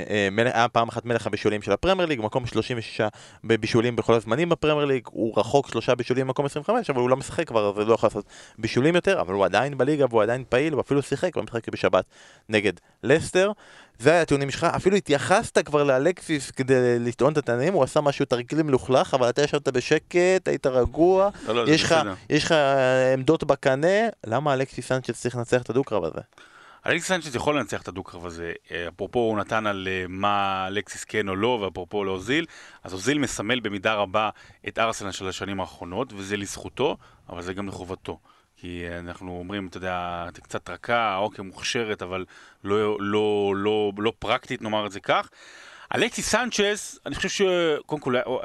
אה, 0.09 0.27
מלך, 0.31 0.55
היה 0.55 0.67
פעם 0.67 0.87
אחת 0.87 1.05
מלך 1.05 1.27
הבישולים 1.27 1.61
של 1.61 1.71
הפרמייר 1.71 2.09
ליג, 2.09 2.21
מקום 2.21 2.45
36 2.45 3.01
בבישולים 3.43 3.95
בכל 3.95 4.13
הזמנים 4.13 4.49
בפרמייר 4.49 4.85
ליג, 4.85 5.03
הוא 5.11 5.33
רחוק 5.37 5.67
שלושה 5.67 5.95
בישולים 5.95 6.27
במקום 6.27 6.45
25, 6.45 6.89
אבל 6.89 6.99
הוא 6.99 7.09
לא 7.09 7.17
משחק 7.17 7.47
כבר, 7.47 7.69
אז 7.69 7.77
הוא 7.77 7.87
לא 7.87 7.93
יכול 7.93 8.07
לעשות 8.07 8.25
בישולים 8.57 8.95
יותר, 8.95 9.21
אבל 9.21 9.33
הוא 9.33 9.45
עדיין 9.45 9.77
בליגה 9.77 10.05
והוא 10.09 10.23
עדיין 10.23 10.43
פעיל, 10.49 10.73
הוא 10.73 10.81
אפילו 10.81 11.01
שיחק 11.01 11.37
במשחק 11.37 11.69
בשבת 11.69 12.05
נגד 12.49 12.73
לסטר. 13.03 13.51
זה 13.99 14.11
היה 14.11 14.21
הטיעונים 14.21 14.51
שלך, 14.51 14.63
אפילו 14.63 14.95
התייחסת 14.95 15.65
כבר 15.65 15.83
לאלקסיס 15.83 16.51
כדי 16.51 16.99
לטעון 16.99 17.33
את 17.33 17.37
הטיעונים, 17.37 17.73
הוא 17.73 17.83
עשה 17.83 18.01
משהו 18.01 18.25
תרגיל 18.25 18.63
מלוכלך, 18.63 19.13
אבל 19.13 19.29
אתה 19.29 19.41
ישבת 19.41 19.67
בשקט, 19.67 20.47
היית 20.47 20.65
רגוע, 20.65 21.29
לא, 21.47 21.55
לא, 21.65 21.71
יש 21.71 21.83
לך, 21.83 21.95
לך 22.29 22.53
עמדות 23.13 23.43
בקנה, 23.43 24.07
למה 24.27 24.53
אלכסיס 24.53 24.87
סנצ'ס 24.87 25.21
צריך 25.21 25.35
לנצח 25.35 25.61
את 25.61 25.69
הדו-קרב 25.69 26.05
הזה? 26.05 26.21
אלכסיס 26.87 27.07
סנצ'ס 27.07 27.35
יכול 27.35 27.59
לנצח 27.59 27.81
את 27.81 27.87
הדו-קרב 27.87 28.25
הזה. 28.25 28.53
אה, 28.71 28.87
אפרופו 28.87 29.19
הוא 29.19 29.37
נתן 29.37 29.67
על 29.67 29.87
אה, 29.91 30.05
מה 30.09 30.65
אלכסיס 30.67 31.03
כן 31.03 31.29
או 31.29 31.35
לא, 31.35 31.47
ואפרופו 31.47 32.03
לאוזיל, 32.03 32.45
אז 32.83 32.93
אוזיל 32.93 33.17
מסמל 33.17 33.59
במידה 33.59 33.93
רבה 33.93 34.29
את 34.67 34.79
ארסנל 34.79 35.11
של 35.11 35.27
השנים 35.27 35.59
האחרונות, 35.59 36.13
וזה 36.13 36.37
לזכותו, 36.37 36.97
אבל 37.29 37.41
זה 37.41 37.53
גם 37.53 37.67
לחובתו. 37.67 38.19
כי 38.65 38.85
אנחנו 38.99 39.37
אומרים, 39.39 39.67
אתה 39.67 39.77
יודע, 39.77 40.25
את 40.29 40.33
יודע, 40.33 40.41
קצת 40.41 40.69
רכה, 40.69 41.17
אוקיי, 41.17 41.45
מוכשרת, 41.45 42.01
אבל 42.01 42.25
לא, 42.63 42.97
לא, 42.99 43.53
לא, 43.55 43.91
לא 43.97 44.13
פרקטית, 44.19 44.61
נאמר 44.61 44.85
את 44.85 44.91
זה 44.91 44.99
כך. 44.99 45.29
אלכסיס 45.95 46.29
סנצ'ס, 46.29 46.99
אני 47.05 47.15
חושב 47.15 47.29
שקודם 47.29 48.01
כל, 48.01 48.15
הוא, 48.25 48.39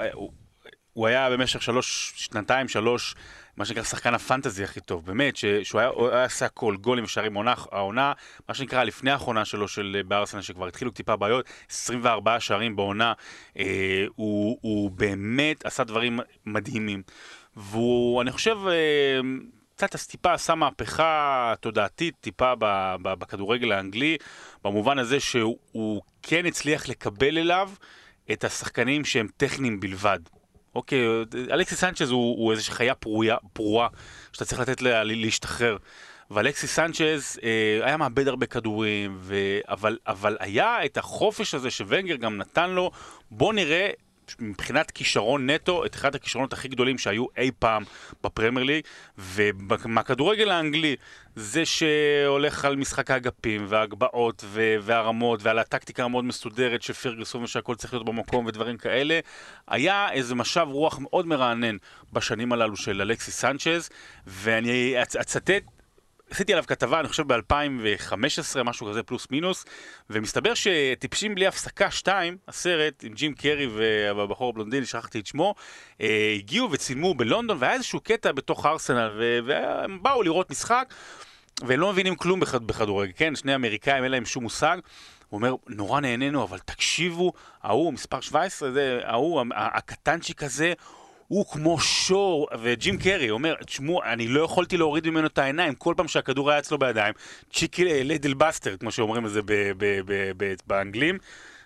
הוא, 0.92 1.06
היה 1.06 1.30
במשך 1.30 1.62
שלוש, 1.62 2.12
שנתיים, 2.16 2.68
שלוש, 2.68 3.14
מה 3.56 3.64
שנקרא 3.64 3.82
שחקן 3.82 4.14
הפנטזי 4.14 4.64
הכי 4.64 4.80
טוב, 4.80 5.06
באמת, 5.06 5.36
ש, 5.36 5.44
שהוא 5.44 5.80
היה, 5.80 5.90
היה 6.12 6.24
עושה 6.24 6.46
הכל, 6.46 6.76
גולים 6.76 7.04
ושערים 7.04 7.34
עונה, 7.34 7.54
העונה, 7.72 8.12
מה 8.48 8.54
שנקרא 8.54 8.84
לפני 8.84 9.10
האחרונה 9.10 9.44
שלו 9.44 9.68
של 9.68 9.96
אה, 9.98 10.02
בארסנל, 10.02 10.42
שכבר 10.42 10.66
התחילו 10.66 10.90
טיפה 10.90 11.16
בעיות, 11.16 11.46
24 11.70 12.40
שערים 12.40 12.76
בעונה, 12.76 13.12
אה, 13.58 14.04
הוא, 14.16 14.58
הוא 14.60 14.90
באמת 14.90 15.66
עשה 15.66 15.84
דברים 15.84 16.20
מדהימים. 16.46 17.02
והוא, 17.56 18.22
אני 18.22 18.32
חושב, 18.32 18.56
אה, 18.68 19.20
קצת 19.80 19.94
אז 19.94 20.06
טיפה 20.06 20.32
עשה 20.32 20.54
מהפכה 20.54 21.54
תודעתית, 21.60 22.14
טיפה 22.20 22.52
בכדורגל 23.02 23.72
האנגלי, 23.72 24.16
במובן 24.64 24.98
הזה 24.98 25.20
שהוא 25.20 25.58
הוא 25.72 26.02
כן 26.22 26.46
הצליח 26.46 26.88
לקבל 26.88 27.38
אליו 27.38 27.70
את 28.32 28.44
השחקנים 28.44 29.04
שהם 29.04 29.26
טכניים 29.36 29.80
בלבד. 29.80 30.18
אוקיי, 30.74 31.06
אלכסיס 31.50 31.80
סנצ'ז 31.80 32.10
הוא, 32.10 32.38
הוא 32.38 32.52
איזושהי 32.52 32.74
חיה 32.74 32.94
פרויה, 32.94 33.36
פרועה 33.52 33.88
שאתה 34.32 34.44
צריך 34.44 34.60
לתת 34.60 34.82
לה 34.82 35.04
להשתחרר. 35.04 35.76
ואלכסיס 36.30 36.74
סנצ'ז 36.74 37.38
אה, 37.42 37.86
היה 37.86 37.96
מאבד 37.96 38.28
הרבה 38.28 38.46
כדורים, 38.46 39.16
ו... 39.20 39.34
אבל, 39.68 39.98
אבל 40.06 40.36
היה 40.40 40.84
את 40.84 40.96
החופש 40.96 41.54
הזה 41.54 41.70
שוונגר 41.70 42.16
גם 42.16 42.36
נתן 42.36 42.70
לו, 42.70 42.90
בוא 43.30 43.52
נראה 43.52 43.90
מבחינת 44.38 44.90
כישרון 44.90 45.50
נטו, 45.50 45.84
את 45.84 45.94
אחד 45.94 46.14
הכישרונות 46.14 46.52
הכי 46.52 46.68
גדולים 46.68 46.98
שהיו 46.98 47.26
אי 47.36 47.50
פעם 47.58 47.84
בפרמייר 48.24 48.66
ליג, 48.66 48.84
ומהכדורגל 49.18 50.50
האנגלי, 50.50 50.96
זה 51.36 51.62
שהולך 51.66 52.64
על 52.64 52.76
משחק 52.76 53.10
האגפים, 53.10 53.66
וההגבהות, 53.68 54.44
והרמות, 54.80 55.42
ועל 55.42 55.58
הטקטיקה 55.58 56.04
המאוד 56.04 56.24
מסודרת 56.24 56.82
של 56.82 56.92
פרגוסון 56.92 57.42
ושהכל 57.42 57.74
צריך 57.74 57.92
להיות 57.92 58.06
במקום 58.06 58.46
ודברים 58.46 58.76
כאלה, 58.76 59.20
היה 59.68 60.12
איזה 60.12 60.34
משב 60.34 60.66
רוח 60.70 60.98
מאוד 60.98 61.26
מרענן 61.26 61.76
בשנים 62.12 62.52
הללו 62.52 62.76
של 62.76 63.00
אלכסיס 63.00 63.40
סנצ'ז, 63.40 63.90
ואני 64.26 65.02
אצ- 65.02 65.16
אצטט 65.16 65.62
עשיתי 66.30 66.52
עליו 66.52 66.64
כתבה, 66.66 67.00
אני 67.00 67.08
חושב 67.08 67.32
ב-2015, 67.32 68.62
משהו 68.64 68.86
כזה 68.90 69.02
פלוס 69.02 69.26
מינוס, 69.30 69.64
ומסתבר 70.10 70.52
שטיפשים 70.54 71.34
בלי 71.34 71.46
הפסקה 71.46 71.90
2, 71.90 72.36
הסרט 72.48 73.04
עם 73.04 73.12
ג'ים 73.12 73.34
קרי 73.34 73.66
והבחור 74.16 74.48
הבלונדיני, 74.50 74.86
שכחתי 74.86 75.20
את 75.20 75.26
שמו, 75.26 75.54
אה, 76.00 76.34
הגיעו 76.38 76.70
וצילמו 76.70 77.14
בלונדון, 77.14 77.56
והיה 77.60 77.74
איזשהו 77.74 78.00
קטע 78.00 78.32
בתוך 78.32 78.66
ארסנל, 78.66 79.10
והם 79.46 80.02
באו 80.02 80.22
לראות 80.22 80.50
משחק, 80.50 80.94
והם 81.62 81.80
לא 81.80 81.92
מבינים 81.92 82.14
כלום 82.16 82.40
בכ- 82.40 82.54
בכדורגל, 82.54 83.12
כן? 83.16 83.36
שני 83.36 83.54
אמריקאים, 83.54 84.04
אין 84.04 84.12
להם 84.12 84.26
שום 84.26 84.42
מושג. 84.42 84.78
הוא 85.28 85.38
אומר, 85.38 85.54
נורא 85.68 86.00
נהנינו, 86.00 86.42
אבל 86.42 86.58
תקשיבו, 86.58 87.32
ההוא, 87.62 87.92
מספר 87.92 88.20
17, 88.20 88.70
זה, 88.72 89.00
ההוא, 89.04 89.44
הקטנצ'יק 89.54 90.42
הזה, 90.42 90.72
הוא 91.30 91.46
כמו 91.46 91.80
שור, 91.80 92.48
וג'ים 92.62 92.98
קרי 92.98 93.30
אומר, 93.30 93.54
תשמעו, 93.66 94.02
אני 94.02 94.28
לא 94.28 94.44
יכולתי 94.44 94.76
להוריד 94.76 95.10
ממנו 95.10 95.26
את 95.26 95.38
העיניים, 95.38 95.74
כל 95.74 95.94
פעם 95.96 96.08
שהכדור 96.08 96.50
היה 96.50 96.58
אצלו 96.58 96.78
בידיים, 96.78 97.14
צ'יקי 97.52 98.04
לידל 98.04 98.34
בסטר, 98.34 98.76
כמו 98.76 98.90
שאומרים 98.90 99.26
את 99.26 99.30
זה 99.30 99.40
באנגלים, 100.66 101.18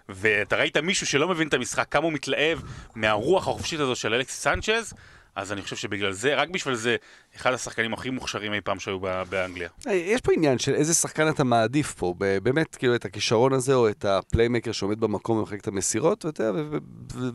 ואתה 0.09 0.57
ראית 0.57 0.77
מישהו 0.77 1.07
שלא 1.07 1.29
מבין 1.29 1.49
את 1.49 1.55
המשחק, 1.55 1.87
כמה 1.91 2.05
הוא 2.05 2.13
מתלהב 2.13 2.59
מהרוח 2.95 3.49
החופשית 3.49 3.81
הזו 3.81 3.97
של 3.97 4.15
אלכסיס 4.15 4.43
סנצ'ז, 4.43 4.95
אז 5.37 5.53
אני 5.53 5.63
חושב 5.63 5.77
שבגלל 5.77 6.13
זה, 6.13 6.35
רק 6.35 6.49
בשביל 6.49 6.75
זה, 6.75 6.97
אחד 7.37 7.53
השחקנים 7.53 7.95
הכי 7.95 8.11
מוכשרים 8.11 8.53
אי 8.53 8.61
פעם 8.61 8.79
שהיו 8.79 8.99
ב- 9.01 9.23
באנגליה. 9.29 9.69
יש 9.91 10.21
פה 10.21 10.33
עניין 10.33 10.59
של 10.59 10.75
איזה 10.75 10.95
שחקן 10.95 11.29
אתה 11.29 11.45
מעדיף 11.45 11.95
פה, 11.95 12.15
ב- 12.19 12.39
באמת, 12.39 12.77
כאילו, 12.77 12.95
את 12.95 13.05
הכישרון 13.05 13.53
הזה, 13.53 13.75
או 13.75 13.89
את 13.89 14.05
הפליימקר 14.05 14.73
שעומד 14.73 15.01
במקום 15.01 15.39
ומחלק 15.39 15.61
את 15.61 15.69
המסירות, 15.69 16.25
ואתה 16.25 16.43
יודע, 16.43 16.61
ו- 16.71 16.79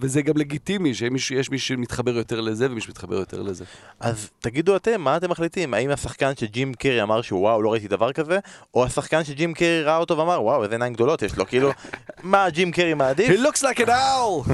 וזה 0.02 0.22
גם 0.22 0.38
לגיטימי, 0.38 0.94
שיש 1.18 1.50
מי 1.52 1.60
שמתחבר 1.60 2.18
יותר 2.18 2.42
לזה 2.42 2.66
ומי 2.72 2.82
שמתחבר 2.82 3.16
יותר 3.16 3.42
לזה. 3.42 3.66
אז 4.00 4.30
תגידו 4.40 4.76
אתם, 4.76 5.02
מה 5.02 5.18
אתם 5.18 5.30
מחליטים? 5.30 5.74
האם 5.74 5.90
השחקן 5.90 6.32
שג'ים 6.40 6.74
קרי 6.74 7.02
אמר 7.04 7.22
שהוא 7.22 7.40
וואו, 7.40 7.62
לא 7.62 7.72
ראיתי 7.72 7.88
דבר 7.88 8.12
כזה? 8.12 8.40
או 8.74 8.86
השחקן 8.86 9.24
שג'ים 9.24 9.54
קרי 9.54 9.84
ראה 9.84 9.98
אותו 9.98 10.18
ואמר 10.18 10.44
וואו, 10.44 10.64
איזה 10.64 10.76
עיניים 10.76 10.94
גדולות 10.94 11.22
יש 11.22 11.38
לו, 11.38 11.46
כאילו, 11.46 11.72
מה 12.24 12.50
ג'ים 12.50 12.72
קרי 12.72 12.94
מעדיף? 12.94 13.30
He 13.30 13.40
looks 13.40 13.62
like 13.62 13.80
an 13.80 13.88
owl! 13.90 14.52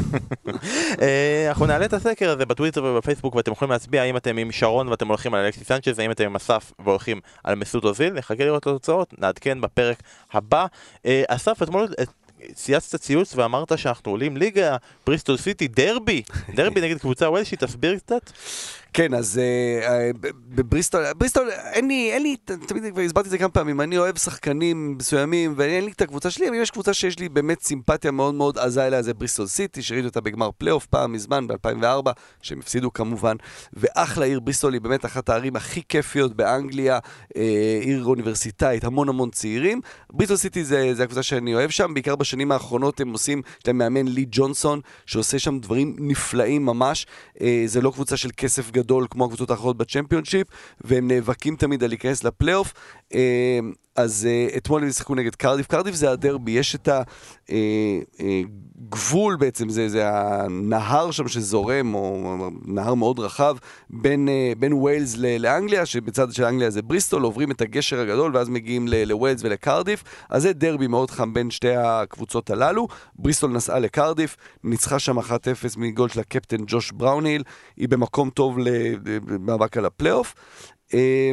אה, 1.01 1.45
אנחנו 1.49 1.65
נעלה 1.65 1.85
את 1.85 1.93
הסקר 1.93 2.29
הזה 2.29 2.45
בטוויטר 2.45 2.83
ובפייסבוק 2.83 3.35
ואתם 3.35 3.51
יכולים 3.51 3.71
להצביע 3.71 4.01
האם 4.01 4.17
אתם 4.17 4.37
עם 4.37 4.51
שרון 4.51 4.87
ואתם 4.87 5.07
הולכים 5.07 5.34
על 5.35 5.45
אלכסיס 5.45 5.67
סנצ'ז, 5.67 5.99
האם 5.99 6.11
אתם 6.11 6.25
עם 6.25 6.35
אסף 6.35 6.71
והולכים 6.79 7.21
על 7.43 7.55
מסוט 7.55 7.83
אוזיל, 7.83 8.13
נחכה 8.13 8.45
לראות 8.45 8.61
את 8.61 8.67
התוצאות, 8.67 9.13
נעדכן 9.17 9.61
בפרק 9.61 10.03
הבא. 10.33 10.65
אה, 11.05 11.23
אסף, 11.27 11.63
אתמול 11.63 11.87
אה, 11.99 12.03
צייצת 12.53 13.01
ציוץ 13.01 13.35
ואמרת 13.35 13.77
שאנחנו 13.77 14.11
עולים 14.11 14.37
ליגה, 14.37 14.77
בריסטול 15.05 15.37
סיטי, 15.37 15.67
דרבי, 15.67 16.21
דרבי 16.55 16.81
נגד 16.81 16.97
קבוצה 16.97 17.29
וולשית, 17.29 17.63
תסביר 17.63 17.97
קצת. 17.97 18.31
כן, 18.95 19.13
אז 19.13 19.39
אה, 19.39 19.87
אה, 19.89 20.11
בבריסטול, 20.49 21.03
בריסטול, 21.17 21.49
אין 21.51 21.87
לי, 21.87 22.11
אין 22.13 22.23
לי, 22.23 22.35
תמיד 22.67 22.83
כבר 22.93 23.01
הסברתי 23.01 23.25
את 23.25 23.31
זה 23.31 23.37
כמה 23.37 23.49
פעמים, 23.49 23.81
אני 23.81 23.97
אוהב 23.97 24.17
שחקנים 24.17 24.97
מסוימים, 24.97 25.53
ואין 25.57 25.85
לי 25.85 25.91
את 25.91 26.01
הקבוצה 26.01 26.29
שלי, 26.29 26.49
אבל 26.49 26.55
יש 26.55 26.71
קבוצה 26.71 26.93
שיש 26.93 27.19
לי 27.19 27.29
באמת 27.29 27.61
סימפתיה 27.61 28.11
מאוד 28.11 28.35
מאוד 28.35 28.57
עזה 28.57 28.87
אליה, 28.87 29.01
זה 29.01 29.13
בריסטול 29.13 29.47
סיטי, 29.47 29.81
שראיתי 29.81 30.07
אותה 30.07 30.21
בגמר 30.21 30.49
פלייאוף 30.57 30.85
פעם 30.85 31.13
מזמן, 31.13 31.47
ב-2004, 31.47 32.11
שהם 32.41 32.59
הפסידו 32.59 32.93
כמובן, 32.93 33.35
ואחלה 33.73 34.25
עיר 34.25 34.39
בריסטול 34.39 34.73
היא 34.73 34.81
באמת 34.81 35.05
אחת 35.05 35.29
הערים 35.29 35.55
הכי 35.55 35.81
כיפיות 35.89 36.35
באנגליה, 36.35 36.99
אה, 37.37 37.79
עיר 37.81 38.05
אוניברסיטאית, 38.05 38.83
המון 38.83 39.09
המון 39.09 39.29
צעירים. 39.29 39.81
בריסטול 40.09 40.37
סיטי 40.37 40.63
זה, 40.63 40.93
זה 40.93 41.03
הקבוצה 41.03 41.23
שאני 41.23 41.55
אוהב 41.55 41.69
שם, 41.69 41.93
בעיקר 41.93 42.15
בשנים 42.15 42.51
האחרונות 42.51 43.01
הם 43.01 43.11
עושים, 43.11 43.41
יש 43.61 43.67
להם 43.67 43.77
מאמן 43.77 44.07
לי 44.07 44.25
ג'ונסון, 44.31 44.79
שעושה 45.05 45.39
שם 45.39 45.59
דברים 45.59 45.95
נפלאים 45.99 46.65
ממש, 46.65 47.07
זה 47.65 47.81
לא 47.81 47.91
קבוצה 47.91 48.17
של 48.17 48.29
כסף 48.37 48.71
גדול 48.71 48.84
כמו 49.09 49.25
הקבוצות 49.25 49.49
האחרות 49.49 49.77
בצ'מפיונשיפ, 49.77 50.47
והם 50.81 51.07
נאבקים 51.07 51.55
תמיד 51.55 51.83
על 51.83 51.89
להיכנס 51.89 52.23
לפלייאוף. 52.23 52.73
אה, 53.97 54.03
אז 54.03 54.27
uh, 54.51 54.57
אתמול 54.57 54.83
הם 54.83 54.91
שיחקו 54.91 55.15
נגד 55.15 55.35
קרדיף, 55.35 55.67
קרדיף 55.67 55.95
זה 55.95 56.11
הדרבי, 56.11 56.51
יש 56.51 56.75
את 56.75 56.89
הגבול 58.89 59.35
בעצם, 59.35 59.69
זה, 59.69 59.89
זה 59.89 60.03
הנהר 60.09 61.11
שם 61.11 61.27
שזורם, 61.27 61.95
או 61.95 62.49
נהר 62.65 62.93
מאוד 62.93 63.19
רחב, 63.19 63.57
בין, 63.89 64.27
אה, 64.27 64.59
בין 64.59 64.73
ווילס 64.73 65.15
ל- 65.17 65.37
לאנגליה, 65.37 65.85
שבצד 65.85 66.31
של 66.31 66.43
אנגליה 66.43 66.69
זה 66.69 66.81
בריסטול, 66.81 67.23
עוברים 67.23 67.51
את 67.51 67.61
הגשר 67.61 67.99
הגדול 67.99 68.35
ואז 68.35 68.49
מגיעים 68.49 68.87
ל- 68.87 69.03
לווילס 69.03 69.41
ולקרדיף, 69.43 70.03
אז 70.29 70.41
זה 70.41 70.53
דרבי 70.53 70.87
מאוד 70.87 71.11
חם 71.11 71.33
בין 71.33 71.51
שתי 71.51 71.75
הקבוצות 71.75 72.49
הללו. 72.49 72.87
בריסטול 73.15 73.51
נסעה 73.51 73.79
לקרדיף, 73.79 74.37
ניצחה 74.63 74.99
שם 74.99 75.19
1-0 75.19 75.23
מגול 75.77 76.09
של 76.09 76.19
הקפטן 76.19 76.57
ג'וש 76.67 76.91
בראונהיל, 76.91 77.43
היא 77.77 77.89
במקום 77.89 78.29
טוב 78.29 78.57
למאבק 79.27 79.77
על 79.77 79.85
הפלייאוף. 79.85 80.35
אה, 80.93 81.31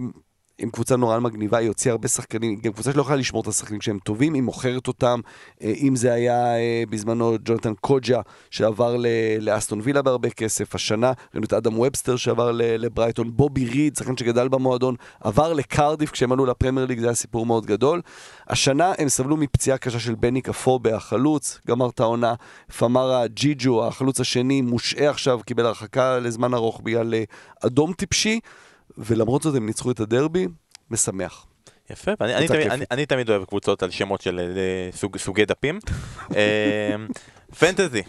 עם 0.58 0.70
קבוצה 0.70 0.96
נורא 0.96 1.18
מגניבה, 1.18 1.58
היא 1.58 1.68
הוציאה 1.68 1.92
הרבה 1.92 2.08
שחקנים, 2.08 2.56
גם 2.56 2.72
קבוצה 2.72 2.92
שלא 2.92 3.00
יכולה 3.00 3.16
לשמור 3.16 3.42
את 3.42 3.46
השחקנים 3.46 3.80
כשהם 3.80 3.98
טובים, 3.98 4.34
היא 4.34 4.42
מוכרת 4.42 4.88
אותם, 4.88 5.20
אה, 5.62 5.72
אם 5.76 5.96
זה 5.96 6.12
היה 6.12 6.56
אה, 6.56 6.82
בזמנו 6.90 7.36
ג'ונתן 7.44 7.72
קוג'ה, 7.80 8.20
שעבר 8.50 8.96
לאסטון 9.40 9.80
וילה 9.82 10.02
בהרבה 10.02 10.30
כסף, 10.30 10.74
השנה 10.74 11.12
ראינו 11.34 11.46
את 11.46 11.52
אדם 11.52 11.78
ובסטר 11.78 12.16
שעבר 12.16 12.50
לברייטון, 12.54 13.36
בובי 13.36 13.64
ריד, 13.64 13.96
שחקן 13.96 14.16
שגדל 14.16 14.48
במועדון, 14.48 14.94
עבר 15.20 15.52
לקרדיף 15.52 16.10
כשהם 16.10 16.32
עלו 16.32 16.46
לפרמייר 16.46 16.86
ליג, 16.86 16.98
זה 16.98 17.06
היה 17.06 17.14
סיפור 17.14 17.46
מאוד 17.46 17.66
גדול. 17.66 18.00
השנה 18.48 18.92
הם 18.98 19.08
סבלו 19.08 19.36
מפציעה 19.36 19.78
קשה 19.78 19.98
של 19.98 20.14
בני 20.14 20.40
קפובה, 20.40 20.96
החלוץ, 20.96 21.60
גמר 21.68 21.88
את 21.88 22.00
העונה, 22.00 22.34
פמרה 22.78 23.26
ג'יג'ו, 23.26 23.86
החלוץ 23.86 24.20
השני, 24.20 24.60
מושעה 24.60 25.10
עכשיו, 25.10 25.40
קיבל 25.46 25.66
הרחקה 25.66 26.18
לזמן 26.18 26.54
ארוך 26.54 26.80
בגלל 26.84 27.14
אה, 27.14 27.24
אדום 27.66 27.92
טיפשי. 27.92 28.40
ולמרות 28.98 29.42
זאת 29.42 29.54
הם 29.56 29.66
ניצחו 29.66 29.90
את 29.90 30.00
הדרבי, 30.00 30.46
משמח. 30.90 31.46
יפה, 31.90 32.10
ואני 32.20 32.34
אני 32.34 32.48
תמיד. 32.48 32.66
אני, 32.70 32.84
אני 32.90 33.06
תמיד 33.06 33.30
אוהב 33.30 33.44
קבוצות 33.44 33.82
על 33.82 33.90
שמות 33.90 34.20
של 34.20 34.40
אה, 34.40 34.96
סוג, 34.96 35.16
סוגי 35.16 35.44
דפים. 35.44 35.78
אה, 36.36 36.94
פנטזי, 37.58 38.02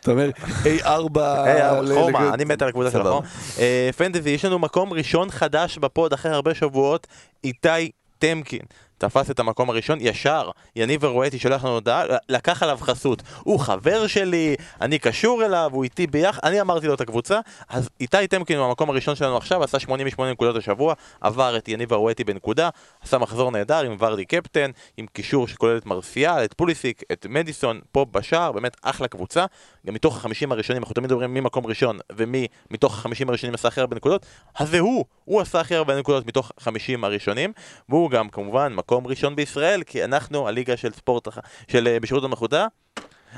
אתה 0.00 0.10
אומר, 0.10 0.30
A4... 0.64 1.18
אה, 1.18 1.80
ל- 1.82 1.94
חומה, 1.94 2.34
אני 2.34 2.44
מת 2.44 2.62
על 2.62 2.68
הקבוצה 2.68 2.90
של. 2.90 3.00
החום. 3.00 3.24
אה, 3.58 3.90
פנטזי, 3.96 4.30
יש 4.30 4.44
לנו 4.44 4.58
מקום 4.58 4.92
ראשון 4.92 5.30
חדש 5.30 5.78
בפוד 5.78 6.12
אחרי 6.12 6.32
הרבה 6.32 6.54
שבועות, 6.54 7.06
איתי 7.44 7.90
טמקין. 8.18 8.62
תפס 8.98 9.30
את 9.30 9.40
המקום 9.40 9.70
הראשון 9.70 9.98
ישר, 10.00 10.50
יניב 10.76 11.04
ארואטי 11.04 11.38
שולח 11.38 11.64
לנו 11.64 11.74
הודעה, 11.74 12.04
לקח 12.28 12.62
עליו 12.62 12.78
חסות. 12.80 13.22
הוא 13.42 13.60
חבר 13.60 14.06
שלי, 14.06 14.56
אני 14.80 14.98
קשור 14.98 15.44
אליו, 15.44 15.70
הוא 15.72 15.84
איתי 15.84 16.06
ביחד, 16.06 16.40
אני 16.44 16.60
אמרתי 16.60 16.86
לו 16.86 16.94
את 16.94 17.00
הקבוצה, 17.00 17.40
אז 17.68 17.88
איתי 18.00 18.26
טמקין 18.26 18.58
הוא 18.58 18.66
המקום 18.66 18.90
הראשון 18.90 19.14
שלנו 19.14 19.36
עכשיו, 19.36 19.64
עשה 19.64 19.78
88 19.78 20.32
נקודות 20.32 20.56
השבוע, 20.56 20.94
עבר 21.20 21.56
את 21.56 21.68
יניב 21.68 21.92
ארואטי 21.92 22.24
בנקודה, 22.24 22.68
עשה 23.02 23.18
מחזור 23.18 23.50
נהדר 23.50 23.80
עם 23.84 23.96
ורדי 23.98 24.24
קפטן, 24.24 24.70
עם 24.96 25.06
קישור 25.06 25.48
שכולל 25.48 25.76
את 25.76 25.86
מרסיאל, 25.86 26.44
את 26.44 26.54
פוליסיק, 26.54 27.02
את 27.12 27.26
מדיסון, 27.30 27.80
פה 27.92 28.06
בשער, 28.10 28.52
באמת 28.52 28.76
אחלה 28.82 29.08
קבוצה. 29.08 29.44
גם 29.86 29.94
מתוך 29.94 30.16
החמישים 30.16 30.52
הראשונים, 30.52 30.82
אנחנו 30.82 30.94
תמיד 30.94 31.12
אומרים 31.12 31.34
מי 31.34 31.40
מקום 31.40 31.66
ראשון 31.66 31.98
ומי 32.12 32.46
מתוך 32.70 32.98
החמישים 32.98 33.28
הראשונים 33.28 33.54
עשה 33.54 33.68
הכי 33.68 33.80
הרבה 33.80 33.96
נקודות, 33.96 34.26
אז 34.54 34.70
זה 34.70 34.78
הוא, 34.78 35.04
הוא 35.24 35.40
עשה 35.40 35.60
הכי 35.60 35.74
הרבה 35.74 35.98
נקודות 35.98 36.26
מתוך 36.26 36.52
החמישים 36.58 37.04
הראשונים, 37.04 37.52
והוא 37.88 38.10
גם 38.10 38.28
כמובן 38.28 38.72
מקום 38.84 39.06
ראשון 39.06 39.36
בישראל, 39.36 39.82
כי 39.82 40.04
אנחנו 40.04 40.48
הליגה 40.48 40.76
של 40.76 40.92
ספורט, 40.92 41.28
של 41.68 41.88
אה, 41.88 42.00
בשירות 42.00 42.24
המחודה, 42.24 42.66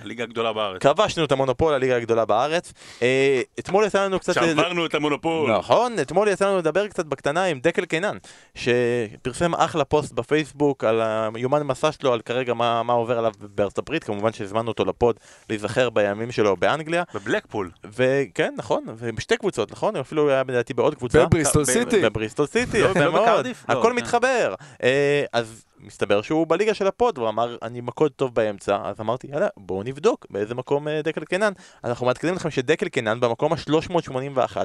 הליגה 0.02 0.24
הגדולה 0.24 0.52
בארץ. 0.52 0.82
כבשנו 0.82 1.24
את 1.24 1.32
המונופול, 1.32 1.74
הליגה 1.74 1.96
הגדולה 1.96 2.24
בארץ. 2.24 2.72
אה, 3.02 3.42
אתמול 3.58 3.84
יצא 3.84 4.04
לנו 4.04 4.18
קצת... 4.18 4.34
שעברנו 4.34 4.86
את 4.86 4.94
המונופול. 4.94 5.58
נכון, 5.58 5.98
אתמול 6.02 6.28
יצא 6.28 6.46
לנו 6.46 6.58
לדבר 6.58 6.88
קצת 6.88 7.06
בקטנה 7.06 7.44
עם 7.44 7.60
דקל 7.60 7.84
קינן, 7.84 8.16
שפרסם 8.54 9.54
אחלה 9.54 9.84
פוסט 9.84 10.12
בפייסבוק 10.12 10.84
על 10.84 11.00
היומן 11.34 11.62
מסע 11.62 11.92
שלו, 11.92 12.12
על 12.12 12.20
כרגע 12.20 12.54
מה, 12.54 12.82
מה 12.82 12.92
עובר 12.92 13.18
עליו 13.18 13.32
בארצות 13.40 13.78
הברית, 13.78 14.04
כמובן 14.04 14.32
שהזמנו 14.32 14.68
אותו 14.68 14.84
ל 14.84 14.92
pod 14.92 15.16
להיזכר 15.50 15.90
בימים 15.90 16.32
שלו 16.32 16.56
באנגליה, 16.56 17.02
בבלקפול. 17.14 17.70
וכן, 17.84 18.54
נכון, 18.56 18.84
ובשתי 18.98 19.36
קבוצות, 19.36 19.72
נכון? 19.72 19.94
הוא 19.94 20.00
אפילו 20.00 20.30
היה 20.30 20.42
לדעתי 20.48 20.74
בעוד 20.74 20.94
קבוצה. 20.94 21.26
בבריסטול 21.26 21.64
סיטי. 21.64 22.02
בבריסטול 22.02 22.46
סיטי, 22.46 22.82
לא, 22.82 22.88
יפה 22.88 23.04
לא 23.04 23.12
מאוד? 23.12 23.46
לא, 23.46 23.52
הכל. 23.68 23.92
מתחבר. 23.96 24.54
אה, 24.82 25.24
אז 25.32 25.64
מסתבר 25.80 26.22
שהוא 26.22 26.46
בליגה 26.46 26.74
של 26.74 26.86
ה 26.86 26.93
pod, 26.93 27.18
והוא 27.18 27.28
אמר, 27.28 27.56
אני 27.62 27.80
ממוקם 27.80 28.12
טוב 28.12 28.34
באמצע, 28.34 28.78
אז 28.84 29.00
אמרתי, 29.00 29.26
יאללה, 29.26 29.48
בואו 29.56 29.82
נבדוק 29.82 30.26
באיזה 30.30 30.54
מקום 30.54 30.88
אה, 30.88 31.02
דקל 31.02 31.24
קינן. 31.24 31.52
אנחנו 31.84 32.06
מעדכנים 32.06 32.34
לכם 32.34 32.50
שדקל 32.50 32.88
קינן 32.88 33.20
במקום 33.20 33.52
ה-381. 33.52 34.56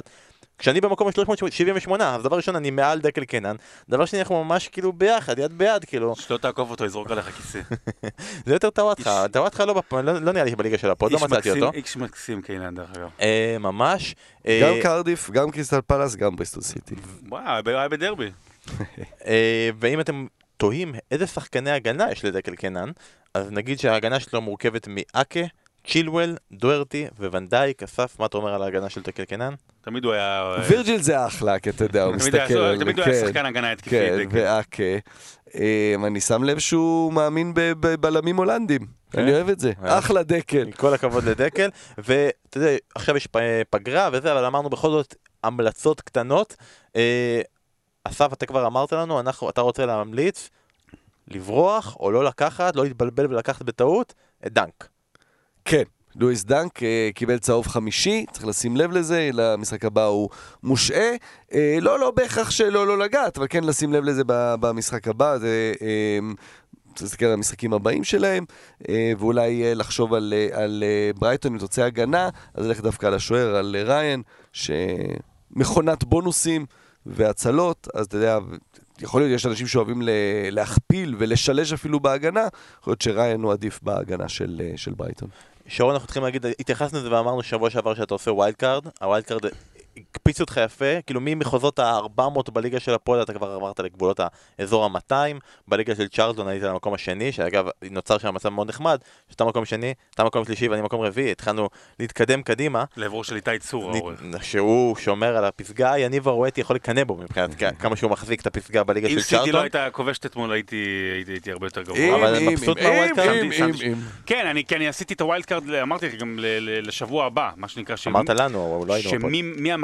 כשאני 0.58 0.80
במקום 0.80 1.08
ה-378, 1.08 2.02
אז 2.02 2.22
דבר 2.22 2.36
ראשון, 2.36 2.56
אני 2.56 2.70
מעל 2.70 3.00
דקל 3.00 3.24
קינן. 3.24 3.56
דבר 3.88 4.04
שני, 4.04 4.18
אנחנו 4.20 4.44
ממש 4.44 4.68
כאילו 4.68 4.92
ביחד, 4.92 5.38
יד 5.38 5.58
ביד, 5.58 5.84
כאילו. 5.84 6.16
שלא 6.16 6.36
תעקוף 6.36 6.70
אותו, 6.70 6.84
יזרוק 6.84 7.10
עליך 7.10 7.30
כיסא. 7.36 7.60
זה 8.46 8.52
יותר 8.54 8.70
טוואטחה, 8.70 9.28
טוואטחה 9.32 9.64
לא, 9.64 9.82
לא, 9.92 10.02
לא 10.02 10.32
נראה 10.32 10.44
לי 10.44 10.56
בליגה 10.56 10.78
של 10.78 10.90
הפוד, 10.90 11.12
לא 11.12 11.18
מצאתי 11.18 11.34
מקסים- 11.50 11.62
אותו. 11.62 11.76
איש 11.78 11.96
מקסים 11.96 12.42
קיילן 12.42 12.74
דרך 12.74 12.90
אגב. 12.96 13.08
אה, 13.20 13.56
ממש. 13.60 14.14
אה, 14.46 14.60
גם 14.62 14.74
קרדיף, 14.82 15.30
גם 15.30 15.50
קריסטל 15.50 15.80
פלאס, 15.80 16.16
גם 16.16 16.36
בריסטול 16.36 16.62
סיטי. 16.62 16.94
וואי, 17.28 17.62
היה 17.66 17.88
בדרבי. 17.88 18.30
ואם 19.78 20.00
אתם 20.00 20.26
תוהים 20.56 20.94
איזה 21.10 21.26
שחקני 21.26 21.70
הגנה 21.70 22.12
יש 22.12 22.24
לדקל 22.24 22.54
קנן, 22.54 22.90
אז 23.34 23.50
נגיד 23.50 23.78
שההגנה 23.78 24.20
שלו 24.20 24.40
מורכבת 24.40 24.88
מאקה, 24.88 25.40
צ'ילואל, 25.86 26.36
דוארטי 26.52 27.06
וונדייק. 27.18 27.82
אסף, 27.82 28.16
מה 28.18 28.26
אתה 28.26 28.36
אומר 28.36 28.54
על 28.54 28.62
ההגנה 28.62 28.90
של 28.90 29.02
דקל 29.02 29.24
קנן? 29.24 29.54
תמיד 29.80 30.04
הוא 30.04 30.12
היה... 30.12 30.56
וירג'יל 30.68 31.02
זה 31.02 31.26
אחלה, 31.26 31.58
כי 31.58 31.70
אתה 31.70 31.84
יודע, 31.84 32.02
הוא 32.04 32.14
מסתכל 32.14 32.38
על... 32.38 32.78
תמיד 32.78 32.98
הוא 32.98 33.06
היה 33.06 33.20
כן, 33.20 33.26
שחקן 33.26 33.46
הגנה 33.46 33.72
התקפי. 33.72 33.90
כן. 33.90 34.28
ואקה. 34.30 34.82
אה, 35.54 35.94
אני 36.06 36.20
שם 36.20 36.44
לב 36.44 36.58
שהוא 36.58 37.12
מאמין 37.12 37.52
בבלמים 37.54 38.36
הולנדים. 38.36 38.86
כן? 39.10 39.20
אני 39.22 39.32
אוהב 39.32 39.48
את 39.48 39.60
זה. 39.60 39.72
אה. 39.84 39.98
אחלה 39.98 40.22
דקל. 40.22 40.72
כל 40.72 40.94
הכבוד 40.94 41.24
לדקל, 41.24 41.70
ואתה 41.98 42.58
יודע, 42.58 42.70
עכשיו 42.94 43.16
יש 43.16 43.26
פ- 43.26 43.38
פגרה 43.70 44.08
וזה, 44.12 44.32
אבל 44.32 44.44
אמרנו 44.44 44.70
בכל 44.70 44.90
זאת 44.90 45.14
המלצות 45.44 46.00
קטנות. 46.00 46.56
אסף, 48.04 48.32
אתה 48.32 48.46
כבר 48.46 48.66
אמרת 48.66 48.92
לנו, 48.92 49.20
אנחנו, 49.20 49.50
אתה 49.50 49.60
רוצה 49.60 49.86
להמליץ 49.86 50.50
לברוח 51.28 51.96
או 52.00 52.10
לא 52.10 52.24
לקחת, 52.24 52.76
לא 52.76 52.84
להתבלבל 52.84 53.26
ולקחת 53.26 53.62
בטעות, 53.62 54.14
את 54.46 54.52
דנק. 54.52 54.88
כן. 55.64 55.82
לואיס 56.16 56.44
דנק 56.44 56.82
אה, 56.82 57.10
קיבל 57.14 57.38
צהוב 57.38 57.66
חמישי, 57.66 58.26
צריך 58.32 58.46
לשים 58.46 58.76
לב 58.76 58.92
לזה, 58.92 59.30
למשחק 59.32 59.84
הבא 59.84 60.04
הוא 60.04 60.28
מושעה. 60.62 61.10
אה, 61.54 61.78
לא, 61.80 61.98
לא 61.98 62.10
בהכרח 62.10 62.50
שלא 62.50 62.86
לא 62.86 62.98
לגעת, 62.98 63.38
אבל 63.38 63.46
כן 63.50 63.64
לשים 63.64 63.92
לב 63.92 64.04
לזה 64.04 64.22
במשחק 64.26 65.08
הבא. 65.08 65.38
זה... 65.38 65.72
אה, 65.82 66.18
צריך 66.94 67.02
להסתכל 67.02 67.24
על 67.24 67.32
המשחקים 67.32 67.72
הבאים 67.72 68.04
שלהם, 68.04 68.44
אה, 68.88 69.12
ואולי 69.18 69.74
לחשוב 69.74 70.14
על, 70.14 70.34
על 70.52 70.84
ברייטון 71.18 71.52
עם 71.52 71.58
תוצאי 71.58 71.84
הגנה, 71.84 72.28
אז 72.54 72.66
ללכת 72.66 72.82
דווקא 72.82 73.06
על 73.06 73.14
השוער, 73.14 73.56
על 73.56 73.76
ריין, 73.86 74.22
מכונת 75.50 76.04
בונוסים 76.04 76.66
והצלות, 77.06 77.88
אז 77.94 78.06
אתה 78.06 78.16
יודע, 78.16 78.38
יכול 79.00 79.20
להיות, 79.20 79.34
יש 79.34 79.46
אנשים 79.46 79.66
שאוהבים 79.66 80.02
להכפיל 80.50 81.14
ולשלש 81.18 81.72
אפילו 81.72 82.00
בהגנה, 82.00 82.48
יכול 82.80 82.90
להיות 82.90 83.02
שריין 83.02 83.42
הוא 83.42 83.52
עדיף 83.52 83.80
בהגנה 83.82 84.28
של, 84.28 84.62
אה, 84.64 84.72
של 84.76 84.92
ברייטון. 84.92 85.28
שרון, 85.66 85.92
אנחנו 85.92 86.06
צריכים 86.06 86.22
להגיד, 86.22 86.46
התייחסנו 86.46 86.98
לזה 86.98 87.12
ואמרנו 87.12 87.42
שבוע 87.42 87.70
שעבר 87.70 87.94
שאתה 87.94 88.14
עושה 88.14 88.32
wild 88.32 88.54
card, 88.54 88.86
ה 89.00 89.05
wild 89.05 89.24
card 89.24 89.44
הקפיץ 89.96 90.40
אותך 90.40 90.60
יפה, 90.64 91.02
כאילו 91.06 91.20
ממחוזות 91.22 91.78
ה-400 91.78 92.50
בליגה 92.52 92.80
של 92.80 92.94
ה 92.94 93.01
pod 93.01 93.22
אתה 93.22 93.32
כבר 93.32 93.50
עברת 93.50 93.80
לגבולות 93.80 94.20
האזור 94.58 94.84
ה-200, 94.84 95.14
בליגה 95.68 95.94
של 95.94 96.08
צ'ארלטון 96.08 96.48
היית 96.48 96.62
למקום 96.62 96.94
השני, 96.94 97.32
שאגב 97.32 97.66
נוצר 97.90 98.18
שם 98.18 98.34
מצב 98.34 98.48
מאוד 98.48 98.68
נחמד, 98.68 98.98
שאתה 99.30 99.44
מקום 99.44 99.64
שני, 99.64 99.94
אתה 100.14 100.24
מקום 100.24 100.44
שלישי 100.44 100.68
ואני 100.68 100.82
מקום 100.82 101.00
רביעי, 101.00 101.30
התחלנו 101.30 101.68
להתקדם 102.00 102.42
קדימה, 102.42 102.84
לעברו 102.96 103.24
של 103.24 103.36
איתי 103.36 103.58
צור, 103.58 103.90
העורך. 103.96 104.22
נ- 104.22 104.42
שהוא 104.42 104.96
שומר 104.96 105.36
על 105.36 105.44
הפסגה, 105.44 105.98
יניב 105.98 106.28
ארואטי 106.28 106.60
יכול 106.60 106.76
לקנא 106.76 107.04
בו 107.04 107.16
מבחינת 107.16 107.50
כמה 107.78 107.96
שהוא 107.96 108.10
מחזיק 108.10 108.40
את 108.40 108.46
הפסגה 108.46 108.84
בליגה 108.84 109.08
אם 109.08 109.14
של 109.14 109.20
סיטי 109.20 109.34
לא 109.34 109.40
צ'ארלטון. 109.40 109.60
הייתה 109.62 109.88
כובשת 109.92 110.26
אתמול, 110.26 110.52
הייתי 110.52 110.76
הייתי- 111.14 111.32
הייתי 111.32 111.52
הרבה 111.52 111.66
יותר 111.66 111.80
אם, 111.80 111.86
גבוה. 111.86 112.16
אבל 112.16 112.36
אם, 112.36 112.46
מבסוט 112.48 112.78
אם, 112.78 112.84
מהווילד 112.84 113.16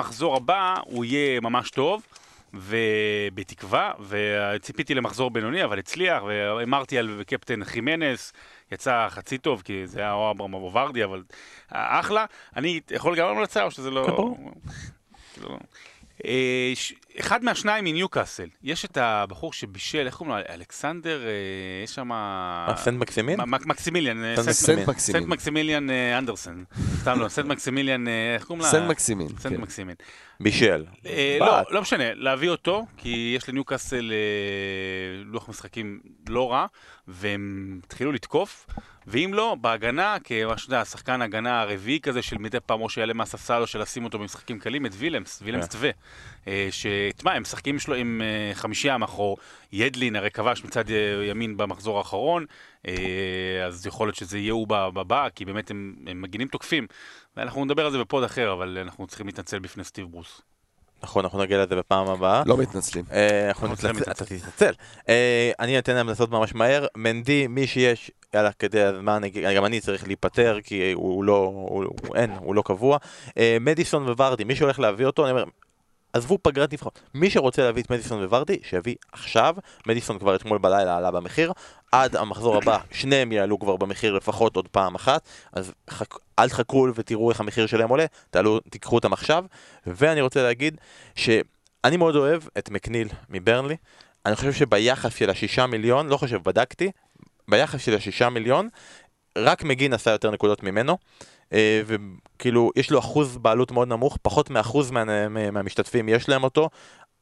לשבוע 0.00 0.36
הבא, 0.36 0.74
הוא 0.84 1.04
יהיה 1.04 1.40
ממש 1.40 1.70
טוב, 1.70 2.02
ובתקווה, 2.54 3.92
וציפיתי 4.08 4.94
למחזור 4.94 5.30
בינוני, 5.30 5.64
אבל 5.64 5.78
הצליח, 5.78 6.22
והימרתי 6.22 6.98
על 6.98 7.22
קפטן 7.26 7.64
חימנס, 7.64 8.32
יצא 8.72 9.06
חצי 9.10 9.38
טוב, 9.38 9.62
כי 9.64 9.86
זה 9.86 10.00
היה 10.00 10.12
או 10.12 10.30
אברהם 10.30 10.54
או 10.54 10.72
ורדי, 10.74 11.04
אבל 11.04 11.22
אחלה. 11.70 12.24
אני 12.56 12.80
יכול 12.90 13.16
גם 13.16 13.28
המלצה, 13.28 13.64
או 13.64 13.70
שזה 13.70 13.90
לא... 13.90 14.34
לא. 15.40 15.58
אה, 16.24 16.72
אחד 17.20 17.44
מהשניים 17.44 17.84
מניוקאסל, 17.84 18.48
יש 18.62 18.84
את 18.84 18.96
הבחור 18.96 19.52
שבישל, 19.52 20.06
איך 20.06 20.14
קוראים 20.14 20.36
לו? 20.36 20.42
אלכסנדר, 20.54 21.22
אה, 21.26 21.30
יש 21.84 21.94
שם... 21.94 22.08
מה, 22.08 22.74
סנט 22.76 23.66
מקסימיליאן, 23.66 24.24
אה, 24.24 24.36
סנט 24.36 24.48
סנט- 24.48 24.52
סנט. 24.52 24.98
סנט 24.98 25.26
מקסימיליאן 25.26 25.90
אה, 25.90 26.18
אנדרסן. 26.18 26.62
סתם 27.00 27.20
לא, 27.20 27.28
סנט 27.28 27.46
מקסימיליאן, 27.46 28.08
אה, 28.08 28.34
איך 28.34 28.44
קוראים 28.44 28.64
לה? 28.64 28.70
סן 28.70 28.86
מקסימין. 28.88 29.28
סנט 29.28 29.52
כן. 29.52 29.60
מקסימין. 29.60 29.94
בישל. 30.40 30.84
אה. 31.06 31.36
לא, 31.40 31.60
לא 31.70 31.80
משנה, 31.80 32.14
להביא 32.14 32.50
אותו, 32.50 32.86
כי 32.96 33.34
יש 33.36 33.48
לניוקאסל 33.48 34.12
אה, 34.12 35.22
לוח 35.24 35.48
משחקים 35.48 36.00
לא 36.28 36.52
רע, 36.52 36.66
והם 37.08 37.80
התחילו 37.84 38.12
לתקוף, 38.12 38.66
ואם 39.06 39.30
לא, 39.34 39.56
בהגנה, 39.60 40.16
השחקן 40.72 41.22
הגנה 41.22 41.60
הרביעי 41.60 42.00
כזה, 42.00 42.22
של 42.22 42.38
מדי 42.38 42.60
פעם 42.66 42.80
או 42.80 42.88
שיעלה 42.88 43.12
מהספסל 43.12 43.60
או 43.60 43.66
שלשים 43.66 44.04
אותו 44.04 44.18
במשחקים 44.18 44.58
קלים, 44.58 44.86
את 44.86 44.92
וילמס, 44.94 45.42
וילמס 45.44 45.64
כן. 45.64 45.72
טווה. 45.72 45.90
אה, 46.48 46.68
שתשמע, 46.70 47.32
הם 47.32 47.42
משחקים 47.42 47.78
שלו 47.78 47.94
עם 47.94 48.22
חמישייה 48.54 48.98
מאחור, 48.98 49.36
ידלין 49.72 50.16
הרי 50.16 50.30
כבש 50.30 50.64
מצד 50.64 50.84
ימין 51.24 51.56
במחזור 51.56 51.98
האחרון, 51.98 52.46
אז 53.66 53.86
יכול 53.86 54.08
להיות 54.08 54.16
שזה 54.16 54.38
יהיה 54.38 54.52
הוא 54.52 54.66
ב- 54.68 54.88
בבא, 54.88 55.28
כי 55.34 55.44
באמת 55.44 55.70
הם, 55.70 55.94
הם 56.06 56.22
מגינים 56.22 56.48
תוקפים. 56.48 56.86
ואנחנו 57.36 57.64
נדבר 57.64 57.86
על 57.86 57.92
זה 57.92 57.98
בפוד 57.98 58.24
אחר, 58.24 58.52
אבל 58.52 58.78
אנחנו 58.78 59.06
צריכים 59.06 59.26
להתנצל 59.26 59.58
בפני 59.58 59.84
סטיב 59.84 60.06
ברוס. 60.06 60.42
נכון, 61.02 61.24
אנחנו 61.24 61.42
נגיע 61.42 61.64
לזה 61.64 61.76
בפעם 61.76 62.08
הבאה. 62.08 62.42
לא 62.46 62.56
מתנצלים. 62.56 63.04
אה, 63.12 63.48
אנחנו 63.48 63.68
נתנצל, 63.68 64.10
אתה. 64.10 64.24
תתנצל. 64.24 64.72
אה, 65.08 65.50
אני 65.60 65.78
אתן 65.78 65.94
להם 65.94 66.08
לעשות 66.08 66.30
ממש 66.30 66.54
מהר. 66.54 66.86
מנדי, 66.96 67.46
מי 67.46 67.66
שיש, 67.66 68.10
יאללה, 68.34 68.52
כדי 68.52 68.82
הזמן, 68.82 69.22
גם 69.56 69.64
אני 69.64 69.80
צריך 69.80 70.06
להיפטר, 70.06 70.58
כי 70.64 70.92
הוא 70.92 71.24
לא, 71.24 71.52
אין, 72.14 72.30
הוא 72.30 72.54
לא 72.54 72.62
קבוע. 72.62 72.98
אה, 73.38 73.56
מדיסון 73.60 74.08
וורדי, 74.08 74.44
מי 74.44 74.56
שהולך 74.56 74.78
להביא 74.78 75.06
אותו, 75.06 75.24
אני 75.24 75.30
אומר, 75.30 75.44
עזבו 76.12 76.38
פגרת 76.42 76.72
נבחרות. 76.72 77.00
מי 77.14 77.30
שרוצה 77.30 77.62
להביא 77.62 77.82
את 77.82 77.90
מדיסון 77.90 78.24
וורדי, 78.24 78.58
שיביא 78.62 78.94
עכשיו. 79.12 79.56
מדיסון 79.86 80.18
כבר 80.18 80.34
אתמול 80.34 80.58
בלילה 80.58 80.96
עלה 80.96 81.10
במחיר. 81.10 81.52
עד 81.92 82.16
המחזור 82.16 82.56
הבא, 82.56 82.78
שניהם 82.90 83.32
יעלו 83.32 83.58
כבר 83.58 83.76
במחיר 83.76 84.12
לפחות 84.12 84.56
עוד 84.56 84.68
פעם 84.68 84.94
אחת. 84.94 85.28
אז 85.52 85.72
חכ... 85.90 86.16
אל 86.38 86.48
תחכו 86.48 86.88
ותראו 86.94 87.30
איך 87.30 87.40
המחיר 87.40 87.66
שלהם 87.66 87.88
עולה, 87.88 88.06
תעלו, 88.30 88.60
תיקחו 88.60 88.94
אותם 88.94 89.12
עכשיו. 89.12 89.44
ואני 89.86 90.20
רוצה 90.20 90.42
להגיד 90.42 90.76
שאני 91.14 91.96
מאוד 91.98 92.16
אוהב 92.16 92.42
את 92.58 92.70
מקניל 92.70 93.08
מברנלי. 93.30 93.76
אני 94.26 94.36
חושב 94.36 94.52
שביחס 94.52 95.14
של 95.14 95.30
השישה 95.30 95.66
מיליון, 95.66 96.08
לא 96.08 96.16
חושב, 96.16 96.42
בדקתי, 96.42 96.90
ביחס 97.48 97.80
של 97.80 97.94
השישה 97.94 98.28
מיליון, 98.28 98.68
רק 99.38 99.64
מגין 99.64 99.92
עשה 99.92 100.10
יותר 100.10 100.30
נקודות 100.30 100.62
ממנו. 100.62 100.98
אה, 101.52 101.82
וכאילו, 101.86 102.70
יש 102.76 102.90
לו 102.90 102.98
אחוז 102.98 103.36
בעלות 103.38 103.72
מאוד 103.72 103.88
נמוך, 103.88 104.18
פחות 104.22 104.50
מאחוז 104.50 104.90
מה, 104.90 105.28
מה- 105.28 105.50
מהמשתתפים 105.50 106.08
יש 106.08 106.28
להם 106.28 106.44
אותו. 106.44 106.68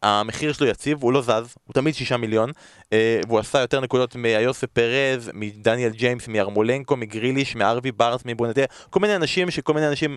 המחיר 0.03 0.53
שלו 0.53 0.67
יציב, 0.67 1.03
הוא 1.03 1.13
לא 1.13 1.23
זז, 1.23 1.29
הוא 1.65 1.75
תמיד 1.75 1.95
שישה 1.95 2.17
מיליון, 2.17 2.51
אה, 2.93 3.21
והוא 3.27 3.39
עשה 3.39 3.61
יותר 3.61 3.81
נקודות 3.81 4.17
מהיוסף 4.17 4.67
פרז, 4.67 5.31
מדניאל 5.35 5.91
ג'יימס, 5.91 6.29
מארמולנקו, 6.29 6.97
מגריליש, 6.97 7.57
מארווי 7.57 7.93
בארס, 7.93 8.21
מבונטה, 8.25 8.61
כל 8.91 9.01
מיני 9.01 9.17
אנשים 9.17 9.51
שכל 9.51 9.75
מיני 9.75 9.89
אנשים 9.89 10.17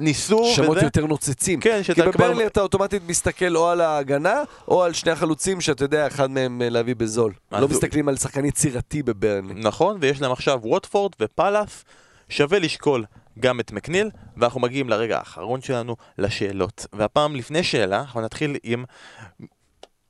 ניסו, 0.00 0.44
שמות 0.56 0.76
וזה, 0.76 0.86
יותר 0.86 1.06
נוצצים. 1.06 1.60
כן, 1.60 1.78
כי 1.78 1.84
שאתה 1.84 2.02
כבר... 2.02 2.10
בברלי 2.10 2.46
אתה 2.46 2.60
אוטומטית 2.60 3.02
מסתכל 3.06 3.56
או 3.56 3.68
על 3.68 3.80
ההגנה, 3.80 4.34
או 4.68 4.82
על 4.84 4.92
שני 4.92 5.12
החלוצים 5.12 5.60
שאתה 5.60 5.84
יודע, 5.84 6.06
אחד 6.06 6.30
מהם 6.30 6.62
אה, 6.62 6.68
להביא 6.68 6.94
בזול. 6.96 7.32
לא 7.52 7.58
הוא- 7.58 7.70
מסתכלים 7.70 8.08
על 8.08 8.16
שחקן 8.16 8.44
יצירתי 8.44 9.02
בברלי. 9.02 9.54
נכון, 9.54 9.96
ויש 10.00 10.20
להם 10.20 10.32
עכשיו 10.32 10.58
ווטפורד 10.62 11.12
ופאלאס, 11.20 11.84
שווה 12.28 12.58
לשקול 12.58 13.04
גם 13.40 13.60
את 13.60 13.72
מקניל, 13.72 14.10
ואנחנו 14.36 14.60
מגיעים 14.60 14.88
לרגע 14.88 15.18
האחרון 15.18 15.60
שלנו, 15.60 15.96
לשאלות. 16.18 16.86
והפעם 16.92 17.36
לפני 17.36 17.62
שאלה, 17.62 18.00
אנחנו 18.00 18.20
נתחיל 18.20 18.56
עם 18.62 18.84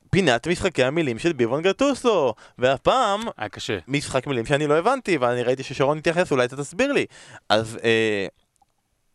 פינת 0.09 0.47
משחקי 0.47 0.83
המילים 0.83 1.19
של 1.19 1.33
ביבון 1.33 1.61
גטוסו. 1.61 2.33
והפעם, 2.57 3.21
היה 3.37 3.49
קשה. 3.49 3.77
משחק 3.87 4.27
מילים 4.27 4.45
שאני 4.45 4.67
לא 4.67 4.77
הבנתי, 4.77 5.17
ואני 5.17 5.43
ראיתי 5.43 5.63
ששרון 5.63 5.97
התייחס, 5.97 6.31
אולי 6.31 6.45
אתה 6.45 6.57
תסביר 6.57 6.91
לי. 6.91 7.05
אז 7.49 7.77
אה, 7.83 8.27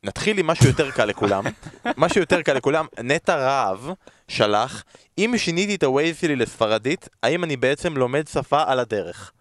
נתחיל 0.02 0.38
עם 0.38 0.46
משהו 0.46 0.66
יותר 0.66 0.90
קל 0.90 1.04
לכולם. 1.04 1.44
משהו 1.96 2.20
יותר 2.20 2.42
קל 2.42 2.52
לכולם. 2.52 2.86
נטע 3.02 3.36
רהב 3.36 3.78
שלח, 4.28 4.84
אם 5.18 5.34
שיניתי 5.36 5.74
את 5.74 5.82
הווייז 5.82 6.16
שלי 6.20 6.36
לספרדית, 6.36 7.08
האם 7.22 7.44
אני 7.44 7.56
בעצם 7.56 7.96
לומד 7.96 8.28
שפה 8.28 8.62
על 8.66 8.78
הדרך? 8.78 9.32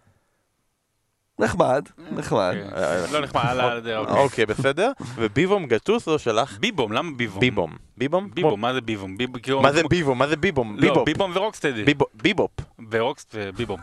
נחמד, 1.38 1.82
נחמד. 2.10 2.54
אה, 2.76 3.12
לא 3.12 3.20
נחמד, 3.20 3.42
על 3.44 3.60
ה... 3.60 3.96
אוקיי. 3.98 4.16
אוקיי, 4.16 4.46
בסדר. 4.46 4.92
וביבום 5.14 5.66
גטוסו 5.66 6.18
שלח 6.18 6.58
ביבום, 6.58 6.92
למה 6.92 7.10
ביבום? 7.16 7.40
ביבום. 7.40 7.76
ביבום? 7.96 8.30
ביבום, 8.34 8.60
מה 8.60 8.74
זה 8.74 8.80
ביבום? 8.80 9.16
ביב- 9.16 9.38
כאילו- 9.38 9.62
מה 9.62 9.72
זה 9.72 9.82
ביבום? 9.90 10.18
מה 10.18 10.26
זה 10.28 10.36
ביבום? 10.36 10.74
לא, 10.76 10.80
ביבופ. 10.80 11.04
ביבום 11.04 11.30
ורוקסטדי. 11.34 11.84
ביבו- 11.84 12.06
ביבופ. 12.22 12.50
ורוקסט 12.90 13.34
וביבום. 13.38 13.80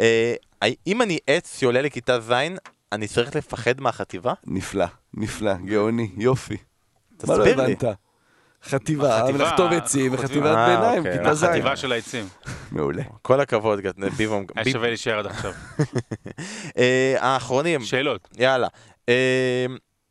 אה, 0.00 0.34
אם 0.86 1.02
אני 1.02 1.18
עץ 1.26 1.58
שעולה 1.58 1.82
לכיתה 1.82 2.20
ז', 2.20 2.32
אני 2.92 3.08
צריך 3.08 3.36
לפחד 3.36 3.80
מהחטיבה? 3.80 4.32
נפלא, 4.46 4.84
נפלא, 5.14 5.54
גאוני, 5.54 6.10
יופי. 6.16 6.56
מה 7.26 7.36
לא 7.36 7.44
תסביר 7.44 7.66
לי. 7.66 7.74
חטיבה, 8.64 9.20
החטיבה, 9.22 9.44
לחטוב 9.44 9.72
עצים. 9.72 10.14
וחטיבת 10.14 10.46
אה, 10.46 10.76
ביניים, 10.76 10.98
אוקיי. 10.98 11.18
כיתה 11.18 11.34
ז'. 11.34 11.44
החטיבה 11.44 11.76
של 11.76 11.92
העצים. 11.92 12.28
מעולה. 12.72 13.02
כל 13.22 13.40
הכבוד, 13.40 13.80
ביבום. 14.16 14.46
היה 14.56 14.72
שווה 14.72 14.88
להישאר 14.88 15.18
עד 15.18 15.26
עכשיו. 15.26 15.52
אה, 16.78 17.14
האחרונים, 17.18 17.80
שאלות. 17.80 18.28
יאללה. 18.38 18.68
אה, 19.08 19.66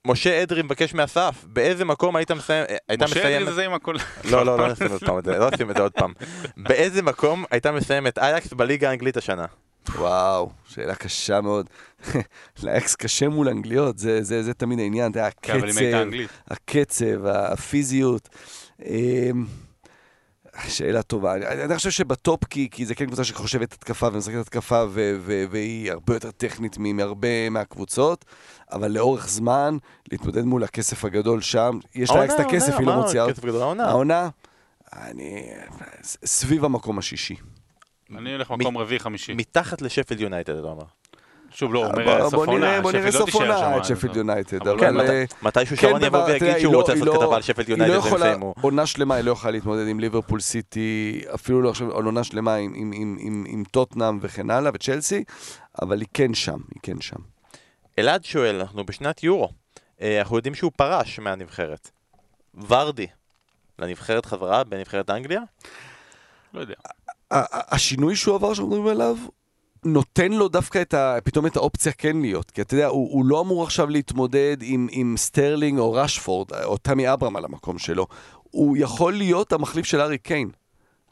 משה 0.07 0.43
אדרי 0.43 0.61
מבקש 0.61 0.93
מאסף, 0.93 1.45
באיזה 1.47 1.85
מקום 1.85 2.15
היית 2.15 2.31
מסיים? 2.31 2.65
משה. 3.01 3.37
אדרי 3.37 3.53
זה 3.53 3.65
עם 3.65 3.73
הכל. 3.73 3.95
לא, 4.23 4.45
לא, 4.45 4.57
לא 4.57 4.71
נשים 4.71 4.87
פעם 5.05 5.19
את 5.19 5.25
זה, 5.25 5.37
לא 5.37 5.49
נשים 5.49 5.71
את 5.71 5.75
זה 5.75 5.81
עוד 5.81 5.91
פעם. 5.91 6.13
באיזה 6.57 7.01
מקום 7.01 7.45
הייתה 7.51 7.71
מסיים 7.71 8.07
את 8.07 8.17
אייקס 8.17 8.53
בליגה 8.53 8.89
האנגלית 8.89 9.17
השנה? 9.17 9.45
וואו, 9.89 10.49
שאלה 10.67 10.95
קשה 10.95 11.41
מאוד. 11.41 11.69
לאקס 12.63 12.95
קשה 12.95 13.29
מול 13.29 13.49
אנגליות, 13.49 13.97
זה, 13.97 14.23
זה, 14.23 14.43
זה 14.43 14.53
תמיד 14.53 14.79
העניין, 14.79 15.11
אתה 15.11 15.19
יודע, 15.19 15.29
כן, 15.41 15.59
הקצב. 15.63 16.05
הקצב, 16.47 17.25
הפיזיות. 17.25 18.29
אמ, 18.85 19.45
שאלה 20.67 21.01
טובה. 21.01 21.35
אני, 21.35 21.63
אני 21.63 21.75
חושב 21.75 21.89
שבטופ, 21.89 22.43
כי, 22.43 22.69
כי 22.71 22.85
זה 22.85 22.95
כן 22.95 23.05
קבוצה 23.05 23.23
שחושבת 23.23 23.73
התקפה 23.73 24.07
ומשחקת 24.13 24.37
התקפה, 24.37 24.85
ו, 24.89 25.17
ו, 25.19 25.43
והיא 25.49 25.91
הרבה 25.91 26.13
יותר 26.13 26.31
טכנית 26.31 26.77
מהרבה 26.77 27.49
מהקבוצות, 27.49 28.25
אבל 28.71 28.91
לאורך 28.91 29.29
זמן, 29.29 29.77
להתמודד 30.11 30.43
מול 30.43 30.63
הכסף 30.63 31.05
הגדול 31.05 31.41
שם, 31.41 31.79
יש 31.95 32.09
לה 32.09 32.25
אקסטרה 32.25 32.45
העונה, 32.45 32.59
כסף, 32.59 32.73
העונה, 32.73 32.91
היא 32.91 32.97
לא 32.97 33.03
מוציאה. 33.03 33.31
כסף 33.33 33.45
גדול 33.45 33.61
העונה. 33.61 33.85
העונה, 33.85 34.29
אני... 34.93 35.43
סביב 36.25 36.65
המקום 36.65 36.97
השישי. 36.97 37.35
אני 38.17 38.33
הולך 38.33 38.51
מקום 38.51 38.77
רביעי 38.77 38.99
חמישי. 38.99 39.33
מתחת 39.33 39.81
לשפילד 39.81 40.19
יונייטד, 40.21 40.55
אתה 40.55 40.67
אומר. 40.67 40.83
שוב, 41.55 41.73
לא, 41.73 41.79
הוא 41.85 41.91
אומר 42.01 42.21
סוף 42.29 42.33
בוא 42.33 42.45
נראה- 42.45 42.69
עונה, 42.69 42.81
בוא 42.81 42.91
נראה 42.91 43.01
שפילד 43.01 43.13
לא 43.13 43.19
סוף 43.19 43.25
תישאר 43.29 43.63
עונה 43.63 43.83
שם, 43.83 43.93
את 43.93 43.97
שפילד 43.97 44.13
לא. 44.15 44.19
יונייטד, 44.19 44.67
אבל 44.67 44.79
כן, 44.79 44.99
אה, 44.99 45.23
מתישהו 45.41 45.77
כן, 45.77 45.87
שרון 45.89 46.03
יבוא 46.03 46.19
ויגיד 46.23 46.39
שהוא 46.59 46.71
היא 46.71 46.75
רוצה 46.75 46.93
לא- 46.93 46.99
לעשות 46.99 47.15
לא- 47.15 47.21
כתבה 47.21 47.35
על 47.35 47.41
שפילד 47.41 47.67
היא 47.69 47.77
לא 47.77 47.83
יונייטד 47.83 47.99
והם 48.05 48.07
יכולה, 48.15 48.27
יסיימו. 48.27 48.53
עונה 48.61 48.85
שלמה 48.85 49.15
היא 49.15 49.23
לא 49.25 49.31
יכולה 49.31 49.51
להתמודד 49.51 49.87
עם 49.87 49.99
ליברפול 49.99 50.39
סיטי, 50.39 51.21
אפילו 51.33 51.61
לא 51.61 51.69
עכשיו 51.69 51.97
על 51.97 52.05
עונה 52.05 52.23
שלמה 52.23 52.55
עם, 52.55 53.63
טוטנאם 53.71 54.17
וכן 54.21 54.49
הלאה, 54.49 54.71
וצ'לסי, 54.73 55.23
אבל 55.81 55.99
היא 55.99 56.07
כן 56.13 56.33
שם, 56.33 56.57
היא 56.73 56.79
כן 56.83 57.01
שם. 57.01 57.19
אלעד 57.99 58.25
שואל, 58.25 58.55
אנחנו 58.55 58.85
בשנת 58.85 59.23
יורו. 59.23 59.49
אה, 60.01 60.19
אנחנו 60.19 60.35
יודעים 60.35 60.55
שהוא 60.55 60.71
פרש 60.77 61.19
מהנבחרת. 61.19 61.89
ורדי, 62.67 63.07
לנבחרת 63.79 64.25
חזרה 64.25 64.63
בנבחרת 64.63 65.09
אנגליה? 65.09 65.41
לא 66.53 66.59
יודע. 66.61 66.73
השינוי 67.53 68.15
שהוא 68.15 68.35
עבר 68.35 68.53
שאנחנו 68.53 68.71
מדברים 68.75 68.87
עליו, 68.95 69.17
נותן 69.85 70.31
לו 70.31 70.47
דווקא 70.47 70.81
את 70.81 70.93
ה, 70.93 71.17
פתאום 71.23 71.45
את 71.45 71.55
האופציה 71.55 71.91
כן 71.91 72.17
להיות. 72.17 72.51
כי 72.51 72.61
אתה 72.61 72.73
יודע, 72.73 72.87
הוא, 72.87 73.11
הוא 73.11 73.25
לא 73.25 73.41
אמור 73.41 73.63
עכשיו 73.63 73.89
להתמודד 73.89 74.57
עם, 74.61 74.87
עם 74.91 75.15
סטרלינג 75.17 75.79
או 75.79 75.93
רשפורד, 75.93 76.53
או 76.63 76.77
תמי 76.77 77.13
אברהם 77.13 77.35
על 77.35 77.45
המקום 77.45 77.79
שלו. 77.79 78.07
הוא 78.41 78.77
יכול 78.79 79.13
להיות 79.13 79.53
המחליף 79.53 79.85
של 79.85 80.01
הארי 80.01 80.17
קיין. 80.17 80.49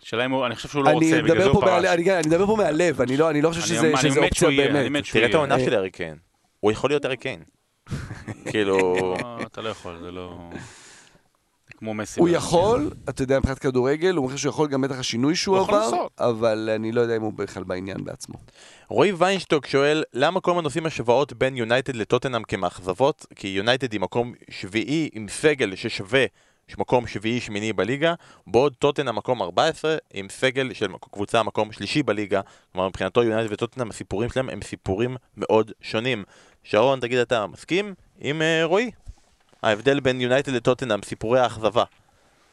השאלה 0.03 0.25
אם 0.25 0.31
הוא, 0.31 0.45
אני 0.45 0.55
חושב 0.55 0.69
שהוא 0.69 0.83
לא 0.83 0.89
אני 0.89 0.95
רוצה, 1.11 1.21
בגלל 1.21 1.43
זה 1.43 1.49
הוא 1.49 1.61
פרש. 1.61 1.85
אני, 1.85 2.11
אני 2.17 2.27
מדבר 2.27 2.45
פה 2.45 2.55
מהלב, 2.55 3.01
אני 3.01 3.17
לא, 3.17 3.29
אני 3.29 3.41
לא 3.41 3.49
חושב 3.49 3.61
אני- 3.61 3.67
שזה, 3.67 3.87
אני 3.87 3.97
שזה 3.97 4.21
מת 4.21 4.31
אופציה 4.31 4.49
יהיה, 4.49 4.65
אני 4.65 4.73
באמת. 4.73 4.91
מת 4.91 5.05
שהוא 5.05 5.13
תראה 5.19 5.29
את. 5.29 5.33
העונה 5.35 5.59
של 5.59 5.73
הארי 5.75 5.89
קיין. 5.91 6.17
הוא 6.59 6.71
יכול 6.71 6.89
להיות 6.89 7.05
ארי 7.05 7.17
קיין. 7.17 7.43
כאילו... 8.51 8.77
לא, 9.21 9.37
אתה 9.45 9.61
לא 9.61 9.69
יכול, 9.69 9.97
זה 10.01 10.11
לא... 10.11 10.49
כמו 11.81 11.93
מסי. 11.93 12.19
הוא 12.19 12.29
יכול, 12.29 12.91
אתה 13.09 13.23
יודע, 13.23 13.39
מבחינת 13.39 13.59
כדורגל, 13.59 14.15
הוא 14.15 14.25
אומר 14.25 14.35
שהוא 14.35 14.49
יכול 14.49 14.67
גם 14.67 14.81
בטח 14.81 14.99
השינוי 14.99 15.35
שהוא 15.35 15.57
עבר. 15.57 15.89
אבל 16.19 16.69
אני 16.75 16.91
לא 16.91 17.01
יודע 17.01 17.15
אם 17.15 17.21
הוא 17.21 17.33
בכלל 17.33 17.63
בעניין 17.63 18.03
בעצמו. 18.03 18.35
רועי 18.87 19.11
ויינשטוק 19.11 19.65
שואל, 19.65 20.03
למה 20.13 20.39
כל 20.41 20.51
הזמן 20.51 20.63
עושים 20.63 20.85
השוואות 20.85 21.33
בין 21.33 21.57
יונייטד 21.57 21.95
לטוטנאם 21.95 22.43
כמאכזבות? 22.43 23.25
כי 23.35 23.47
יונייטד 23.47 23.93
היא 23.93 24.01
מקום 24.01 24.33
שביעי 24.49 25.09
עם 25.13 25.27
סגל 25.29 25.75
ששווה 25.75 26.25
מקום 26.77 27.07
שביעי-שמיני 27.07 27.73
בליגה, 27.73 28.13
בעוד 28.47 28.75
טוטנאם 28.75 29.15
מקום 29.15 29.41
14 29.41 29.95
עם 30.13 30.27
סגל 30.29 30.73
של 30.73 30.87
קבוצה 31.11 31.43
מקום 31.43 31.71
שלישי 31.71 32.03
בליגה. 32.03 32.41
כלומר, 32.71 32.87
מבחינתו 32.87 33.23
יונייטד 33.23 33.53
וטוטנאם, 33.53 33.89
הסיפורים 33.89 34.29
שלהם 34.29 34.49
הם 34.49 34.61
סיפורים 34.61 35.17
מאוד 35.37 35.71
שונים. 35.81 36.23
שרון, 36.63 36.99
תגיד, 36.99 37.19
אתה 37.19 37.47
מסכים 37.47 37.93
עם 38.19 38.41
uh, 38.41 38.65
רועי? 38.65 38.91
ההבדל 39.63 39.99
בין 39.99 40.21
יונייטד 40.21 40.51
לטוטנאם, 40.53 41.01
סיפורי 41.03 41.39
האכזבה. 41.39 41.83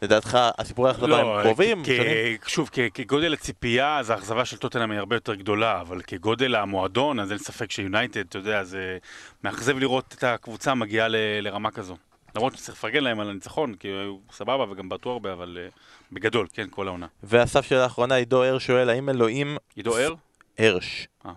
לדעתך, 0.02 0.39
הסיפורי 0.59 0.89
האכזבה 0.89 1.06
לא, 1.06 1.36
הם 1.39 1.43
קרובים? 1.43 1.82
כ-? 1.85 2.48
שוב, 2.48 2.70
כ- 2.72 2.78
כגודל 2.94 3.32
הציפייה, 3.32 3.98
אז 3.98 4.10
האכזבה 4.10 4.44
של 4.44 4.56
טוטנאם 4.56 4.90
היא 4.90 4.98
הרבה 4.98 5.16
יותר 5.16 5.35
גדולה, 5.35 5.80
אבל 5.80 6.01
כגודל 6.06 6.55
המועדון, 6.55 7.20
אז 7.20 7.30
אין 7.32 7.39
ספק 7.39 7.70
שיונייטד, 7.70 8.20
אתה 8.20 8.39
יודע, 8.39 8.64
זה 8.64 8.98
מאכזב 9.44 9.78
לראות 9.78 10.14
את 10.18 10.24
הקבוצה 10.24 10.74
מגיעה 10.74 11.09
ל- 11.09 11.16
לרמה 11.40 11.70
כזו. 11.70 11.97
למרות 12.36 12.56
שצריך 12.56 12.78
לפרגן 12.78 13.05
להם 13.05 13.20
על 13.20 13.30
הניצחון, 13.30 13.74
כי 13.74 13.89
היו 13.89 14.16
סבבה 14.32 14.70
וגם 14.70 14.89
בעטו 14.89 15.10
הרבה, 15.10 15.32
אבל 15.32 15.59
uh, 15.72 15.78
בגדול, 16.12 16.47
כן, 16.52 16.66
כל 16.70 16.89
העונה. 16.89 17.06
והסף 17.22 17.66
של 17.66 17.76
האחרונה, 17.76 18.14
עידו 18.14 18.44
הרש 18.44 18.66
שואל, 18.66 18.90
האם 18.90 19.09
אלוהים 19.09 19.56
עידו 19.76 19.97
ער? 19.97 20.14
הרש 20.59 21.09
אה. 21.26 21.32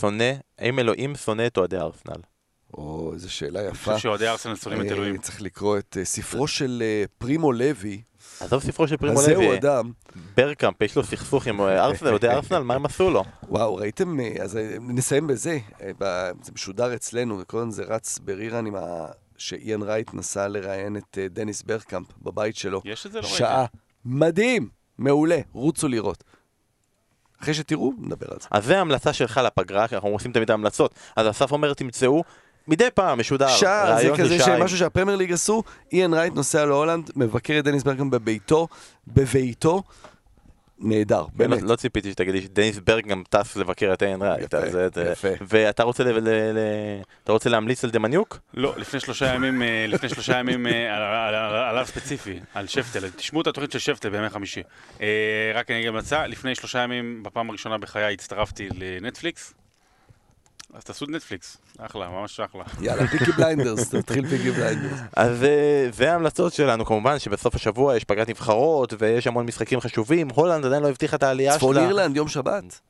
שונא, 0.00 0.32
האם 0.58 0.78
אלוהים 0.78 1.16
שונא 1.16 1.46
את 1.46 1.56
אוהדי 1.56 1.76
ארסנל? 1.76 2.20
או, 2.78 3.10
איזו 3.14 3.32
שאלה 3.32 3.60
אני 3.60 3.68
יפה. 3.68 3.92
חושב 3.92 4.02
שאוהדי 4.02 4.28
ארסנל 4.28 4.56
שונאים 4.56 4.80
את 4.80 4.86
אה, 4.86 4.92
אלוהים. 4.92 5.18
צריך 5.18 5.42
לקרוא 5.42 5.78
את 5.78 5.96
אה, 6.00 6.04
ספרו 6.04 6.46
של 6.46 6.82
אה, 6.86 7.04
פרימו 7.18 7.52
לוי, 7.52 8.02
עזוב 8.40 8.62
ספרו 8.62 8.88
של 8.88 8.96
פרימו 8.96 9.18
אז 9.18 9.24
זהו 9.24 9.42
לוי, 9.42 9.58
אדם. 9.58 9.92
ברקאמפ, 10.36 10.82
יש 10.82 10.96
לו 10.96 11.04
סכסוך 11.04 11.46
עם 11.46 11.60
ארסנל, 11.60 12.10
אוהדי 12.10 12.28
ארסנל, 12.28 12.58
מה 12.58 12.74
הם 12.74 12.86
עשו 12.86 13.10
לו? 13.10 13.24
וואו, 13.48 13.74
ראיתם? 13.74 14.16
אז 14.42 14.58
נסיים 14.80 15.26
בזה. 15.26 15.58
זה 16.42 16.52
משודר 16.54 16.94
אצלנו, 16.94 17.38
וכל 17.40 17.58
הזמן 17.58 17.70
זה 17.70 17.84
רץ 17.84 18.18
ברירן 18.18 18.66
עם 18.66 18.74
ה... 18.74 19.06
שאיאן 19.38 19.82
רייט 19.82 20.14
נסע 20.14 20.48
לראיין 20.48 20.96
את 20.96 21.18
דניס 21.30 21.62
ברקאמפ 21.62 22.06
בבית 22.22 22.56
שלו. 22.56 22.82
יש 22.84 23.06
את 23.06 23.12
זה? 23.12 23.20
לא 23.20 23.24
ראיתי. 23.24 23.38
שעה. 23.38 23.66
מדהים! 24.04 24.68
מעולה, 24.98 25.40
רוצו 25.52 25.88
לראות. 25.88 26.24
אחרי 27.42 27.54
שתראו, 27.54 27.92
נדבר 27.98 28.26
על 28.30 28.36
זה. 28.40 28.48
אז 28.50 28.64
זה 28.64 28.78
ההמלצה 28.78 29.12
שלך 29.12 29.40
לפגרה, 29.44 29.88
כי 29.88 29.94
אנחנו 29.94 30.08
עושים 30.08 30.32
תמיד 30.32 30.50
המלצות. 30.50 30.94
אז 31.16 31.30
אסף 31.30 31.52
אומר, 31.52 31.74
תמצאו, 31.74 32.24
מדי 32.68 32.88
פעם 32.94 33.20
משודר, 33.20 33.48
שעה, 33.48 33.96
זה 34.02 34.10
כזה. 34.18 34.38
שמשהו 34.38 34.78
שהפרמייר 34.78 35.18
ליג 35.18 35.32
עשו, 35.32 35.62
איאן 35.92 36.14
רייט 36.14 36.34
נוסע 36.34 36.64
להולנד, 36.64 37.10
מבקר 37.16 37.58
את 37.58 37.64
דניס 37.64 37.82
ברקאמפ 37.82 38.12
בביתו, 38.12 38.68
בביתו, 39.06 39.82
נהדר, 40.78 41.24
באמת. 41.34 41.62
לא, 41.62 41.68
לא 41.68 41.76
ציפיתי 41.76 42.10
שתגידי 42.12 42.42
שדניס 42.42 42.78
ברקאמפ 42.78 43.22
טס 43.30 43.56
לבקר 43.56 43.90
את 43.92 44.02
איאן 44.02 44.22
רייט. 44.22 44.44
יפה, 44.44 44.56
אז 44.58 44.78
יפה. 45.12 45.28
ואתה 45.48 45.82
רוצה, 45.82 46.04
ל... 46.04 46.08
ל... 46.08 46.28
ל... 46.28 46.58
אתה 47.24 47.32
רוצה 47.32 47.50
להמליץ 47.50 47.84
על 47.84 47.90
דמניוק? 47.90 48.38
לא, 48.54 48.74
לפני 48.76 49.00
שלושה 49.00 49.34
ימים, 49.34 49.62
אה, 49.62 49.84
לפני 49.88 50.08
שלושה 50.08 50.38
ימים, 50.38 50.66
אה, 50.66 50.96
על- 50.96 51.02
על- 51.02 51.34
על- 51.34 51.54
עליו 51.68 51.86
ספציפי, 51.86 52.40
על 52.54 52.66
שפטל. 52.66 53.08
תשמעו 53.10 53.42
את 53.42 53.46
התוכנית 53.46 53.72
של 53.72 53.78
שפטל 53.78 54.08
בימי 54.08 54.28
חמישי. 54.30 54.62
אה, 55.00 55.06
רק 55.54 55.70
אני 55.70 55.78
אגיד 55.78 55.88
המלצה, 55.88 56.26
לפני 56.26 56.54
שלושה 56.54 56.78
ימים, 56.78 57.22
בפעם 57.22 57.48
הראשונה 57.48 57.78
בחיי 57.78 58.12
הצטרפתי 58.14 58.68
לנטפליקס. 58.74 59.54
אז 60.74 60.84
תעשו 60.84 61.06
נטפליקס, 61.08 61.56
אחלה, 61.78 62.08
ממש 62.08 62.40
אחלה. 62.40 62.64
יאללה, 62.80 63.06
פיקי 63.06 63.32
בליינדרס, 63.32 63.88
תתחיל 63.94 64.28
פיקי 64.28 64.50
בליינדרס. 64.50 64.98
אז 65.16 65.44
אה, 65.44 65.88
זה 65.92 66.12
ההמלצות 66.12 66.52
שלנו, 66.52 66.84
כמובן 66.84 67.18
שבסוף 67.18 67.54
השבוע 67.54 67.96
יש 67.96 68.04
פגרת 68.04 68.28
נבחרות 68.28 68.94
ויש 68.98 69.26
המון 69.26 69.46
משחקים 69.46 69.80
חשובים, 69.80 70.28
הולנד 70.28 70.64
עדיין 70.64 70.82
לא 70.82 70.88
הבטיחה 70.88 71.16
את 71.16 71.22
העלייה 71.22 71.52
שלה. 71.52 71.58
צפון 71.58 71.78
אירלנד, 71.78 72.16
יום 72.16 72.28
שבת. 72.28 72.80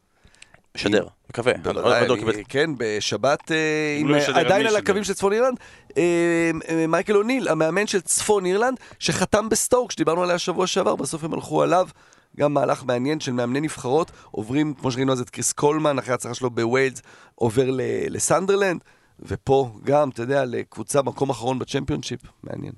משדר, 0.77 1.07
מקווה. 1.31 1.53
לא- 1.65 2.17
כן, 2.49 2.71
בשבת, 2.79 3.53
אה, 3.53 4.01
לא 4.05 4.17
עדיין 4.35 4.67
על? 4.67 4.77
הקווים 4.77 5.05
של 5.05 5.15
צפון 5.15 5.33
אירלנד, 5.33 5.59
אה, 5.97 6.51
אה, 6.69 6.87
מייקל 6.87 7.17
אוניל, 7.17 7.49
המאמן 7.49 7.87
של 7.87 8.01
צפון 8.01 8.47
אירלנד, 8.47 8.79
שחתם 8.99 9.49
בסטוק, 9.49 9.93
שדיברנו 9.93 10.23
עליה 10.23 10.39
שבוע 10.39 10.67
שעבר, 10.67 10.97
בסוף 10.97 11.25
הם 11.25 11.35
הלכו 11.35 11.63
עליו. 11.63 11.89
גם 12.37 12.55
מהלך 12.55 12.85
מעניין 12.85 13.21
של 13.21 13.33
מאמני 13.33 13.61
נבחרות, 13.61 14.11
עוברים, 14.31 14.75
כמו 14.75 14.91
שראינו 14.91 15.13
אז 15.13 15.21
את 15.21 15.31
קריס 15.31 15.53
קולמן, 15.53 15.99
אחרי 15.99 16.13
ההצלחה 16.13 16.35
שלו 16.35 16.51
בווילס, 16.51 17.03
עובר 17.35 17.67
לסנדרלנד, 18.11 18.81
ופה 19.21 19.71
גם, 19.85 20.09
אתה 20.09 20.23
יודע, 20.23 20.45
לקבוצה 20.45 21.03
מקום 21.03 21.31
אחרון 21.31 21.59
בצ'מפיונשיפ, 21.59 22.21
מעניין. 22.43 22.73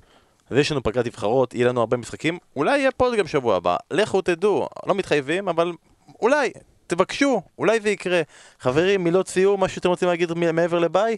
אז 0.49 0.57
יש 0.57 0.71
לנו 0.71 0.83
פגרת 0.83 1.05
נבחרות, 1.05 1.53
יהיה 1.53 1.67
לנו 1.67 1.79
הרבה 1.79 1.97
משחקים, 1.97 2.37
אולי 2.55 2.79
יהיה 2.79 2.91
pod 2.91 3.17
גם 3.17 3.27
שבוע 3.27 3.55
הבא. 3.55 3.75
לכו 3.91 4.21
תדעו, 4.21 4.67
לא 4.85 4.95
מתחייבים, 4.95 5.49
אבל 5.49 5.71
אולי, 6.21 6.51
תבקשו, 6.87 7.41
אולי 7.57 7.79
זה 7.79 7.89
יקרה. 7.89 8.21
חברים, 8.59 9.03
מילות 9.03 9.27
סיום, 9.27 9.63
משהו 9.63 9.75
שאתם 9.75 9.89
רוצים 9.89 10.07
להגיד 10.07 10.33
מעבר 10.33 10.79
לביי? 10.79 11.17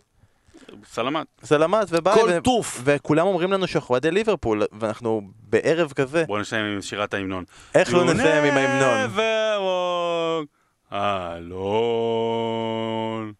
סלמת. 0.85 1.27
סלמת 1.43 1.87
וביי. 1.89 2.13
כל 2.13 2.29
ו- 2.31 2.41
טוף. 2.41 2.81
וכולם 2.83 3.27
אומרים 3.27 3.51
לנו 3.51 3.67
שאנחנו 3.67 3.93
אוהדי 3.93 4.11
ליברפול, 4.11 4.63
ואנחנו 4.79 5.21
בערב 5.43 5.91
כזה. 5.91 6.23
בואו 6.27 6.39
נסיים 6.39 6.65
עם 6.65 6.81
שירת 6.81 7.13
ההמנון. 7.13 7.43
איך 7.75 7.93
לא 7.93 8.13
נסיים 8.13 8.43
עם 8.43 8.57
ההמנון? 8.57 9.09
alone. 10.91 13.33